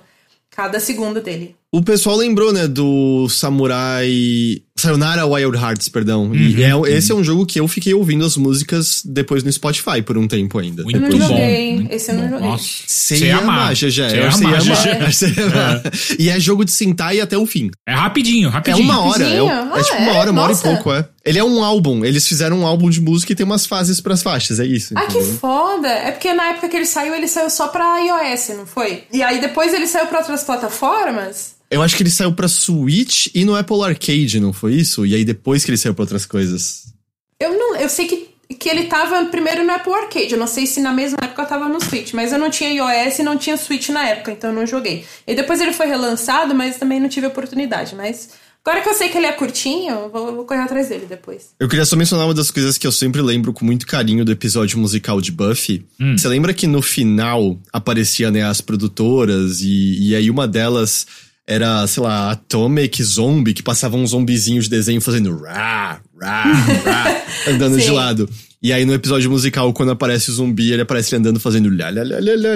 cada 0.49 0.79
segundo 0.79 1.21
dele. 1.21 1.55
O 1.71 1.83
pessoal 1.83 2.15
lembrou, 2.15 2.53
né, 2.53 2.67
do 2.69 3.27
Samurai. 3.27 4.63
Sayonara 4.85 5.25
Wild 5.25 5.57
Hearts, 5.57 5.89
perdão. 5.89 6.25
Uhum, 6.25 6.35
e 6.35 6.61
é, 6.63 6.75
uhum. 6.75 6.85
esse 6.85 7.11
é 7.11 7.15
um 7.15 7.23
jogo 7.23 7.45
que 7.45 7.59
eu 7.59 7.67
fiquei 7.67 7.93
ouvindo 7.93 8.23
as 8.23 8.37
músicas 8.37 9.01
depois 9.03 9.43
no 9.43 9.51
Spotify 9.51 10.01
por 10.01 10.17
um 10.17 10.27
tempo 10.27 10.59
ainda. 10.59 10.83
Muito 10.83 10.99
depois. 10.99 11.19
bom. 11.19 11.27
Joguei. 11.27 11.87
Esse 11.89 12.11
eu 12.11 12.15
não 12.15 12.29
joguei. 12.29 12.47
Nossa. 12.47 13.15
Ia 13.15 13.37
amar, 13.37 13.75
já 13.75 13.89
já. 13.89 14.07
Você 14.31 15.27
ia 15.27 15.45
amar. 15.45 15.81
E 16.19 16.29
é 16.29 16.39
jogo 16.39 16.63
de 16.63 16.71
sentar 16.71 17.15
e 17.15 17.21
até 17.21 17.37
o 17.37 17.45
fim. 17.47 17.71
É 17.87 17.93
rapidinho, 17.93 18.49
rapidinho. 18.49 18.87
É 18.87 18.91
uma 18.91 19.01
hora. 19.05 19.23
É, 19.23 19.39
ah, 19.39 19.73
é, 19.75 19.83
tipo 19.83 19.97
uma 19.97 20.13
hora, 20.13 20.31
uma 20.31 20.41
hora 20.43 20.53
e 20.53 20.57
pouco, 20.57 20.93
é. 20.93 21.07
Ele 21.25 21.39
é 21.39 21.43
um 21.43 21.63
álbum. 21.63 22.05
Eles 22.05 22.27
fizeram 22.27 22.59
um 22.59 22.65
álbum 22.65 22.89
de 22.89 23.01
música 23.01 23.31
e 23.31 23.35
tem 23.35 23.45
umas 23.45 23.65
fases 23.65 23.99
pras 23.99 24.21
faixas, 24.21 24.59
é 24.59 24.65
isso. 24.65 24.93
Ah, 24.95 25.07
que 25.07 25.21
foda! 25.23 25.87
É 25.87 26.11
porque 26.11 26.31
na 26.33 26.49
época 26.49 26.69
que 26.69 26.75
ele 26.75 26.85
saiu, 26.85 27.15
ele 27.15 27.27
saiu 27.27 27.49
só 27.49 27.69
pra 27.69 27.97
iOS, 28.01 28.49
não 28.49 28.67
foi? 28.67 29.03
E 29.11 29.23
aí 29.23 29.41
depois 29.41 29.73
ele 29.73 29.87
saiu 29.87 30.05
pra 30.05 30.19
outras 30.19 30.43
plataformas. 30.43 31.54
Eu 31.69 31.81
acho 31.81 31.95
que 31.95 32.03
ele 32.03 32.09
saiu 32.09 32.33
pra 32.33 32.47
Switch 32.47 33.27
e 33.33 33.43
no 33.43 33.55
Apple 33.55 33.83
Arcade, 33.83 34.39
não 34.39 34.53
foi 34.53 34.75
isso? 34.75 35.05
E 35.05 35.15
aí 35.15 35.25
depois 35.25 35.63
que 35.63 35.71
ele 35.71 35.77
saiu 35.77 35.93
pra 35.93 36.03
outras 36.03 36.25
coisas. 36.25 36.93
Eu 37.39 37.57
não. 37.57 37.75
Eu 37.75 37.89
sei 37.89 38.07
que, 38.07 38.29
que 38.55 38.69
ele 38.69 38.85
tava 38.85 39.25
primeiro 39.25 39.63
no 39.63 39.71
Apple 39.71 39.93
Arcade. 39.93 40.33
Eu 40.33 40.39
não 40.39 40.47
sei 40.47 40.65
se 40.65 40.79
na 40.79 40.91
mesma 40.91 41.17
época 41.21 41.45
tava 41.45 41.67
no 41.67 41.83
Switch, 41.83 42.13
mas 42.13 42.31
eu 42.31 42.39
não 42.39 42.49
tinha 42.49 42.69
iOS 42.69 43.19
e 43.19 43.23
não 43.23 43.37
tinha 43.37 43.57
Switch 43.57 43.89
na 43.89 44.07
época, 44.07 44.31
então 44.31 44.51
eu 44.51 44.55
não 44.55 44.65
joguei. 44.65 45.05
E 45.27 45.35
depois 45.35 45.59
ele 45.59 45.73
foi 45.73 45.87
relançado, 45.87 46.53
mas 46.53 46.77
também 46.77 46.99
não 46.99 47.09
tive 47.09 47.27
oportunidade. 47.27 47.95
Mas 47.95 48.29
Agora 48.65 48.81
que 48.81 48.89
eu 48.89 48.95
sei 48.95 49.09
que 49.09 49.17
ele 49.19 49.27
é 49.27 49.31
curtinho, 49.31 50.09
vou, 50.11 50.37
vou, 50.37 50.43
correr 50.43 50.61
atrás 50.61 50.89
dele 50.89 51.05
depois. 51.07 51.51
Eu 51.59 51.69
queria 51.69 51.85
só 51.85 51.95
mencionar 51.95 52.25
uma 52.25 52.33
das 52.33 52.49
coisas 52.49 52.79
que 52.79 52.87
eu 52.87 52.91
sempre 52.91 53.21
lembro 53.21 53.53
com 53.53 53.63
muito 53.63 53.85
carinho 53.85 54.25
do 54.25 54.31
episódio 54.31 54.79
musical 54.79 55.21
de 55.21 55.31
Buffy. 55.31 55.85
Hum. 55.99 56.17
Você 56.17 56.27
lembra 56.27 56.51
que 56.51 56.65
no 56.65 56.81
final 56.81 57.59
aparecia, 57.71 58.31
né, 58.31 58.41
as 58.41 58.61
produtoras 58.61 59.61
e, 59.61 60.09
e 60.09 60.15
aí 60.15 60.31
uma 60.31 60.47
delas 60.47 61.05
era, 61.47 61.85
sei 61.87 62.01
lá, 62.01 62.31
Atomic 62.31 63.03
Zombie, 63.03 63.53
que 63.53 63.61
passava 63.61 63.95
um 63.95 64.05
zombizinho 64.05 64.61
de 64.61 64.69
desenho 64.69 64.99
fazendo 64.99 65.37
rá, 65.37 65.99
rá, 66.19 66.43
rá, 66.43 67.21
andando 67.47 67.77
de 67.77 67.91
lado. 67.91 68.29
E 68.63 68.73
aí 68.73 68.83
no 68.83 68.95
episódio 68.95 69.29
musical, 69.29 69.71
quando 69.73 69.91
aparece 69.91 70.31
o 70.31 70.33
zumbi, 70.33 70.71
ele 70.71 70.81
aparece 70.81 71.15
andando 71.15 71.39
fazendo 71.39 71.69
lá, 71.69 71.91
lá, 71.91 72.01
lá, 72.03 72.17
lá, 72.19 72.55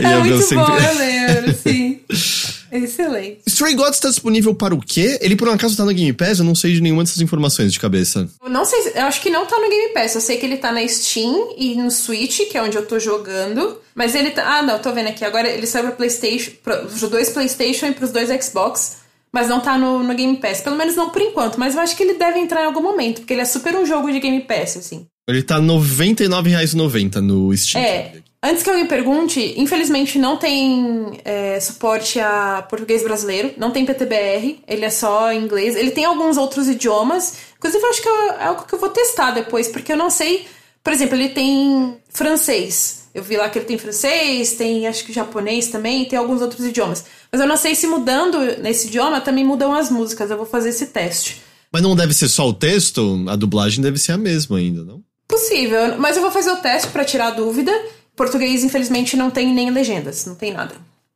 lá, 0.00 0.10
É 0.10 0.18
muito 0.20 0.42
sempre... 0.44 0.64
bom, 0.64 0.78
eu 0.78 0.98
lembro, 0.98 1.54
sim. 1.54 2.00
Excelente. 2.70 3.40
Stray 3.46 3.74
Gods 3.74 3.94
está 3.94 4.08
disponível 4.08 4.54
para 4.54 4.74
o 4.74 4.80
quê? 4.80 5.18
Ele 5.20 5.36
por 5.36 5.48
um 5.48 5.52
acaso 5.52 5.76
tá 5.76 5.84
no 5.84 5.92
Game 5.92 6.12
Pass? 6.12 6.38
Eu 6.38 6.44
não 6.44 6.54
sei 6.54 6.72
de 6.72 6.80
nenhuma 6.80 7.02
dessas 7.02 7.20
informações 7.20 7.72
de 7.72 7.80
cabeça. 7.80 8.28
Eu 8.42 8.50
não 8.50 8.64
sei, 8.64 8.92
eu 8.94 9.02
acho 9.04 9.20
que 9.20 9.30
não 9.30 9.46
tá 9.46 9.56
no 9.58 9.68
Game 9.68 9.92
Pass. 9.92 10.14
Eu 10.14 10.20
sei 10.20 10.36
que 10.36 10.46
ele 10.46 10.56
tá 10.56 10.72
na 10.72 10.86
Steam 10.86 11.54
e 11.56 11.74
no 11.74 11.90
Switch, 11.90 12.40
que 12.50 12.56
é 12.56 12.62
onde 12.62 12.76
eu 12.76 12.86
tô 12.86 12.98
jogando. 12.98 13.78
Mas 13.94 14.14
ele 14.14 14.30
tá. 14.30 14.58
Ah, 14.58 14.62
não, 14.62 14.78
tô 14.78 14.92
vendo 14.92 15.08
aqui. 15.08 15.24
Agora 15.24 15.48
ele 15.48 15.66
saiu 15.66 15.84
pra 15.84 15.92
PlayStation, 15.92 16.52
pros 16.62 17.00
dois 17.10 17.30
PlayStation 17.30 17.86
e 17.86 17.92
pros 17.92 18.10
dois 18.10 18.28
Xbox. 18.44 18.98
Mas 19.32 19.48
não 19.48 19.60
tá 19.60 19.76
no, 19.76 20.02
no 20.02 20.14
Game 20.14 20.36
Pass. 20.36 20.60
Pelo 20.60 20.76
menos 20.76 20.96
não 20.96 21.10
por 21.10 21.20
enquanto. 21.20 21.58
Mas 21.58 21.74
eu 21.74 21.80
acho 21.80 21.96
que 21.96 22.02
ele 22.02 22.14
deve 22.14 22.38
entrar 22.38 22.62
em 22.62 22.66
algum 22.66 22.82
momento, 22.82 23.20
porque 23.20 23.34
ele 23.34 23.42
é 23.42 23.44
super 23.44 23.74
um 23.76 23.84
jogo 23.84 24.10
de 24.10 24.20
Game 24.20 24.40
Pass, 24.40 24.76
assim. 24.76 25.06
Ele 25.28 25.42
tá 25.42 25.56
R$ 25.56 25.66
99,90 25.66 27.16
no 27.16 27.54
Steam. 27.54 27.84
É. 27.84 28.12
Antes 28.40 28.62
que 28.62 28.70
alguém 28.70 28.86
pergunte, 28.86 29.54
infelizmente 29.56 30.16
não 30.16 30.36
tem 30.36 31.20
é, 31.24 31.58
suporte 31.58 32.20
a 32.20 32.64
português 32.70 33.02
brasileiro, 33.02 33.52
não 33.56 33.72
tem 33.72 33.84
PTBR, 33.84 34.60
ele 34.66 34.84
é 34.84 34.90
só 34.90 35.32
inglês. 35.32 35.74
Ele 35.74 35.90
tem 35.90 36.04
alguns 36.04 36.36
outros 36.36 36.68
idiomas, 36.68 37.34
inclusive 37.56 37.82
eu 37.82 37.90
acho 37.90 38.02
que 38.02 38.08
é 38.08 38.44
algo 38.44 38.64
que 38.64 38.74
eu 38.74 38.78
vou 38.78 38.90
testar 38.90 39.32
depois, 39.32 39.66
porque 39.66 39.92
eu 39.92 39.96
não 39.96 40.08
sei. 40.08 40.46
Por 40.84 40.92
exemplo, 40.92 41.16
ele 41.16 41.30
tem 41.30 41.98
francês. 42.08 43.08
Eu 43.12 43.24
vi 43.24 43.36
lá 43.36 43.48
que 43.48 43.58
ele 43.58 43.66
tem 43.66 43.76
francês, 43.76 44.52
tem 44.52 44.86
acho 44.86 45.04
que 45.04 45.12
japonês 45.12 45.66
também, 45.66 46.04
tem 46.04 46.16
alguns 46.16 46.40
outros 46.40 46.64
idiomas. 46.64 47.04
Mas 47.32 47.40
eu 47.40 47.46
não 47.46 47.56
sei 47.56 47.74
se 47.74 47.88
mudando 47.88 48.38
nesse 48.62 48.86
idioma 48.86 49.20
também 49.20 49.44
mudam 49.44 49.74
as 49.74 49.90
músicas. 49.90 50.30
Eu 50.30 50.36
vou 50.36 50.46
fazer 50.46 50.68
esse 50.68 50.86
teste. 50.86 51.42
Mas 51.72 51.82
não 51.82 51.96
deve 51.96 52.14
ser 52.14 52.28
só 52.28 52.48
o 52.48 52.54
texto? 52.54 53.24
A 53.28 53.34
dublagem 53.34 53.82
deve 53.82 53.98
ser 53.98 54.12
a 54.12 54.16
mesma 54.16 54.58
ainda, 54.58 54.84
não? 54.84 55.02
Possível, 55.26 55.98
mas 55.98 56.16
eu 56.16 56.22
vou 56.22 56.30
fazer 56.30 56.50
o 56.50 56.56
teste 56.56 56.88
para 56.88 57.04
tirar 57.04 57.28
a 57.28 57.30
dúvida. 57.32 57.72
Português, 58.18 58.64
infelizmente, 58.64 59.16
não 59.16 59.30
tem 59.30 59.54
nem 59.54 59.70
legendas, 59.70 60.26
não 60.26 60.34
tem 60.34 60.52
nada. 60.52 60.74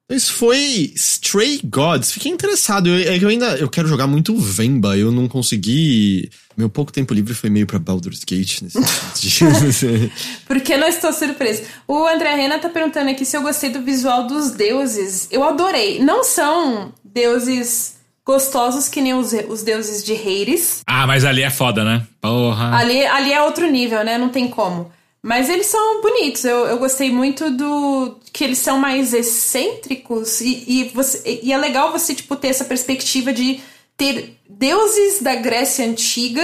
Isso 0.08 0.34
foi 0.34 0.92
Stray 0.94 1.60
Gods. 1.64 2.12
Fiquei 2.12 2.30
interessado. 2.30 2.88
Eu, 2.88 3.12
é 3.12 3.18
eu 3.18 3.28
ainda 3.28 3.56
eu 3.56 3.68
quero 3.68 3.88
jogar 3.88 4.06
muito 4.06 4.36
Vemba. 4.36 4.96
Eu 4.96 5.10
não 5.10 5.26
consegui. 5.26 6.30
Meu 6.56 6.68
pouco 6.68 6.92
tempo 6.92 7.14
livre 7.14 7.32
foi 7.32 7.48
meio 7.48 7.66
pra 7.66 7.78
Baldur's 7.78 8.22
Gate 8.24 8.60
nesse 8.60 8.78
Porque 10.46 10.76
não 10.76 10.86
estou 10.86 11.12
surpreso. 11.12 11.62
O 11.88 12.06
André 12.06 12.34
Rena 12.34 12.58
tá 12.58 12.68
perguntando 12.68 13.10
aqui 13.10 13.24
se 13.24 13.36
eu 13.36 13.42
gostei 13.42 13.70
do 13.70 13.80
visual 13.80 14.26
dos 14.26 14.50
deuses. 14.50 15.28
Eu 15.30 15.42
adorei. 15.44 15.98
Não 16.00 16.22
são 16.22 16.92
deuses 17.02 17.94
gostosos 18.24 18.88
que 18.88 19.00
nem 19.00 19.14
os, 19.14 19.32
os 19.48 19.62
deuses 19.62 20.04
de 20.04 20.12
Hades. 20.12 20.82
Ah, 20.86 21.06
mas 21.06 21.24
ali 21.24 21.42
é 21.42 21.50
foda, 21.50 21.84
né? 21.84 22.06
Porra. 22.20 22.76
Ali, 22.76 23.04
ali 23.06 23.32
é 23.32 23.42
outro 23.42 23.70
nível, 23.70 24.04
né? 24.04 24.18
Não 24.18 24.28
tem 24.28 24.48
como. 24.48 24.92
Mas 25.22 25.48
eles 25.48 25.66
são 25.66 26.02
bonitos. 26.02 26.44
Eu, 26.44 26.66
eu 26.66 26.78
gostei 26.78 27.10
muito 27.10 27.48
do. 27.50 28.18
que 28.32 28.42
eles 28.42 28.58
são 28.58 28.78
mais 28.78 29.14
excêntricos. 29.14 30.40
E, 30.40 30.64
e, 30.66 30.84
você, 30.88 31.40
e 31.42 31.52
é 31.52 31.56
legal 31.56 31.92
você, 31.92 32.14
tipo, 32.14 32.34
ter 32.34 32.48
essa 32.48 32.64
perspectiva 32.64 33.32
de 33.32 33.60
ter 33.96 34.36
deuses 34.48 35.22
da 35.22 35.36
Grécia 35.36 35.86
Antiga 35.86 36.42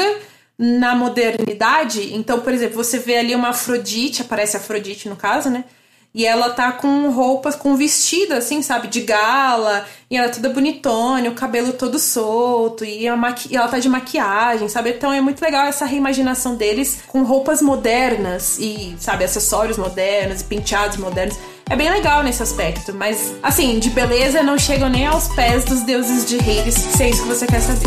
na 0.57 0.95
modernidade. 0.95 2.15
Então, 2.15 2.41
por 2.41 2.53
exemplo, 2.53 2.77
você 2.77 2.99
vê 2.99 3.17
ali 3.17 3.35
uma 3.35 3.49
Afrodite, 3.49 4.23
aparece 4.23 4.57
Afrodite 4.57 5.09
no 5.09 5.17
caso, 5.17 5.51
né? 5.51 5.65
E 6.15 6.27
ela 6.27 6.51
tá 6.51 6.73
com 6.73 7.11
roupas, 7.11 7.55
com 7.55 7.77
vestido, 7.77 8.33
assim, 8.33 8.63
sabe, 8.63 8.89
de 8.89 9.03
gala, 9.03 9.85
e 10.11 10.17
ela 10.17 10.27
é 10.27 10.31
toda 10.31 10.49
bonitona, 10.49 11.29
o 11.29 11.35
cabelo 11.35 11.73
todo 11.75 11.99
solto, 11.99 12.85
e, 12.85 13.09
maqui... 13.11 13.53
e 13.53 13.57
ela 13.57 13.69
tá 13.69 13.79
de 13.79 13.89
maquiagem, 13.89 14.69
sabe? 14.69 14.91
Então 14.91 15.13
é 15.13 15.21
muito 15.21 15.41
legal 15.41 15.67
essa 15.67 15.85
reimaginação 15.85 16.57
deles 16.57 17.03
com 17.07 17.23
roupas 17.23 17.61
modernas 17.61 18.59
e, 18.59 18.97
sabe, 18.99 19.25
acessórios 19.25 19.77
modernos 19.77 20.41
e 20.41 20.45
penteados 20.45 20.97
modernos. 20.97 21.37
É 21.71 21.77
bem 21.77 21.91
legal 21.91 22.23
nesse 22.23 22.43
aspecto, 22.43 22.95
mas, 22.95 23.35
assim, 23.43 23.79
de 23.79 23.91
beleza 23.91 24.43
não 24.43 24.59
chegam 24.59 24.89
nem 24.89 25.07
aos 25.07 25.29
pés 25.29 25.65
dos 25.65 25.83
deuses 25.83 26.25
de 26.25 26.39
Hades, 26.39 26.75
se 26.75 27.03
é 27.03 27.11
isso 27.11 27.23
que 27.23 27.29
você 27.29 27.47
quer 27.47 27.61
saber. 27.61 27.87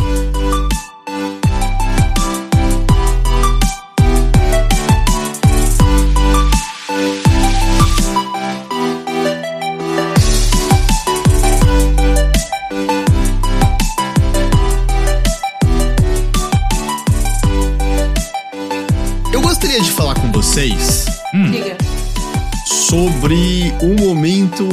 Sobre 22.91 23.71
um 23.81 23.95
momento 23.95 24.67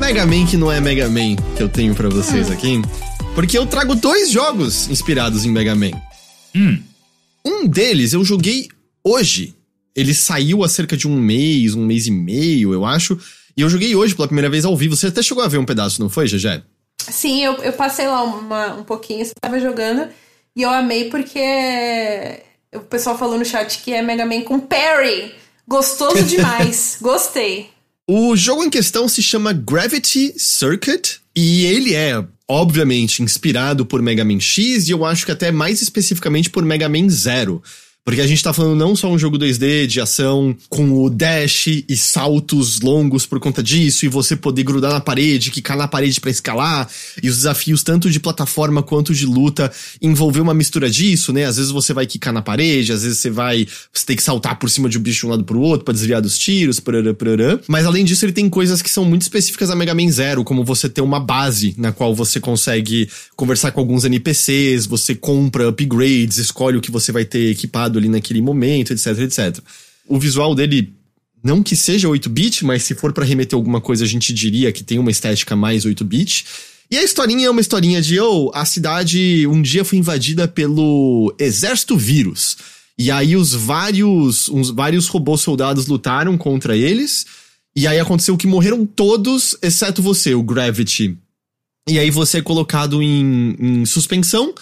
Mega 0.00 0.24
Man 0.24 0.46
que 0.46 0.56
não 0.56 0.72
é 0.72 0.80
Mega 0.80 1.06
Man 1.06 1.36
que 1.54 1.62
eu 1.62 1.68
tenho 1.68 1.94
para 1.94 2.08
vocês 2.08 2.48
hum. 2.48 2.52
aqui. 2.54 2.82
Porque 3.34 3.58
eu 3.58 3.66
trago 3.66 3.94
dois 3.94 4.30
jogos 4.30 4.88
inspirados 4.88 5.44
em 5.44 5.50
Mega 5.50 5.74
Man. 5.74 5.90
Hum. 6.56 6.82
Um 7.44 7.66
deles 7.66 8.14
eu 8.14 8.24
joguei 8.24 8.68
hoje. 9.04 9.54
Ele 9.94 10.14
saiu 10.14 10.64
há 10.64 10.68
cerca 10.70 10.96
de 10.96 11.06
um 11.06 11.14
mês, 11.14 11.74
um 11.74 11.84
mês 11.84 12.06
e 12.06 12.10
meio, 12.10 12.72
eu 12.72 12.86
acho. 12.86 13.20
E 13.54 13.60
eu 13.60 13.68
joguei 13.68 13.94
hoje 13.94 14.14
pela 14.14 14.26
primeira 14.26 14.48
vez 14.48 14.64
ao 14.64 14.74
vivo. 14.74 14.96
Você 14.96 15.08
até 15.08 15.22
chegou 15.22 15.44
a 15.44 15.48
ver 15.48 15.58
um 15.58 15.66
pedaço, 15.66 16.00
não 16.00 16.08
foi, 16.08 16.26
Gegé? 16.26 16.62
Sim, 17.02 17.44
eu, 17.44 17.52
eu 17.56 17.74
passei 17.74 18.06
lá 18.06 18.22
uma, 18.22 18.76
um 18.76 18.82
pouquinho, 18.82 19.22
você 19.26 19.34
tava 19.38 19.60
jogando. 19.60 20.08
E 20.56 20.62
eu 20.62 20.70
amei 20.70 21.10
porque 21.10 22.40
o 22.74 22.80
pessoal 22.80 23.18
falou 23.18 23.38
no 23.38 23.44
chat 23.44 23.82
que 23.82 23.92
é 23.92 24.00
Mega 24.00 24.24
Man 24.24 24.40
com 24.40 24.58
Parry. 24.58 25.43
Gostoso 25.66 26.22
demais. 26.24 26.98
Gostei. 27.00 27.70
O 28.08 28.36
jogo 28.36 28.62
em 28.62 28.70
questão 28.70 29.08
se 29.08 29.22
chama 29.22 29.52
Gravity 29.52 30.34
Circuit 30.36 31.20
e 31.34 31.64
ele 31.64 31.94
é, 31.94 32.22
obviamente, 32.46 33.22
inspirado 33.22 33.86
por 33.86 34.02
Mega 34.02 34.24
Man 34.24 34.40
X 34.40 34.88
e 34.88 34.90
eu 34.90 35.04
acho 35.04 35.24
que 35.24 35.32
até 35.32 35.50
mais 35.50 35.80
especificamente 35.80 36.50
por 36.50 36.64
Mega 36.64 36.88
Man 36.88 37.08
Zero. 37.08 37.62
Porque 38.04 38.20
a 38.20 38.26
gente 38.26 38.42
tá 38.42 38.52
falando 38.52 38.76
não 38.76 38.94
só 38.94 39.10
um 39.10 39.18
jogo 39.18 39.38
2D 39.38 39.86
de 39.86 39.98
ação 39.98 40.54
com 40.68 41.02
o 41.02 41.08
dash 41.08 41.68
e 41.88 41.96
saltos 41.96 42.80
longos 42.80 43.24
por 43.24 43.40
conta 43.40 43.62
disso, 43.62 44.04
e 44.04 44.08
você 44.08 44.36
poder 44.36 44.62
grudar 44.62 44.92
na 44.92 45.00
parede, 45.00 45.50
quicar 45.50 45.74
na 45.74 45.88
parede 45.88 46.20
para 46.20 46.30
escalar, 46.30 46.86
e 47.22 47.30
os 47.30 47.36
desafios 47.36 47.82
tanto 47.82 48.10
de 48.10 48.20
plataforma 48.20 48.82
quanto 48.82 49.14
de 49.14 49.24
luta 49.24 49.72
envolver 50.02 50.40
uma 50.40 50.52
mistura 50.52 50.90
disso, 50.90 51.32
né? 51.32 51.44
Às 51.44 51.56
vezes 51.56 51.70
você 51.70 51.94
vai 51.94 52.06
quicar 52.06 52.30
na 52.30 52.42
parede, 52.42 52.92
às 52.92 53.02
vezes 53.02 53.18
você 53.18 53.30
vai. 53.30 53.66
Você 53.90 54.04
tem 54.04 54.16
que 54.16 54.22
saltar 54.22 54.58
por 54.58 54.68
cima 54.68 54.86
de 54.86 54.98
um 54.98 55.00
bicho 55.00 55.20
de 55.20 55.26
um 55.26 55.30
lado 55.30 55.44
pro 55.44 55.60
outro 55.60 55.86
para 55.86 55.94
desviar 55.94 56.20
dos 56.20 56.38
tiros, 56.38 56.78
parará, 56.80 57.14
parará. 57.14 57.58
Mas 57.66 57.86
além 57.86 58.04
disso, 58.04 58.26
ele 58.26 58.32
tem 58.32 58.50
coisas 58.50 58.82
que 58.82 58.90
são 58.90 59.06
muito 59.06 59.22
específicas 59.22 59.70
a 59.70 59.74
Mega 59.74 59.94
Man 59.94 60.10
Zero, 60.10 60.44
como 60.44 60.62
você 60.62 60.90
ter 60.90 61.00
uma 61.00 61.20
base 61.20 61.74
na 61.78 61.90
qual 61.90 62.14
você 62.14 62.38
consegue 62.38 63.08
conversar 63.34 63.70
com 63.70 63.80
alguns 63.80 64.04
NPCs, 64.04 64.84
você 64.84 65.14
compra 65.14 65.68
upgrades, 65.68 66.36
escolhe 66.36 66.76
o 66.76 66.82
que 66.82 66.90
você 66.90 67.10
vai 67.10 67.24
ter 67.24 67.50
equipado 67.50 67.93
ali 67.98 68.08
naquele 68.08 68.40
momento, 68.40 68.92
etc, 68.92 69.18
etc. 69.20 69.58
O 70.08 70.18
visual 70.18 70.54
dele, 70.54 70.92
não 71.42 71.62
que 71.62 71.76
seja 71.76 72.08
8-bit, 72.08 72.64
mas 72.64 72.82
se 72.82 72.94
for 72.94 73.12
para 73.12 73.24
remeter 73.24 73.56
alguma 73.56 73.80
coisa, 73.80 74.04
a 74.04 74.08
gente 74.08 74.32
diria 74.32 74.72
que 74.72 74.84
tem 74.84 74.98
uma 74.98 75.10
estética 75.10 75.54
mais 75.56 75.84
8-bit. 75.84 76.44
E 76.90 76.98
a 76.98 77.02
historinha 77.02 77.46
é 77.46 77.50
uma 77.50 77.60
historinha 77.60 78.00
de, 78.00 78.20
oh, 78.20 78.50
a 78.54 78.64
cidade 78.64 79.46
um 79.46 79.60
dia 79.62 79.84
foi 79.84 79.98
invadida 79.98 80.46
pelo 80.46 81.34
exército 81.38 81.96
vírus. 81.96 82.56
E 82.98 83.10
aí 83.10 83.36
os 83.36 83.52
vários, 83.52 84.48
uns 84.48 84.70
vários 84.70 85.08
robôs 85.08 85.40
soldados 85.40 85.86
lutaram 85.86 86.38
contra 86.38 86.76
eles. 86.76 87.26
E 87.74 87.86
aí 87.86 87.98
aconteceu 87.98 88.36
que 88.36 88.46
morreram 88.46 88.86
todos, 88.86 89.56
exceto 89.60 90.00
você, 90.00 90.34
o 90.34 90.42
Gravity. 90.42 91.18
E 91.88 91.98
aí 91.98 92.10
você 92.10 92.38
é 92.38 92.42
colocado 92.42 93.02
em, 93.02 93.56
em 93.58 93.84
suspensão 93.84 94.54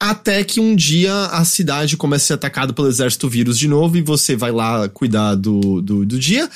até 0.00 0.44
que 0.44 0.60
um 0.60 0.76
dia 0.76 1.14
a 1.26 1.44
cidade 1.44 1.96
começa 1.96 2.24
a 2.24 2.26
ser 2.26 2.32
atacada 2.34 2.72
pelo 2.72 2.88
exército 2.88 3.28
vírus 3.28 3.58
de 3.58 3.66
novo 3.66 3.96
e 3.96 4.02
você 4.02 4.36
vai 4.36 4.52
lá 4.52 4.88
cuidar 4.88 5.34
do, 5.34 5.80
do, 5.80 6.04
do 6.04 6.18
dia. 6.18 6.48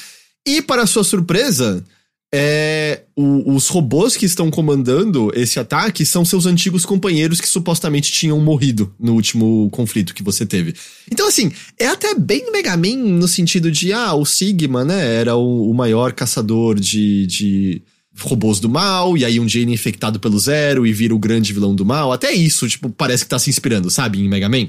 E, 0.47 0.61
para 0.62 0.86
sua 0.86 1.05
surpresa, 1.05 1.84
é, 2.32 3.03
o, 3.16 3.55
os 3.55 3.68
robôs 3.68 4.16
que 4.16 4.24
estão 4.24 4.51
comandando 4.51 5.32
esse 5.34 5.59
ataque 5.59 6.07
são 6.07 6.24
seus 6.24 6.47
antigos 6.47 6.86
companheiros 6.86 7.41
que 7.41 7.49
supostamente 7.49 8.12
tinham 8.12 8.38
morrido 8.38 8.95
no 9.01 9.14
último 9.14 9.68
conflito 9.70 10.14
que 10.14 10.22
você 10.22 10.47
teve. 10.47 10.74
Então, 11.11 11.26
assim, 11.26 11.51
é 11.78 11.86
até 11.86 12.14
bem 12.14 12.51
Mega 12.53 12.76
Man 12.76 12.97
no 12.97 13.26
sentido 13.26 13.70
de, 13.70 13.93
ah, 13.93 14.14
o 14.14 14.24
Sigma, 14.24 14.84
né, 14.84 15.14
era 15.16 15.34
o, 15.34 15.70
o 15.70 15.74
maior 15.74 16.12
caçador 16.12 16.78
de, 16.78 17.26
de 17.26 17.82
robôs 18.27 18.61
do 18.61 18.68
mal, 18.68 19.16
e 19.16 19.25
aí 19.25 19.41
um 19.41 19.47
dia 19.47 19.62
ele 19.62 19.71
é 19.71 19.75
infectado 19.75 20.21
pelo 20.21 20.39
Zero 20.39 20.87
e 20.87 20.93
vira 20.93 21.14
o 21.14 21.18
grande 21.18 21.53
vilão 21.53 21.75
do 21.75 21.85
mal. 21.85 22.12
Até 22.12 22.33
isso, 22.33 22.68
tipo, 22.68 22.91
parece 22.91 23.25
que 23.25 23.31
tá 23.31 23.39
se 23.39 23.51
inspirando, 23.51 23.91
sabe, 23.91 24.21
em 24.21 24.29
Mega 24.29 24.49
Man. 24.49 24.68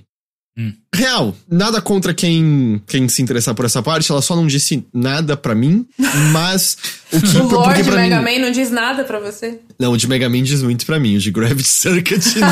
Hum. 0.57 0.73
Real, 0.93 1.33
nada 1.49 1.79
contra 1.81 2.13
quem, 2.13 2.81
quem 2.85 3.07
se 3.07 3.21
interessar 3.21 3.55
por 3.55 3.63
essa 3.63 3.81
parte, 3.81 4.11
ela 4.11 4.21
só 4.21 4.35
não 4.35 4.45
disse 4.45 4.85
nada 4.93 5.37
pra 5.37 5.55
mim, 5.55 5.85
mas 6.33 6.75
o 7.13 7.21
que 7.21 7.37
O 7.37 7.43
Lord 7.49 7.83
pra 7.85 7.95
Mega 7.95 8.21
mim, 8.21 8.23
Man 8.39 8.45
não 8.45 8.51
diz 8.51 8.69
nada 8.69 9.05
pra 9.05 9.17
você? 9.19 9.59
Não, 9.79 9.93
o 9.93 9.97
de 9.97 10.07
Mega 10.09 10.29
Man 10.29 10.43
diz 10.43 10.61
muito 10.61 10.85
pra 10.85 10.99
mim, 10.99 11.15
o 11.15 11.19
de 11.19 11.31
Gravity 11.31 11.63
Circuit 11.69 12.21
não. 12.39 12.51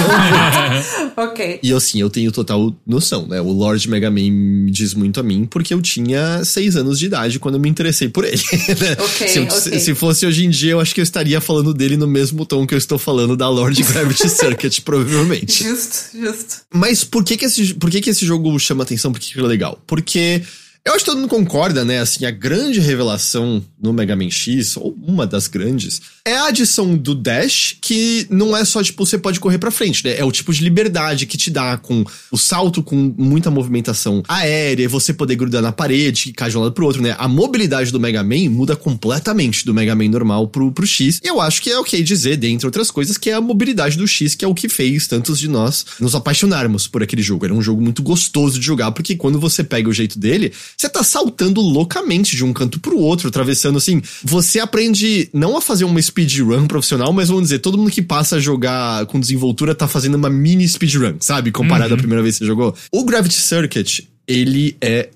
Ok. 1.29 1.59
e 1.61 1.73
assim, 1.73 1.99
eu 1.99 2.09
tenho 2.09 2.31
total 2.31 2.73
noção, 2.87 3.27
né? 3.27 3.41
O 3.41 3.51
Lord 3.51 3.87
Mega 3.89 4.09
Man 4.09 4.71
diz 4.71 4.93
muito 4.93 5.19
a 5.19 5.23
mim, 5.23 5.45
porque 5.45 5.73
eu 5.73 5.81
tinha 5.81 6.43
seis 6.45 6.77
anos 6.77 6.97
de 6.97 7.07
idade 7.07 7.39
quando 7.39 7.55
eu 7.55 7.59
me 7.61 7.67
interessei 7.69 8.07
por 8.07 8.23
ele. 8.23 8.37
né? 8.79 8.95
Ok, 8.99 9.27
se, 9.27 9.39
eu- 9.39 9.43
ok. 9.43 9.79
se 9.79 9.93
fosse 9.95 10.25
hoje 10.25 10.45
em 10.45 10.49
dia, 10.49 10.71
eu 10.71 10.79
acho 10.79 10.95
que 10.95 11.01
eu 11.01 11.03
estaria 11.03 11.41
falando 11.41 11.73
dele 11.73 11.97
no 11.97 12.07
mesmo 12.07 12.45
tom 12.45 12.65
que 12.65 12.73
eu 12.73 12.77
estou 12.77 12.97
falando 12.97 13.35
da 13.35 13.49
Lord 13.49 13.83
Gravity 13.83 14.29
Circuit, 14.29 14.81
provavelmente. 14.83 15.63
Justo, 15.65 16.17
justo. 16.17 16.55
Mas 16.73 17.03
por 17.03 17.23
que 17.25 17.35
que 17.35 17.45
esse, 17.45 17.73
por 17.73 17.88
que 17.89 18.01
que 18.01 18.09
esse 18.09 18.25
jogo 18.25 18.57
chama 18.59 18.83
atenção? 18.83 19.11
Por 19.11 19.19
que 19.19 19.31
que 19.31 19.37
ele 19.39 19.45
é 19.45 19.49
legal? 19.49 19.81
Porque 19.87 20.41
eu 20.85 20.93
acho 20.93 21.03
que 21.03 21.11
todo 21.11 21.19
mundo 21.19 21.29
concorda, 21.29 21.83
né? 21.85 21.99
Assim, 21.99 22.25
a 22.25 22.31
grande 22.31 22.79
revelação 22.79 23.63
no 23.81 23.93
Mega 23.93 24.15
Man 24.15 24.29
X, 24.29 24.75
ou 24.77 24.97
uma 25.05 25.27
das 25.27 25.47
grandes, 25.47 26.01
é 26.25 26.35
a 26.35 26.47
adição 26.47 26.95
do 26.95 27.13
Dash, 27.13 27.75
que 27.81 28.25
não 28.29 28.55
é 28.55 28.63
só, 28.65 28.81
tipo, 28.81 29.05
você 29.05 29.17
pode 29.17 29.39
correr 29.39 29.57
pra 29.57 29.71
frente, 29.71 30.03
né? 30.05 30.17
É 30.17 30.23
o 30.23 30.31
tipo 30.31 30.53
de 30.53 30.63
liberdade 30.63 31.25
que 31.25 31.37
te 31.37 31.51
dá 31.51 31.77
com 31.77 32.03
o 32.31 32.37
salto 32.37 32.81
com 32.81 33.13
muita 33.17 33.51
movimentação 33.51 34.23
aérea, 34.27 34.87
você 34.89 35.13
poder 35.13 35.35
grudar 35.35 35.61
na 35.61 35.71
parede, 35.71 36.23
que 36.23 36.33
cai 36.33 36.49
de 36.49 36.57
um 36.57 36.61
lado 36.61 36.71
pro 36.71 36.85
outro, 36.85 37.01
né? 37.01 37.15
A 37.19 37.27
mobilidade 37.27 37.91
do 37.91 37.99
Mega 37.99 38.23
Man 38.23 38.49
muda 38.49 38.75
completamente 38.75 39.65
do 39.65 39.73
Mega 39.73 39.95
Man 39.95 40.09
normal 40.09 40.47
pro, 40.47 40.71
pro 40.71 40.87
X. 40.87 41.19
E 41.23 41.27
eu 41.27 41.41
acho 41.41 41.61
que 41.61 41.69
é 41.69 41.77
ok 41.77 42.01
dizer, 42.01 42.37
dentre 42.37 42.65
outras 42.65 42.89
coisas, 42.89 43.17
que 43.17 43.29
é 43.29 43.33
a 43.33 43.41
mobilidade 43.41 43.97
do 43.97 44.07
X, 44.07 44.33
que 44.33 44.45
é 44.45 44.47
o 44.47 44.55
que 44.55 44.69
fez 44.69 45.07
tantos 45.07 45.37
de 45.37 45.47
nós 45.47 45.85
nos 45.99 46.15
apaixonarmos 46.15 46.87
por 46.87 47.03
aquele 47.03 47.21
jogo. 47.21 47.45
Era 47.45 47.53
um 47.53 47.61
jogo 47.61 47.81
muito 47.81 48.01
gostoso 48.01 48.59
de 48.59 48.65
jogar, 48.65 48.91
porque 48.91 49.15
quando 49.15 49.39
você 49.39 49.63
pega 49.63 49.89
o 49.89 49.93
jeito 49.93 50.17
dele, 50.17 50.51
você 50.75 50.89
tá 50.89 51.03
saltando 51.03 51.61
loucamente 51.61 52.35
de 52.35 52.43
um 52.43 52.53
canto 52.53 52.79
pro 52.79 52.97
outro, 52.97 53.27
atravessando 53.27 53.77
assim. 53.77 54.01
Você 54.23 54.59
aprende 54.59 55.29
não 55.33 55.57
a 55.57 55.61
fazer 55.61 55.85
uma 55.85 56.01
speedrun 56.01 56.67
profissional, 56.67 57.11
mas 57.13 57.29
vamos 57.29 57.43
dizer, 57.43 57.59
todo 57.59 57.77
mundo 57.77 57.91
que 57.91 58.01
passa 58.01 58.37
a 58.37 58.39
jogar 58.39 59.05
com 59.07 59.19
desenvoltura 59.19 59.75
tá 59.75 59.87
fazendo 59.87 60.15
uma 60.15 60.29
mini 60.29 60.67
speedrun, 60.67 61.15
sabe? 61.19 61.51
Comparado 61.51 61.93
à 61.93 61.97
primeira 61.97 62.23
vez 62.23 62.35
que 62.35 62.39
você 62.39 62.47
jogou. 62.47 62.75
O 62.91 63.03
Gravity 63.03 63.39
Circuit, 63.39 64.07
ele 64.27 64.77
é 64.81 65.09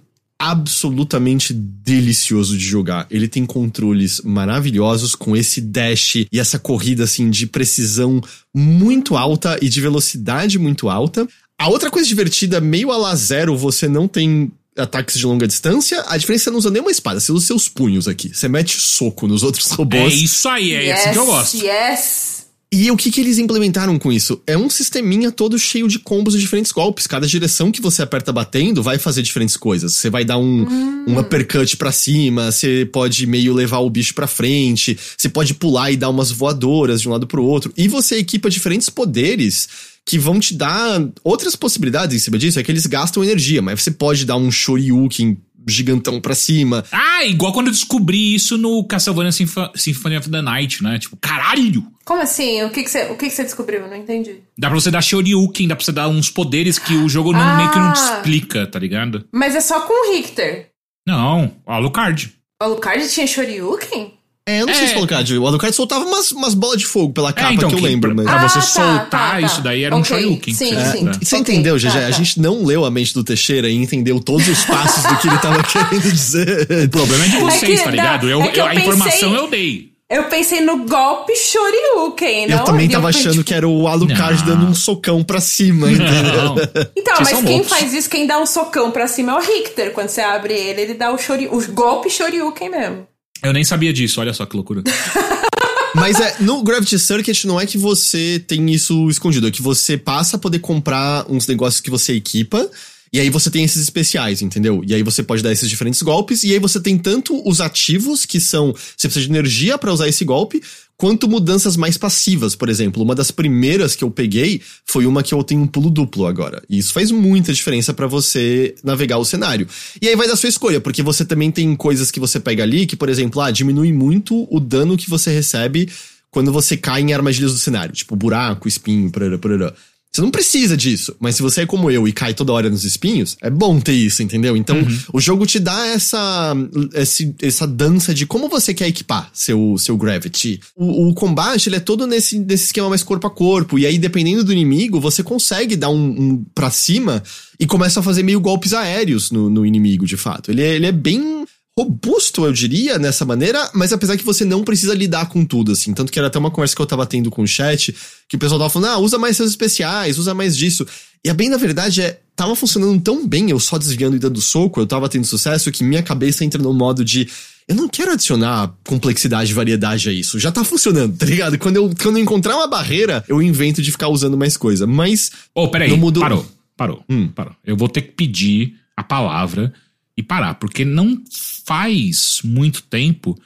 absolutamente 0.44 1.54
delicioso 1.54 2.58
de 2.58 2.66
jogar. 2.66 3.08
Ele 3.10 3.30
tem 3.30 3.46
controles 3.46 4.20
maravilhosos 4.26 5.16
com 5.16 5.38
esse 5.38 5.62
dash 5.62 6.16
e 6.16 6.40
essa 6.40 6.60
corrida 6.60 7.06
assim 7.06 7.30
de 7.30 7.48
precisão 7.48 8.20
muito 8.54 9.16
alta 9.16 9.58
e 9.62 9.70
de 9.70 9.80
velocidade 9.80 10.60
muito 10.60 10.90
alta. 10.90 11.26
A 11.58 11.70
outra 11.70 11.90
coisa 11.90 12.08
divertida, 12.08 12.60
meio 12.60 12.92
a 12.92 12.98
la 12.98 13.16
zero, 13.16 13.56
você 13.56 13.88
não 13.88 14.06
tem 14.06 14.52
ataques 14.78 15.18
de 15.18 15.26
longa 15.26 15.48
distância. 15.48 16.04
A 16.08 16.18
diferença 16.18 16.44
é 16.44 16.46
que 16.46 16.46
você 16.46 16.52
não 16.52 16.58
usa 16.60 16.70
nenhuma 16.72 16.92
espada, 16.92 17.20
você 17.20 17.32
usa 17.32 17.46
seus 17.46 17.68
punhos 17.70 18.08
aqui. 18.08 18.32
Você 18.34 18.48
mete 18.48 18.80
soco 18.80 19.28
nos 19.28 19.44
outros 19.44 19.72
É 19.72 19.76
robôs. 19.76 20.14
isso 20.14 20.48
aí, 20.50 20.74
é 20.74 20.94
assim 20.94 21.12
que 21.12 21.18
eu 21.18 21.26
gosto. 21.26 21.58
Yes. 21.58 22.34
E 22.76 22.90
o 22.90 22.98
que, 22.98 23.12
que 23.12 23.22
eles 23.22 23.38
implementaram 23.38 24.00
com 24.00 24.12
isso? 24.12 24.42
É 24.48 24.58
um 24.58 24.68
sisteminha 24.68 25.32
todo 25.32 25.60
cheio 25.60 25.88
de 25.88 26.00
combos 26.00 26.34
e 26.34 26.40
diferentes 26.40 26.72
golpes. 26.72 27.06
Cada 27.06 27.28
direção 27.28 27.72
que 27.72 27.80
você 27.80 28.02
aperta 28.02 28.34
batendo 28.34 28.82
vai 28.82 28.98
fazer 28.98 29.22
diferentes 29.22 29.56
coisas. 29.56 29.94
Você 29.94 30.10
vai 30.10 30.26
dar 30.26 30.40
um, 30.40 30.66
um 31.08 31.20
uppercut 31.20 31.78
pra 31.78 31.92
cima, 31.92 32.52
você 32.52 32.90
pode 32.92 33.28
meio 33.28 33.54
levar 33.54 33.78
o 33.78 33.90
bicho 33.92 34.16
pra 34.16 34.26
frente, 34.26 34.98
você 35.16 35.30
pode 35.30 35.54
pular 35.54 35.92
e 35.92 35.98
dar 35.98 36.10
umas 36.10 36.32
voadoras 36.32 37.00
de 37.00 37.08
um 37.08 37.12
lado 37.12 37.28
pro 37.28 37.44
outro. 37.46 37.72
E 37.78 37.88
você 37.88 38.18
equipa 38.18 38.50
diferentes 38.50 38.90
poderes 38.90 39.70
que 40.06 40.18
vão 40.20 40.40
te 40.40 40.54
dar 40.54 41.02
outras 41.24 41.56
possibilidades 41.56 42.16
em 42.16 42.20
cima 42.20 42.38
disso. 42.38 42.60
É 42.60 42.64
que 42.64 42.72
eles 42.72 42.86
gastam 42.86 43.24
energia, 43.24 43.62
mas 43.62 43.82
você 43.82 43.92
pode 43.92 44.26
dar 44.26 44.36
um 44.36 44.52
Shoryuken 44.52 45.38
gigantão 45.66 46.20
pra 46.20 46.36
cima. 46.36 46.84
Ah, 46.92 47.24
igual 47.24 47.54
quando 47.54 47.68
eu 47.68 47.72
descobri 47.74 48.36
isso 48.36 48.58
no 48.58 48.84
Castlevania 48.86 49.32
Symph- 49.32 49.72
Symphony 49.76 50.18
of 50.18 50.30
the 50.30 50.42
Night, 50.42 50.84
né? 50.84 51.00
Tipo, 51.00 51.16
caralho! 51.16 51.86
Como 52.04 52.22
assim? 52.22 52.62
O 52.64 52.70
que, 52.70 52.84
que, 52.84 52.90
você, 52.92 53.04
o 53.06 53.16
que, 53.16 53.28
que 53.28 53.30
você 53.34 53.44
descobriu? 53.46 53.88
Não 53.88 53.96
entendi. 53.96 54.42
Dá 54.58 54.68
pra 54.70 54.78
você 54.78 54.92
dar 54.92 55.02
Shoryuken, 55.02 55.70
dá 55.70 55.76
pra 55.78 55.86
você 55.86 55.94
dar 55.94 56.10
uns 56.10 56.30
poderes 56.30 56.78
que 56.78 56.96
o 56.98 57.08
jogo 57.08 57.32
não, 57.32 57.40
Ah. 57.40 57.56
meio 57.56 57.72
que 57.72 57.80
não 57.80 57.94
te 57.94 58.00
explica, 58.02 58.68
tá 58.68 58.78
ligado? 58.78 59.26
Mas 59.32 59.56
é 59.56 59.62
só 59.62 59.80
com 59.82 59.94
o 60.12 60.14
Richter. 60.18 60.68
Não, 61.08 61.54
o 61.66 61.72
Alucard. 61.72 62.34
O 62.62 62.66
Alucard 62.66 63.08
tinha 63.10 63.26
Shoryuken? 63.26 64.16
É, 64.48 64.62
eu 64.62 64.68
não 64.68 64.74
sei 64.74 64.84
É. 64.84 64.88
se 64.90 64.94
Alucard. 64.96 65.38
O 65.38 65.48
Alucard 65.48 65.74
soltava 65.76 66.04
umas, 66.04 66.32
umas 66.32 66.54
bolas 66.54 66.78
de 66.78 66.86
fogo 66.86 67.14
pela 67.14 67.32
capa 67.32 67.54
então, 67.54 67.70
que 67.70 67.76
eu 67.76 67.80
que- 67.80 67.86
lembro, 67.86 68.14
mas. 68.14 68.26
Pra 68.26 68.36
Ah, 68.42 68.48
você 68.50 68.56
tá, 68.60 68.62
soltar 68.66 69.10
tá, 69.10 69.32
tá. 69.32 69.42
isso 69.42 69.62
daí 69.62 69.84
era 69.84 69.96
um 69.96 70.00
Ok, 70.00 70.10
Shoryuken. 70.10 70.54
sim, 70.54 70.76
Você- 70.76 70.92
sim. 70.98 71.12
Você 71.22 71.36
Ok, 71.38 71.40
entendeu, 71.56 71.74
tá, 71.76 71.80
GG? 71.80 72.00
tá. 72.02 72.08
A 72.08 72.12
gente 72.12 72.40
não 72.42 72.66
leu 72.66 72.84
a 72.84 72.92
mente 72.92 73.14
do 73.14 73.24
Teixeira 73.24 73.70
e 73.70 73.76
entendeu 73.76 74.20
todos 74.20 74.46
os 74.50 74.66
passos 74.66 75.04
do 75.04 75.18
que 75.18 75.28
ele 75.30 75.38
tava 75.38 75.64
querendo 75.64 76.02
dizer. 76.12 76.68
O 76.86 76.90
problema 76.90 77.24
é 77.24 77.28
de 77.30 77.38
vocês, 77.38 77.80
que- 77.80 77.86
tá 77.86 77.92
ligado? 77.92 78.30
Eu, 78.30 78.42
é 78.42 78.48
eu- 78.48 78.52
eu 78.54 78.66
a 78.66 78.76
informação 78.76 79.12
pensei- 79.30 79.38
eu 79.38 79.48
dei. 79.50 79.94
Eu 80.10 80.26
pensei 80.26 80.60
no 80.62 80.86
golpe 80.86 81.34
Shoryuken, 81.36 82.44
Eu 82.52 82.58
não? 82.58 82.64
também 82.66 82.86
E 82.86 82.90
tava 82.90 83.08
pensei, 83.08 83.22
achando 83.22 83.34
tipo, 83.36 83.46
que 83.46 83.54
era 83.54 83.68
o 83.68 83.88
Alucard 83.88 84.40
Não. 84.42 84.46
dando 84.48 84.66
um 84.68 84.76
socão 84.76 85.24
pra 85.24 85.40
cima, 85.40 85.90
entendeu? 85.90 86.56
Então, 86.96 87.16
Vocês 87.16 87.32
mas 87.32 87.44
quem 87.46 87.56
loucos. 87.60 87.70
faz 87.70 87.94
isso, 87.94 88.10
quem 88.10 88.28
dá 88.28 88.38
um 88.40 88.46
socão 88.46 88.92
pra 88.92 89.08
cima 89.08 89.32
é 89.32 89.36
o 89.36 89.40
Richter. 89.40 89.92
Quando 89.94 90.10
você 90.10 90.22
abre 90.22 90.54
ele, 90.54 90.82
ele 90.82 90.94
dá 90.94 91.12
o, 91.12 91.18
shori, 91.18 91.48
o 91.48 91.60
golpe 91.72 92.10
Shoryuken 92.10 92.70
mesmo. 92.70 93.08
Eu 93.44 93.52
nem 93.52 93.64
sabia 93.66 93.92
disso, 93.92 94.22
olha 94.22 94.34
só 94.34 94.46
que 94.46 94.56
loucura. 94.56 94.82
Mas 95.94 96.20
é, 96.20 96.38
no 96.40 96.64
Gravity 96.64 96.98
Circuit 96.98 97.46
não 97.46 97.60
é 97.60 97.66
que 97.66 97.78
você 97.78 98.44
tem 98.48 98.72
isso 98.72 99.10
escondido, 99.10 99.48
é 99.48 99.52
que 99.52 99.62
você 99.62 99.96
passa 99.96 100.38
a 100.38 100.40
poder 100.40 100.60
comprar 100.60 101.26
uns 101.30 101.46
negócios 101.46 101.80
que 101.80 101.92
você 101.92 102.14
equipa. 102.14 102.68
E 103.14 103.20
aí 103.20 103.30
você 103.30 103.52
tem 103.52 103.64
esses 103.64 103.84
especiais, 103.84 104.42
entendeu? 104.42 104.82
E 104.84 104.92
aí 104.92 105.04
você 105.04 105.22
pode 105.22 105.44
dar 105.44 105.52
esses 105.52 105.70
diferentes 105.70 106.02
golpes. 106.02 106.44
E 106.44 106.52
aí 106.52 106.58
você 106.58 106.80
tem 106.80 106.98
tanto 106.98 107.48
os 107.48 107.62
ativos, 107.62 108.26
que 108.26 108.40
são. 108.40 108.74
Você 108.74 109.08
precisa 109.08 109.28
de 109.28 109.32
energia 109.32 109.78
pra 109.78 109.94
usar 109.94 110.08
esse 110.08 110.26
golpe, 110.26 110.64
quanto 110.98 111.30
mudanças 111.30 111.78
mais 111.78 111.96
passivas. 111.96 112.56
Por 112.56 112.70
exemplo, 112.70 113.04
uma 113.04 113.14
das 113.14 113.30
primeiras 113.30 113.96
que 113.96 114.04
eu 114.04 114.10
peguei 114.10 114.62
foi 114.84 115.06
uma 115.06 115.22
que 115.22 115.32
eu 115.32 115.44
tenho 115.44 115.62
um 115.62 115.68
pulo 115.68 115.92
duplo 115.92 116.26
agora. 116.26 116.64
E 116.68 116.80
isso 116.80 116.92
faz 116.92 117.12
muita 117.12 117.54
diferença 117.54 117.94
pra 117.94 118.08
você 118.08 118.74
navegar 118.84 119.20
o 119.20 119.26
cenário. 119.26 119.68
E 120.02 120.08
aí 120.08 120.16
vai 120.16 120.28
da 120.28 120.36
sua 120.36 120.50
escolha, 120.50 120.82
porque 120.82 121.04
você 121.04 121.24
também 121.24 121.52
tem 121.52 121.76
coisas 121.76 122.10
que 122.10 122.20
você 122.20 122.40
pega 122.40 122.64
ali, 122.64 122.88
que, 122.88 122.96
por 122.96 123.10
exemplo, 123.10 123.42
ah, 123.42 123.52
diminui 123.52 123.94
muito 123.94 124.48
o 124.50 124.60
dano 124.60 124.98
que 124.98 125.08
você 125.08 125.32
recebe 125.32 125.88
quando 126.32 126.52
você 126.52 126.76
cai 126.76 127.02
em 127.02 127.14
armadilhas 127.14 127.52
do 127.52 127.60
cenário. 127.60 127.94
Tipo, 127.94 128.16
buraco, 128.16 128.68
espinho, 128.68 129.12
porará, 129.12 129.38
porará. 129.38 129.74
Você 130.16 130.22
não 130.22 130.30
precisa 130.30 130.78
disso, 130.78 131.16
mas 131.20 131.36
se 131.36 131.42
você 131.42 131.62
é 131.62 131.66
como 131.66 131.90
eu 131.90 132.08
e 132.08 132.12
cai 132.14 132.36
toda 132.36 132.54
hora 132.54 132.70
nos 132.70 132.84
espinhos, 132.84 133.36
é 133.42 133.50
bom 133.50 133.80
ter 133.80 133.94
isso, 133.94 134.22
entendeu? 134.22 134.56
Então, 134.56 134.78
o 135.12 135.20
jogo 135.20 135.44
te 135.44 135.58
dá 135.60 135.88
essa, 135.88 136.56
esse- 136.94 137.34
essa 137.42 137.66
dança 137.66 138.14
de 138.14 138.28
como 138.28 138.48
você 138.48 138.76
quer 138.76 138.88
equipar 138.88 139.32
seu, 139.34 139.76
seu 139.80 139.98
Gravity. 139.98 140.60
O, 140.76 141.08
o 141.10 141.14
combate, 141.16 141.68
ele 141.68 141.78
é 141.78 141.80
todo 141.80 142.06
nesse, 142.06 142.38
nesse 142.38 142.66
esquema 142.66 142.90
mais 142.90 143.02
corpo 143.02 143.26
a 143.26 143.32
corpo, 143.32 143.80
e 143.80 143.88
aí, 143.88 143.98
dependendo 143.98 144.44
do 144.44 144.52
inimigo, 144.54 145.00
você 145.00 145.24
consegue 145.24 145.76
dar 145.76 145.90
um, 145.90 145.96
um 146.10 146.46
pra 146.54 146.70
cima 146.70 147.24
e 147.60 147.66
começa 147.66 148.00
a 148.00 148.04
fazer 148.04 148.22
meio 148.22 148.40
golpes 148.40 148.72
aéreos 148.74 149.32
no, 149.32 149.50
no 149.50 149.66
inimigo, 149.66 150.06
de 150.06 150.16
fato. 150.18 150.52
Ele 150.52 150.62
é, 150.62 150.76
ele 150.76 150.86
é 150.86 150.92
bem 150.92 151.44
robusto, 151.78 152.46
eu 152.46 152.54
diria, 152.54 153.00
nessa 153.00 153.26
maneira, 153.26 153.70
mas 153.74 153.92
apesar 153.92 154.16
que 154.16 154.24
você 154.24 154.46
não 154.46 154.64
precisa 154.64 154.94
lidar 154.94 155.28
com 155.28 155.44
tudo, 155.44 155.72
assim. 155.72 155.94
Tanto 155.94 156.12
que 156.12 156.20
era 156.20 156.28
até 156.28 156.38
uma 156.38 156.52
conversa 156.52 156.76
que 156.76 156.82
eu 156.82 156.86
tava 156.86 157.06
tendo 157.06 157.32
com 157.32 157.42
o 157.42 157.48
chat, 157.48 157.96
que 158.30 158.36
o 158.36 158.40
pessoal 158.40 158.60
tava 158.60 158.70
falando, 158.70 158.90
ah, 158.92 158.98
usa 159.00 159.18
mais 159.18 159.36
seus 159.36 159.50
especiais, 159.50 160.18
usa 160.20 160.34
mais 160.34 160.56
disso. 160.56 160.86
E 161.26 161.30
a 161.30 161.34
bem 161.34 161.50
da 161.50 161.58
verdade 161.58 162.02
é, 162.02 162.20
tava 162.36 162.56
funcionando 162.56 163.02
tão 163.02 163.28
bem, 163.28 163.50
eu 163.50 163.60
só 163.60 163.78
desviando 163.80 164.16
e 164.16 164.20
dando 164.20 164.40
soco, 164.40 164.80
eu 164.80 164.86
tava 164.86 165.10
tendo 165.10 165.26
sucesso, 165.26 165.72
que 165.72 165.84
minha 165.84 166.04
cabeça 166.04 166.46
entra 166.46 166.62
no 166.62 166.74
modo 166.74 167.04
de. 167.04 167.28
Eu 167.68 167.76
não 167.76 167.88
quero 167.88 168.12
adicionar 168.12 168.74
complexidade 168.86 169.50
e 169.52 169.54
variedade 169.54 170.10
a 170.10 170.12
isso. 170.12 170.38
Já 170.38 170.52
tá 170.52 170.66
funcionando, 170.66 171.16
tá 171.18 171.26
ligado? 171.26 171.58
Quando 171.58 171.78
eu, 171.78 171.94
quando 172.02 172.18
eu 172.18 172.22
encontrar 172.22 172.58
uma 172.58 172.68
barreira, 172.68 173.24
eu 173.28 173.42
invento 173.42 173.82
de 173.82 173.90
ficar 173.90 174.10
usando 174.10 174.38
mais 174.38 174.58
coisa. 174.58 174.86
Mas. 174.86 175.32
Ô, 175.56 175.70
peraí, 175.70 175.90
Não 175.90 175.96
mudou. 175.98 176.22
parou, 176.22 176.46
parou, 176.76 177.04
Hum. 177.10 177.30
parou. 177.30 177.56
Eu 177.66 177.78
vou 177.78 177.88
ter 177.88 178.02
que 178.02 178.12
pedir 178.12 178.76
a 178.98 179.04
palavra 179.04 179.74
e 180.18 180.24
parar, 180.24 180.56
porque 180.56 180.86
não 180.86 181.22
faz 181.66 182.42
muito 182.44 182.84
tempo 182.84 183.38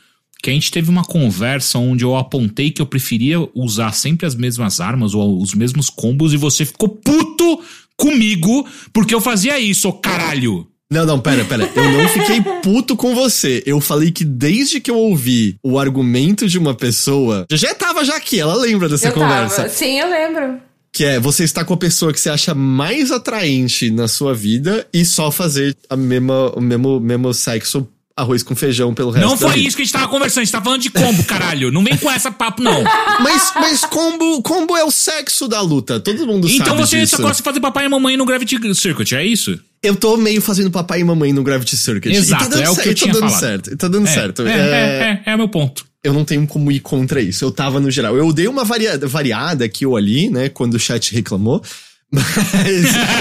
que 0.42 0.50
a 0.50 0.54
gente 0.54 0.72
teve 0.72 0.90
uma 0.90 1.04
conversa 1.04 1.80
onde 1.80 2.04
eu 2.04 2.16
apontei 2.16 2.72
que 2.72 2.82
eu 2.82 2.86
preferia 2.86 3.38
usar 3.56 3.92
sempre 3.94 4.26
as 4.26 4.36
mesmas 4.36 4.80
armas 4.80 5.14
ou 5.14 5.42
os 5.42 5.54
mesmos 5.54 5.90
combos 5.90 6.34
e 6.34 6.38
você 6.38 6.66
ficou 6.66 6.90
puto 6.90 7.62
comigo 7.96 8.68
porque 8.94 9.16
eu 9.16 9.22
fazia 9.22 9.60
isso, 9.60 9.90
ô 9.90 9.94
caralho. 9.94 10.68
Não, 10.90 11.06
não, 11.06 11.20
pera, 11.20 11.44
pera. 11.44 11.70
Eu 11.76 11.92
não 11.92 12.08
fiquei 12.08 12.42
puto 12.62 12.96
com 12.96 13.14
você. 13.14 13.62
Eu 13.66 13.82
falei 13.82 14.10
que 14.10 14.24
desde 14.24 14.80
que 14.80 14.90
eu 14.90 14.98
ouvi 14.98 15.58
o 15.62 15.78
argumento 15.78 16.48
de 16.48 16.58
uma 16.58 16.74
pessoa. 16.74 17.46
Já 17.52 17.76
tava 17.76 18.06
já 18.06 18.16
aqui, 18.16 18.40
ela 18.40 18.56
lembra 18.56 18.88
dessa 18.88 19.10
eu 19.10 19.12
conversa. 19.12 19.64
tava. 19.64 19.70
Sim, 19.70 20.00
eu 20.00 20.10
lembro. 20.10 20.62
Que 20.98 21.06
é, 21.06 21.20
você 21.20 21.44
está 21.44 21.64
com 21.64 21.76
a 21.76 21.78
pessoa 21.78 22.12
que 22.12 22.20
você 22.20 22.28
acha 22.28 22.56
mais 22.56 23.12
atraente 23.12 23.92
na 23.92 24.08
sua 24.08 24.34
vida 24.34 24.88
e 24.92 25.06
só 25.06 25.30
fazer 25.30 25.78
a 25.88 25.96
mesma, 25.96 26.50
o 26.56 26.60
mesmo, 26.60 27.00
mesmo 27.00 27.32
sexo, 27.36 27.88
arroz 28.16 28.42
com 28.42 28.56
feijão 28.56 28.96
pelo 28.96 29.12
resto 29.12 29.30
Não 29.30 29.38
foi 29.38 29.60
isso 29.60 29.76
que 29.76 29.84
a 29.84 29.86
gente 29.86 29.94
tava 29.94 30.08
conversando, 30.08 30.40
a 30.42 30.46
gente 30.46 30.52
tava 30.52 30.66
falando 30.66 30.82
de 30.82 30.90
combo, 30.90 31.24
caralho. 31.24 31.72
Não 31.72 31.84
vem 31.84 31.96
com 31.98 32.10
essa 32.10 32.32
papo, 32.32 32.64
não. 32.64 32.84
Mas, 33.22 33.54
mas 33.54 33.86
combo, 33.86 34.42
combo 34.42 34.76
é 34.76 34.84
o 34.84 34.90
sexo 34.90 35.48
da 35.48 35.62
luta. 35.62 36.00
Todo 36.00 36.26
mundo 36.26 36.50
Então 36.50 36.66
sabe 36.66 36.80
você 36.80 37.02
disso. 37.02 37.18
só 37.18 37.22
gosta 37.22 37.38
de 37.38 37.44
fazer 37.44 37.60
papai 37.60 37.86
e 37.86 37.90
mamãe 37.90 38.18
no 38.18 38.26
Gravity 38.26 38.58
Circuit, 38.74 39.14
é 39.14 39.24
isso? 39.24 39.60
Eu 39.84 39.96
tô 39.96 40.18
meio 40.18 40.42
fazendo 40.42 40.72
papai 40.72 41.02
e 41.02 41.04
mamãe 41.04 41.32
no 41.32 41.44
Gravity 41.44 41.78
Circuit. 41.78 42.12
Exato, 42.12 42.46
e 42.46 42.50
tá 42.50 42.62
é 42.64 42.70
o 42.72 42.76
que 42.76 42.90
eu 42.90 42.96
tinha 42.96 43.14
tá 43.14 43.20
dando 43.20 43.30
falado. 43.30 43.40
certo. 43.40 43.78
Tá 43.78 43.88
dando 43.88 44.08
É, 44.08 44.12
certo. 44.12 44.48
É, 44.48 44.52
é, 44.52 45.22
é, 45.28 45.32
é 45.32 45.36
o 45.36 45.38
meu 45.38 45.48
ponto. 45.48 45.86
Eu 46.08 46.14
não 46.14 46.24
tenho 46.24 46.48
como 46.48 46.72
ir 46.72 46.80
contra 46.80 47.22
isso. 47.22 47.44
Eu 47.44 47.52
tava 47.52 47.80
no 47.80 47.92
geral. 47.92 48.16
Eu 48.18 48.32
dei 48.32 48.48
uma 48.48 48.64
varia- 48.64 48.98
variada 48.98 49.66
aqui 49.66 49.86
ou 49.86 49.96
ali, 49.98 50.30
né? 50.30 50.48
Quando 50.50 50.76
o 50.76 50.80
chat 50.80 51.14
reclamou. 51.14 51.62
Mas. 52.10 52.24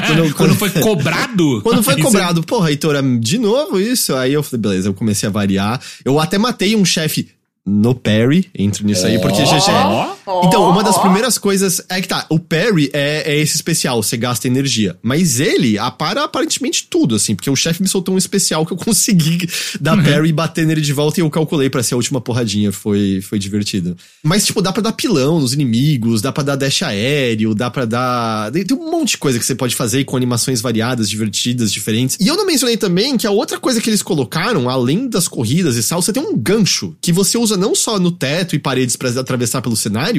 quando, 0.07 0.35
Quando 0.37 0.55
foi 0.55 0.71
cobrado. 0.71 1.61
Quando 1.63 1.83
foi 1.83 2.01
cobrado, 2.01 2.43
porra, 2.45 2.71
Heitora, 2.71 3.03
de 3.03 3.39
novo 3.39 3.81
isso? 3.81 4.15
Aí 4.15 4.33
eu 4.33 4.43
falei, 4.43 4.61
beleza, 4.63 4.89
eu 4.89 4.95
comecei 4.95 5.29
a 5.29 5.33
variar. 5.33 5.81
Eu 6.05 6.21
até 6.21 6.39
matei 6.39 6.77
um 6.77 6.85
chefe 6.85 7.29
no 7.67 7.95
parry, 7.97 8.49
entre 8.57 8.85
nisso 8.85 9.05
aí, 9.05 9.19
porque 9.19 9.43
GG. 9.43 10.16
Ó, 10.27 10.47
Então, 10.47 10.69
uma 10.69 10.83
das 10.83 10.99
primeiras 10.99 11.39
coisas 11.39 11.81
é 11.89 12.01
que 12.01 12.09
tá, 12.09 12.27
o 12.29 12.39
parry 12.39 12.91
é, 12.93 13.33
é 13.33 13.39
esse 13.39 13.57
especial, 13.57 14.03
você 14.03 14.17
gasta 14.17 14.47
energia. 14.47 14.97
Mas 15.03 15.41
ele 15.41 15.79
apara 15.79 16.25
aparentemente 16.25 16.87
tudo, 16.91 17.15
assim, 17.15 17.35
porque 17.35 17.51
o 17.51 17.57
chefe 17.57 17.83
me 17.83 17.89
soltou 17.89 18.15
um 18.15 18.19
especial 18.19 18.67
que 18.67 18.73
eu 18.73 18.77
consegui 18.79 19.49
dar 19.81 19.97
parry 20.03 20.29
e 20.29 20.33
bater 20.33 20.67
nele 20.67 20.81
de 20.81 20.93
volta 20.93 21.21
e 21.21 21.23
eu 21.23 21.31
calculei 21.31 21.71
pra 21.71 21.83
ser 21.83 21.95
a 21.95 21.97
última 21.97 22.21
porradinha. 22.21 22.73
Foi, 22.73 23.21
foi 23.23 23.39
divertido. 23.39 23.97
Mas, 24.23 24.45
tipo, 24.45 24.61
dá 24.61 24.73
pra 24.73 24.83
dar 24.83 24.93
pilão 24.93 25.41
nos 25.41 25.53
inimigos, 25.53 26.21
dá 26.23 26.33
pra 26.33 26.43
dar 26.43 26.57
dash 26.57 26.83
aéreo, 26.83 27.55
dá 27.55 27.71
pra 27.71 27.85
dar. 27.85 28.51
Tem 28.53 28.65
tem 28.65 28.77
um 28.77 28.91
monte 28.91 29.11
de 29.11 29.19
coisa 29.19 29.39
que 29.39 29.45
você 29.45 29.55
pode 29.55 29.75
fazer 29.75 30.05
com 30.05 30.17
animações 30.17 30.61
variadas, 30.61 31.09
divertidas, 31.09 31.73
diferentes. 31.73 32.17
E 32.21 32.27
eu 32.27 32.37
não 32.37 32.47
mencionei 32.47 32.77
também 32.77 33.17
que 33.17 33.27
a 33.27 33.31
outra 33.31 33.59
coisa 33.59 33.81
que 33.81 33.89
eles 33.89 34.03
colocaram, 34.03 34.69
além 34.69 35.09
das 35.09 35.29
corridas 35.29 35.77
e 35.77 35.89
tal, 35.89 36.03
você 36.03 36.13
tem 36.13 36.23
um 36.23 36.37
gancho 36.37 36.97
que 37.01 37.13
você 37.13 37.39
usa 37.39 37.57
não 37.57 37.75
só 37.75 37.99
no 37.99 38.11
teto 38.11 38.55
e 38.55 38.59
paredes 38.59 38.97
pra 38.97 39.09
atravessar 39.11 39.63
pelo 39.63 39.77
cenário, 39.77 40.16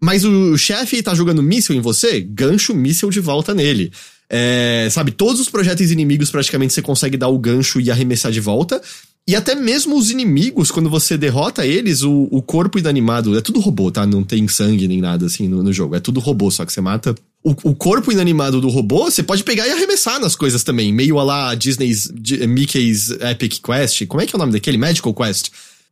mas 0.00 0.24
o 0.24 0.56
chefe 0.56 1.02
tá 1.02 1.14
jogando 1.14 1.42
míssil 1.42 1.74
em 1.74 1.80
você, 1.80 2.20
gancho 2.20 2.74
míssil 2.74 3.10
de 3.10 3.20
volta 3.20 3.54
nele. 3.54 3.90
É, 4.30 4.88
sabe, 4.90 5.12
todos 5.12 5.40
os 5.40 5.48
projéteis 5.48 5.90
inimigos 5.90 6.30
praticamente 6.30 6.72
você 6.72 6.82
consegue 6.82 7.16
dar 7.16 7.28
o 7.28 7.38
gancho 7.38 7.80
e 7.80 7.90
arremessar 7.90 8.32
de 8.32 8.40
volta. 8.40 8.80
E 9.26 9.34
até 9.34 9.54
mesmo 9.54 9.96
os 9.96 10.10
inimigos, 10.10 10.70
quando 10.70 10.90
você 10.90 11.16
derrota 11.16 11.66
eles, 11.66 12.02
o, 12.02 12.28
o 12.30 12.42
corpo 12.42 12.78
inanimado. 12.78 13.36
É 13.38 13.40
tudo 13.40 13.58
robô, 13.58 13.90
tá? 13.90 14.06
Não 14.06 14.22
tem 14.22 14.46
sangue 14.48 14.86
nem 14.86 15.00
nada 15.00 15.24
assim 15.26 15.48
no, 15.48 15.62
no 15.62 15.72
jogo. 15.72 15.94
É 15.94 16.00
tudo 16.00 16.20
robô, 16.20 16.50
só 16.50 16.66
que 16.66 16.72
você 16.72 16.80
mata. 16.82 17.14
O, 17.42 17.50
o 17.70 17.74
corpo 17.74 18.12
inanimado 18.12 18.60
do 18.60 18.68
robô, 18.68 19.10
você 19.10 19.22
pode 19.22 19.42
pegar 19.42 19.66
e 19.66 19.70
arremessar 19.70 20.20
nas 20.20 20.36
coisas 20.36 20.62
também. 20.62 20.92
Meio 20.92 21.18
a 21.18 21.24
lá 21.24 21.54
Disney's. 21.54 22.10
Di- 22.14 22.46
Mickey's 22.46 23.10
Epic 23.12 23.60
Quest. 23.64 24.04
Como 24.06 24.20
é 24.20 24.26
que 24.26 24.34
é 24.34 24.36
o 24.36 24.40
nome 24.40 24.52
daquele? 24.52 24.76
Magical 24.76 25.14
Quest 25.14 25.48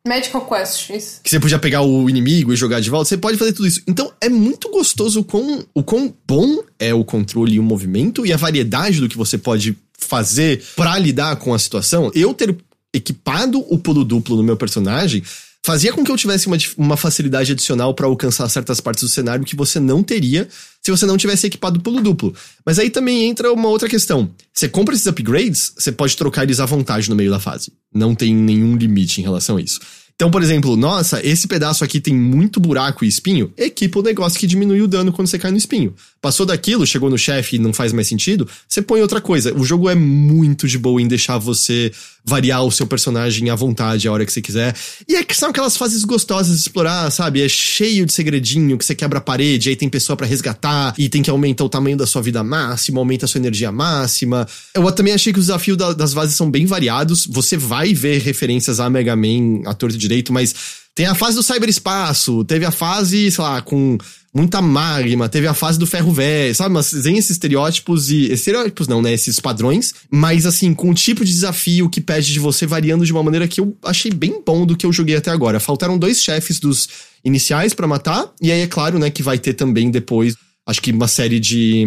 Medical 0.07 0.45
Quest, 0.49 0.91
isso. 0.91 1.21
que 1.23 1.31
você 1.31 1.39
podia 1.39 1.61
pegar 1.61 1.83
o 1.83 2.11
inimigo 2.11 2.53
e 2.53 2.57
jogar 2.57 2.81
de 2.81 2.91
volta, 2.91 3.09
você 3.09 3.17
pode 3.17 3.39
fazer 3.39 3.53
tudo 3.53 3.69
isso. 3.69 3.83
Então 3.87 4.13
é 4.21 4.29
muito 4.29 4.69
gostoso 4.71 5.21
o 5.21 5.25
quão, 5.25 5.65
o 5.73 5.83
quão 5.83 6.13
bom 6.27 6.63
é 6.77 6.93
o 6.93 7.05
controle 7.05 7.55
e 7.55 7.61
o 7.61 7.63
movimento 7.63 8.27
e 8.27 8.33
a 8.33 8.37
variedade 8.37 9.01
do 9.01 9.09
que 9.09 9.17
você 9.17 9.39
pode 9.39 9.79
fazer 9.97 10.61
pra 10.75 10.99
lidar 10.99 11.37
com 11.37 11.55
a 11.55 11.59
situação. 11.59 12.11
Eu 12.15 12.35
ter 12.35 12.57
equipado 12.93 13.65
o 13.73 13.79
pulo 13.79 14.05
duplo 14.05 14.37
no 14.37 14.43
meu 14.43 14.57
personagem 14.57 15.23
fazia 15.65 15.93
com 15.93 16.05
que 16.05 16.11
eu 16.11 16.17
tivesse 16.17 16.47
uma, 16.47 16.57
uma 16.77 16.97
facilidade 16.97 17.53
adicional 17.53 17.95
pra 17.95 18.07
alcançar 18.07 18.49
certas 18.49 18.81
partes 18.81 19.05
do 19.05 19.09
cenário 19.09 19.45
que 19.45 19.57
você 19.57 19.79
não 19.79 20.03
teria 20.03 20.49
se 20.83 20.91
você 20.91 21.07
não 21.07 21.17
tivesse 21.17 21.47
equipado 21.47 21.81
pulo 21.81 22.01
duplo. 22.01 22.35
Mas 22.67 22.79
aí 22.79 22.91
também 22.91 23.25
entra 23.25 23.53
uma 23.53 23.69
outra 23.69 23.89
questão. 23.89 24.31
Você 24.53 24.69
compra 24.69 24.95
esses 24.95 25.07
upgrades, 25.07 25.73
você 25.77 25.93
pode 25.93 26.17
trocar 26.17 26.43
eles 26.43 26.59
à 26.59 26.67
vontade 26.67 27.09
no 27.09 27.17
meio 27.17 27.31
da 27.31 27.39
fase. 27.39 27.73
Não 27.95 28.15
tem 28.15 28.35
nenhum 28.35 28.77
limite 28.77 29.21
em 29.21 29.25
relação 29.25 29.57
a 29.57 29.63
isso. 29.63 29.81
Então, 30.15 30.31
por 30.31 30.43
exemplo, 30.43 30.77
nossa, 30.77 31.25
esse 31.27 31.49
pedaço 31.49 31.83
aqui 31.83 32.01
tem 32.01 32.15
muito 32.15 32.61
buraco 32.61 33.05
e 33.05 33.09
espinho, 33.09 33.53
equipa 33.57 33.99
o 33.99 34.03
negócio 34.03 34.39
que 34.39 34.47
diminui 34.47 34.81
o 34.81 34.87
dano 34.87 35.13
quando 35.13 35.27
você 35.27 35.39
cai 35.39 35.51
no 35.51 35.57
espinho. 35.57 35.95
Passou 36.23 36.47
daquilo, 36.47 36.87
chegou 36.87 37.11
no 37.11 37.19
chefe 37.19 37.57
e 37.57 37.59
não 37.59 37.73
faz 37.73 37.93
mais 37.93 38.07
sentido, 38.07 38.49
você 38.69 38.81
põe 38.81 39.03
outra 39.03 39.21
coisa. 39.21 39.53
O 39.59 39.65
jogo 39.65 39.91
é 39.91 39.95
muito 39.97 40.69
de 40.69 40.79
boa 40.79 41.03
em 41.03 41.09
deixar 41.09 41.37
você 41.37 41.91
variar 42.25 42.63
o 42.63 42.71
seu 42.71 42.87
personagem 42.87 43.51
à 43.51 43.57
vontade 43.57 44.07
a 44.07 44.13
hora 44.13 44.25
que 44.25 44.33
você 44.33 44.41
quiser. 44.41 44.73
E 45.09 45.17
é 45.17 45.25
que 45.25 45.37
são 45.37 45.51
aquelas 45.51 45.77
fases 45.77 46.05
gostosas 46.05 46.55
de 46.55 46.63
explorar, 46.63 47.11
sabe? 47.11 47.43
É 47.43 47.49
cheio 47.49 48.07
de 48.07 48.13
segredinho 48.13 48.79
que 48.79 48.85
você 48.85 48.95
quebra 48.95 49.19
a 49.19 49.21
parede, 49.21 49.69
aí 49.69 49.75
tem 49.75 49.89
pessoa 49.89 50.17
pra 50.17 50.25
resgatar, 50.25 50.95
e 50.97 51.09
tem 51.09 51.23
que 51.23 51.31
aumentar 51.31 51.65
o 51.65 51.69
tamanho 51.69 51.97
da 51.97 52.07
sua 52.07 52.23
vida 52.23 52.45
máxima, 52.45 53.01
aumenta 53.01 53.25
a 53.25 53.29
sua 53.29 53.39
energia 53.41 53.73
máxima. 53.73 54.47
Eu 54.73 54.93
também 54.93 55.15
achei 55.15 55.33
que 55.33 55.41
os 55.41 55.47
desafios 55.47 55.77
da- 55.77 55.93
das 55.93 56.15
fases 56.15 56.37
são 56.37 56.49
bem 56.49 56.67
variados. 56.67 57.27
Você 57.27 57.57
vai 57.57 57.93
ver 57.93 58.21
referências 58.23 58.79
a 58.79 58.89
Mega 58.89 59.17
Man 59.17 59.63
à 59.67 59.75
torto 59.75 59.97
e 59.97 59.99
direito, 59.99 60.33
mas 60.33 60.55
tem 60.95 61.07
a 61.07 61.17
fase 61.17 61.35
do 61.35 61.43
cyberespaço, 61.43 62.45
teve 62.45 62.65
a 62.65 62.71
fase, 62.71 63.29
sei 63.31 63.43
lá, 63.43 63.61
com 63.61 63.99
muita 64.35 64.63
magma, 64.63 65.29
teve 65.29 65.47
a 65.47 65.55
fase 65.55 65.79
do 65.79 65.87
ferro 65.87 66.11
velho, 66.11 66.55
sabe? 66.55 66.75
Mas 66.75 66.91
tem 66.91 67.19
esses 67.19 67.33
estereótipos 67.33 68.11
e. 68.11 68.33
Estereótipos 68.33 68.89
não, 68.89 69.03
né? 69.03 69.13
Esses 69.13 69.39
padrões, 69.39 69.93
mas 70.11 70.47
assim, 70.47 70.73
com 70.73 70.91
o 70.91 70.95
tipo 70.95 71.25
de 71.25 71.31
desafio 71.31 71.91
que 71.91 72.01
pede 72.01 72.33
de 72.33 72.41
você 72.41 72.67
variando 72.67 73.05
de 73.05 73.13
uma 73.13 73.23
maneira 73.23 73.47
que 73.47 73.61
eu 73.61 73.77
achei 73.85 74.11
bem 74.11 74.43
bom 74.45 74.65
do 74.65 74.77
que 74.77 74.87
eu 74.87 74.93
joguei 74.93 75.17
até 75.17 75.31
agora. 75.31 75.61
Faltaram 75.61 75.99
dois 75.99 76.23
chefes 76.23 76.59
dos 76.59 76.89
iniciais 77.25 77.75
pra 77.75 77.87
matar, 77.87 78.33
e 78.41 78.51
aí 78.51 78.61
é 78.61 78.67
claro, 78.67 78.99
né, 78.99 79.11
que 79.11 79.23
vai 79.23 79.39
ter 79.39 79.53
também 79.55 79.91
depois, 79.91 80.35
acho 80.67 80.81
que 80.81 80.93
uma 80.93 81.09
série 81.09 81.39
de. 81.39 81.87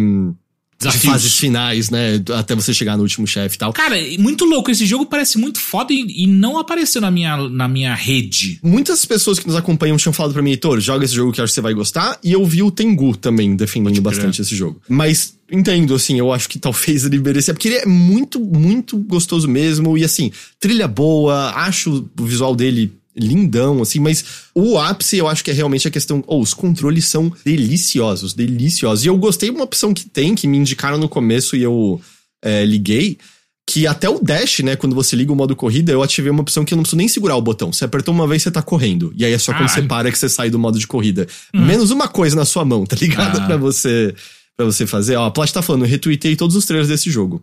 De 0.78 0.88
Desafios. 0.88 1.12
fases 1.12 1.36
finais, 1.36 1.88
né? 1.88 2.22
Até 2.36 2.54
você 2.54 2.74
chegar 2.74 2.98
no 2.98 3.02
último 3.02 3.26
chefe 3.26 3.56
e 3.56 3.58
tal. 3.58 3.72
Cara, 3.72 3.96
muito 4.18 4.44
louco. 4.44 4.70
Esse 4.70 4.84
jogo 4.84 5.06
parece 5.06 5.38
muito 5.38 5.58
foda 5.58 5.90
e, 5.92 6.24
e 6.24 6.26
não 6.26 6.58
apareceu 6.58 7.00
na 7.00 7.10
minha, 7.10 7.48
na 7.48 7.66
minha 7.66 7.94
rede. 7.94 8.58
Muitas 8.62 9.04
pessoas 9.06 9.38
que 9.38 9.46
nos 9.46 9.56
acompanham 9.56 9.96
tinham 9.96 10.12
falado 10.12 10.34
pra 10.34 10.42
mim, 10.42 10.50
Heitor, 10.50 10.78
joga 10.80 11.06
esse 11.06 11.14
jogo 11.14 11.32
que 11.32 11.40
acho 11.40 11.50
que 11.50 11.54
você 11.54 11.62
vai 11.62 11.72
gostar. 11.72 12.18
E 12.22 12.32
eu 12.32 12.44
vi 12.44 12.62
o 12.62 12.70
Tengu 12.70 13.16
também 13.16 13.56
defendendo 13.56 14.02
bastante 14.02 14.42
esse 14.42 14.54
jogo. 14.54 14.80
Mas 14.86 15.34
entendo, 15.50 15.94
assim, 15.94 16.18
eu 16.18 16.30
acho 16.30 16.46
que 16.46 16.58
talvez 16.58 17.06
ele 17.06 17.18
merecia. 17.20 17.54
Porque 17.54 17.68
ele 17.68 17.76
é 17.76 17.86
muito, 17.86 18.38
muito 18.38 18.98
gostoso 18.98 19.48
mesmo. 19.48 19.96
E 19.96 20.04
assim, 20.04 20.30
trilha 20.60 20.86
boa, 20.86 21.52
acho 21.54 22.06
o 22.20 22.24
visual 22.24 22.54
dele 22.54 22.92
lindão, 23.16 23.80
assim, 23.82 23.98
mas 23.98 24.24
o 24.54 24.78
ápice 24.78 25.16
eu 25.16 25.26
acho 25.26 25.42
que 25.42 25.50
é 25.50 25.54
realmente 25.54 25.88
a 25.88 25.90
questão. 25.90 26.22
Oh, 26.26 26.40
os 26.40 26.52
controles 26.52 27.06
são 27.06 27.32
deliciosos, 27.44 28.34
deliciosos. 28.34 29.04
E 29.04 29.08
eu 29.08 29.16
gostei 29.16 29.50
de 29.50 29.54
uma 29.56 29.64
opção 29.64 29.94
que 29.94 30.08
tem, 30.08 30.34
que 30.34 30.46
me 30.46 30.56
indicaram 30.58 30.98
no 30.98 31.08
começo 31.08 31.56
e 31.56 31.62
eu 31.62 32.00
é, 32.42 32.64
liguei. 32.64 33.18
Que 33.68 33.84
até 33.84 34.08
o 34.08 34.20
dash, 34.22 34.60
né? 34.60 34.76
Quando 34.76 34.94
você 34.94 35.16
liga 35.16 35.32
o 35.32 35.34
modo 35.34 35.56
corrida, 35.56 35.90
eu 35.90 36.00
ativei 36.00 36.30
uma 36.30 36.40
opção 36.42 36.64
que 36.64 36.72
eu 36.72 36.76
não 36.76 36.82
preciso 36.84 36.98
nem 36.98 37.08
segurar 37.08 37.34
o 37.34 37.42
botão. 37.42 37.72
Você 37.72 37.84
apertou 37.84 38.14
uma 38.14 38.24
vez, 38.28 38.42
você 38.42 38.50
tá 38.50 38.62
correndo. 38.62 39.12
E 39.16 39.24
aí 39.24 39.32
é 39.32 39.38
só 39.38 39.50
quando 39.52 39.66
Caralho. 39.66 39.82
você 39.82 39.88
para 39.88 40.12
que 40.12 40.18
você 40.18 40.28
sai 40.28 40.50
do 40.50 40.58
modo 40.58 40.78
de 40.78 40.86
corrida. 40.86 41.26
Menos 41.52 41.90
uma 41.90 42.06
coisa 42.06 42.36
na 42.36 42.44
sua 42.44 42.64
mão, 42.64 42.86
tá 42.86 42.94
ligado? 42.94 43.40
Ah. 43.40 43.46
Pra 43.46 43.56
você 43.56 44.14
para 44.56 44.64
você 44.64 44.86
fazer. 44.86 45.16
Ó, 45.16 45.26
a 45.26 45.30
Plot 45.32 45.52
tá 45.52 45.62
falando, 45.62 45.84
retuitei 45.84 46.36
todos 46.36 46.54
os 46.54 46.64
trailers 46.64 46.88
desse 46.88 47.10
jogo. 47.10 47.42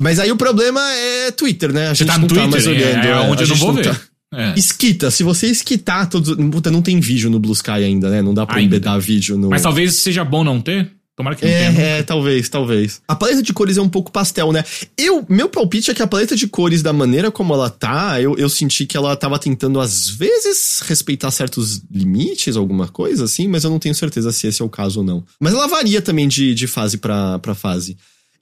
Mas 0.00 0.18
aí 0.18 0.32
o 0.32 0.36
problema 0.36 0.80
é 0.92 1.30
Twitter, 1.32 1.72
né? 1.72 1.88
A 1.88 1.94
gente 1.94 2.06
tá 2.08 2.14
não 2.16 2.26
no 2.28 2.34
tá 2.34 2.46
mais 2.46 2.64
Twitter, 2.64 2.86
é- 2.86 2.90
olhando. 2.92 3.06
é 3.06 3.12
a 3.12 3.20
onde 3.22 3.42
eu 3.42 3.48
não 3.48 3.56
vou 3.56 3.72
ver. 3.74 3.84
tá- 3.84 4.00
É. 4.32 4.54
Esquita, 4.58 5.10
se 5.10 5.22
você 5.22 5.46
esquitar 5.46 6.08
todos. 6.08 6.34
Puta, 6.50 6.70
não 6.70 6.82
tem 6.82 7.00
vídeo 7.00 7.30
no 7.30 7.38
Blue 7.38 7.52
Sky 7.54 7.70
ainda, 7.70 8.10
né? 8.10 8.20
Não 8.20 8.34
dá 8.34 8.44
pra 8.44 8.56
Ainda. 8.56 8.76
embedar 8.76 9.00
vídeo 9.00 9.38
no. 9.38 9.48
Mas 9.48 9.62
talvez 9.62 9.94
seja 9.96 10.24
bom 10.24 10.44
não 10.44 10.60
ter. 10.60 10.92
Tomara 11.16 11.34
que 11.34 11.44
não 11.44 11.50
tenha. 11.50 11.80
É, 11.80 11.98
é, 11.98 12.02
talvez, 12.04 12.48
talvez. 12.48 13.02
A 13.08 13.16
paleta 13.16 13.42
de 13.42 13.52
cores 13.52 13.76
é 13.76 13.82
um 13.82 13.88
pouco 13.88 14.12
pastel, 14.12 14.52
né? 14.52 14.64
Eu, 14.96 15.26
meu 15.28 15.48
palpite 15.48 15.90
é 15.90 15.94
que 15.94 16.00
a 16.00 16.06
paleta 16.06 16.36
de 16.36 16.46
cores, 16.46 16.80
da 16.80 16.92
maneira 16.92 17.28
como 17.28 17.52
ela 17.54 17.68
tá, 17.68 18.22
eu, 18.22 18.36
eu 18.38 18.48
senti 18.48 18.86
que 18.86 18.96
ela 18.96 19.16
tava 19.16 19.36
tentando, 19.36 19.80
às 19.80 20.08
vezes, 20.08 20.80
respeitar 20.84 21.32
certos 21.32 21.82
limites, 21.90 22.56
alguma 22.56 22.86
coisa 22.86 23.24
assim, 23.24 23.48
mas 23.48 23.64
eu 23.64 23.70
não 23.70 23.80
tenho 23.80 23.96
certeza 23.96 24.30
se 24.30 24.46
esse 24.46 24.62
é 24.62 24.64
o 24.64 24.68
caso 24.68 25.00
ou 25.00 25.04
não. 25.04 25.24
Mas 25.40 25.54
ela 25.54 25.66
varia 25.66 26.00
também 26.00 26.28
de, 26.28 26.54
de 26.54 26.68
fase 26.68 26.98
pra 26.98 27.40
fase. 27.56 27.96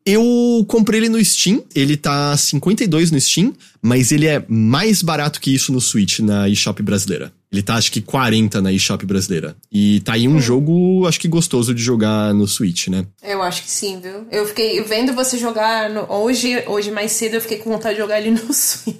Eu 0.06 0.64
comprei 0.68 1.00
ele 1.00 1.08
no 1.08 1.22
Steam, 1.24 1.64
ele 1.74 1.96
tá 1.96 2.36
52 2.36 3.10
no 3.10 3.20
Steam, 3.20 3.52
mas 3.82 4.12
ele 4.12 4.26
é 4.28 4.44
mais 4.48 5.02
barato 5.02 5.40
que 5.40 5.52
isso 5.52 5.72
no 5.72 5.80
Switch, 5.80 6.20
na 6.20 6.48
eShop 6.48 6.80
brasileira. 6.80 7.32
Ele 7.52 7.62
tá 7.62 7.74
acho 7.74 7.90
que 7.90 8.00
40 8.00 8.62
na 8.62 8.72
eShop 8.72 9.04
brasileira. 9.04 9.56
E 9.72 10.00
tá 10.00 10.12
aí 10.12 10.28
um 10.28 10.40
jogo, 10.40 11.06
acho 11.08 11.18
que 11.18 11.26
gostoso 11.26 11.74
de 11.74 11.82
jogar 11.82 12.32
no 12.34 12.46
Switch, 12.46 12.86
né? 12.88 13.04
Eu 13.22 13.42
acho 13.42 13.62
que 13.64 13.70
sim, 13.70 13.98
viu? 14.00 14.26
Eu 14.30 14.46
fiquei 14.46 14.80
vendo 14.82 15.12
você 15.12 15.36
jogar 15.38 15.90
no- 15.90 16.06
hoje, 16.12 16.62
hoje 16.68 16.90
mais 16.92 17.10
cedo, 17.12 17.34
eu 17.34 17.40
fiquei 17.40 17.58
com 17.58 17.70
vontade 17.70 17.96
de 17.96 18.00
jogar 18.02 18.20
ele 18.20 18.30
no 18.30 18.50
Switch. 18.54 18.96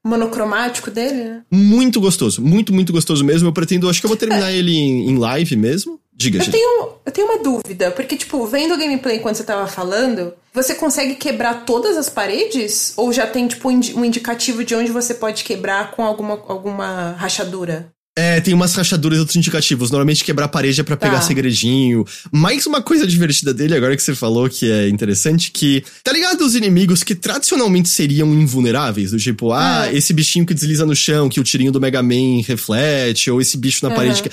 Monocromático 0.07 0.89
dele, 0.89 1.23
né? 1.23 1.41
Muito 1.51 1.99
gostoso, 1.99 2.41
muito, 2.41 2.73
muito 2.73 2.91
gostoso 2.93 3.23
mesmo. 3.23 3.47
Eu 3.47 3.53
pretendo, 3.53 3.89
acho 3.89 3.99
que 3.99 4.05
eu 4.05 4.09
vou 4.09 4.17
terminar 4.17 4.51
ele 4.51 4.75
em, 4.75 5.09
em 5.09 5.17
live 5.17 5.55
mesmo. 5.55 5.99
Diga, 6.13 6.39
Eu 6.39 6.43
gente. 6.43 6.53
tenho, 6.53 6.89
eu 7.05 7.11
tenho 7.11 7.27
uma 7.27 7.43
dúvida, 7.43 7.91
porque, 7.91 8.17
tipo, 8.17 8.43
vendo 8.47 8.73
o 8.73 8.77
gameplay 8.77 9.17
enquanto 9.17 9.35
você 9.35 9.43
tava 9.43 9.67
falando, 9.67 10.33
você 10.51 10.73
consegue 10.73 11.13
quebrar 11.13 11.63
todas 11.63 11.95
as 11.95 12.09
paredes? 12.09 12.93
Ou 12.97 13.13
já 13.13 13.27
tem, 13.27 13.47
tipo, 13.47 13.69
um 13.69 13.79
um 13.95 14.03
indicativo 14.03 14.63
de 14.63 14.73
onde 14.73 14.91
você 14.91 15.13
pode 15.13 15.43
quebrar 15.43 15.91
com 15.91 16.03
alguma, 16.03 16.33
alguma 16.47 17.11
rachadura? 17.19 17.91
É, 18.19 18.41
tem 18.41 18.51
umas 18.51 18.73
rachaduras 18.73 19.17
e 19.17 19.19
outros 19.19 19.35
indicativos. 19.35 19.91
Normalmente 19.91 20.23
quebrar 20.23 20.45
a 20.45 20.47
parede 20.47 20.81
é 20.81 20.83
pra 20.83 20.97
pegar 20.97 21.17
Tá. 21.17 21.21
segredinho. 21.21 22.03
Mais 22.31 22.65
uma 22.65 22.81
coisa 22.81 23.05
divertida 23.05 23.53
dele, 23.53 23.75
agora 23.75 23.95
que 23.95 24.01
você 24.01 24.15
falou 24.15 24.49
que 24.49 24.71
é 24.71 24.89
interessante, 24.89 25.51
que. 25.51 25.83
Tá 26.03 26.11
ligado 26.11 26.41
os 26.41 26.55
inimigos 26.55 27.03
que 27.03 27.13
tradicionalmente 27.13 27.89
seriam 27.89 28.33
invulneráveis? 28.33 29.11
Do 29.11 29.19
tipo, 29.19 29.51
ah, 29.51 29.83
Ah. 29.83 29.93
esse 29.93 30.13
bichinho 30.13 30.47
que 30.47 30.53
desliza 30.55 30.83
no 30.83 30.95
chão, 30.95 31.29
que 31.29 31.39
o 31.39 31.43
tirinho 31.43 31.71
do 31.71 31.79
Mega 31.79 32.01
Man 32.01 32.41
reflete, 32.43 33.29
ou 33.29 33.39
esse 33.39 33.55
bicho 33.55 33.79
na 33.83 33.89
Aham. 33.89 33.95
parede 33.95 34.23
que. 34.23 34.31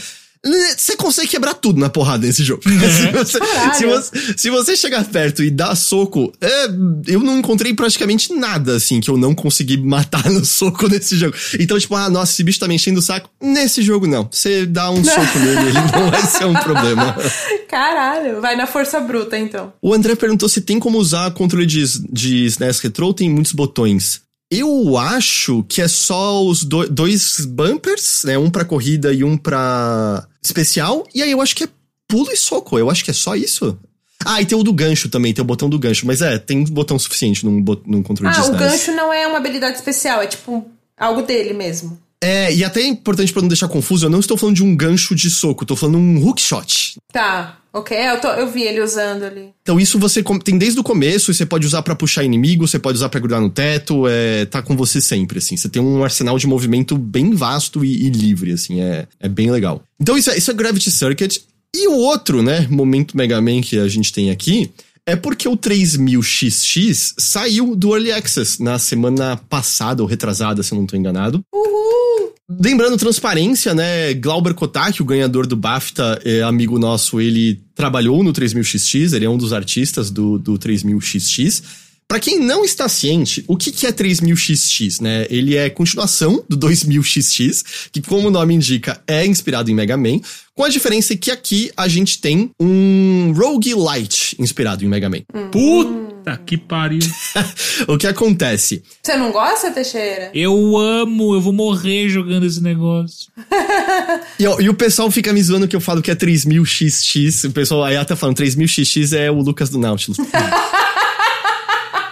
Você 0.77 0.97
consegue 0.97 1.29
quebrar 1.29 1.55
tudo 1.55 1.81
na 1.81 1.89
porrada 1.89 2.27
nesse 2.27 2.45
jogo. 2.45 2.63
se, 2.69 3.11
você, 3.13 3.39
se, 3.75 3.87
você, 3.87 4.35
se, 4.37 4.51
você, 4.51 4.77
chegar 4.77 5.05
perto 5.05 5.43
e 5.43 5.51
dar 5.51 5.75
soco, 5.75 6.33
é, 6.41 6.67
eu 7.07 7.21
não 7.21 7.39
encontrei 7.39 7.73
praticamente 7.73 8.33
nada, 8.35 8.77
assim, 8.77 9.01
que 9.01 9.09
eu 9.09 9.17
não 9.17 9.35
consegui 9.35 9.79
matar 9.79 10.29
no 10.31 10.45
soco 10.45 10.87
nesse 10.87 11.17
jogo. 11.17 11.35
Então, 11.59 11.79
tipo, 11.79 11.95
ah, 11.95 12.11
nossa, 12.11 12.33
esse 12.33 12.45
bicho 12.45 12.61
tá 12.61 12.69
me 12.69 12.75
enchendo 12.75 12.99
o 12.99 13.03
saco. 13.03 13.31
Nesse 13.41 13.81
jogo, 13.83 14.07
não. 14.07 14.29
Você 14.31 14.67
dá 14.67 14.91
um 14.91 15.03
soco 15.03 15.39
nele, 15.39 15.69
ele 15.69 15.81
não 15.93 16.11
vai 16.11 16.27
ser 16.27 16.45
um 16.45 16.55
problema. 16.55 17.17
Caralho, 17.69 18.41
vai 18.41 18.55
na 18.55 18.67
força 18.67 19.01
bruta, 19.01 19.39
então. 19.39 19.73
O 19.81 19.95
André 19.95 20.15
perguntou 20.15 20.49
se 20.49 20.61
tem 20.61 20.79
como 20.79 20.99
usar 20.99 21.31
controle 21.33 21.67
de, 21.67 21.85
de 22.13 22.45
SNES 22.47 22.81
Retro, 22.81 23.15
tem 23.15 23.31
muitos 23.31 23.53
botões. 23.53 24.24
Eu 24.51 24.97
acho 24.97 25.65
que 25.65 25.81
é 25.81 25.89
só 25.89 26.45
os 26.45 26.63
do, 26.63 26.89
dois 26.89 27.45
bumpers, 27.47 28.23
né? 28.25 28.39
Um 28.39 28.51
pra 28.51 28.65
corrida 28.65 29.13
e 29.13 29.25
um 29.25 29.37
pra 29.37 30.27
especial. 30.43 31.07
E 31.15 31.23
aí 31.23 31.31
eu 31.31 31.41
acho 31.41 31.57
que 31.57 31.65
é 31.65 31.69
pulo 32.07 32.31
e 32.31 32.37
soco. 32.37 32.79
Eu 32.79 32.91
acho 32.91 33.05
que 33.05 33.11
é 33.11 33.15
só 33.15 33.35
isso. 33.35 33.79
Ah, 34.25 34.41
e 34.41 34.47
tem 34.47 34.57
o 34.57 34.63
do 34.63 34.73
gancho 34.73 35.09
também, 35.09 35.35
tem 35.35 35.43
o 35.43 35.47
botão 35.47 35.69
do 35.69 35.79
gancho. 35.79 36.07
Mas 36.07 36.23
é, 36.23 36.39
tem 36.39 36.65
botão 36.65 36.99
suficiente 36.99 37.45
num, 37.45 37.65
num 37.87 38.03
controle 38.03 38.35
ah, 38.35 38.41
de 38.41 38.47
Ah, 38.47 38.51
o 38.51 38.57
gancho 38.57 38.93
não 38.93 39.13
é 39.13 39.27
uma 39.27 39.39
habilidade 39.39 39.77
especial, 39.77 40.23
é 40.23 40.27
tipo 40.27 40.67
algo 40.97 41.23
dele 41.23 41.53
mesmo. 41.53 41.99
É, 42.25 42.55
e 42.55 42.65
até 42.65 42.81
é 42.81 42.87
importante 42.87 43.31
para 43.35 43.43
não 43.43 43.49
deixar 43.49 43.69
confuso, 43.69 44.07
eu 44.07 44.11
não 44.11 44.21
estou 44.21 44.35
falando 44.39 44.57
de 44.57 44.65
um 44.65 44.75
gancho 44.75 45.15
de 45.15 45.29
soco, 45.29 45.67
tô 45.67 45.77
falando 45.77 45.99
um 45.99 46.27
hook 46.27 46.41
shot. 46.41 46.97
Tá, 47.13 47.59
ok, 47.71 47.95
eu, 47.95 48.19
tô, 48.19 48.29
eu 48.29 48.51
vi 48.51 48.63
ele 48.63 48.81
usando 48.81 49.25
ali. 49.25 49.51
Então 49.61 49.79
isso 49.79 49.99
você 49.99 50.25
tem 50.43 50.57
desde 50.57 50.81
o 50.81 50.83
começo, 50.83 51.31
e 51.31 51.35
você 51.35 51.45
pode 51.45 51.67
usar 51.67 51.83
para 51.83 51.95
puxar 51.95 52.25
inimigo, 52.25 52.67
você 52.67 52.79
pode 52.79 52.97
usar 52.97 53.11
para 53.11 53.21
grudar 53.21 53.43
no 53.43 53.51
teto, 53.51 54.09
é, 54.09 54.47
tá 54.47 54.63
com 54.63 54.75
você 54.75 55.03
sempre, 55.03 55.37
assim. 55.37 55.55
Você 55.55 55.69
tem 55.69 55.83
um 55.83 56.03
arsenal 56.03 56.39
de 56.39 56.47
movimento 56.47 56.97
bem 56.97 57.35
vasto 57.35 57.85
e, 57.85 58.07
e 58.07 58.09
livre, 58.09 58.53
assim, 58.53 58.81
é, 58.81 59.07
é 59.21 59.29
bem 59.29 59.51
legal. 59.51 59.83
Então 60.01 60.17
isso 60.17 60.31
é, 60.31 60.39
isso 60.39 60.51
é 60.51 60.55
Gravity 60.55 60.91
Circuit. 60.91 61.43
E 61.77 61.89
o 61.89 61.95
outro, 61.95 62.43
né, 62.43 62.67
momento 62.71 63.15
Mega 63.15 63.39
Man 63.43 63.61
que 63.61 63.79
a 63.79 63.89
gente 63.89 64.15
tem 64.15 64.31
aqui, 64.31 64.71
é 65.07 65.15
porque 65.15 65.49
o 65.49 65.57
3000XX 65.57 67.15
saiu 67.19 67.77
do 67.77 67.95
Early 67.95 68.13
Access 68.13 68.63
na 68.63 68.79
semana 68.79 69.37
passada 69.37 70.03
ou 70.03 70.09
retrasada, 70.09 70.63
se 70.63 70.73
eu 70.73 70.79
não 70.79 70.87
tô 70.87 70.97
enganado. 70.97 71.43
Uhul! 71.53 72.33
Lembrando 72.49 72.97
transparência, 72.97 73.75
né? 73.75 74.15
Glauber 74.15 74.55
Kotak, 74.55 75.01
o 75.01 75.05
ganhador 75.05 75.47
do 75.47 75.57
BAFTA, 75.57 76.21
é 76.25 76.43
amigo 76.43 76.79
nosso, 76.79 77.21
ele 77.21 77.63
trabalhou 77.75 78.23
no 78.23 78.33
3000XX, 78.33 79.15
ele 79.15 79.25
é 79.25 79.31
um 79.31 79.39
dos 79.39 79.53
artistas 79.53 80.11
do, 80.11 80.39
do 80.39 80.59
3000XX. 80.59 81.63
Para 82.07 82.21
quem 82.21 82.39
não 82.39 82.65
está 82.65 82.89
ciente, 82.89 83.45
o 83.49 83.57
que, 83.57 83.73
que 83.73 83.87
é 83.87 83.93
3000XX, 83.93 85.01
né? 85.01 85.27
Ele 85.31 85.57
é 85.57 85.71
continuação 85.71 86.45
do 86.49 86.57
2000XX, 86.57 87.89
que 87.91 88.03
como 88.03 88.29
o 88.29 88.31
nome 88.31 88.55
indica, 88.55 89.01
é 89.07 89.27
inspirado 89.27 89.71
em 89.71 89.75
Mega 89.75 89.97
Man, 89.97 90.21
com 90.55 90.65
a 90.65 90.69
diferença 90.69 91.17
que 91.17 91.31
aqui 91.31 91.73
a 91.77 91.89
gente 91.89 92.21
tem 92.21 92.51
um 92.61 93.33
roguelite 93.35 94.37
inspirado 94.39 94.85
em 94.85 94.89
Mega 94.89 95.09
Man. 95.09 95.23
Hum. 95.35 95.49
Puta 95.51 96.37
que 96.47 96.57
pariu. 96.57 97.01
o 97.89 97.99
que 97.99 98.07
acontece? 98.07 98.83
Você 99.03 99.17
não 99.17 99.33
gosta, 99.33 99.71
Teixeira? 99.71 100.31
Eu 100.33 100.77
amo, 100.77 101.35
eu 101.35 101.41
vou 101.41 101.53
morrer 101.53 102.09
jogando 102.09 102.47
esse 102.47 102.63
negócio. 102.63 103.33
e, 104.39 104.45
e, 104.45 104.69
o 104.69 104.75
pessoal 104.75 105.11
fica 105.11 105.33
me 105.33 105.43
zoando 105.43 105.67
que 105.67 105.75
eu 105.75 105.81
falo 105.81 106.01
que 106.01 106.11
é 106.11 106.15
3000XX. 106.15 107.49
O 107.49 107.53
pessoal 107.53 107.83
aí 107.83 107.97
até 107.97 108.15
falando 108.15 108.37
3000XX 108.37 109.17
é 109.17 109.31
o 109.31 109.41
Lucas 109.41 109.71
do 109.71 109.79
Nautilus. 109.79 110.19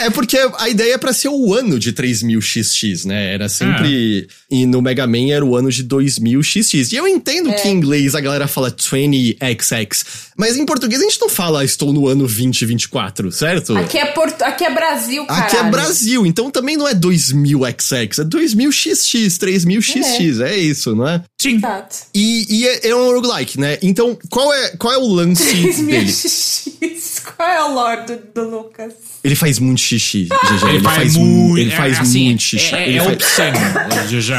É 0.04 0.10
porque 0.10 0.38
a 0.58 0.68
ideia 0.68 0.94
é 0.94 0.98
pra 0.98 1.12
ser 1.12 1.28
o 1.28 1.54
ano 1.54 1.78
de 1.78 1.92
3000XX, 1.92 3.04
né? 3.06 3.34
Era 3.34 3.48
sempre. 3.48 4.28
Ah. 4.28 4.34
E 4.50 4.66
no 4.66 4.82
Mega 4.82 5.06
Man 5.06 5.30
era 5.30 5.44
o 5.44 5.56
ano 5.56 5.70
de 5.70 5.84
2000XX. 5.84 6.92
E 6.92 6.96
eu 6.96 7.06
entendo 7.06 7.50
é. 7.50 7.54
que 7.54 7.68
em 7.68 7.72
inglês 7.72 8.14
a 8.14 8.20
galera 8.20 8.46
fala 8.46 8.70
20XX. 8.70 10.04
Mas 10.36 10.56
em 10.56 10.64
português 10.64 11.00
a 11.00 11.04
gente 11.04 11.20
não 11.20 11.28
fala 11.28 11.64
estou 11.64 11.92
no 11.92 12.08
ano 12.08 12.26
2024, 12.26 13.30
certo? 13.30 13.76
Aqui 13.76 13.98
é, 13.98 14.06
Porto, 14.06 14.42
aqui 14.42 14.64
é 14.64 14.70
Brasil, 14.70 15.24
cara. 15.26 15.42
Aqui 15.42 15.56
é 15.56 15.62
Brasil, 15.64 16.26
então 16.26 16.50
também 16.50 16.76
não 16.76 16.88
é 16.88 16.94
2000XX, 16.94 18.20
é 18.20 18.24
2000XX, 18.24 19.38
3000XX. 19.38 20.40
É. 20.40 20.52
é 20.52 20.56
isso, 20.56 20.94
não 20.94 21.06
é? 21.06 21.22
Sim. 21.42 21.56
Exato. 21.56 21.96
E, 22.14 22.46
e 22.48 22.68
é, 22.68 22.88
é, 22.88 22.94
um 22.94 23.12
roguelike, 23.12 23.58
né? 23.58 23.76
Então, 23.82 24.16
qual 24.30 24.54
é, 24.54 24.76
qual 24.76 24.92
é 24.94 24.98
o 24.98 25.06
lance 25.08 25.44
3000 25.50 25.86
dele? 25.86 26.12
XX. 26.12 27.18
Qual 27.36 27.48
é 27.48 27.64
o 27.64 27.74
lore 27.74 28.06
do, 28.06 28.16
do 28.32 28.50
Lucas? 28.50 28.92
Ele 29.24 29.34
faz 29.34 29.58
muito 29.58 29.80
xixi, 29.80 30.24
GG. 30.24 30.64
Ele, 30.64 30.76
ele 30.76 30.84
faz, 30.84 31.16
muito. 31.16 31.58
Ele 31.58 31.70
faz 31.70 31.96
é, 31.96 32.00
assim, 32.00 32.24
muito 32.26 32.42
xixi. 32.42 32.74
É, 32.74 32.90
é, 32.90 32.96
é 32.96 33.02
obsceno, 33.02 33.58
GG. 34.08 34.32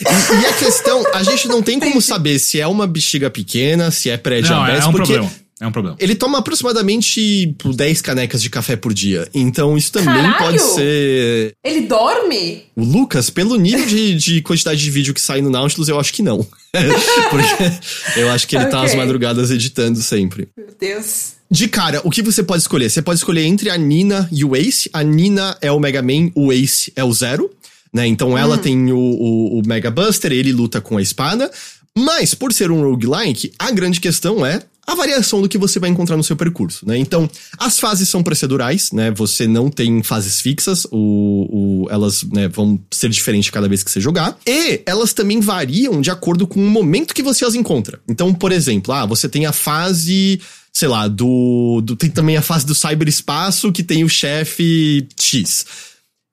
E, 0.00 0.42
e, 0.42 0.46
a 0.46 0.52
questão, 0.54 1.04
a 1.14 1.22
gente 1.22 1.48
não 1.48 1.62
tem 1.62 1.78
como 1.78 2.00
saber 2.00 2.38
se 2.38 2.60
é 2.60 2.66
uma 2.66 2.86
bexiga 2.86 3.30
pequena, 3.30 3.90
se 3.90 4.10
é 4.10 4.16
pré-diabetes, 4.16 4.84
é 4.84 4.88
um 4.88 4.92
porque. 4.92 5.12
Problema. 5.12 5.39
É 5.60 5.66
um 5.66 5.72
problema. 5.72 5.96
Ele 6.00 6.14
toma 6.14 6.38
aproximadamente 6.38 7.54
10 7.62 8.00
canecas 8.00 8.42
de 8.42 8.48
café 8.48 8.76
por 8.76 8.94
dia. 8.94 9.28
Então 9.34 9.76
isso 9.76 9.92
também 9.92 10.14
Caralho! 10.14 10.38
pode 10.38 10.58
ser. 10.58 11.52
Ele 11.62 11.82
dorme? 11.82 12.64
O 12.74 12.82
Lucas, 12.82 13.28
pelo 13.28 13.56
nível 13.56 13.84
de, 13.84 14.14
de 14.14 14.40
quantidade 14.40 14.80
de 14.80 14.90
vídeo 14.90 15.12
que 15.12 15.20
sai 15.20 15.42
no 15.42 15.50
Nautilus, 15.50 15.88
eu 15.88 16.00
acho 16.00 16.14
que 16.14 16.22
não. 16.22 16.38
Porque 17.30 18.18
eu 18.18 18.30
acho 18.30 18.48
que 18.48 18.56
ele 18.56 18.64
okay. 18.64 18.78
tá 18.78 18.84
às 18.84 18.94
madrugadas 18.94 19.50
editando 19.50 20.00
sempre. 20.00 20.48
Meu 20.56 20.68
Deus. 20.80 21.32
De 21.50 21.68
cara, 21.68 22.00
o 22.04 22.10
que 22.10 22.22
você 22.22 22.42
pode 22.42 22.62
escolher? 22.62 22.88
Você 22.88 23.02
pode 23.02 23.18
escolher 23.18 23.42
entre 23.42 23.68
a 23.68 23.76
Nina 23.76 24.26
e 24.32 24.44
o 24.44 24.56
Ace. 24.56 24.88
A 24.94 25.02
Nina 25.02 25.58
é 25.60 25.70
o 25.70 25.78
Mega 25.78 26.00
Man, 26.00 26.30
o 26.34 26.52
Ace 26.52 26.90
é 26.96 27.04
o 27.04 27.12
Zero. 27.12 27.50
Né? 27.92 28.06
Então 28.06 28.38
ela 28.38 28.54
hum. 28.54 28.58
tem 28.58 28.92
o, 28.92 28.98
o, 28.98 29.58
o 29.58 29.62
Mega 29.66 29.90
Buster, 29.90 30.32
ele 30.32 30.52
luta 30.52 30.80
com 30.80 30.96
a 30.96 31.02
espada. 31.02 31.50
Mas, 31.96 32.34
por 32.34 32.52
ser 32.52 32.70
um 32.70 32.82
roguelike, 32.82 33.52
a 33.58 33.70
grande 33.72 34.00
questão 34.00 34.46
é 34.46 34.62
a 34.90 34.94
variação 34.94 35.40
do 35.40 35.48
que 35.48 35.56
você 35.56 35.78
vai 35.78 35.88
encontrar 35.88 36.16
no 36.16 36.24
seu 36.24 36.34
percurso, 36.34 36.86
né? 36.86 36.98
Então, 36.98 37.30
as 37.56 37.78
fases 37.78 38.08
são 38.08 38.22
procedurais, 38.22 38.90
né? 38.90 39.10
Você 39.12 39.46
não 39.46 39.70
tem 39.70 40.02
fases 40.02 40.40
fixas, 40.40 40.84
o, 40.90 41.84
o, 41.84 41.88
elas 41.90 42.24
né, 42.24 42.48
vão 42.48 42.80
ser 42.90 43.08
diferentes 43.08 43.50
cada 43.50 43.68
vez 43.68 43.82
que 43.84 43.90
você 43.90 44.00
jogar. 44.00 44.36
E 44.44 44.82
elas 44.84 45.12
também 45.12 45.40
variam 45.40 46.00
de 46.00 46.10
acordo 46.10 46.46
com 46.46 46.58
o 46.58 46.68
momento 46.68 47.14
que 47.14 47.22
você 47.22 47.44
as 47.44 47.54
encontra. 47.54 48.00
Então, 48.08 48.34
por 48.34 48.50
exemplo, 48.50 48.92
ah, 48.92 49.06
você 49.06 49.28
tem 49.28 49.46
a 49.46 49.52
fase 49.52 50.40
sei 50.72 50.88
lá, 50.88 51.08
do, 51.08 51.80
do, 51.82 51.96
tem 51.96 52.08
também 52.08 52.36
a 52.36 52.42
fase 52.42 52.64
do 52.64 52.74
cyberespaço 52.74 53.72
que 53.72 53.82
tem 53.82 54.04
o 54.04 54.08
chefe 54.08 55.06
X. 55.18 55.66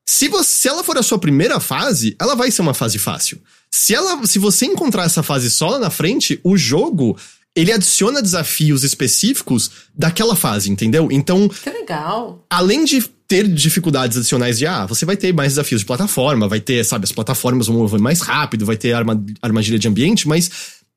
Se, 0.08 0.28
você, 0.28 0.50
se 0.50 0.68
ela 0.68 0.84
for 0.84 0.98
a 0.98 1.04
sua 1.04 1.20
primeira 1.20 1.60
fase, 1.60 2.16
ela 2.20 2.36
vai 2.36 2.50
ser 2.50 2.62
uma 2.62 2.74
fase 2.74 2.98
fácil. 2.98 3.42
Se 3.70 3.94
ela, 3.94 4.26
se 4.26 4.40
você 4.40 4.66
encontrar 4.66 5.04
essa 5.04 5.22
fase 5.22 5.50
só 5.52 5.70
lá 5.70 5.80
na 5.80 5.90
frente, 5.90 6.40
o 6.44 6.58
jogo 6.58 7.18
ele 7.58 7.72
adiciona 7.72 8.22
desafios 8.22 8.84
específicos 8.84 9.72
daquela 9.96 10.36
fase, 10.36 10.70
entendeu? 10.70 11.08
Então. 11.12 11.50
Que 11.50 11.72
legal. 11.72 12.46
Além 12.48 12.86
de 12.86 13.02
ter 13.28 13.48
dificuldades 13.48 14.16
adicionais 14.16 14.60
de, 14.60 14.68
ah, 14.68 14.86
você 14.86 15.06
vai 15.06 15.18
ter 15.18 15.34
mais 15.34 15.54
desafios 15.54 15.82
de 15.82 15.88
plataforma, 15.88 16.48
vai 16.48 16.60
ter, 16.60 16.86
sabe, 16.86 17.06
as 17.06 17.12
plataformas 17.12 17.66
vão 17.66 17.78
mover 17.78 18.00
mais 18.00 18.22
rápido, 18.22 18.64
vai 18.64 18.78
ter 18.78 18.94
arma, 18.94 19.22
armadilha 19.42 19.80
de 19.80 19.88
ambiente, 19.88 20.28
mas 20.28 20.52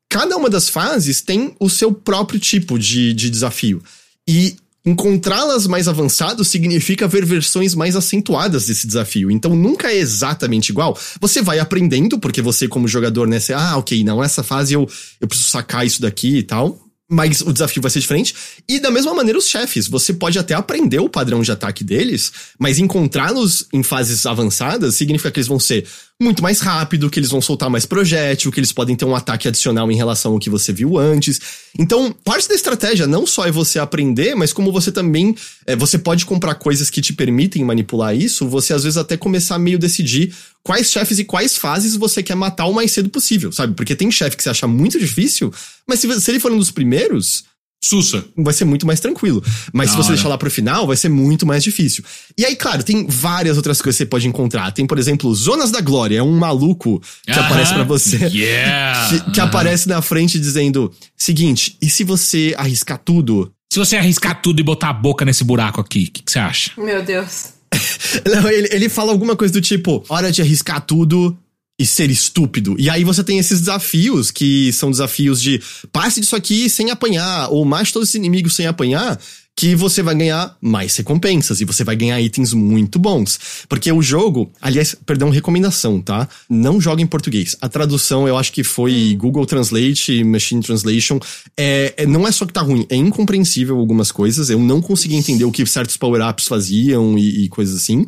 cada 0.07 0.37
uma 0.37 0.51
das 0.51 0.69
fases 0.69 1.19
tem 1.21 1.55
o 1.59 1.67
seu 1.67 1.91
próprio 1.91 2.39
tipo 2.39 2.77
de, 2.77 3.11
de 3.11 3.31
desafio. 3.31 3.81
E 4.29 4.55
Encontrá-las 4.83 5.67
mais 5.67 5.87
avançadas 5.87 6.47
significa 6.47 7.07
ver 7.07 7.23
versões 7.23 7.75
mais 7.75 7.95
acentuadas 7.95 8.65
desse 8.65 8.87
desafio. 8.87 9.29
Então 9.29 9.55
nunca 9.55 9.91
é 9.91 9.97
exatamente 9.97 10.69
igual. 10.69 10.97
Você 11.19 11.41
vai 11.41 11.59
aprendendo, 11.59 12.17
porque 12.17 12.41
você, 12.41 12.67
como 12.67 12.87
jogador, 12.87 13.27
né, 13.27 13.39
você, 13.39 13.53
ah, 13.53 13.77
ok, 13.77 14.03
não, 14.03 14.23
essa 14.23 14.41
fase 14.41 14.73
eu, 14.73 14.89
eu 15.19 15.27
preciso 15.27 15.49
sacar 15.49 15.85
isso 15.85 16.01
daqui 16.01 16.37
e 16.37 16.43
tal 16.43 16.79
mas 17.11 17.41
o 17.41 17.51
desafio 17.51 17.81
vai 17.81 17.91
ser 17.91 17.99
diferente. 17.99 18.33
E 18.69 18.79
da 18.79 18.89
mesma 18.89 19.13
maneira, 19.13 19.37
os 19.37 19.45
chefes. 19.45 19.85
Você 19.89 20.13
pode 20.13 20.39
até 20.39 20.53
aprender 20.53 20.99
o 20.99 21.09
padrão 21.09 21.41
de 21.41 21.51
ataque 21.51 21.83
deles, 21.83 22.31
mas 22.57 22.79
encontrá-los 22.79 23.67
em 23.73 23.83
fases 23.83 24.25
avançadas 24.25 24.95
significa 24.95 25.29
que 25.29 25.37
eles 25.37 25.47
vão 25.47 25.59
ser 25.59 25.85
muito 26.21 26.41
mais 26.43 26.59
rápido, 26.59 27.09
que 27.09 27.19
eles 27.19 27.29
vão 27.29 27.41
soltar 27.41 27.69
mais 27.69 27.85
projétil, 27.85 28.51
que 28.51 28.59
eles 28.59 28.71
podem 28.71 28.95
ter 28.95 29.05
um 29.05 29.15
ataque 29.15 29.47
adicional 29.47 29.91
em 29.91 29.95
relação 29.95 30.33
ao 30.33 30.39
que 30.39 30.49
você 30.49 30.71
viu 30.71 30.97
antes. 30.97 31.41
Então, 31.77 32.13
parte 32.23 32.47
da 32.47 32.55
estratégia 32.55 33.07
não 33.07 33.25
só 33.25 33.45
é 33.45 33.51
você 33.51 33.79
aprender, 33.79 34.35
mas 34.35 34.53
como 34.53 34.71
você 34.71 34.91
também. 34.91 35.35
É, 35.65 35.75
você 35.75 35.97
pode 35.97 36.25
comprar 36.25 36.55
coisas 36.55 36.89
que 36.89 37.01
te 37.01 37.13
permitem 37.13 37.63
manipular 37.63 38.15
isso, 38.15 38.47
você 38.47 38.73
às 38.73 38.83
vezes 38.83 38.97
até 38.97 39.15
começar 39.17 39.55
a 39.55 39.59
meio 39.59 39.79
decidir 39.79 40.33
quais 40.63 40.91
chefes 40.91 41.19
e 41.19 41.23
quais 41.23 41.57
fases 41.57 41.95
você 41.95 42.21
quer 42.21 42.35
matar 42.35 42.65
o 42.65 42.73
mais 42.73 42.91
cedo 42.91 43.09
possível, 43.09 43.51
sabe? 43.51 43.73
Porque 43.73 43.95
tem 43.95 44.11
chefe 44.11 44.37
que 44.37 44.43
você 44.43 44.49
acha 44.49 44.67
muito 44.67 44.99
difícil, 44.99 45.53
mas 45.87 45.99
se, 45.99 46.21
se 46.21 46.31
ele 46.31 46.39
for 46.39 46.51
um 46.51 46.57
dos 46.57 46.71
primeiros. 46.71 47.50
Sussa. 47.83 48.23
Vai 48.37 48.53
ser 48.53 48.65
muito 48.65 48.85
mais 48.85 48.99
tranquilo. 48.99 49.43
Mas 49.73 49.89
Não, 49.89 49.97
se 49.97 50.03
você 50.03 50.13
deixar 50.13 50.29
lá 50.29 50.37
pro 50.37 50.51
final, 50.51 50.85
vai 50.85 50.95
ser 50.95 51.09
muito 51.09 51.47
mais 51.47 51.63
difícil. 51.63 52.03
E 52.37 52.45
aí, 52.45 52.55
claro, 52.55 52.83
tem 52.83 53.07
várias 53.07 53.57
outras 53.57 53.81
coisas 53.81 53.97
que 53.97 54.03
você 54.03 54.09
pode 54.09 54.27
encontrar. 54.27 54.71
Tem, 54.71 54.85
por 54.85 54.99
exemplo, 54.99 55.33
Zonas 55.33 55.71
da 55.71 55.81
Glória. 55.81 56.19
É 56.19 56.23
um 56.23 56.37
maluco 56.37 57.01
que 57.25 57.31
uh 57.31 57.35
-huh. 57.35 57.45
aparece 57.45 57.73
para 57.73 57.83
você. 57.83 58.17
Yeah. 58.31 59.09
Que, 59.09 59.19
que 59.19 59.39
uh 59.39 59.43
-huh. 59.43 59.47
aparece 59.47 59.89
na 59.89 60.01
frente 60.01 60.39
dizendo: 60.39 60.93
seguinte, 61.17 61.75
e 61.81 61.89
se 61.89 62.03
você 62.03 62.53
arriscar 62.55 62.99
tudo? 62.99 63.51
Se 63.71 63.79
você 63.79 63.95
arriscar 63.95 64.41
tudo 64.41 64.59
e 64.59 64.63
botar 64.63 64.89
a 64.89 64.93
boca 64.93 65.25
nesse 65.25 65.43
buraco 65.43 65.81
aqui, 65.81 66.07
o 66.09 66.11
que, 66.11 66.23
que 66.23 66.31
você 66.31 66.39
acha? 66.39 66.71
Meu 66.77 67.01
Deus. 67.01 67.53
Não, 68.25 68.49
ele, 68.49 68.67
ele 68.71 68.89
fala 68.89 69.11
alguma 69.11 69.35
coisa 69.35 69.53
do 69.53 69.61
tipo: 69.61 70.03
hora 70.07 70.31
de 70.31 70.41
arriscar 70.41 70.81
tudo 70.81 71.37
e 71.81 71.85
ser 71.85 72.11
estúpido. 72.11 72.75
E 72.77 72.89
aí 72.91 73.03
você 73.03 73.23
tem 73.23 73.39
esses 73.39 73.59
desafios, 73.59 74.29
que 74.29 74.71
são 74.71 74.91
desafios 74.91 75.41
de 75.41 75.59
passe 75.91 76.21
disso 76.21 76.35
aqui 76.35 76.69
sem 76.69 76.91
apanhar, 76.91 77.49
ou 77.49 77.65
mate 77.65 77.91
todos 77.91 78.09
os 78.09 78.15
inimigos 78.15 78.55
sem 78.55 78.67
apanhar, 78.67 79.19
que 79.55 79.75
você 79.75 80.01
vai 80.01 80.15
ganhar 80.15 80.55
mais 80.61 80.95
recompensas 80.95 81.59
e 81.59 81.65
você 81.65 81.83
vai 81.83 81.95
ganhar 81.95 82.21
itens 82.21 82.53
muito 82.53 82.99
bons. 82.99 83.65
Porque 83.67 83.91
o 83.91 84.01
jogo, 84.01 84.51
aliás, 84.61 84.95
perdão, 85.05 85.29
recomendação, 85.29 85.99
tá? 85.99 86.27
Não 86.49 86.79
joga 86.79 87.01
em 87.01 87.07
português. 87.07 87.57
A 87.59 87.67
tradução 87.67 88.27
eu 88.27 88.37
acho 88.37 88.53
que 88.53 88.63
foi 88.63 89.15
Google 89.19 89.45
Translate, 89.45 90.23
Machine 90.23 90.61
Translation. 90.61 91.19
É, 91.57 91.93
é, 91.97 92.05
não 92.05 92.27
é 92.27 92.31
só 92.31 92.45
que 92.45 92.53
tá 92.53 92.61
ruim, 92.61 92.85
é 92.89 92.95
incompreensível 92.95 93.77
algumas 93.77 94.11
coisas. 94.11 94.49
Eu 94.49 94.59
não 94.59 94.81
consegui 94.81 95.15
entender 95.15 95.45
o 95.45 95.51
que 95.51 95.65
certos 95.65 95.97
power-ups 95.97 96.47
faziam 96.47 97.17
e, 97.17 97.45
e 97.45 97.49
coisas 97.49 97.75
assim. 97.75 98.05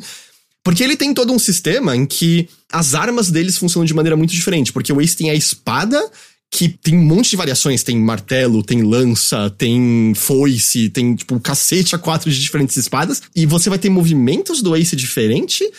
Porque 0.64 0.82
ele 0.82 0.96
tem 0.96 1.12
todo 1.12 1.30
um 1.30 1.38
sistema 1.38 1.94
em 1.94 2.06
que 2.06 2.48
as 2.72 2.94
armas 2.94 3.30
deles 3.30 3.58
funcionam 3.58 3.84
de 3.84 3.92
maneira 3.92 4.16
muito 4.16 4.32
diferente. 4.32 4.72
Porque 4.72 4.92
o 4.92 5.00
Ace 5.00 5.14
tem 5.14 5.28
a 5.28 5.34
espada, 5.34 6.02
que 6.50 6.68
tem 6.68 6.96
um 6.96 7.04
monte 7.04 7.30
de 7.30 7.36
variações. 7.36 7.82
Tem 7.82 7.98
martelo, 7.98 8.62
tem 8.62 8.82
lança, 8.82 9.50
tem 9.50 10.14
foice, 10.16 10.88
tem, 10.88 11.14
tipo, 11.14 11.34
um 11.34 11.38
cacete 11.38 11.94
a 11.94 11.98
quatro 11.98 12.30
de 12.30 12.40
diferentes 12.40 12.78
espadas. 12.78 13.22
E 13.36 13.44
você 13.44 13.68
vai 13.68 13.78
ter 13.78 13.90
movimentos 13.90 14.62
do 14.62 14.74
Ace 14.74 14.96
diferente 14.96 15.70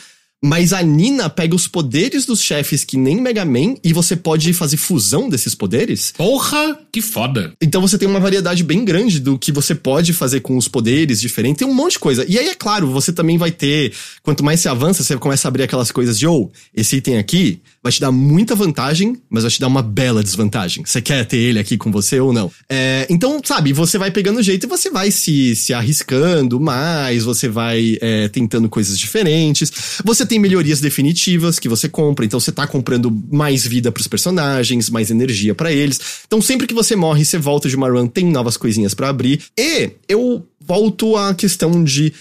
mas 0.45 0.73
a 0.73 0.81
Nina 0.83 1.27
pega 1.27 1.55
os 1.55 1.67
poderes 1.67 2.23
dos 2.23 2.39
chefes 2.39 2.83
que 2.83 2.97
nem 2.97 3.19
Mega 3.19 3.43
Man 3.43 3.75
e 3.83 3.91
você 3.91 4.15
pode 4.15 4.53
fazer 4.53 4.77
fusão 4.77 5.27
desses 5.27 5.55
poderes. 5.55 6.13
Porra, 6.15 6.77
que 6.91 7.01
foda. 7.01 7.53
Então 7.59 7.81
você 7.81 7.97
tem 7.97 8.07
uma 8.07 8.19
variedade 8.19 8.63
bem 8.63 8.85
grande 8.85 9.19
do 9.19 9.39
que 9.39 9.51
você 9.51 9.73
pode 9.73 10.13
fazer 10.13 10.41
com 10.41 10.55
os 10.55 10.67
poderes 10.67 11.19
diferentes. 11.19 11.59
Tem 11.59 11.67
um 11.67 11.73
monte 11.73 11.93
de 11.93 11.99
coisa. 11.99 12.23
E 12.29 12.37
aí, 12.37 12.47
é 12.47 12.53
claro, 12.53 12.91
você 12.91 13.11
também 13.11 13.39
vai 13.39 13.49
ter. 13.49 13.91
Quanto 14.21 14.43
mais 14.43 14.59
você 14.59 14.69
avança, 14.69 15.03
você 15.03 15.17
começa 15.17 15.47
a 15.47 15.49
abrir 15.49 15.63
aquelas 15.63 15.91
coisas 15.91 16.19
de, 16.19 16.27
oh, 16.27 16.51
esse 16.75 16.97
item 16.97 17.17
aqui 17.17 17.59
vai 17.85 17.91
te 17.91 18.01
dar 18.01 18.11
muita 18.11 18.55
vantagem, 18.55 19.15
mas 19.29 19.43
vai 19.43 19.51
te 19.51 19.59
dar 19.59 19.67
uma 19.67 19.83
bela 19.83 20.23
desvantagem. 20.23 20.83
Você 20.83 20.99
quer 20.99 21.23
ter 21.23 21.37
ele 21.37 21.59
aqui 21.59 21.77
com 21.77 21.91
você 21.91 22.19
ou 22.19 22.33
não? 22.33 22.51
É, 22.67 23.05
então, 23.11 23.39
sabe, 23.45 23.71
você 23.73 23.99
vai 23.99 24.09
pegando 24.09 24.41
jeito 24.41 24.65
e 24.65 24.67
você 24.67 24.89
vai 24.89 25.11
se, 25.11 25.55
se 25.55 25.71
arriscando 25.71 26.59
mais, 26.59 27.23
você 27.23 27.47
vai 27.47 27.95
é, 28.01 28.27
tentando 28.27 28.67
coisas 28.67 28.97
diferentes. 28.97 29.71
Você 30.03 30.25
tem 30.25 30.39
melhorias 30.39 30.81
definitivas 30.81 31.59
que 31.59 31.69
você 31.69 31.87
compra, 31.87 32.25
então 32.25 32.39
você 32.39 32.51
tá 32.51 32.65
comprando 32.65 33.15
mais 33.31 33.67
vida 33.67 33.91
pros 33.91 34.07
personagens, 34.07 34.89
mais 34.89 35.11
energia 35.11 35.53
para 35.53 35.71
eles. 35.71 36.01
Então 36.25 36.41
sempre 36.41 36.65
que 36.65 36.73
você 36.73 36.95
morre, 36.95 37.23
você 37.23 37.37
volta 37.37 37.69
de 37.69 37.75
uma 37.75 37.87
run, 37.87 38.07
tem 38.07 38.25
novas 38.25 38.57
coisinhas 38.57 38.95
para 38.95 39.09
abrir. 39.09 39.43
E 39.55 39.91
eu 40.09 40.43
volto 40.59 41.15
à 41.15 41.35
questão 41.35 41.83
de 41.83 42.11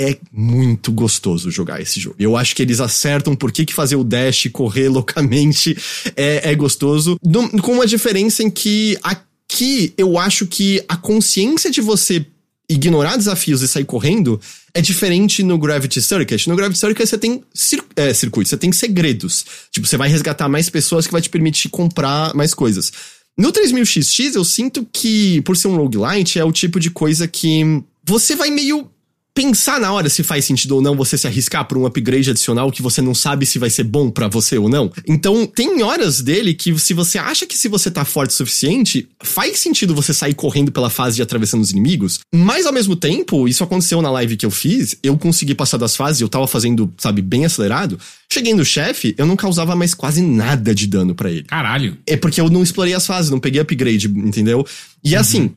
é 0.00 0.16
muito 0.32 0.90
gostoso 0.90 1.50
jogar 1.50 1.82
esse 1.82 2.00
jogo. 2.00 2.16
Eu 2.18 2.34
acho 2.34 2.56
que 2.56 2.62
eles 2.62 2.80
acertam 2.80 3.36
por 3.36 3.52
que, 3.52 3.70
fazer 3.70 3.96
o 3.96 4.02
dash 4.02 4.48
correr 4.50 4.88
loucamente 4.90 5.76
é, 6.16 6.50
é 6.50 6.54
gostoso. 6.54 7.18
com 7.62 7.72
uma 7.72 7.86
diferença 7.86 8.42
em 8.42 8.48
que 8.48 8.96
aqui 9.02 9.92
eu 9.98 10.16
acho 10.16 10.46
que 10.46 10.82
a 10.88 10.96
consciência 10.96 11.70
de 11.70 11.82
você 11.82 12.24
ignorar 12.66 13.16
desafios 13.16 13.60
e 13.60 13.68
sair 13.68 13.84
correndo 13.84 14.40
é 14.72 14.80
diferente 14.80 15.42
no 15.42 15.58
Gravity 15.58 16.00
Circuit. 16.00 16.48
No 16.48 16.56
Gravity 16.56 16.78
Circuit 16.78 17.06
você 17.06 17.18
tem 17.18 17.42
cir 17.52 17.82
é, 17.94 18.14
você 18.14 18.56
tem 18.56 18.72
segredos. 18.72 19.44
Tipo, 19.70 19.86
você 19.86 19.98
vai 19.98 20.08
resgatar 20.08 20.48
mais 20.48 20.70
pessoas 20.70 21.06
que 21.06 21.12
vai 21.12 21.20
te 21.20 21.28
permitir 21.28 21.68
comprar 21.68 22.32
mais 22.34 22.54
coisas. 22.54 22.90
No 23.36 23.52
3000XX 23.52 24.34
eu 24.36 24.44
sinto 24.44 24.86
que, 24.90 25.42
por 25.42 25.56
ser 25.56 25.68
um 25.68 25.76
roguelite, 25.76 26.38
é 26.38 26.44
o 26.44 26.52
tipo 26.52 26.80
de 26.80 26.90
coisa 26.90 27.28
que 27.28 27.82
você 28.04 28.34
vai 28.34 28.50
meio 28.50 28.88
pensar 29.34 29.80
na 29.80 29.92
hora 29.92 30.08
se 30.08 30.22
faz 30.22 30.44
sentido 30.44 30.76
ou 30.76 30.82
não 30.82 30.96
você 30.96 31.16
se 31.16 31.26
arriscar 31.26 31.66
por 31.66 31.78
um 31.78 31.86
upgrade 31.86 32.30
adicional 32.30 32.70
que 32.70 32.82
você 32.82 33.00
não 33.00 33.14
sabe 33.14 33.46
se 33.46 33.58
vai 33.58 33.70
ser 33.70 33.84
bom 33.84 34.10
para 34.10 34.28
você 34.28 34.58
ou 34.58 34.68
não. 34.68 34.90
Então, 35.06 35.46
tem 35.46 35.82
horas 35.82 36.20
dele 36.20 36.54
que 36.54 36.76
se 36.78 36.92
você 36.92 37.18
acha 37.18 37.46
que 37.46 37.56
se 37.56 37.68
você 37.68 37.90
tá 37.90 38.04
forte 38.04 38.30
o 38.30 38.34
suficiente, 38.34 39.08
faz 39.22 39.58
sentido 39.58 39.94
você 39.94 40.12
sair 40.12 40.34
correndo 40.34 40.72
pela 40.72 40.90
fase 40.90 41.16
de 41.16 41.22
atravessando 41.22 41.62
os 41.62 41.70
inimigos, 41.70 42.20
mas 42.34 42.66
ao 42.66 42.72
mesmo 42.72 42.96
tempo, 42.96 43.48
isso 43.48 43.64
aconteceu 43.64 44.02
na 44.02 44.10
live 44.10 44.36
que 44.36 44.46
eu 44.46 44.50
fiz, 44.50 44.96
eu 45.02 45.16
consegui 45.16 45.54
passar 45.54 45.76
das 45.76 45.96
fases, 45.96 46.20
eu 46.20 46.28
tava 46.28 46.46
fazendo, 46.46 46.92
sabe, 46.98 47.22
bem 47.22 47.44
acelerado. 47.44 47.98
Cheguei 48.32 48.54
no 48.54 48.64
chefe, 48.64 49.14
eu 49.18 49.26
não 49.26 49.36
causava 49.36 49.74
mais 49.74 49.94
quase 49.94 50.22
nada 50.22 50.74
de 50.74 50.86
dano 50.86 51.14
para 51.14 51.30
ele. 51.30 51.44
Caralho. 51.44 51.98
É 52.06 52.16
porque 52.16 52.40
eu 52.40 52.48
não 52.48 52.62
explorei 52.62 52.94
as 52.94 53.06
fases, 53.06 53.30
não 53.30 53.40
peguei 53.40 53.60
upgrade, 53.60 54.06
entendeu? 54.08 54.64
E 55.02 55.14
uhum. 55.14 55.20
assim, 55.20 55.50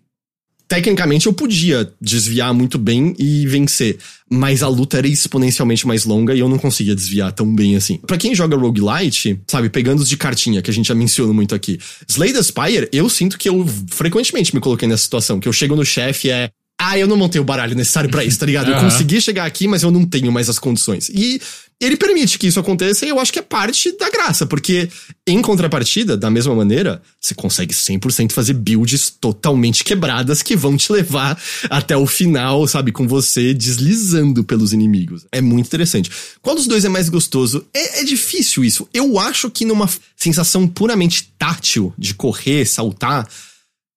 tecnicamente 0.74 1.28
eu 1.28 1.34
podia 1.34 1.88
desviar 2.02 2.52
muito 2.52 2.80
bem 2.80 3.14
e 3.20 3.46
vencer, 3.46 4.00
mas 4.28 4.64
a 4.64 4.68
luta 4.68 4.98
era 4.98 5.08
exponencialmente 5.08 5.86
mais 5.86 6.04
longa 6.04 6.34
e 6.34 6.40
eu 6.40 6.50
não 6.50 6.58
conseguia 6.58 6.96
desviar 6.96 7.32
tão 7.32 7.54
bem 7.54 7.76
assim. 7.76 7.98
Para 7.98 8.18
quem 8.18 8.34
joga 8.34 8.58
roguelite, 8.58 9.40
sabe, 9.48 9.70
pegando 9.70 10.00
os 10.00 10.10
de 10.10 10.18
cartinha 10.18 10.64
que 10.64 10.72
a 10.72 10.74
gente 10.74 10.88
já 10.88 10.96
menciona 10.96 11.32
muito 11.32 11.54
aqui, 11.54 11.80
Slay 12.08 12.34
the 12.34 12.42
Spire, 12.42 12.90
eu 12.92 13.08
sinto 13.08 13.38
que 13.38 13.48
eu 13.48 13.64
frequentemente 13.92 14.56
me 14.56 14.60
coloquei 14.60 14.88
nessa 14.88 15.04
situação, 15.04 15.40
que 15.40 15.48
eu 15.48 15.54
chego 15.54 15.76
no 15.76 15.86
chefe 15.86 16.32
é 16.32 16.50
ah, 16.86 16.98
eu 16.98 17.08
não 17.08 17.16
montei 17.16 17.40
o 17.40 17.44
baralho 17.44 17.76
necessário 17.76 18.10
para 18.10 18.24
isso, 18.26 18.38
tá 18.38 18.46
ligado? 18.46 18.72
Eu 18.72 18.80
consegui 18.80 19.22
chegar 19.22 19.46
aqui, 19.46 19.68
mas 19.68 19.84
eu 19.84 19.92
não 19.92 20.06
tenho 20.06 20.32
mais 20.32 20.50
as 20.50 20.60
condições. 20.60 21.10
E 21.10 21.40
ele 21.80 21.98
permite 21.98 22.38
que 22.38 22.48
isso 22.48 22.60
aconteça 22.60 23.06
e 23.06 23.10
eu 23.10 23.20
acho 23.20 23.32
que 23.32 23.40
é 23.40 23.42
parte 23.42 23.98
da 23.98 24.10
graça, 24.10 24.46
porque 24.46 24.90
em 25.28 25.42
contrapartida, 25.42 26.16
da 26.16 26.30
mesma 26.30 26.56
maneira, 26.56 27.02
você 27.20 27.34
consegue 27.34 27.74
100% 27.74 28.32
fazer 28.32 28.54
builds 28.54 29.10
totalmente 29.10 29.84
quebradas 29.84 30.42
que 30.42 30.56
vão 30.56 30.78
te 30.78 30.92
levar 30.92 31.42
até 31.70 31.96
o 31.96 32.06
final, 32.06 32.68
sabe, 32.68 32.92
com 32.92 33.08
você 33.08 33.54
deslizando 33.54 34.44
pelos 34.44 34.72
inimigos. 34.72 35.26
É 35.32 35.42
muito 35.42 35.68
interessante. 35.68 36.12
Qual 36.42 36.56
dos 36.56 36.68
dois 36.68 36.86
é 36.86 36.90
mais 36.90 37.10
gostoso? 37.10 37.66
É, 37.74 38.02
é 38.02 38.04
difícil 38.04 38.64
isso. 38.64 38.88
Eu 38.94 39.20
acho 39.20 39.50
que 39.50 39.66
numa 39.66 39.90
sensação 40.16 40.68
puramente 40.68 41.34
tátil 41.38 41.94
de 41.98 42.14
correr, 42.14 42.66
saltar, 42.66 43.28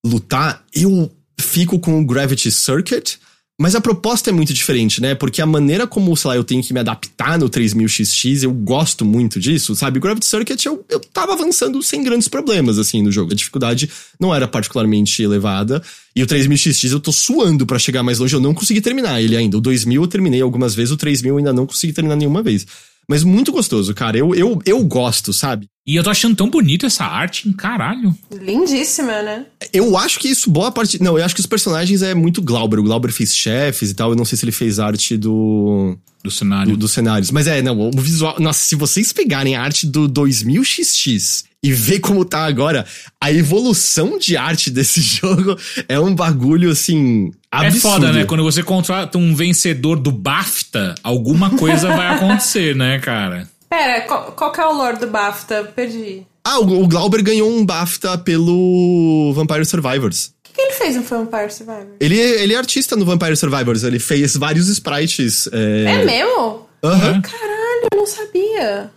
lutar, 0.04 0.64
eu 0.74 1.10
fico 1.40 1.78
com 1.78 2.00
o 2.00 2.04
Gravity 2.04 2.50
Circuit 2.50 3.18
mas 3.58 3.74
a 3.74 3.80
proposta 3.80 4.28
é 4.28 4.32
muito 4.34 4.52
diferente, 4.52 5.00
né? 5.00 5.14
Porque 5.14 5.40
a 5.40 5.46
maneira 5.46 5.86
como, 5.86 6.14
sei 6.14 6.28
lá, 6.28 6.36
eu 6.36 6.44
tenho 6.44 6.62
que 6.62 6.74
me 6.74 6.80
adaptar 6.80 7.38
no 7.38 7.48
3000XX, 7.48 8.42
eu 8.42 8.52
gosto 8.52 9.02
muito 9.02 9.40
disso, 9.40 9.74
sabe? 9.74 9.98
Gravity 9.98 10.26
Circuit, 10.26 10.66
eu, 10.66 10.84
eu 10.90 11.00
tava 11.00 11.32
avançando 11.32 11.82
sem 11.82 12.02
grandes 12.02 12.28
problemas, 12.28 12.78
assim, 12.78 13.00
no 13.00 13.10
jogo. 13.10 13.32
A 13.32 13.34
dificuldade 13.34 13.90
não 14.20 14.34
era 14.34 14.46
particularmente 14.46 15.22
elevada. 15.22 15.82
E 16.14 16.22
o 16.22 16.26
3000XX 16.26 16.92
eu 16.92 17.00
tô 17.00 17.10
suando 17.10 17.64
para 17.64 17.78
chegar 17.78 18.02
mais 18.02 18.18
longe, 18.18 18.34
eu 18.34 18.40
não 18.40 18.52
consegui 18.52 18.82
terminar 18.82 19.22
ele 19.22 19.34
ainda. 19.34 19.56
O 19.56 19.60
2000 19.60 20.02
eu 20.02 20.06
terminei 20.06 20.42
algumas 20.42 20.74
vezes, 20.74 20.92
o 20.92 20.96
3000 20.98 21.32
eu 21.32 21.38
ainda 21.38 21.52
não 21.54 21.64
consegui 21.64 21.94
terminar 21.94 22.16
nenhuma 22.16 22.42
vez. 22.42 22.66
Mas 23.08 23.22
muito 23.22 23.52
gostoso, 23.52 23.94
cara. 23.94 24.18
Eu, 24.18 24.34
eu, 24.34 24.60
eu 24.64 24.84
gosto, 24.84 25.32
sabe? 25.32 25.68
E 25.86 25.94
eu 25.94 26.02
tô 26.02 26.10
achando 26.10 26.34
tão 26.34 26.50
bonito 26.50 26.84
essa 26.84 27.04
arte, 27.04 27.52
caralho. 27.52 28.12
Lindíssima, 28.32 29.22
né? 29.22 29.46
Eu 29.72 29.96
acho 29.96 30.18
que 30.18 30.28
isso, 30.28 30.50
boa 30.50 30.72
parte. 30.72 31.00
Não, 31.00 31.16
eu 31.16 31.24
acho 31.24 31.34
que 31.34 31.40
os 31.40 31.46
personagens 31.46 32.02
é 32.02 32.12
muito 32.12 32.42
Glauber. 32.42 32.80
O 32.80 32.82
Glauber 32.82 33.12
fez 33.12 33.36
chefes 33.36 33.90
e 33.90 33.94
tal. 33.94 34.10
Eu 34.10 34.16
não 34.16 34.24
sei 34.24 34.36
se 34.36 34.44
ele 34.44 34.52
fez 34.52 34.80
arte 34.80 35.16
do. 35.16 35.96
Do 36.24 36.30
cenário. 36.30 36.72
Do, 36.72 36.78
dos 36.78 36.90
cenários. 36.90 37.30
Mas 37.30 37.46
é, 37.46 37.62
não, 37.62 37.78
o 37.78 37.92
visual. 37.92 38.34
Nossa, 38.40 38.64
se 38.64 38.74
vocês 38.74 39.12
pegarem 39.12 39.54
a 39.54 39.62
arte 39.62 39.86
do 39.86 40.08
2000XX 40.08 41.44
e 41.66 41.72
ver 41.72 41.98
como 41.98 42.24
tá 42.24 42.44
agora, 42.44 42.86
a 43.20 43.32
evolução 43.32 44.18
de 44.18 44.36
arte 44.36 44.70
desse 44.70 45.00
jogo 45.02 45.58
é 45.88 45.98
um 45.98 46.14
bagulho 46.14 46.70
assim. 46.70 47.32
Absurdo. 47.50 47.76
É 47.76 47.80
foda, 47.80 48.12
né? 48.12 48.24
Quando 48.24 48.44
você 48.44 48.62
contrata 48.62 49.18
um 49.18 49.34
vencedor 49.34 49.98
do 49.98 50.12
BAFTA, 50.12 50.94
alguma 51.02 51.50
coisa 51.50 51.88
vai 51.88 52.14
acontecer, 52.14 52.76
né, 52.76 53.00
cara? 53.00 53.48
Pera, 53.68 54.02
qual, 54.02 54.32
qual 54.32 54.52
que 54.52 54.60
é 54.60 54.66
o 54.66 54.72
lore 54.72 54.98
do 54.98 55.08
BAFTA? 55.08 55.64
Perdi. 55.74 56.24
Ah, 56.44 56.60
o, 56.60 56.84
o 56.84 56.86
Glauber 56.86 57.20
ganhou 57.20 57.50
um 57.50 57.66
BAFTA 57.66 58.16
pelo 58.18 59.32
Vampire 59.34 59.64
Survivors. 59.64 60.32
O 60.48 60.54
que, 60.54 60.62
ele 60.62 60.72
fez 60.72 60.94
no 60.94 61.02
Vampire 61.02 61.52
Survivors? 61.52 61.96
Ele, 61.98 62.16
ele 62.16 62.54
é 62.54 62.56
artista 62.56 62.94
no 62.94 63.04
Vampire 63.04 63.36
Survivors, 63.36 63.82
ele 63.82 63.98
fez 63.98 64.36
vários 64.36 64.68
sprites. 64.68 65.48
É, 65.52 65.84
é 65.84 66.04
mesmo? 66.04 66.68
Aham. 66.84 67.14
Uhum. 67.14 67.22
Caralho, 67.22 67.88
eu 67.92 67.98
não 67.98 68.06
sabia. 68.06 68.90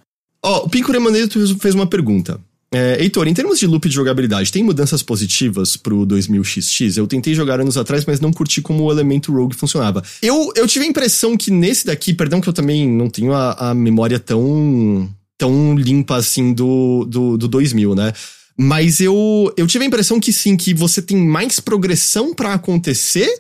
Ó, 0.44 0.60
oh, 0.60 0.66
o 0.66 0.70
Pinco 0.70 0.92
Remaneiro 0.92 1.28
fez 1.60 1.74
uma 1.74 1.88
pergunta. 1.88 2.40
É, 2.72 3.02
Heitor, 3.02 3.28
em 3.28 3.34
termos 3.34 3.58
de 3.58 3.66
loop 3.66 3.90
de 3.90 3.96
jogabilidade, 3.96 4.52
tem 4.52 4.64
mudanças 4.64 5.02
positivas 5.02 5.76
pro 5.76 6.06
2000XX? 6.06 6.98
Eu 6.98 7.08
tentei 7.08 7.34
jogar 7.34 7.60
anos 7.60 7.78
atrás, 7.78 8.06
mas 8.06 8.20
não 8.20 8.32
curti 8.32 8.62
como 8.62 8.84
o 8.84 8.92
elemento 8.92 9.34
Rogue 9.34 9.56
funcionava. 9.56 10.04
Eu, 10.22 10.52
eu 10.56 10.68
tive 10.68 10.86
a 10.86 10.88
impressão 10.88 11.36
que 11.36 11.50
nesse 11.50 11.88
daqui, 11.88 12.14
perdão 12.14 12.40
que 12.40 12.48
eu 12.48 12.54
também 12.54 12.88
não 12.88 13.10
tenho 13.10 13.34
a, 13.34 13.72
a 13.72 13.74
memória 13.74 14.20
tão, 14.20 15.10
tão 15.36 15.76
limpa 15.76 16.18
assim 16.18 16.54
do, 16.54 17.06
do, 17.06 17.38
do 17.38 17.48
2000, 17.48 17.96
né? 17.96 18.14
Mas 18.56 19.00
eu, 19.00 19.52
eu 19.58 19.66
tive 19.66 19.86
a 19.86 19.88
impressão 19.88 20.20
que 20.20 20.32
sim, 20.32 20.56
que 20.56 20.74
você 20.74 21.02
tem 21.02 21.18
mais 21.18 21.60
progressão 21.60 22.36
para 22.36 22.54
acontecer, 22.54 23.40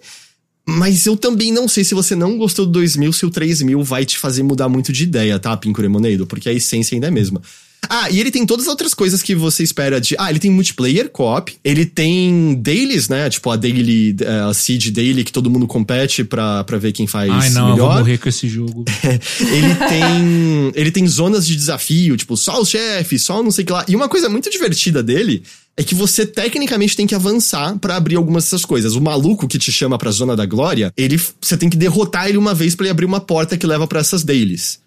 mas 0.65 1.05
eu 1.05 1.15
também 1.15 1.51
não 1.51 1.67
sei 1.67 1.83
se 1.83 1.93
você 1.93 2.15
não 2.15 2.35
gostou 2.37 2.65
do 2.65 2.71
2000, 2.71 3.13
se 3.13 3.25
o 3.27 3.29
3000 3.29 3.83
vai 3.83 4.05
te 4.05 4.17
fazer 4.17 4.41
mudar 4.41 4.69
muito 4.69 4.91
de 4.91 5.03
ideia, 5.03 5.37
tá, 5.37 5.55
Pinco 5.55 5.81
Lemonade? 5.81 6.25
Porque 6.25 6.49
a 6.49 6.53
essência 6.53 6.95
ainda 6.95 7.07
é 7.07 7.09
a 7.09 7.11
mesma. 7.11 7.41
Ah, 7.87 8.09
e 8.09 8.19
ele 8.19 8.31
tem 8.31 8.45
todas 8.45 8.65
as 8.65 8.69
outras 8.69 8.93
coisas 8.93 9.21
que 9.21 9.33
você 9.33 9.63
espera 9.63 10.01
de. 10.01 10.15
Ah, 10.19 10.29
ele 10.29 10.39
tem 10.39 10.51
multiplayer 10.51 11.09
co-op, 11.09 11.55
ele 11.63 11.85
tem 11.85 12.55
dailies, 12.55 13.07
né? 13.07 13.29
Tipo 13.29 13.49
a 13.51 13.55
daily, 13.55 14.15
eh, 14.19 14.49
a 14.49 14.53
seed 14.53 14.91
daily 14.91 15.23
que 15.23 15.31
todo 15.31 15.49
mundo 15.49 15.65
compete 15.65 16.23
pra, 16.23 16.63
pra 16.63 16.77
ver 16.77 16.91
quem 16.91 17.07
faz 17.07 17.31
Ai, 17.31 17.49
não, 17.51 17.69
eu 17.69 17.73
melhor. 17.75 17.87
vou 17.89 17.97
morrer 17.99 18.17
com 18.17 18.27
esse 18.29 18.47
jogo. 18.49 18.83
ele 19.39 19.75
tem. 19.87 20.71
Ele 20.75 20.91
tem 20.91 21.07
zonas 21.07 21.47
de 21.47 21.55
desafio, 21.55 22.17
tipo, 22.17 22.35
só 22.35 22.61
os 22.61 22.69
chefes, 22.69 23.23
só 23.23 23.41
não 23.41 23.51
sei 23.51 23.63
o 23.63 23.67
que 23.67 23.73
lá. 23.73 23.85
E 23.87 23.95
uma 23.95 24.09
coisa 24.09 24.29
muito 24.29 24.49
divertida 24.49 25.01
dele 25.01 25.43
é 25.77 25.83
que 25.83 25.95
você 25.95 26.25
tecnicamente 26.25 26.95
tem 26.95 27.07
que 27.07 27.15
avançar 27.15 27.77
pra 27.79 27.95
abrir 27.95 28.17
algumas 28.17 28.43
dessas 28.43 28.65
coisas. 28.65 28.95
O 28.95 29.01
maluco 29.01 29.47
que 29.47 29.57
te 29.57 29.71
chama 29.71 29.97
pra 29.97 30.11
zona 30.11 30.35
da 30.35 30.45
glória, 30.45 30.91
ele 30.97 31.19
você 31.39 31.55
tem 31.55 31.69
que 31.69 31.77
derrotar 31.77 32.27
ele 32.27 32.37
uma 32.37 32.53
vez 32.53 32.75
pra 32.75 32.85
ele 32.85 32.91
abrir 32.91 33.05
uma 33.05 33.21
porta 33.21 33.57
que 33.57 33.65
leva 33.65 33.87
pra 33.87 34.01
essas 34.01 34.23
dailies. 34.23 34.79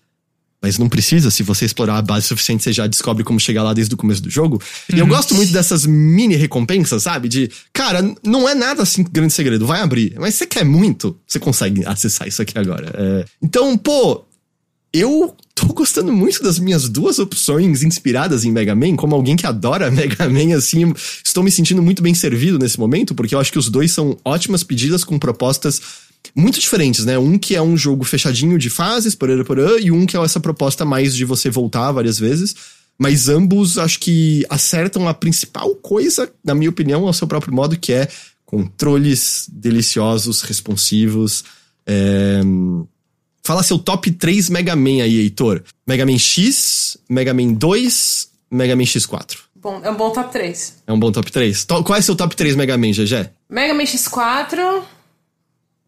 Mas 0.63 0.79
não 0.79 0.89
precisa, 0.89 1.29
se 1.29 1.43
você 1.43 1.65
explorar 1.65 1.99
a 1.99 2.03
base 2.03 2.29
suficiente, 2.29 2.63
você 2.63 2.73
já 2.73 2.87
descobre 2.87 3.25
como 3.25 3.41
chegar 3.41 3.65
lá 3.65 3.75
desde 3.75 3.93
o 3.95 3.97
começo 3.97 4.23
do 4.23 4.31
jogo. 4.31 4.63
E 4.95 4.99
eu 4.99 5.07
gosto 5.07 5.35
muito 5.35 5.53
dessas 5.53 5.85
mini 5.85 6.37
recompensas, 6.37 7.03
sabe? 7.03 7.29
De, 7.29 7.51
cara, 7.73 8.15
não 8.23 8.49
é 8.49 8.55
nada 8.55 8.83
assim 8.83 9.03
grande 9.03 9.33
segredo, 9.33 9.67
vai 9.67 9.81
abrir. 9.81 10.15
Mas 10.19 10.37
você 10.37 10.47
quer 10.47 10.65
muito, 10.65 11.19
você 11.27 11.41
consegue 11.41 11.85
acessar 11.85 12.29
isso 12.29 12.41
aqui 12.41 12.57
agora. 12.57 12.93
É. 12.95 13.25
Então, 13.43 13.77
pô, 13.77 14.25
eu 14.93 15.35
tô 15.55 15.67
gostando 15.69 16.13
muito 16.13 16.43
das 16.43 16.59
minhas 16.59 16.89
duas 16.89 17.19
opções 17.19 17.83
inspiradas 17.83 18.45
em 18.45 18.53
Mega 18.53 18.75
Man, 18.75 18.95
como 18.95 19.15
alguém 19.15 19.35
que 19.35 19.47
adora 19.47 19.91
Mega 19.91 20.29
Man, 20.29 20.55
assim, 20.57 20.93
estou 21.25 21.43
me 21.43 21.51
sentindo 21.51 21.83
muito 21.83 22.03
bem 22.03 22.15
servido 22.15 22.59
nesse 22.59 22.79
momento, 22.79 23.15
porque 23.15 23.35
eu 23.35 23.41
acho 23.41 23.51
que 23.51 23.59
os 23.59 23.69
dois 23.69 23.91
são 23.91 24.17
ótimas 24.25 24.63
pedidas 24.63 25.03
com 25.03 25.19
propostas 25.19 25.81
muito 26.35 26.59
diferentes, 26.61 27.05
né? 27.05 27.19
Um 27.19 27.39
que 27.39 27.55
é 27.55 27.63
um 27.63 27.77
jogo 27.77 28.05
fechadinho 28.05 28.59
de 28.59 28.71
fases, 28.71 29.15
porã, 29.15 29.43
porã, 29.45 29.79
e 29.81 29.91
um 29.91 30.07
que 30.07 30.17
é 30.17 30.21
essa 30.23 30.41
proposta 30.41 30.85
mais 30.85 31.15
de 31.15 31.25
você 31.25 31.51
voltar 31.51 31.91
várias 31.93 32.19
vezes. 32.19 32.55
Mas 32.99 33.29
ambos 33.29 33.79
acho 33.79 33.99
que 33.99 34.45
acertam 34.49 35.09
a 35.09 35.15
principal 35.15 35.75
coisa, 35.77 36.31
na 36.45 36.55
minha 36.55 36.71
opinião, 36.71 37.07
ao 37.07 37.13
seu 37.13 37.27
próprio 37.27 37.53
modo, 37.55 37.77
que 37.79 37.93
é 37.93 38.07
controles 38.45 39.47
deliciosos, 39.51 40.43
responsivos. 40.43 41.43
É... 41.87 42.41
Fala 43.45 43.63
seu 43.65 43.79
top 43.79 44.11
3 44.13 44.51
Mega 44.51 44.77
Man 44.77 45.03
aí, 45.03 45.19
Heitor. 45.21 45.63
Mega 45.87 46.07
Man 46.07 46.19
X, 46.19 46.97
Mega 47.09 47.35
Man 47.35 47.55
2, 47.55 48.29
Mega 48.51 48.77
Man 48.77 48.85
X4. 48.85 49.39
Bom, 49.57 49.81
é 49.83 49.91
um 49.91 49.97
bom 49.97 50.11
top 50.13 50.31
3. 50.33 50.83
É 50.87 50.93
um 50.93 50.99
bom 50.99 51.11
top 51.11 51.31
3. 51.33 51.65
To- 51.65 51.83
Qual 51.83 51.99
é 51.99 52.03
seu 52.03 52.15
top 52.15 52.37
3 52.37 52.55
Mega 52.55 52.77
Man, 52.79 52.91
GG? 52.93 53.31
Mega 53.51 53.75
Man 53.75 53.85
X4, 53.85 54.83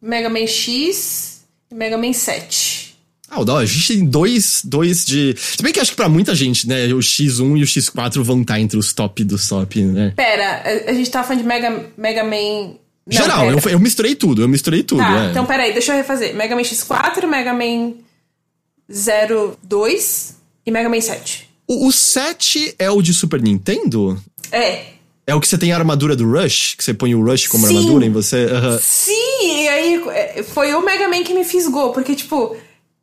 Mega 0.05 0.29
Man 0.29 0.47
X 0.47 1.45
e 1.71 1.75
Mega 1.75 1.97
Man 1.97 2.13
7. 2.13 2.95
Ah, 3.31 3.41
o 3.41 3.45
da 3.45 3.55
hora. 3.55 3.65
a 3.65 3.67
gente 3.67 3.89
tem 3.89 4.05
dois, 4.05 4.61
dois 4.63 5.05
de. 5.05 5.35
Se 5.37 5.63
bem 5.63 5.73
que 5.73 5.81
acho 5.81 5.93
que 5.93 5.97
pra 5.97 6.11
muita 6.11 6.35
gente, 6.35 6.69
né? 6.69 6.87
O 6.89 6.99
X1 6.99 7.59
e 7.59 7.63
o 7.63 7.67
X4 7.67 8.23
vão 8.23 8.43
estar 8.43 8.61
entre 8.61 8.79
os 8.79 8.93
top 8.93 9.25
dos 9.25 9.49
top, 9.49 9.81
né? 9.83 10.13
Pera, 10.15 10.63
a, 10.63 10.91
a 10.91 10.93
gente 10.93 11.11
tá 11.11 11.25
falando 11.25 11.41
de 11.41 11.49
Mega, 11.49 11.87
Mega 11.97 12.23
Man. 12.23 12.75
Não, 13.07 13.13
Geral, 13.13 13.51
eu, 13.51 13.59
eu 13.71 13.81
misturei 13.81 14.15
tudo, 14.15 14.43
eu 14.43 14.49
misturei 14.49 14.83
tudo. 14.83 14.99
Tá, 15.01 15.25
é. 15.27 15.31
então 15.31 15.47
peraí, 15.47 15.73
deixa 15.73 15.93
eu 15.93 15.97
refazer. 15.97 16.35
Mega 16.35 16.55
Man 16.55 16.63
X4, 16.63 17.27
Mega 17.27 17.55
Man 17.55 17.95
02 18.89 20.37
e 20.67 20.71
Mega 20.71 20.89
Man 20.89 21.01
7. 21.01 21.49
O, 21.67 21.89
o 21.89 21.93
7 21.93 22.75
é 22.79 22.91
o 22.91 23.01
de 23.01 23.15
Super 23.15 23.43
Nintendo? 23.43 24.23
É. 24.53 24.94
É 25.27 25.35
o 25.35 25.41
que 25.41 25.49
você 25.49 25.57
tem 25.57 25.73
a 25.73 25.77
armadura 25.77 26.15
do 26.15 26.31
Rush? 26.31 26.75
Que 26.75 26.85
você 26.85 26.93
põe 26.93 27.15
o 27.15 27.25
Rush 27.25 27.47
como 27.49 27.67
Sim. 27.67 27.77
armadura 27.79 28.05
em 28.05 28.11
você? 28.13 28.45
Aham. 28.45 28.79
Sim, 28.79 29.63
e 29.63 29.69
aí 29.69 30.05
é, 30.11 30.43
foi 30.43 30.75
o 30.75 30.83
Mega 30.85 31.09
Man 31.09 31.23
que 31.23 31.33
me 31.33 31.45
fisgou, 31.45 31.93
porque, 31.93 32.15
tipo, 32.15 32.55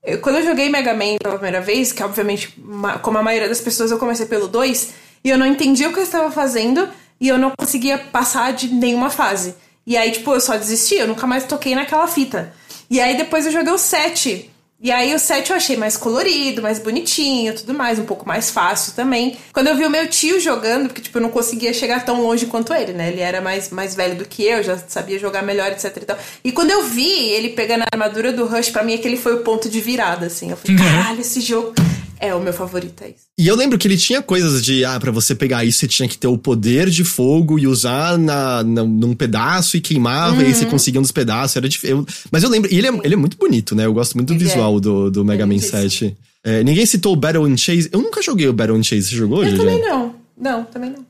eu- 0.03 0.19
quando 0.19 0.35
eu 0.37 0.45
joguei 0.45 0.69
Mega 0.69 0.93
Man 0.93 1.17
pela 1.21 1.33
primeira 1.35 1.61
vez, 1.61 1.91
que 1.91 2.03
obviamente, 2.03 2.53
como 3.01 3.17
a 3.17 3.23
maioria 3.23 3.49
das 3.49 3.59
pessoas, 3.59 3.89
eu 3.89 3.97
comecei 3.97 4.27
pelo 4.27 4.47
2, 4.47 4.89
e 5.23 5.29
eu 5.31 5.37
não 5.37 5.47
entendia 5.47 5.89
o 5.89 5.93
que 5.93 5.99
eu 5.99 6.03
estava 6.03 6.31
fazendo, 6.31 6.87
e 7.19 7.27
eu 7.27 7.39
não 7.39 7.51
conseguia 7.57 7.97
passar 7.97 8.53
de 8.53 8.67
nenhuma 8.67 9.09
fase. 9.09 9.55
E 9.87 9.97
aí, 9.97 10.11
tipo, 10.11 10.31
eu 10.31 10.39
só 10.39 10.55
desisti, 10.57 10.95
eu 10.95 11.07
nunca 11.07 11.25
mais 11.25 11.43
toquei 11.45 11.73
naquela 11.73 12.07
fita. 12.07 12.53
E 12.87 12.99
aí 13.01 13.17
depois 13.17 13.47
eu 13.47 13.51
joguei 13.51 13.73
o 13.73 13.77
7. 13.79 14.50
E 14.83 14.91
aí 14.91 15.13
o 15.13 15.19
7 15.19 15.51
eu 15.51 15.55
achei 15.55 15.77
mais 15.77 15.95
colorido, 15.95 16.59
mais 16.59 16.79
bonitinho, 16.79 17.55
tudo 17.55 17.71
mais, 17.71 17.99
um 17.99 18.05
pouco 18.05 18.27
mais 18.27 18.49
fácil 18.49 18.93
também. 18.93 19.37
Quando 19.53 19.67
eu 19.67 19.77
vi 19.77 19.85
o 19.85 19.89
meu 19.91 20.07
tio 20.07 20.39
jogando, 20.39 20.87
porque 20.87 21.01
tipo, 21.01 21.19
eu 21.19 21.21
não 21.21 21.29
conseguia 21.29 21.71
chegar 21.71 22.03
tão 22.03 22.19
longe 22.19 22.47
quanto 22.47 22.73
ele, 22.73 22.91
né? 22.91 23.09
Ele 23.09 23.21
era 23.21 23.41
mais, 23.41 23.69
mais 23.69 23.95
velho 23.95 24.15
do 24.15 24.25
que 24.25 24.43
eu, 24.43 24.63
já 24.63 24.77
sabia 24.87 25.19
jogar 25.19 25.43
melhor, 25.43 25.71
etc 25.71 25.95
e 25.97 26.05
tal. 26.05 26.17
E 26.43 26.51
quando 26.51 26.71
eu 26.71 26.83
vi 26.83 27.29
ele 27.29 27.49
pegando 27.49 27.83
a 27.83 27.87
armadura 27.93 28.33
do 28.33 28.47
Rush, 28.47 28.71
pra 28.71 28.83
mim 28.83 28.95
aquele 28.95 29.17
foi 29.17 29.35
o 29.35 29.41
ponto 29.41 29.69
de 29.69 29.79
virada, 29.79 30.25
assim. 30.25 30.49
Eu 30.49 30.57
falei, 30.57 30.75
caralho, 30.75 31.21
esse 31.21 31.41
jogo 31.41 31.75
é 32.21 32.33
o 32.35 32.39
meu 32.39 32.53
favorito, 32.53 33.03
é 33.03 33.09
isso. 33.09 33.25
E 33.37 33.47
eu 33.47 33.55
lembro 33.55 33.77
que 33.77 33.87
ele 33.87 33.97
tinha 33.97 34.21
coisas 34.21 34.63
de, 34.63 34.85
ah, 34.85 34.99
pra 34.99 35.11
você 35.11 35.33
pegar 35.35 35.65
isso, 35.65 35.79
você 35.79 35.87
tinha 35.87 36.07
que 36.07 36.17
ter 36.17 36.27
o 36.27 36.37
poder 36.37 36.89
de 36.89 37.03
fogo 37.03 37.57
e 37.57 37.65
usar 37.67 38.17
na, 38.17 38.63
na- 38.63 38.83
num 38.83 39.13
pedaço 39.15 39.75
e 39.75 39.81
queimava, 39.81 40.41
e 40.43 40.45
aí 40.45 40.53
você 40.53 40.65
conseguia 40.65 40.99
um 40.99 41.03
dos 41.03 41.11
pedaços. 41.11 41.57
Era 41.57 41.67
dif- 41.67 41.83
eu- 41.87 42.05
mas 42.31 42.43
eu 42.43 42.49
lembro, 42.49 42.71
e 42.71 42.77
ele 42.77 42.87
é, 42.87 42.99
ele 43.03 43.13
é 43.15 43.17
muito 43.17 43.37
bonito, 43.37 43.73
né? 43.75 43.85
Eu 43.85 43.93
gosto 43.93 44.15
muito 44.15 44.27
do 44.27 44.33
Ele 44.35 44.43
é. 44.43 44.47
visual 44.47 44.79
do, 44.79 45.09
do 45.11 45.25
Mega 45.25 45.45
Man 45.45 45.53
lindíssimo. 45.55 45.81
7. 45.81 46.17
É, 46.43 46.63
ninguém 46.63 46.85
citou 46.85 47.13
o 47.13 47.15
Battle 47.15 47.45
and 47.45 47.57
Chase. 47.57 47.89
Eu 47.91 48.01
nunca 48.01 48.21
joguei 48.21 48.47
o 48.47 48.53
Battle 48.53 48.77
and 48.77 48.83
Chase. 48.83 49.09
Você 49.09 49.15
jogou, 49.15 49.43
Eu 49.43 49.57
também 49.57 49.79
não. 49.81 50.15
Não, 50.37 50.63
também 50.65 50.91
não. 50.91 51.05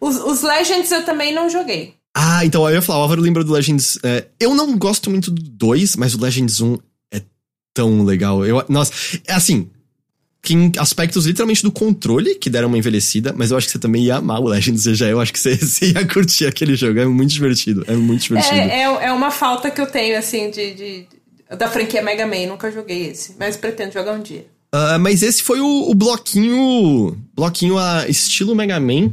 Os, 0.00 0.16
os 0.16 0.42
Legends 0.42 0.90
eu 0.92 1.04
também 1.04 1.34
não 1.34 1.48
joguei. 1.50 1.94
Ah, 2.14 2.44
então 2.44 2.68
eu 2.68 2.74
ia 2.76 2.82
falar, 2.82 3.00
o 3.00 3.02
Álvaro 3.02 3.20
lembra 3.22 3.42
do 3.42 3.52
Legends. 3.52 3.98
é, 4.02 4.26
eu 4.38 4.54
não 4.54 4.76
gosto 4.78 5.10
muito 5.10 5.30
do 5.30 5.42
2, 5.42 5.96
mas 5.96 6.14
o 6.14 6.20
Legends 6.20 6.60
1 6.60 6.78
é 7.12 7.22
tão 7.74 8.04
legal. 8.04 8.44
Eu, 8.46 8.62
nossa, 8.68 8.92
é 9.26 9.32
assim. 10.44 10.70
Tem 10.70 10.82
aspectos 10.82 11.26
literalmente 11.26 11.62
do 11.62 11.72
controle 11.72 12.34
que 12.34 12.50
deram 12.50 12.68
uma 12.68 12.78
envelhecida, 12.78 13.32
mas 13.36 13.50
eu 13.50 13.56
acho 13.56 13.66
que 13.66 13.72
você 13.72 13.78
também 13.78 14.04
ia 14.04 14.16
amar 14.16 14.40
o 14.40 14.48
Legends 14.48 14.82
já. 14.96 15.06
Eu 15.06 15.20
acho 15.20 15.32
que 15.32 15.38
você, 15.38 15.56
você 15.56 15.92
ia 15.92 16.06
curtir 16.06 16.46
aquele 16.46 16.76
jogo. 16.76 16.98
É 17.00 17.06
muito 17.06 17.30
divertido. 17.32 17.84
É 17.86 17.94
muito 17.94 18.22
divertido. 18.22 18.56
É, 18.56 18.82
é, 18.82 19.06
é 19.06 19.12
uma 19.12 19.30
falta 19.30 19.70
que 19.70 19.80
eu 19.80 19.86
tenho, 19.86 20.18
assim, 20.18 20.50
de, 20.50 20.74
de- 20.74 21.06
da 21.56 21.68
franquia 21.68 22.02
Mega 22.02 22.26
Man. 22.26 22.46
Nunca 22.48 22.70
joguei 22.70 23.08
esse, 23.10 23.34
mas 23.38 23.56
pretendo 23.56 23.92
jogar 23.92 24.12
um 24.12 24.22
dia. 24.22 24.46
Ah, 24.72 24.98
mas 24.98 25.22
esse 25.22 25.42
foi 25.42 25.60
o, 25.60 25.90
o 25.90 25.94
bloquinho. 25.94 27.16
Bloquinho 27.34 27.78
a 27.78 28.08
estilo 28.08 28.54
Mega 28.54 28.80
Man. 28.80 29.12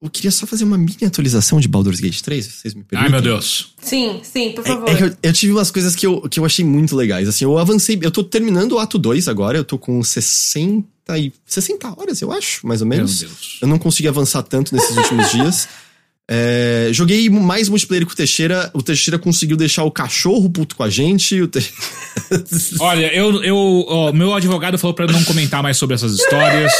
Eu 0.00 0.08
queria 0.08 0.30
só 0.30 0.46
fazer 0.46 0.62
uma 0.62 0.78
mini 0.78 0.96
atualização 1.04 1.58
de 1.58 1.66
Baldur's 1.66 1.98
Gate 1.98 2.20
3, 2.20 2.44
se 2.44 2.52
vocês 2.52 2.72
me 2.74 2.84
permitem. 2.84 3.06
Ai, 3.06 3.08
meu 3.10 3.20
Deus. 3.20 3.74
Sim, 3.82 4.20
sim, 4.22 4.52
por 4.52 4.64
É- 4.64 4.68
favor. 4.68 4.88
É, 4.88 4.94
que 4.94 5.02
eu, 5.02 5.16
eu 5.24 5.32
tive 5.32 5.52
umas 5.52 5.72
coisas 5.72 5.96
que 5.96 6.06
eu, 6.06 6.20
que 6.22 6.38
eu 6.38 6.44
achei 6.44 6.64
muito 6.64 6.94
legais. 6.94 7.28
Assim, 7.28 7.44
eu 7.44 7.58
avancei. 7.58 7.98
Eu 8.00 8.10
tô 8.12 8.22
terminando 8.22 8.72
o 8.72 8.78
ato 8.78 8.96
2 8.96 9.26
agora. 9.26 9.58
Eu 9.58 9.64
tô 9.64 9.76
com 9.76 10.00
60 10.02 10.86
e. 11.18 11.32
60 11.44 11.88
horas, 12.00 12.20
eu 12.22 12.30
acho, 12.30 12.64
mais 12.64 12.80
ou 12.80 12.86
menos. 12.86 13.20
Meu 13.22 13.28
Deus. 13.28 13.58
Eu 13.60 13.66
não 13.66 13.76
consegui 13.78 14.06
avançar 14.06 14.42
tanto 14.44 14.72
nesses 14.74 14.96
últimos 14.96 15.30
dias. 15.32 15.68
É, 16.30 16.90
joguei 16.92 17.30
mais 17.30 17.70
multiplayer 17.70 18.04
com 18.04 18.12
o 18.12 18.14
Teixeira. 18.14 18.70
O 18.74 18.82
Teixeira 18.82 19.18
conseguiu 19.18 19.56
deixar 19.56 19.84
o 19.84 19.90
cachorro 19.90 20.50
puto 20.50 20.76
com 20.76 20.82
a 20.82 20.90
gente. 20.90 21.40
O 21.40 21.48
Te- 21.48 21.72
Olha, 22.80 23.10
eu, 23.14 23.42
eu, 23.42 23.56
ó, 23.88 24.12
meu 24.12 24.34
advogado 24.34 24.76
falou 24.76 24.92
pra 24.92 25.06
não 25.06 25.24
comentar 25.24 25.62
mais 25.62 25.78
sobre 25.78 25.94
essas 25.94 26.12
histórias, 26.12 26.70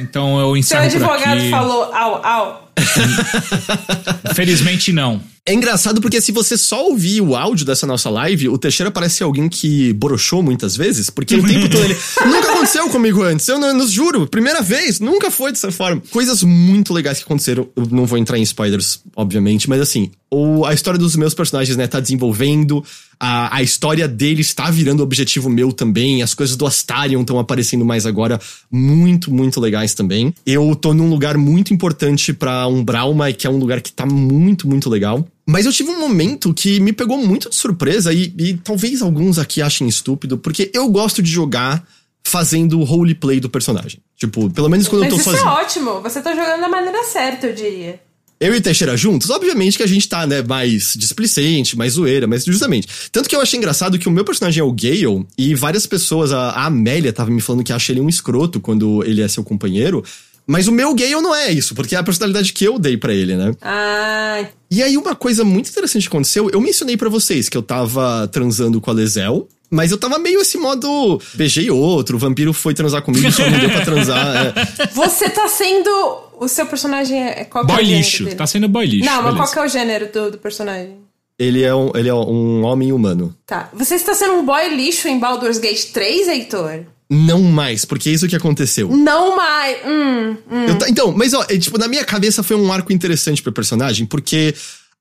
então 0.00 0.40
eu 0.40 0.46
Seu 0.48 0.56
encerro 0.56 0.82
por 0.90 0.96
advogado 1.12 1.38
aqui. 1.38 1.50
falou 1.50 1.84
au, 1.94 2.26
au. 2.26 2.65
Felizmente 4.34 4.92
não. 4.92 5.20
É 5.48 5.54
engraçado 5.54 6.00
porque 6.00 6.20
se 6.20 6.32
você 6.32 6.56
só 6.56 6.88
ouvir 6.88 7.20
o 7.20 7.36
áudio 7.36 7.64
dessa 7.64 7.86
nossa 7.86 8.10
live, 8.10 8.48
o 8.48 8.58
Teixeira 8.58 8.90
parece 8.90 9.22
alguém 9.22 9.48
que 9.48 9.92
broxou 9.92 10.42
muitas 10.42 10.76
vezes, 10.76 11.08
porque 11.08 11.36
o 11.36 11.46
tempo 11.46 11.68
todo 11.68 11.84
ele. 11.84 11.96
Nunca 12.26 12.50
aconteceu 12.50 12.88
comigo 12.88 13.22
antes, 13.22 13.46
eu 13.46 13.58
não, 13.58 13.72
não 13.72 13.86
juro, 13.86 14.26
primeira 14.26 14.60
vez, 14.60 14.98
nunca 14.98 15.30
foi 15.30 15.52
dessa 15.52 15.70
forma. 15.70 16.02
Coisas 16.10 16.42
muito 16.42 16.92
legais 16.92 17.18
que 17.18 17.24
aconteceram, 17.24 17.68
eu 17.76 17.86
não 17.90 18.06
vou 18.06 18.18
entrar 18.18 18.38
em 18.38 18.42
spoilers, 18.42 19.00
obviamente, 19.14 19.68
mas 19.68 19.80
assim, 19.80 20.10
o, 20.30 20.64
a 20.64 20.74
história 20.74 20.98
dos 20.98 21.14
meus 21.16 21.34
personagens, 21.34 21.76
né, 21.76 21.86
tá 21.86 22.00
desenvolvendo, 22.00 22.84
a, 23.18 23.56
a 23.56 23.62
história 23.62 24.08
deles 24.08 24.52
tá 24.52 24.70
virando 24.70 25.02
objetivo 25.02 25.48
meu 25.48 25.72
também, 25.72 26.22
as 26.22 26.34
coisas 26.34 26.56
do 26.56 26.66
Astarion 26.66 27.20
estão 27.20 27.38
aparecendo 27.38 27.84
mais 27.84 28.06
agora, 28.06 28.40
muito, 28.70 29.32
muito 29.32 29.60
legais 29.60 29.94
também. 29.94 30.34
Eu 30.44 30.74
tô 30.74 30.92
num 30.92 31.08
lugar 31.08 31.38
muito 31.38 31.72
importante 31.72 32.32
pra 32.32 32.66
Umbralma, 32.66 33.32
que 33.32 33.46
é 33.46 33.50
um 33.50 33.58
lugar 33.58 33.80
que 33.80 33.92
tá 33.92 34.04
muito, 34.04 34.68
muito 34.68 34.90
legal. 34.90 35.26
Mas 35.46 35.64
eu 35.64 35.72
tive 35.72 35.90
um 35.90 36.00
momento 36.00 36.52
que 36.52 36.80
me 36.80 36.92
pegou 36.92 37.18
muito 37.18 37.48
de 37.48 37.54
surpresa 37.54 38.12
e, 38.12 38.34
e 38.36 38.54
talvez 38.54 39.00
alguns 39.00 39.38
aqui 39.38 39.62
achem 39.62 39.86
estúpido, 39.86 40.36
porque 40.36 40.70
eu 40.74 40.88
gosto 40.88 41.22
de 41.22 41.30
jogar 41.30 41.86
fazendo 42.26 42.80
o 42.80 42.84
roleplay 42.84 43.38
do 43.38 43.48
personagem. 43.48 44.00
Tipo, 44.16 44.50
pelo 44.50 44.68
menos 44.68 44.88
quando 44.88 45.02
Mas 45.02 45.12
eu 45.12 45.16
tô 45.16 45.20
isso 45.20 45.30
sozinho. 45.30 45.48
é 45.48 45.62
ótimo. 45.62 46.00
Você 46.02 46.20
tá 46.20 46.34
jogando 46.34 46.60
da 46.60 46.68
maneira 46.68 47.04
certa, 47.04 47.46
eu 47.46 47.54
diria. 47.54 48.00
Eu 48.38 48.54
e 48.54 48.60
Teixeira 48.60 48.96
juntos, 48.96 49.30
obviamente 49.30 49.78
que 49.78 49.82
a 49.82 49.86
gente 49.86 50.06
tá, 50.08 50.26
né, 50.26 50.42
mais 50.42 50.94
displicente, 50.96 51.76
mais 51.76 51.94
zoeira, 51.94 52.26
mas 52.26 52.44
justamente. 52.44 52.86
Tanto 53.10 53.28
que 53.28 53.34
eu 53.34 53.40
achei 53.40 53.56
engraçado 53.58 53.98
que 53.98 54.08
o 54.08 54.10
meu 54.12 54.24
personagem 54.24 54.60
é 54.60 54.64
o 54.64 54.72
Gale, 54.72 55.26
e 55.38 55.54
várias 55.54 55.86
pessoas, 55.86 56.32
a, 56.32 56.50
a 56.50 56.66
Amélia 56.66 57.12
tava 57.12 57.30
me 57.30 57.40
falando 57.40 57.64
que 57.64 57.72
acha 57.72 57.92
ele 57.92 58.00
um 58.00 58.08
escroto 58.08 58.60
quando 58.60 59.02
ele 59.04 59.22
é 59.22 59.28
seu 59.28 59.42
companheiro. 59.42 60.04
Mas 60.46 60.68
o 60.68 60.72
meu 60.72 60.94
Gale 60.94 61.14
não 61.14 61.34
é 61.34 61.50
isso, 61.50 61.74
porque 61.74 61.96
é 61.96 61.98
a 61.98 62.04
personalidade 62.04 62.52
que 62.52 62.64
eu 62.64 62.78
dei 62.78 62.96
pra 62.96 63.12
ele, 63.12 63.34
né? 63.36 63.52
Ah, 63.60 64.44
E 64.70 64.80
aí 64.82 64.96
uma 64.96 65.14
coisa 65.16 65.44
muito 65.44 65.70
interessante 65.70 66.02
que 66.02 66.08
aconteceu, 66.08 66.48
eu 66.50 66.60
mencionei 66.60 66.96
pra 66.96 67.08
vocês 67.08 67.48
que 67.48 67.56
eu 67.56 67.62
tava 67.62 68.28
transando 68.28 68.80
com 68.80 68.90
a 68.90 68.94
Lezel, 68.94 69.48
Mas 69.70 69.90
eu 69.90 69.98
tava 69.98 70.18
meio 70.18 70.40
esse 70.40 70.56
modo. 70.58 71.20
Beijei 71.34 71.70
outro, 71.70 72.16
o 72.16 72.18
vampiro 72.18 72.52
foi 72.52 72.74
transar 72.74 73.02
comigo, 73.02 73.30
só 73.32 73.48
não 73.48 73.58
deu 73.58 73.70
pra 73.70 73.84
transar. 73.84 74.36
É. 74.36 74.86
Você 74.94 75.28
tá 75.30 75.48
sendo. 75.48 75.90
O 76.38 76.48
seu 76.48 76.66
personagem 76.66 77.22
é. 77.22 77.44
Qual 77.44 77.64
que 77.66 77.72
é 77.72 77.74
Boy 77.74 77.82
o 77.82 77.86
gênero 77.86 78.04
lixo. 78.04 78.24
dele? 78.24 78.36
Tá 78.36 78.46
sendo 78.46 78.68
boy 78.68 78.86
lixo. 78.86 79.04
Não, 79.06 79.22
mas 79.22 79.34
beleza. 79.34 79.38
qual 79.38 79.52
que 79.52 79.58
é 79.58 79.62
o 79.62 79.68
gênero 79.68 80.12
do, 80.12 80.30
do 80.32 80.38
personagem? 80.38 80.98
Ele, 81.38 81.62
é 81.62 81.74
um, 81.74 81.90
ele 81.94 82.08
é 82.08 82.14
um 82.14 82.64
homem 82.64 82.92
humano. 82.92 83.36
Tá. 83.46 83.68
Você 83.74 83.94
está 83.94 84.14
sendo 84.14 84.34
um 84.34 84.44
boy 84.44 84.68
lixo 84.74 85.08
em 85.08 85.18
Baldur's 85.18 85.58
Gate 85.58 85.92
3, 85.92 86.28
Heitor? 86.28 86.84
Não 87.08 87.40
mais, 87.40 87.84
porque 87.84 88.08
é 88.08 88.12
isso 88.12 88.26
que 88.26 88.34
aconteceu. 88.34 88.88
Não 88.88 89.36
mais. 89.36 89.76
Hum, 89.86 90.36
hum. 90.50 90.66
Eu 90.66 90.88
então, 90.88 91.12
mas 91.12 91.34
ó, 91.34 91.44
é, 91.48 91.56
tipo, 91.56 91.78
na 91.78 91.86
minha 91.86 92.04
cabeça 92.04 92.42
foi 92.42 92.56
um 92.56 92.72
arco 92.72 92.92
interessante 92.92 93.42
pro 93.42 93.52
personagem, 93.52 94.06
porque 94.06 94.54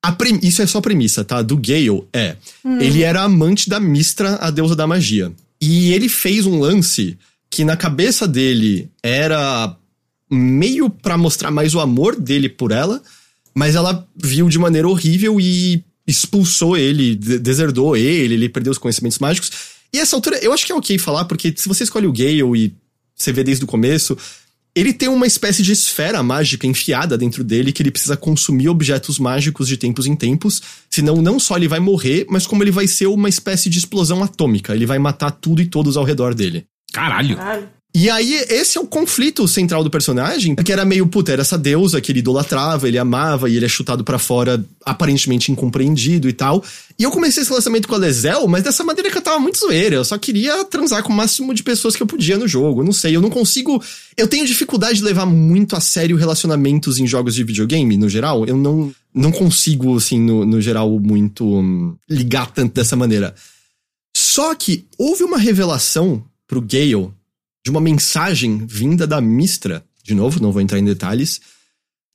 a 0.07 0.11
prem- 0.11 0.39
isso 0.43 0.61
é 0.61 0.67
só 0.67 0.79
premissa, 0.81 1.23
tá? 1.23 1.41
Do 1.41 1.57
Gale 1.57 2.03
é. 2.13 2.35
Ele 2.79 3.03
era 3.03 3.21
amante 3.23 3.69
da 3.69 3.79
Mistra, 3.79 4.35
a 4.35 4.49
deusa 4.51 4.75
da 4.75 4.85
magia. 4.87 5.31
E 5.61 5.91
ele 5.93 6.09
fez 6.09 6.45
um 6.45 6.59
lance 6.59 7.17
que 7.49 7.63
na 7.63 7.77
cabeça 7.77 8.27
dele 8.27 8.89
era 9.01 9.75
meio 10.29 10.89
pra 10.89 11.17
mostrar 11.17 11.51
mais 11.51 11.73
o 11.73 11.79
amor 11.79 12.15
dele 12.19 12.49
por 12.49 12.71
ela, 12.71 13.01
mas 13.53 13.75
ela 13.75 14.05
viu 14.15 14.49
de 14.49 14.59
maneira 14.59 14.87
horrível 14.87 15.39
e 15.39 15.83
expulsou 16.07 16.75
ele, 16.77 17.15
de- 17.15 17.39
deserdou 17.39 17.95
ele, 17.95 18.33
ele 18.33 18.49
perdeu 18.49 18.71
os 18.71 18.77
conhecimentos 18.77 19.19
mágicos. 19.19 19.51
E 19.93 19.97
essa 19.99 20.15
altura, 20.15 20.37
eu 20.43 20.51
acho 20.51 20.65
que 20.65 20.71
é 20.71 20.75
ok 20.75 20.97
falar, 20.97 21.25
porque 21.25 21.53
se 21.55 21.67
você 21.67 21.83
escolhe 21.83 22.05
o 22.07 22.11
Gale 22.13 22.41
e 22.57 22.73
você 23.15 23.31
vê 23.31 23.43
desde 23.43 23.63
o 23.63 23.67
começo, 23.67 24.17
ele 24.75 24.91
tem 24.91 25.07
uma 25.07 25.25
espécie 25.25 25.63
de 25.63 25.71
esfera 25.71 26.21
mágica 26.21 26.67
enfiada 26.67 27.17
dentro 27.17 27.43
dele 27.43 27.71
que 27.71 27.81
ele 27.81 27.91
precisa 27.91 28.17
consumir 28.17 28.67
objetos 28.67 29.17
mágicos 29.17 29.69
de 29.69 29.77
tempos 29.77 30.05
em 30.05 30.15
tempos, 30.15 30.61
senão 30.89 31.21
não 31.21 31.39
só 31.39 31.55
ele 31.55 31.67
vai 31.67 31.79
morrer, 31.79 32.25
mas 32.29 32.45
como 32.45 32.61
ele 32.61 32.71
vai 32.71 32.85
ser 32.85 33.07
uma 33.07 33.29
espécie 33.29 33.69
de 33.69 33.79
explosão 33.79 34.21
atômica, 34.21 34.75
ele 34.75 34.85
vai 34.85 34.99
matar 34.99 35.31
tudo 35.31 35.61
e 35.61 35.65
todos 35.65 35.95
ao 35.95 36.03
redor 36.03 36.35
dele. 36.35 36.65
Caralho. 36.91 37.37
Caralho. 37.37 37.74
E 37.97 38.09
aí, 38.09 38.33
esse 38.49 38.77
é 38.77 38.81
o 38.81 38.85
conflito 38.85 39.47
central 39.47 39.81
do 39.81 39.89
personagem, 39.89 40.53
que 40.53 40.73
era 40.73 40.83
meio, 40.83 41.07
puta, 41.07 41.31
era 41.31 41.43
essa 41.43 41.57
deusa 41.57 42.01
que 42.01 42.11
ele 42.11 42.19
idolatrava, 42.19 42.89
ele 42.89 42.97
amava, 42.97 43.49
e 43.49 43.55
ele 43.55 43.63
é 43.63 43.69
chutado 43.69 44.03
pra 44.03 44.19
fora, 44.19 44.61
aparentemente 44.85 45.49
incompreendido 45.49 46.27
e 46.27 46.33
tal. 46.33 46.61
E 46.99 47.03
eu 47.03 47.09
comecei 47.09 47.41
esse 47.41 47.49
relacionamento 47.49 47.87
com 47.87 47.95
a 47.95 47.97
Lezel, 47.97 48.49
mas 48.49 48.65
dessa 48.65 48.83
maneira 48.83 49.09
que 49.09 49.17
eu 49.17 49.21
tava 49.21 49.39
muito 49.39 49.57
zoeira. 49.59 49.95
Eu 49.95 50.03
só 50.03 50.17
queria 50.17 50.65
transar 50.65 51.03
com 51.03 51.13
o 51.13 51.15
máximo 51.15 51.53
de 51.53 51.63
pessoas 51.63 51.95
que 51.95 52.03
eu 52.03 52.07
podia 52.07 52.37
no 52.37 52.49
jogo. 52.49 52.81
Eu 52.81 52.85
não 52.85 52.91
sei, 52.91 53.15
eu 53.15 53.21
não 53.21 53.29
consigo. 53.29 53.81
Eu 54.17 54.27
tenho 54.27 54.45
dificuldade 54.45 54.97
de 54.97 55.05
levar 55.05 55.25
muito 55.25 55.73
a 55.73 55.79
sério 55.79 56.17
relacionamentos 56.17 56.99
em 56.99 57.07
jogos 57.07 57.33
de 57.33 57.45
videogame, 57.45 57.95
no 57.95 58.09
geral. 58.09 58.45
Eu 58.45 58.57
não, 58.57 58.93
não 59.13 59.31
consigo, 59.31 59.95
assim, 59.95 60.19
no, 60.19 60.45
no 60.45 60.59
geral, 60.59 60.99
muito 60.99 61.45
hum, 61.45 61.95
ligar 62.09 62.51
tanto 62.51 62.73
dessa 62.73 62.97
maneira. 62.97 63.33
Só 64.17 64.53
que 64.53 64.85
houve 64.97 65.23
uma 65.23 65.37
revelação 65.37 66.21
pro 66.45 66.59
Gale 66.59 67.13
de 67.65 67.71
uma 67.71 67.81
mensagem 67.81 68.63
vinda 68.67 69.07
da 69.07 69.19
Mistra. 69.19 69.83
De 70.03 70.13
novo, 70.13 70.39
não 70.39 70.51
vou 70.51 70.61
entrar 70.61 70.77
em 70.77 70.85
detalhes. 70.85 71.41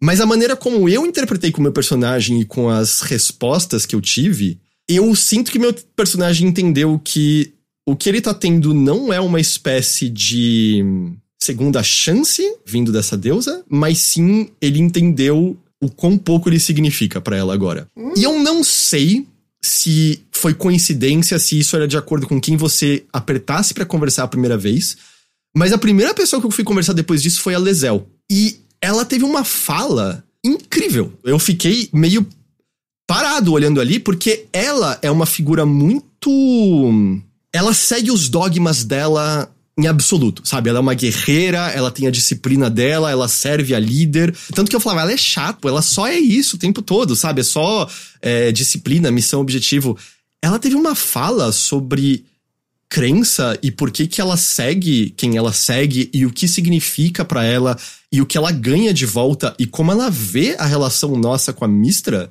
Mas 0.01 0.21
a 0.21 0.27
maneira 0.27 0.55
como 0.55 0.89
eu 0.89 1.05
interpretei 1.05 1.51
com 1.51 1.59
o 1.59 1.63
meu 1.63 1.73
personagem 1.73 2.41
e 2.41 2.45
com 2.45 2.71
as 2.71 3.01
respostas 3.01 3.85
que 3.85 3.97
eu 3.97 4.01
tive, 4.01 4.61
eu 4.89 5.13
sinto 5.17 5.51
que 5.51 5.59
meu 5.59 5.75
personagem 5.97 6.49
entendeu 6.49 7.01
que 7.03 7.53
o 7.85 7.97
que 7.97 8.09
ele 8.09 8.21
tá 8.21 8.33
tendo 8.33 8.73
não 8.73 9.13
é 9.13 9.21
uma 9.21 9.41
espécie 9.41 10.09
de 10.09 10.85
segunda 11.37 11.83
chance 11.83 12.43
vindo 12.65 12.93
dessa 12.93 13.17
deusa, 13.17 13.65
mas 13.69 13.99
sim 13.99 14.51
ele 14.61 14.79
entendeu 14.79 15.59
o 15.83 15.91
quão 15.91 16.17
pouco 16.17 16.49
ele 16.49 16.61
significa 16.61 17.21
pra 17.21 17.37
ela 17.37 17.53
agora. 17.53 17.89
E 18.17 18.23
eu 18.23 18.39
não 18.39 18.63
sei 18.63 19.27
se 19.61 20.23
foi 20.31 20.55
coincidência, 20.55 21.39
se 21.39 21.59
isso 21.59 21.75
era 21.75 21.89
de 21.89 21.97
acordo 21.97 22.27
com 22.27 22.41
quem 22.41 22.57
você 22.57 23.05
apertasse 23.13 23.75
pra 23.75 23.85
conversar 23.85 24.25
a 24.25 24.29
primeira 24.29 24.57
vez, 24.57 24.97
mas 25.57 25.73
a 25.73 25.79
primeira 25.79 26.15
pessoa 26.15 26.41
que 26.41 26.47
eu 26.47 26.51
fui 26.51 26.65
conversar 26.65 26.93
depois 26.93 27.23
disso 27.23 27.41
foi 27.41 27.55
a 27.55 27.59
Lezel. 27.59 28.09
E 28.31 28.61
ela 28.81 29.05
teve 29.05 29.25
uma 29.25 29.45
fala 29.45 30.25
incrível. 30.45 31.13
Eu 31.25 31.39
fiquei 31.39 31.89
meio 31.93 32.27
parado 33.07 33.53
olhando 33.53 33.81
ali, 33.81 33.99
porque 33.99 34.47
ela 34.53 34.99
é 35.03 35.11
uma 35.11 35.27
figura 35.27 35.67
muito. 35.67 36.31
Ela 37.53 37.75
segue 37.75 38.11
os 38.11 38.29
dogmas 38.29 38.85
dela 38.85 39.51
em 39.77 39.87
absoluto, 39.87 40.43
sabe? 40.45 40.69
Ela 40.69 40.79
é 40.79 40.83
uma 40.83 40.95
guerreira, 40.95 41.69
ela 41.71 41.91
tem 41.91 42.07
a 42.07 42.11
disciplina 42.11 42.69
dela, 42.69 43.11
ela 43.11 43.29
serve 43.29 43.75
a 43.75 43.79
líder. 43.81 44.35
Tanto 44.55 44.69
que 44.69 44.77
eu 44.77 44.81
falava, 44.81 45.03
ela 45.03 45.13
é 45.13 45.17
chato, 45.17 45.67
ela 45.69 45.83
só 45.83 46.07
é 46.07 46.19
isso 46.19 46.57
o 46.57 46.59
tempo 46.59 46.83
todo, 46.83 47.17
sabe? 47.17 47.41
É 47.41 47.45
só 47.45 47.89
é, 48.21 48.53
disciplina, 48.53 49.11
missão, 49.11 49.41
objetivo. 49.41 49.97
Ela 50.43 50.59
teve 50.59 50.75
uma 50.75 50.95
fala 50.95 51.51
sobre 51.51 52.25
crença 52.91 53.57
e 53.63 53.71
por 53.71 53.93
que 53.93 54.09
que 54.09 54.21
ela 54.21 54.37
segue 54.37 55.15
quem 55.17 55.37
ela 55.37 55.53
segue 55.53 56.11
e 56.13 56.27
o 56.27 56.33
que 56.33 56.49
significa 56.49 57.25
pra 57.25 57.45
ela 57.45 57.79
e 58.13 58.21
o 58.21 58.27
que 58.27 58.37
ela 58.37 58.51
ganha 58.51 58.93
de 58.93 59.07
volta 59.07 59.55
e 59.57 59.65
como 59.65 59.93
ela 59.93 60.11
vê 60.11 60.57
a 60.59 60.67
relação 60.67 61.17
nossa 61.17 61.53
com 61.53 61.65
a 61.65 61.69
Mistra 61.69 62.31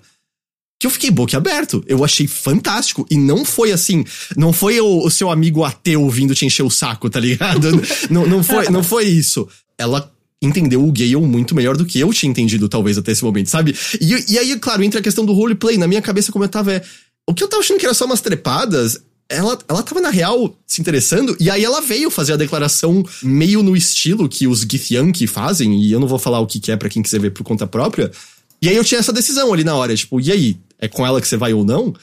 que 0.80 0.88
eu 0.88 0.92
fiquei 0.92 1.12
boquiaberto. 1.12 1.84
Eu 1.86 2.06
achei 2.06 2.26
fantástico. 2.26 3.06
E 3.12 3.18
não 3.18 3.44
foi 3.44 3.74
assim. 3.74 4.06
Não 4.38 4.54
foi 4.54 4.80
o, 4.80 5.06
o 5.06 5.12
seu 5.12 5.30
amigo 5.30 5.66
ateu 5.66 6.10
vindo 6.10 6.34
te 6.34 6.46
encher 6.46 6.64
o 6.64 6.70
saco, 6.70 7.10
tá 7.10 7.20
ligado? 7.20 7.70
não, 8.10 8.26
não, 8.26 8.42
foi, 8.42 8.70
não 8.70 8.82
foi 8.82 9.04
isso. 9.04 9.46
Ela 9.78 10.10
entendeu 10.42 10.82
o 10.82 10.92
Gale 10.92 11.18
muito 11.18 11.54
melhor 11.54 11.76
do 11.76 11.86
que 11.86 12.00
eu 12.00 12.14
tinha 12.14 12.30
entendido, 12.30 12.70
talvez, 12.70 12.98
até 12.98 13.12
esse 13.12 13.26
momento, 13.26 13.50
sabe? 13.50 13.76
E, 14.00 14.32
e 14.34 14.40
aí, 14.40 14.58
claro, 14.58 14.82
entra 14.82 15.02
a 15.02 15.04
questão 15.04 15.26
do 15.26 15.34
roleplay. 15.34 15.78
Na 15.78 15.86
minha 15.86 16.02
cabeça, 16.02 16.32
como 16.32 16.46
eu 16.46 16.50
tava, 16.50 16.72
é. 16.72 16.82
O 17.30 17.34
que 17.34 17.44
eu 17.44 17.50
tava 17.50 17.62
achando 17.62 17.78
que 17.78 17.86
era 17.86 17.94
só 17.94 18.06
umas 18.06 18.22
trepadas. 18.22 19.02
Ela, 19.32 19.60
ela 19.68 19.84
tava, 19.84 20.02
na 20.02 20.10
real, 20.10 20.56
se 20.66 20.82
interessando, 20.82 21.38
e 21.40 21.52
aí 21.52 21.64
ela 21.64 21.82
veio 21.82 22.10
fazer 22.10 22.34
a 22.34 22.36
declaração 22.36 23.06
meio 23.22 23.62
no 23.62 23.78
estilo 23.78 24.28
que 24.28 24.48
os 24.48 24.62
Githyanki 24.62 25.28
fazem, 25.28 25.80
e 25.84 25.92
eu 25.92 26.00
não 26.00 26.08
vou 26.08 26.18
falar 26.18 26.40
o 26.40 26.48
que, 26.48 26.60
que 26.60 26.72
é 26.72 26.76
para 26.76 26.90
quem 26.90 27.04
quiser 27.04 27.20
ver 27.20 27.30
por 27.30 27.44
conta 27.44 27.68
própria. 27.68 28.12
E 28.60 28.68
aí 28.68 28.76
eu 28.76 28.84
tinha 28.84 29.00
essa 29.00 29.14
decisão 29.14 29.54
ali 29.54 29.64
na 29.64 29.76
hora, 29.76 29.96
tipo, 29.96 30.20
e 30.20 30.32
aí? 30.32 30.58
É 30.80 30.88
com 30.88 31.06
ela 31.06 31.22
que 31.22 31.28
você 31.28 31.38
vai 31.38 31.54
ou 31.54 31.64
não? 31.64 31.94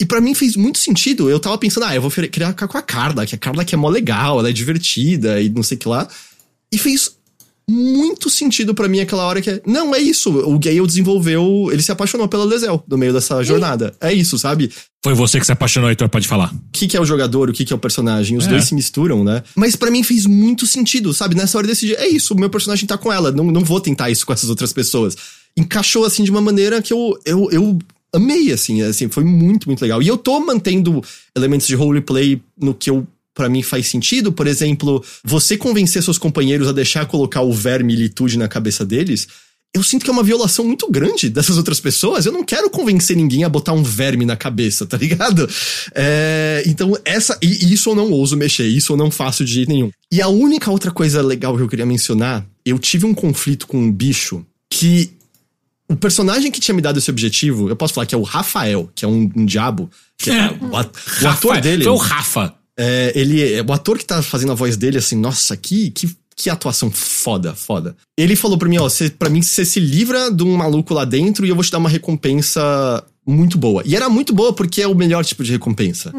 E 0.00 0.06
pra 0.06 0.20
mim 0.20 0.34
fez 0.34 0.56
muito 0.56 0.78
sentido. 0.78 1.30
Eu 1.30 1.38
tava 1.38 1.56
pensando, 1.58 1.84
ah, 1.84 1.94
eu 1.94 2.02
vou 2.02 2.10
querer 2.10 2.48
ficar 2.48 2.66
com 2.66 2.78
a 2.78 2.82
Carla, 2.82 3.26
que 3.26 3.34
a 3.34 3.38
Carla 3.38 3.64
que 3.64 3.74
é 3.74 3.78
mó 3.78 3.88
legal, 3.88 4.38
ela 4.38 4.48
é 4.48 4.52
divertida 4.52 5.40
e 5.40 5.48
não 5.48 5.62
sei 5.62 5.76
o 5.76 5.78
que 5.80 5.88
lá. 5.88 6.08
E 6.72 6.78
fez 6.78 7.12
muito 7.68 8.28
sentido 8.28 8.74
pra 8.74 8.88
mim 8.88 9.00
aquela 9.00 9.24
hora 9.24 9.40
que 9.40 9.50
é. 9.50 9.62
Não, 9.66 9.94
é 9.94 9.98
isso. 9.98 10.30
O 10.30 10.58
Gale 10.58 10.86
desenvolveu. 10.86 11.68
Ele 11.72 11.82
se 11.82 11.92
apaixonou 11.92 12.28
pela 12.28 12.44
Lezel 12.44 12.82
no 12.88 12.98
meio 12.98 13.12
dessa 13.12 13.42
jornada. 13.42 13.94
É 14.00 14.12
isso, 14.12 14.38
sabe? 14.38 14.70
Foi 15.04 15.14
você 15.14 15.38
que 15.40 15.46
se 15.46 15.52
apaixonou, 15.52 15.88
Heitor, 15.90 16.08
pode 16.08 16.28
falar. 16.28 16.52
o 16.52 16.60
que, 16.72 16.86
que 16.86 16.96
é 16.96 17.00
o 17.00 17.04
jogador, 17.04 17.50
o 17.50 17.52
que, 17.52 17.64
que 17.64 17.72
é 17.72 17.76
o 17.76 17.78
personagem. 17.78 18.36
Os 18.36 18.46
É. 18.46 18.48
dois 18.50 18.64
se 18.66 18.74
misturam, 18.74 19.24
né? 19.24 19.42
Mas 19.56 19.74
pra 19.76 19.90
mim 19.90 20.02
fez 20.02 20.26
muito 20.26 20.66
sentido, 20.66 21.12
sabe? 21.14 21.34
Nessa 21.34 21.58
hora 21.58 21.66
eu 21.66 21.70
decidi, 21.70 21.94
é 21.94 22.06
isso, 22.08 22.34
o 22.34 22.38
meu 22.38 22.50
personagem 22.50 22.86
tá 22.86 22.96
com 22.98 23.12
ela, 23.12 23.32
não, 23.32 23.44
não 23.44 23.62
vou 23.64 23.80
tentar 23.80 24.10
isso 24.10 24.24
com 24.26 24.32
essas 24.32 24.48
outras 24.50 24.72
pessoas. 24.72 25.16
Encaixou, 25.56 26.04
assim, 26.04 26.22
de 26.24 26.30
uma 26.30 26.40
maneira 26.40 26.80
que 26.80 26.92
eu, 26.92 27.18
eu, 27.24 27.48
eu 27.50 27.78
amei, 28.14 28.52
assim, 28.52 28.80
assim, 28.82 29.08
foi 29.08 29.24
muito, 29.24 29.66
muito 29.68 29.82
legal. 29.82 30.00
E 30.02 30.08
eu 30.08 30.16
tô 30.16 30.38
mantendo 30.40 31.02
elementos 31.36 31.66
de 31.66 31.74
roleplay 31.74 32.40
no 32.60 32.72
que 32.74 32.88
eu 32.90 33.06
Pra 33.34 33.48
mim 33.48 33.62
faz 33.62 33.86
sentido, 33.88 34.30
por 34.32 34.46
exemplo, 34.46 35.02
você 35.24 35.56
convencer 35.56 36.02
seus 36.02 36.18
companheiros 36.18 36.68
a 36.68 36.72
deixar 36.72 37.06
colocar 37.06 37.40
o 37.42 37.52
verme 37.52 37.96
litude 37.96 38.36
na 38.36 38.46
cabeça 38.46 38.84
deles, 38.84 39.26
eu 39.74 39.82
sinto 39.82 40.04
que 40.04 40.10
é 40.10 40.12
uma 40.12 40.22
violação 40.22 40.66
muito 40.66 40.90
grande 40.90 41.30
dessas 41.30 41.56
outras 41.56 41.80
pessoas. 41.80 42.26
Eu 42.26 42.32
não 42.32 42.44
quero 42.44 42.68
convencer 42.68 43.16
ninguém 43.16 43.42
a 43.42 43.48
botar 43.48 43.72
um 43.72 43.82
verme 43.82 44.26
na 44.26 44.36
cabeça, 44.36 44.84
tá 44.84 44.98
ligado? 44.98 45.48
É, 45.94 46.62
então, 46.66 46.94
essa. 47.06 47.38
E 47.40 47.72
isso 47.72 47.88
eu 47.88 47.94
não 47.94 48.10
ouso 48.10 48.36
mexer, 48.36 48.66
isso 48.66 48.92
eu 48.92 48.98
não 48.98 49.10
faço 49.10 49.44
de 49.46 49.52
jeito 49.54 49.70
nenhum. 49.70 49.90
E 50.12 50.20
a 50.20 50.28
única 50.28 50.70
outra 50.70 50.90
coisa 50.90 51.22
legal 51.22 51.56
que 51.56 51.62
eu 51.62 51.68
queria 51.68 51.86
mencionar, 51.86 52.44
eu 52.66 52.78
tive 52.78 53.06
um 53.06 53.14
conflito 53.14 53.66
com 53.66 53.78
um 53.78 53.90
bicho 53.90 54.44
que. 54.70 55.10
O 55.88 55.96
personagem 55.96 56.50
que 56.50 56.60
tinha 56.60 56.74
me 56.74 56.80
dado 56.80 56.98
esse 56.98 57.10
objetivo, 57.10 57.68
eu 57.68 57.76
posso 57.76 57.92
falar 57.92 58.06
que 58.06 58.14
é 58.14 58.18
o 58.18 58.22
Rafael, 58.22 58.90
que 58.94 59.04
é 59.04 59.08
um, 59.08 59.30
um 59.36 59.44
diabo. 59.44 59.90
Que 60.16 60.30
é, 60.30 60.56
o, 60.60 60.76
at- 60.76 60.96
o 61.22 61.28
ator 61.28 61.50
Rafa, 61.52 61.60
dele. 61.60 61.84
Foi 61.84 61.92
o 61.92 61.96
Rafa. 61.96 62.54
É, 62.84 63.12
ele 63.14 63.54
é 63.54 63.62
o 63.62 63.72
ator 63.72 63.96
que 63.96 64.04
tá 64.04 64.20
fazendo 64.20 64.50
a 64.50 64.56
voz 64.56 64.76
dele, 64.76 64.98
assim, 64.98 65.14
nossa, 65.14 65.56
que, 65.56 65.92
que, 65.92 66.10
que 66.34 66.50
atuação 66.50 66.90
foda, 66.90 67.54
foda. 67.54 67.96
Ele 68.18 68.34
falou 68.34 68.58
pra 68.58 68.68
mim, 68.68 68.78
ó, 68.78 68.88
cê, 68.88 69.08
pra 69.08 69.30
mim 69.30 69.40
você 69.40 69.64
se 69.64 69.78
livra 69.78 70.32
de 70.32 70.42
um 70.42 70.56
maluco 70.56 70.92
lá 70.92 71.04
dentro 71.04 71.46
e 71.46 71.48
eu 71.48 71.54
vou 71.54 71.62
te 71.62 71.70
dar 71.70 71.78
uma 71.78 71.88
recompensa 71.88 73.04
muito 73.24 73.56
boa. 73.56 73.84
E 73.86 73.94
era 73.94 74.08
muito 74.08 74.34
boa 74.34 74.52
porque 74.52 74.82
é 74.82 74.88
o 74.88 74.96
melhor 74.96 75.24
tipo 75.24 75.44
de 75.44 75.52
recompensa. 75.52 76.12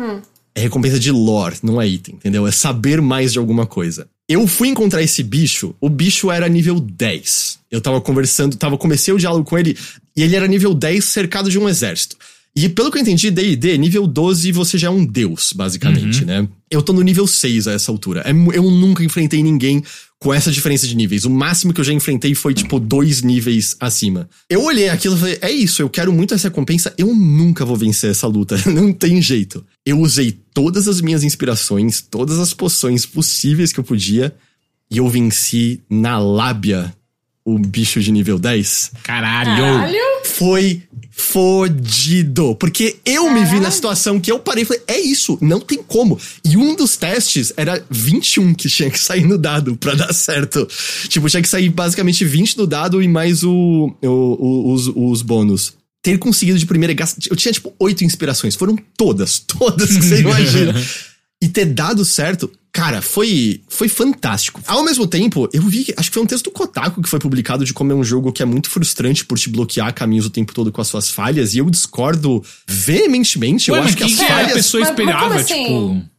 É 0.56 0.62
recompensa 0.62 0.98
de 0.98 1.12
lore, 1.12 1.58
não 1.62 1.82
é 1.82 1.88
item, 1.88 2.16
entendeu? 2.16 2.48
É 2.48 2.52
saber 2.52 3.02
mais 3.02 3.34
de 3.34 3.40
alguma 3.40 3.66
coisa. 3.66 4.08
Eu 4.30 4.48
fui 4.48 4.70
encontrar 4.70 5.02
esse 5.02 5.22
bicho, 5.22 5.76
o 5.82 5.90
bicho 5.90 6.32
era 6.32 6.48
nível 6.48 6.80
10. 6.80 7.60
Eu 7.70 7.82
tava 7.82 8.00
conversando, 8.00 8.56
tava 8.56 8.78
comecei 8.78 9.14
o 9.14 9.20
diálogo 9.20 9.44
com 9.44 9.58
ele 9.58 9.78
e 10.16 10.24
ele 10.24 10.36
era 10.36 10.48
nível 10.48 10.74
10 10.74 11.04
cercado 11.04 11.50
de 11.50 11.60
um 11.60 11.68
exército. 11.68 12.16
E 12.56 12.70
pelo 12.70 12.92
que 12.92 12.98
eu 12.98 13.02
entendi, 13.02 13.32
D&D, 13.32 13.78
nível 13.80 14.06
12 14.06 14.52
você 14.52 14.78
já 14.78 14.88
é 14.88 14.92
um 14.92 15.04
deus, 15.04 15.52
basicamente, 15.54 16.20
Uhum. 16.22 16.26
né? 16.28 16.48
Eu 16.70 16.84
tô 16.84 16.94
no 16.94 17.02
nível 17.02 17.26
6 17.26 17.68
a 17.68 17.74
essa 17.74 17.92
altura. 17.92 18.22
É 18.26 18.32
Eu 18.32 18.70
nunca 18.70 19.04
enfrentei 19.04 19.42
ninguém 19.42 19.84
com 20.20 20.32
essa 20.34 20.52
diferença 20.52 20.88
de 20.88 20.96
níveis. 20.96 21.26
O 21.26 21.30
máximo 21.30 21.74
que 21.74 21.82
eu 21.82 21.84
já 21.84 21.92
enfrentei 21.92 22.34
foi, 22.36 22.54
tipo, 22.54 22.80
dois 22.80 23.22
níveis 23.24 23.76
acima. 23.80 24.30
Eu 24.50 24.64
olhei 24.64 24.88
aquilo 24.88 25.16
e 25.16 25.20
falei, 25.20 25.38
é 25.42 25.52
isso, 25.52 25.82
eu 25.82 25.90
quero 25.90 26.14
muito 26.14 26.34
essa 26.34 26.48
recompensa, 26.48 26.94
eu 26.98 27.14
nunca 27.14 27.66
vou 27.66 27.76
vencer 27.76 28.12
essa 28.12 28.28
luta. 28.28 28.56
Não 28.70 28.94
tem 28.94 29.22
jeito. 29.22 29.66
Eu 29.86 30.00
usei 30.00 30.32
todas 30.54 30.88
as 30.88 31.02
minhas 31.02 31.24
inspirações, 31.24 32.02
todas 32.02 32.40
as 32.40 32.54
poções 32.54 33.06
possíveis 33.06 33.74
que 33.74 33.80
eu 33.80 33.84
podia, 33.84 34.34
e 34.92 34.98
eu 34.98 35.10
venci 35.10 35.82
na 35.90 36.20
lábia 36.20 36.94
o 37.46 37.60
bicho 37.60 38.00
de 38.02 38.12
nível 38.12 38.40
10 38.40 38.92
Caralho! 39.04 39.50
Caralho! 39.64 39.98
foi 40.26 40.82
fodido. 41.12 42.56
Porque 42.56 42.96
eu 43.06 43.30
me 43.32 43.40
vi 43.42 43.46
na 43.46 43.52
Caralho. 43.52 43.72
situação 43.72 44.20
que 44.20 44.32
eu 44.32 44.40
parei 44.40 44.64
e 44.64 44.66
falei, 44.66 44.82
é 44.88 45.00
isso, 45.00 45.38
não 45.42 45.60
tem 45.60 45.78
como. 45.84 46.20
E 46.44 46.58
um 46.58 46.76
dos 46.76 46.96
testes 46.96 47.54
era 47.56 47.84
21 47.90 48.54
que 48.54 48.68
tinha 48.70 48.90
que 48.90 48.98
sair 49.00 49.26
no 49.26 49.38
dado 49.38 49.76
pra 49.76 49.94
dar 49.94 50.14
certo. 50.14 50.68
Tipo, 51.10 51.30
tinha 51.30 51.42
que 51.42 51.48
sair 51.50 51.70
basicamente 51.70 52.24
20 52.26 52.58
no 52.58 52.66
dado 52.68 53.02
e 53.02 53.08
mais 53.08 53.44
o, 53.44 53.94
o- 54.02 54.08
o- 54.08 54.74
os, 54.74 54.88
os 54.96 55.22
bônus. 55.22 55.74
Ter 56.02 56.18
conseguido 56.18 56.58
de 56.60 56.66
primeira 56.66 56.94
gasto. 56.94 57.18
Eu 57.30 57.36
tinha, 57.36 57.52
tipo, 57.54 57.74
oito 57.80 58.04
inspirações. 58.04 58.56
Foram 58.56 58.78
todas, 58.98 59.40
todas 59.46 59.96
que 59.96 60.04
você 60.04 60.20
imagina. 60.22 60.74
E 61.44 61.48
ter 61.50 61.66
dado 61.66 62.06
certo, 62.06 62.50
cara, 62.72 63.02
foi, 63.02 63.62
foi 63.68 63.90
fantástico. 63.90 64.62
Ao 64.66 64.84
mesmo 64.84 65.06
tempo, 65.06 65.50
eu 65.52 65.62
vi, 65.64 65.84
que- 65.84 65.94
acho 65.98 66.10
que 66.10 66.14
foi 66.14 66.24
um 66.24 66.26
texto 66.26 66.46
do 66.46 66.52
Kotaku 66.52 67.02
que 67.02 67.10
foi 67.10 67.20
publicado 67.20 67.66
de 67.66 67.74
como 67.74 67.92
é 67.92 67.96
um 67.96 68.04
jogo 68.04 68.32
que 68.32 68.42
é 68.42 68.46
muito 68.46 68.70
frustrante 68.70 69.26
por 69.26 69.38
te 69.38 69.50
bloquear 69.50 69.94
caminhos 69.94 70.26
o 70.26 70.30
tempo 70.30 70.54
todo 70.54 70.72
com 70.72 70.80
as 70.82 70.88
suas 70.88 71.10
falhas, 71.10 71.54
e 71.54 71.58
eu 71.58 71.70
discordo 71.70 72.42
veementemente. 72.68 73.72
Ué, 73.72 73.78
eu 73.78 73.84
mas 73.84 73.90
acho 73.90 73.98
que 73.98 74.04
as 74.04 74.16
que 74.16 74.24
a 74.24 74.28
falhas. 74.28 74.54
pessoa 74.54 74.82
Mas- 74.82 74.90
mas 74.90 75.00
esperava, 75.00 75.36
assim? 75.36 75.64
tipo... 75.66 76.14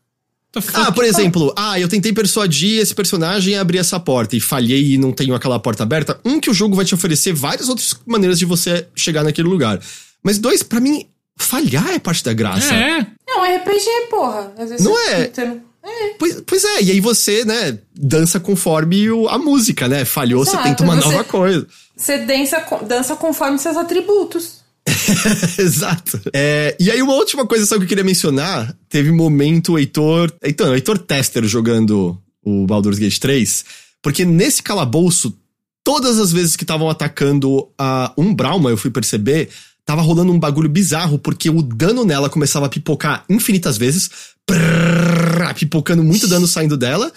Ah, 0.75 0.93
por 0.93 1.05
exemplo, 1.05 1.53
ah, 1.57 1.81
eu 1.81 1.89
tentei 1.89 2.13
persuadir 2.13 2.79
esse 2.81 2.95
personagem 2.95 3.57
a 3.57 3.61
abrir 3.61 3.79
essa 3.79 3.99
porta 3.99 4.37
e 4.37 4.41
falhei 4.41 4.93
e 4.93 4.99
não 4.99 5.11
tenho 5.11 5.35
aquela 5.35 5.59
porta 5.59 5.83
aberta. 5.83 6.21
Um, 6.25 6.39
que 6.39 6.49
o 6.49 6.55
jogo 6.55 6.77
vai 6.77 6.85
te 6.85 6.95
oferecer 6.95 7.33
várias 7.33 7.69
outras 7.69 7.93
maneiras 8.07 8.39
de 8.39 8.45
você 8.45 8.87
chegar 8.95 9.25
naquele 9.25 9.49
lugar. 9.49 9.81
Mas 10.23 10.39
dois, 10.39 10.63
pra 10.63 10.79
mim, 10.79 11.07
falhar 11.37 11.89
é 11.89 11.99
parte 11.99 12.23
da 12.23 12.33
graça. 12.33 12.73
É, 12.73 13.05
Não, 13.45 13.53
é 13.53 13.57
RPG, 13.57 13.87
porra. 14.11 14.53
Às 14.59 14.71
vezes 14.71 14.85
Não 14.85 14.93
você- 14.93 15.11
é? 15.11 15.31
você 15.33 15.45
não- 15.45 15.61
É. 15.87 16.15
Pois, 16.19 16.41
pois 16.47 16.65
é, 16.65 16.83
e 16.83 16.91
aí 16.93 17.01
você, 17.01 17.45
né, 17.45 17.79
dança 17.95 18.41
conforme 18.41 19.11
o- 19.11 19.29
a 19.29 19.39
música, 19.39 19.87
né? 19.87 20.05
Falhou, 20.07 20.43
você 20.43 20.53
Exato, 20.53 20.65
tenta 20.69 20.83
uma 20.83 20.97
você- 20.97 21.09
nova 21.09 21.25
coisa. 21.25 21.67
Você 21.95 22.19
dança, 22.19 22.67
dança 22.89 23.15
conforme 23.17 23.59
seus 23.59 23.77
atributos. 23.77 24.65
Exato. 25.59 26.21
É, 26.33 26.75
e 26.81 26.91
aí, 26.91 27.01
uma 27.03 27.15
última 27.15 27.47
coisa 27.47 27.67
só 27.67 27.77
que 27.77 27.85
eu 27.85 27.89
queria 27.89 28.05
mencionar: 28.05 28.75
teve 28.89 29.11
momento 29.13 29.73
o 29.75 29.79
Heitor. 29.79 30.33
Heitor, 30.43 30.69
o 30.69 30.75
Heitor 30.75 30.99
Tester 30.99 31.45
jogando 31.45 32.19
o 32.45 32.67
Baldur's 32.67 32.99
Gate 32.99 33.19
3, 33.19 33.65
porque 34.03 34.25
nesse 34.25 34.63
calabouço, 34.63 35.37
todas 35.83 36.19
as 36.19 36.33
vezes 36.33 36.57
que 36.57 36.65
estavam 36.65 36.89
atacando 36.91 37.69
a 37.79 38.13
Umbralma, 38.17 38.71
eu 38.71 38.77
fui 38.77 38.91
perceber, 38.91 39.49
tava 39.85 40.03
rolando 40.03 40.33
um 40.33 40.39
bagulho 40.39 40.69
bizarro, 40.69 41.19
porque 41.19 41.51
o 41.51 41.63
dano 41.63 42.05
nela 42.05 42.31
começava 42.31 42.67
a 42.67 42.69
pipocar 42.69 43.25
infinitas 43.29 43.77
vezes, 43.77 44.11
prrr, 44.47 45.55
pipocando 45.55 46.03
muito 46.03 46.27
dano 46.27 46.47
saindo 46.47 46.77
dela. 46.77 47.13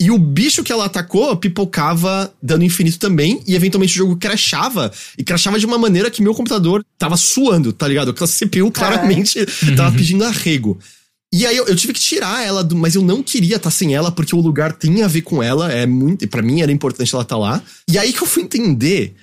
E 0.00 0.10
o 0.10 0.18
bicho 0.18 0.64
que 0.64 0.72
ela 0.72 0.86
atacou 0.86 1.36
pipocava 1.36 2.32
dano 2.42 2.64
infinito 2.64 2.98
também, 2.98 3.40
e 3.46 3.54
eventualmente 3.54 3.94
o 3.94 3.98
jogo 3.98 4.16
crashava, 4.16 4.90
e 5.16 5.22
crashava 5.22 5.58
de 5.58 5.66
uma 5.66 5.78
maneira 5.78 6.10
que 6.10 6.22
meu 6.22 6.34
computador 6.34 6.84
tava 6.98 7.16
suando, 7.16 7.72
tá 7.72 7.86
ligado? 7.86 8.10
Aquela 8.10 8.28
CPU 8.28 8.70
claramente 8.72 9.46
tava 9.76 9.94
pedindo 9.96 10.24
arrego. 10.24 10.78
E 11.32 11.46
aí 11.46 11.56
eu, 11.56 11.66
eu 11.66 11.76
tive 11.76 11.94
que 11.94 12.00
tirar 12.00 12.44
ela, 12.44 12.62
do, 12.62 12.76
mas 12.76 12.94
eu 12.94 13.00
não 13.00 13.22
queria 13.22 13.56
estar 13.56 13.70
sem 13.70 13.94
ela, 13.94 14.12
porque 14.12 14.34
o 14.34 14.40
lugar 14.40 14.72
tem 14.72 15.02
a 15.02 15.08
ver 15.08 15.22
com 15.22 15.42
ela, 15.42 15.72
é 15.72 15.86
muito. 15.86 16.28
para 16.28 16.42
mim 16.42 16.60
era 16.60 16.70
importante 16.70 17.14
ela 17.14 17.22
estar 17.22 17.38
lá. 17.38 17.62
E 17.88 17.96
aí 17.96 18.12
que 18.12 18.22
eu 18.22 18.26
fui 18.26 18.42
entender. 18.42 19.14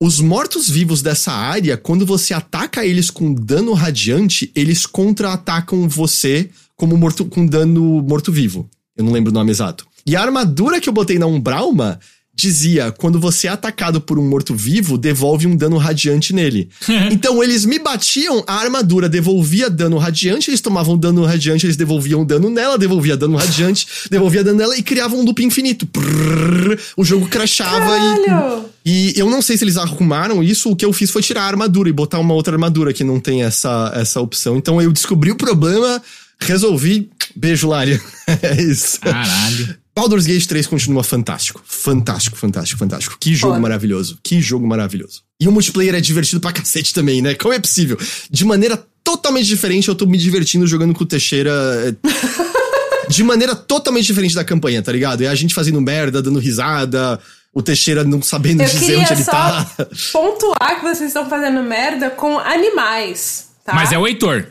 Os 0.00 0.20
mortos-vivos 0.20 1.02
dessa 1.02 1.32
área, 1.32 1.76
quando 1.76 2.06
você 2.06 2.32
ataca 2.32 2.86
eles 2.86 3.10
com 3.10 3.34
dano 3.34 3.72
radiante, 3.72 4.48
eles 4.54 4.86
contra-atacam 4.86 5.88
você 5.88 6.50
como 6.76 6.96
morto, 6.96 7.24
com 7.24 7.44
dano 7.44 8.00
morto-vivo. 8.00 8.70
Eu 8.96 9.04
não 9.04 9.10
lembro 9.10 9.32
o 9.32 9.34
nome 9.34 9.50
exato. 9.50 9.88
E 10.06 10.14
a 10.14 10.22
armadura 10.22 10.80
que 10.80 10.88
eu 10.88 10.92
botei 10.92 11.18
na 11.18 11.26
Umbralma 11.26 11.98
dizia: 12.38 12.92
quando 12.96 13.18
você 13.18 13.48
é 13.48 13.50
atacado 13.50 14.00
por 14.00 14.18
um 14.18 14.28
morto-vivo, 14.28 14.96
devolve 14.96 15.46
um 15.46 15.56
dano 15.56 15.76
radiante 15.76 16.32
nele. 16.32 16.68
então 17.10 17.42
eles 17.42 17.64
me 17.64 17.78
batiam, 17.78 18.44
a 18.46 18.54
armadura 18.54 19.08
devolvia 19.08 19.68
dano 19.68 19.98
radiante, 19.98 20.50
eles 20.50 20.60
tomavam 20.60 20.96
dano 20.96 21.24
radiante, 21.24 21.66
eles 21.66 21.76
devolviam 21.76 22.24
dano 22.24 22.48
nela, 22.48 22.78
devolvia 22.78 23.16
dano 23.16 23.36
radiante, 23.36 23.86
devolvia 24.10 24.44
dano 24.44 24.58
nela 24.58 24.76
e 24.76 24.82
criavam 24.82 25.20
um 25.20 25.24
loop 25.24 25.44
infinito. 25.44 25.86
Prrr, 25.86 26.78
o 26.96 27.04
jogo 27.04 27.28
crashava 27.28 27.96
e. 27.98 28.78
E 28.90 29.12
eu 29.16 29.28
não 29.28 29.42
sei 29.42 29.58
se 29.58 29.64
eles 29.64 29.76
arrumaram 29.76 30.42
isso, 30.42 30.70
o 30.70 30.76
que 30.76 30.82
eu 30.82 30.94
fiz 30.94 31.10
foi 31.10 31.20
tirar 31.20 31.42
a 31.42 31.46
armadura 31.46 31.90
e 31.90 31.92
botar 31.92 32.18
uma 32.20 32.32
outra 32.32 32.54
armadura 32.54 32.90
que 32.90 33.04
não 33.04 33.20
tem 33.20 33.42
essa, 33.42 33.92
essa 33.94 34.18
opção. 34.18 34.56
Então 34.56 34.80
eu 34.80 34.90
descobri 34.90 35.30
o 35.30 35.36
problema, 35.36 36.00
resolvi. 36.40 37.10
Beijo, 37.36 37.68
Lária. 37.68 38.00
é 38.26 38.62
isso. 38.62 38.98
caralho. 39.00 39.77
Baldur's 39.98 40.26
Gate 40.26 40.46
3 40.46 40.66
continua 40.68 41.02
fantástico. 41.02 41.60
Fantástico, 41.64 42.36
fantástico, 42.36 42.78
fantástico. 42.78 43.16
Que 43.18 43.34
jogo 43.34 43.54
Foda. 43.54 43.62
maravilhoso. 43.62 44.18
Que 44.22 44.40
jogo 44.40 44.64
maravilhoso. 44.66 45.22
E 45.40 45.48
o 45.48 45.52
multiplayer 45.52 45.94
é 45.96 46.00
divertido 46.00 46.40
pra 46.40 46.52
cacete 46.52 46.94
também, 46.94 47.20
né? 47.20 47.34
Como 47.34 47.52
é 47.52 47.58
possível? 47.58 47.98
De 48.30 48.44
maneira 48.44 48.80
totalmente 49.02 49.46
diferente, 49.46 49.88
eu 49.88 49.94
tô 49.96 50.06
me 50.06 50.16
divertindo 50.16 50.66
jogando 50.68 50.94
com 50.94 51.02
o 51.02 51.06
Teixeira. 51.06 51.50
é, 51.50 53.08
De 53.10 53.24
maneira 53.24 53.56
totalmente 53.56 54.06
diferente 54.06 54.34
da 54.36 54.44
campanha, 54.44 54.82
tá 54.82 54.92
ligado? 54.92 55.22
É 55.22 55.26
a 55.28 55.34
gente 55.34 55.54
fazendo 55.54 55.80
merda, 55.80 56.20
dando 56.22 56.38
risada, 56.38 57.18
o 57.52 57.60
Teixeira 57.62 58.04
não 58.04 58.20
sabendo 58.22 58.62
Eu 58.62 58.68
dizer 58.68 58.96
onde 58.98 59.12
ele 59.14 59.24
só 59.24 59.30
tá. 59.32 59.66
pontuar 60.12 60.76
que 60.76 60.82
vocês 60.82 61.08
estão 61.08 61.28
fazendo 61.28 61.60
merda 61.62 62.10
com 62.10 62.38
animais, 62.38 63.48
tá? 63.64 63.74
Mas 63.74 63.90
é 63.92 63.98
o 63.98 64.06
Heitor. 64.06 64.46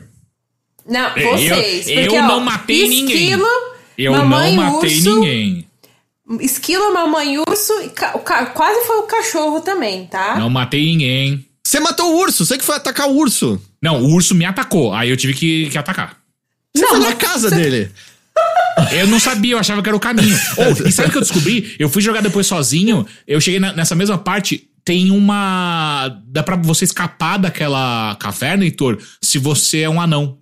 Não, 0.90 1.16
Eu- 1.18 1.32
vocês. 1.38 1.88
eu 1.88 2.02
porque, 2.04 2.22
não 2.22 2.38
ó, 2.38 2.40
matei 2.40 2.88
ninguém. 2.88 3.38
Eu 3.98 4.12
mamãe 4.14 4.56
não 4.56 4.64
matei 4.74 4.96
urso, 4.98 5.16
ninguém. 5.16 5.68
Esquilo, 6.42 6.94
mamãe 6.94 7.38
urso, 7.40 7.74
e 7.84 7.90
ca- 7.90 8.16
o 8.16 8.20
ca- 8.20 8.48
quase 8.48 8.86
foi 8.86 8.98
o 8.98 9.04
cachorro 9.04 9.62
também, 9.62 10.06
tá? 10.08 10.38
Não 10.38 10.50
matei 10.50 10.84
ninguém. 10.86 11.46
Você 11.66 11.80
matou 11.80 12.14
o 12.14 12.18
urso, 12.20 12.46
você 12.46 12.58
que 12.58 12.64
foi 12.66 12.76
atacar 12.76 13.08
o 13.10 13.16
urso. 13.16 13.62
Não, 13.82 14.02
o 14.04 14.14
urso 14.14 14.36
me 14.36 14.46
atacou. 14.46 14.94
Aí 14.94 15.10
eu 15.10 15.18
tive 15.18 15.34
que, 15.34 15.70
que 15.70 15.78
atacar. 15.78 16.18
Você 16.76 16.84
Não, 16.84 16.90
foi 16.90 17.00
na 17.00 17.14
casa 17.16 17.50
você- 17.50 17.56
dele. 17.56 17.92
Eu 18.92 19.08
não 19.08 19.20
sabia, 19.20 19.54
eu 19.54 19.58
achava 19.60 19.82
que 19.82 19.90
era 19.90 19.96
o 19.96 20.00
caminho. 20.00 20.38
Oh, 20.58 20.88
e 20.88 20.92
sabe 20.92 21.10
o 21.10 21.12
que 21.12 21.18
eu 21.18 21.22
descobri? 21.22 21.76
Eu 21.80 21.90
fui 21.90 22.02
jogar 22.02 22.22
depois 22.22 22.46
sozinho, 22.46 23.06
eu 23.26 23.42
cheguei 23.42 23.60
na- 23.60 23.74
nessa 23.74 23.96
mesma 23.96 24.18
parte, 24.18 24.70
tem 24.86 25.10
uma. 25.12 26.22
Dá 26.28 26.44
pra 26.44 26.56
você 26.56 26.86
escapar 26.86 27.38
daquela 27.38 28.16
caverna, 28.20 28.64
Heitor, 28.64 28.98
se 29.22 29.38
você 29.40 29.80
é 29.82 29.90
um 29.90 30.00
anão. 30.00 30.38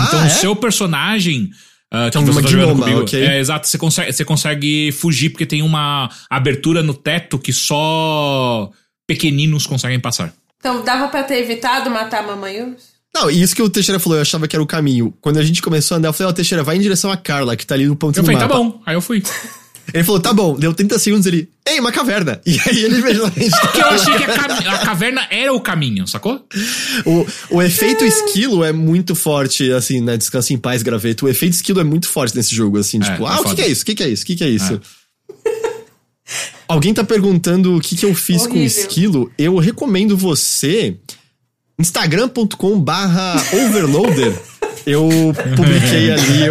Então 0.00 0.18
Ah, 0.18 0.22
o 0.24 0.26
é? 0.26 0.30
seu 0.30 0.56
personagem. 0.56 1.50
Ah, 1.92 2.10
que 2.10 2.16
É 2.18 2.20
você 2.20 2.30
uma 2.30 2.42
tá 2.42 2.48
jogando 2.48 2.66
gnoma, 2.68 2.84
comigo. 2.84 3.00
ok. 3.02 3.22
É, 3.22 3.38
exato, 3.38 3.68
você 3.68 3.78
consegue, 3.78 4.12
você 4.12 4.24
consegue 4.24 4.90
fugir 4.92 5.30
porque 5.30 5.46
tem 5.46 5.62
uma 5.62 6.08
abertura 6.30 6.82
no 6.82 6.94
teto 6.94 7.38
que 7.38 7.52
só 7.52 8.70
pequeninos 9.06 9.66
conseguem 9.66 10.00
passar. 10.00 10.32
Então 10.58 10.82
dava 10.84 11.08
pra 11.08 11.22
ter 11.22 11.38
evitado 11.38 11.90
matar 11.90 12.24
a 12.24 12.26
mamãe? 12.26 12.74
Não, 13.14 13.30
e 13.30 13.42
isso 13.42 13.54
que 13.54 13.60
o 13.62 13.68
Teixeira 13.68 13.98
falou, 13.98 14.16
eu 14.16 14.22
achava 14.22 14.48
que 14.48 14.56
era 14.56 14.62
o 14.62 14.66
caminho. 14.66 15.12
Quando 15.20 15.38
a 15.38 15.42
gente 15.42 15.60
começou 15.60 15.94
a 15.94 15.98
andar, 15.98 16.08
eu 16.08 16.12
falei, 16.14 16.30
ó, 16.30 16.32
Teixeira, 16.32 16.64
vai 16.64 16.76
em 16.76 16.80
direção 16.80 17.10
a 17.10 17.16
Carla, 17.16 17.54
que 17.56 17.66
tá 17.66 17.74
ali 17.74 17.86
no 17.86 17.94
ponto 17.94 18.18
Eu 18.18 18.24
falei, 18.24 18.38
tá 18.40 18.48
mapa. 18.48 18.58
bom. 18.58 18.80
Aí 18.86 18.94
eu 18.94 19.00
fui. 19.02 19.22
Ele 19.92 20.04
falou, 20.04 20.20
tá 20.20 20.32
bom, 20.32 20.56
deu 20.58 20.72
30 20.72 20.98
segundos 20.98 21.26
ele, 21.26 21.48
ei, 21.68 21.78
uma 21.80 21.90
caverna. 21.92 22.40
E 22.46 22.58
aí 22.66 22.84
ele 22.84 22.98
imediatamente. 22.98 23.50
Porque 23.60 23.80
eu 23.80 23.86
achei 23.88 24.14
que 24.16 24.24
a, 24.24 24.28
cam- 24.28 24.70
a 24.74 24.78
caverna 24.78 25.26
era 25.30 25.52
o 25.52 25.60
caminho, 25.60 26.06
sacou? 26.06 26.46
o, 27.04 27.26
o 27.50 27.62
efeito 27.62 28.04
esquilo 28.04 28.64
é 28.64 28.72
muito 28.72 29.14
forte, 29.14 29.70
assim, 29.72 30.00
né? 30.00 30.16
Descansa 30.16 30.52
em 30.52 30.58
paz, 30.58 30.82
graveto. 30.82 31.26
O 31.26 31.28
efeito 31.28 31.54
esquilo 31.54 31.80
é 31.80 31.84
muito 31.84 32.08
forte 32.08 32.34
nesse 32.36 32.54
jogo, 32.54 32.78
assim, 32.78 32.98
É, 32.98 33.04
tipo, 33.10 33.24
é 33.24 33.28
ah, 33.28 33.34
o 33.34 33.36
que, 33.38 33.42
foda. 33.42 33.54
que 33.56 33.62
é 33.62 33.68
isso? 33.68 33.82
O 33.82 33.84
que, 33.86 33.94
que 33.94 34.02
é 34.04 34.08
isso? 34.08 34.22
O 34.22 34.26
que, 34.26 34.36
que 34.36 34.44
é 34.44 34.48
isso? 34.48 34.80
Alguém 36.68 36.94
tá 36.94 37.04
perguntando 37.04 37.76
o 37.76 37.80
que, 37.80 37.94
que 37.96 38.06
eu 38.06 38.14
fiz 38.14 38.46
com 38.46 38.54
Horrível. 38.54 38.66
esquilo. 38.80 39.32
Eu 39.36 39.58
recomendo 39.58 40.16
você. 40.16 40.96
Instagram.com 41.78 42.80
barra 42.80 43.34
overloader. 43.52 44.32
Eu 44.86 45.08
publiquei 45.56 46.10
ali 46.12 46.50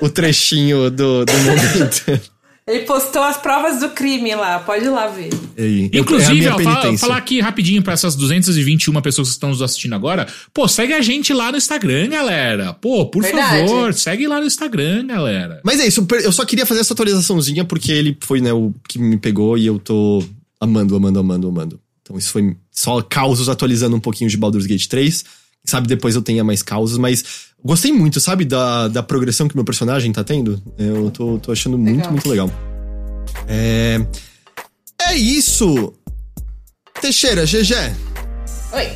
o, 0.00 0.06
o 0.06 0.08
trechinho 0.08 0.90
do, 0.90 1.24
do 1.24 1.32
momento. 1.32 2.31
Ele 2.64 2.80
postou 2.84 3.22
as 3.24 3.36
provas 3.36 3.80
do 3.80 3.90
crime 3.90 4.34
lá, 4.36 4.60
pode 4.60 4.84
ir 4.84 4.88
lá 4.88 5.08
ver. 5.08 5.30
E 5.58 5.90
eu- 5.92 5.94
é 5.94 5.98
a 5.98 6.00
Inclusive, 6.00 6.34
minha 6.34 6.54
ó, 6.54 6.58
fala- 6.60 6.76
penitência. 6.76 6.98
falar 7.08 7.16
aqui 7.18 7.40
rapidinho 7.40 7.82
pra 7.82 7.92
essas 7.92 8.14
221 8.14 9.00
pessoas 9.02 9.28
que 9.28 9.34
estão 9.34 9.48
nos 9.48 9.60
assistindo 9.60 9.94
agora. 9.96 10.28
Pô, 10.54 10.68
segue 10.68 10.92
a 10.92 11.00
gente 11.02 11.32
lá 11.32 11.50
no 11.50 11.58
Instagram, 11.58 12.08
galera. 12.10 12.72
Pô, 12.74 13.06
por 13.06 13.22
Verdade. 13.24 13.66
favor, 13.68 13.92
segue 13.94 14.28
lá 14.28 14.38
no 14.38 14.46
Instagram, 14.46 15.06
galera. 15.08 15.60
Mas 15.64 15.80
é 15.80 15.86
isso, 15.88 16.06
eu 16.22 16.30
só 16.30 16.44
queria 16.44 16.64
fazer 16.64 16.80
essa 16.82 16.92
atualizaçãozinha 16.94 17.64
porque 17.64 17.90
ele 17.90 18.16
foi, 18.20 18.40
né, 18.40 18.52
o 18.52 18.72
que 18.88 18.96
me 18.98 19.16
pegou 19.16 19.58
e 19.58 19.66
eu 19.66 19.80
tô 19.80 20.22
amando, 20.60 20.94
amando, 20.94 21.18
amando, 21.18 21.48
amando. 21.48 21.80
Então 22.02 22.16
isso 22.16 22.30
foi 22.30 22.56
só 22.70 23.02
causos 23.02 23.48
atualizando 23.48 23.96
um 23.96 24.00
pouquinho 24.00 24.30
de 24.30 24.36
Baldur's 24.36 24.66
Gate 24.66 24.86
3, 24.86 25.24
sabe, 25.64 25.86
depois 25.88 26.14
eu 26.14 26.22
tenha 26.22 26.42
mais 26.44 26.62
causas, 26.62 26.98
mas 26.98 27.24
gostei 27.64 27.92
muito, 27.92 28.20
sabe, 28.20 28.44
da, 28.44 28.88
da 28.88 29.02
progressão 29.02 29.48
que 29.48 29.54
meu 29.56 29.64
personagem 29.64 30.12
tá 30.12 30.22
tendo. 30.24 30.60
Eu 30.78 31.10
tô, 31.10 31.38
tô 31.38 31.52
achando 31.52 31.78
muito, 31.78 31.96
Legal. 31.96 32.10
muito 32.12 32.28
legal. 32.28 32.50
É. 33.48 34.04
É 35.10 35.14
isso! 35.16 35.92
Teixeira, 37.00 37.44
GG, 37.44 37.74
Oi. 38.72 38.88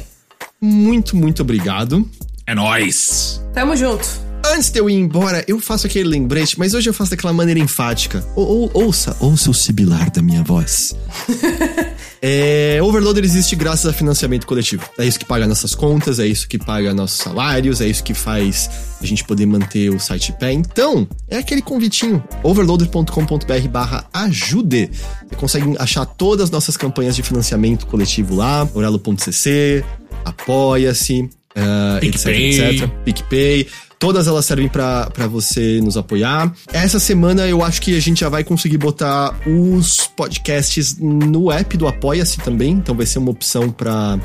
muito, 0.60 1.16
muito 1.16 1.42
obrigado. 1.42 2.08
É 2.46 2.54
nóis! 2.54 3.42
Tamo 3.52 3.74
junto. 3.76 4.06
Antes 4.46 4.70
de 4.70 4.78
eu 4.78 4.88
ir 4.88 4.94
embora, 4.94 5.44
eu 5.48 5.58
faço 5.58 5.88
aquele 5.88 6.08
lembrete, 6.08 6.56
mas 6.56 6.72
hoje 6.72 6.88
eu 6.88 6.94
faço 6.94 7.10
daquela 7.10 7.32
maneira 7.32 7.58
enfática. 7.58 8.24
Ou, 8.36 8.46
ou- 8.46 8.70
ouça, 8.84 9.16
ouça 9.18 9.50
o 9.50 9.54
sibilar 9.54 10.08
da 10.12 10.22
minha 10.22 10.44
voz. 10.44 10.94
é, 12.28 12.82
Overloader 12.82 13.22
existe 13.22 13.54
graças 13.54 13.86
a 13.86 13.92
financiamento 13.92 14.48
coletivo. 14.48 14.84
É 14.98 15.06
isso 15.06 15.16
que 15.16 15.24
paga 15.24 15.46
nossas 15.46 15.76
contas, 15.76 16.18
é 16.18 16.26
isso 16.26 16.48
que 16.48 16.58
paga 16.58 16.92
nossos 16.92 17.18
salários, 17.18 17.80
é 17.80 17.86
isso 17.86 18.02
que 18.02 18.14
faz 18.14 18.68
a 19.00 19.06
gente 19.06 19.22
poder 19.22 19.46
manter 19.46 19.90
o 19.90 20.00
site 20.00 20.32
pé. 20.32 20.50
Então, 20.50 21.06
é 21.28 21.38
aquele 21.38 21.62
convitinho. 21.62 22.20
overloader.com.br 22.42 23.68
barra 23.70 24.08
ajude. 24.12 24.90
Você 25.28 25.36
consegue 25.36 25.76
achar 25.78 26.04
todas 26.04 26.46
as 26.46 26.50
nossas 26.50 26.76
campanhas 26.76 27.14
de 27.14 27.22
financiamento 27.22 27.86
coletivo 27.86 28.34
lá, 28.34 28.68
orelo.cc, 28.74 29.84
apoia-se, 30.24 31.30
ah, 31.54 32.00
etc, 32.02 32.24
PicPay. 32.24 32.60
etc. 32.60 32.90
PicPay. 33.04 33.68
Todas 33.98 34.26
elas 34.26 34.44
servem 34.44 34.68
pra 34.68 35.26
você 35.30 35.80
nos 35.82 35.96
apoiar. 35.96 36.52
Essa 36.72 36.98
semana 36.98 37.46
eu 37.48 37.64
acho 37.64 37.80
que 37.80 37.96
a 37.96 38.00
gente 38.00 38.20
já 38.20 38.28
vai 38.28 38.44
conseguir 38.44 38.78
botar 38.78 39.34
os 39.46 40.06
podcasts 40.06 40.98
no 40.98 41.50
app 41.50 41.76
do 41.76 41.88
Apoia-se 41.88 42.38
também. 42.38 42.72
Então 42.72 42.94
vai 42.94 43.06
ser 43.06 43.18
uma 43.18 43.30
opção 43.30 43.70
pra 43.70 44.18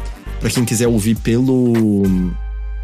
quem 0.54 0.66
quiser 0.66 0.88
ouvir 0.88 1.16
pelo. 1.16 2.32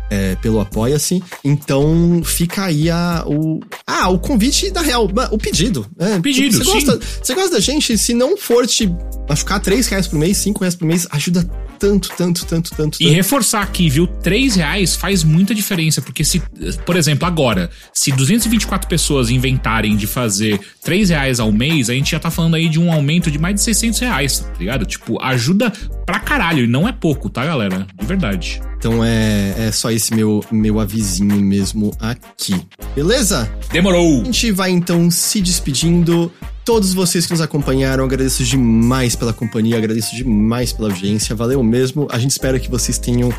É, 0.09 0.35
pelo 0.35 0.59
Apoia-se. 0.59 1.23
Então 1.43 2.21
fica 2.23 2.65
aí 2.65 2.89
a, 2.89 3.23
o. 3.25 3.59
Ah, 3.85 4.09
o 4.09 4.19
convite 4.19 4.71
da 4.71 4.81
real. 4.81 5.09
O 5.31 5.37
pedido. 5.37 5.85
É, 5.99 6.19
Pedido, 6.19 6.57
você 6.57 6.63
gosta, 6.63 6.99
você 7.21 7.33
gosta 7.33 7.51
da 7.51 7.59
gente? 7.59 7.97
Se 7.97 8.13
não 8.13 8.37
for 8.37 8.65
te 8.67 8.89
machucar 9.27 9.59
3 9.59 9.87
reais 9.87 10.07
por 10.07 10.17
mês, 10.17 10.37
5 10.37 10.59
reais 10.59 10.75
por 10.75 10.85
mês, 10.85 11.07
ajuda 11.11 11.47
tanto, 11.77 12.09
tanto, 12.17 12.45
tanto, 12.45 12.71
tanto. 12.75 12.97
E 12.99 13.05
tanto. 13.05 13.15
reforçar 13.15 13.61
aqui, 13.61 13.89
viu? 13.89 14.07
3 14.07 14.55
reais 14.55 14.95
faz 14.95 15.23
muita 15.23 15.53
diferença, 15.53 16.01
porque 16.01 16.23
se, 16.23 16.41
por 16.85 16.95
exemplo, 16.95 17.27
agora, 17.27 17.69
se 17.93 18.11
224 18.11 18.89
pessoas 18.89 19.29
inventarem 19.29 19.95
de 19.95 20.07
fazer 20.07 20.59
3 20.83 21.09
reais 21.09 21.39
ao 21.39 21.51
mês, 21.51 21.89
a 21.89 21.93
gente 21.93 22.11
já 22.11 22.19
tá 22.19 22.31
falando 22.31 22.55
aí 22.55 22.67
de 22.67 22.79
um 22.79 22.91
aumento 22.91 23.29
de 23.29 23.37
mais 23.37 23.55
de 23.55 23.61
600 23.61 23.99
reais, 23.99 24.39
tá 24.39 24.53
ligado? 24.59 24.85
Tipo, 24.85 25.21
ajuda 25.21 25.71
pra 26.05 26.19
caralho, 26.19 26.63
e 26.63 26.67
não 26.67 26.87
é 26.87 26.91
pouco, 26.91 27.29
tá, 27.29 27.45
galera? 27.45 27.85
De 27.99 28.05
verdade. 28.05 28.61
Então 28.77 29.03
é, 29.03 29.67
é 29.67 29.71
só 29.71 29.91
esse 29.97 30.15
meu, 30.15 30.43
meu 30.51 30.79
avisinho 30.79 31.35
mesmo 31.35 31.91
aqui. 31.99 32.55
Beleza? 32.95 33.51
Demorou! 33.71 34.21
A 34.21 34.25
gente 34.25 34.51
vai 34.51 34.71
então 34.71 35.11
se 35.11 35.41
despedindo. 35.41 36.31
Todos 36.63 36.93
vocês 36.93 37.25
que 37.25 37.31
nos 37.31 37.41
acompanharam, 37.41 38.03
agradeço 38.03 38.43
demais 38.43 39.15
pela 39.15 39.33
companhia, 39.33 39.77
agradeço 39.77 40.15
demais 40.15 40.73
pela 40.73 40.89
audiência. 40.89 41.35
Valeu 41.35 41.61
mesmo. 41.63 42.07
A 42.11 42.17
gente 42.17 42.31
espera 42.31 42.59
que 42.59 42.69
vocês 42.69 42.97
tenham 42.97 43.33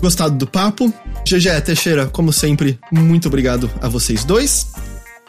gostado 0.00 0.36
do 0.36 0.46
papo. 0.46 0.92
GG 1.26 1.60
Teixeira, 1.64 2.06
como 2.06 2.32
sempre, 2.32 2.78
muito 2.90 3.28
obrigado 3.28 3.70
a 3.80 3.88
vocês 3.88 4.24
dois. 4.24 4.68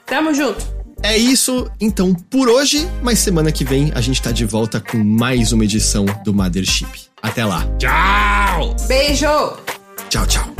Tamo 0.05 0.33
junto. 0.33 0.83
É 1.01 1.17
isso, 1.17 1.69
então, 1.81 2.13
por 2.13 2.47
hoje, 2.47 2.87
mas 3.01 3.19
semana 3.19 3.51
que 3.51 3.65
vem 3.65 3.91
a 3.93 3.99
gente 3.99 4.21
tá 4.21 4.31
de 4.31 4.45
volta 4.45 4.79
com 4.79 4.97
mais 4.97 5.51
uma 5.51 5.65
edição 5.65 6.05
do 6.23 6.33
Mothership. 6.33 6.87
Até 7.21 7.43
lá. 7.43 7.67
Tchau! 7.77 8.73
Beijo! 8.87 9.57
Tchau, 10.09 10.25
tchau. 10.27 10.52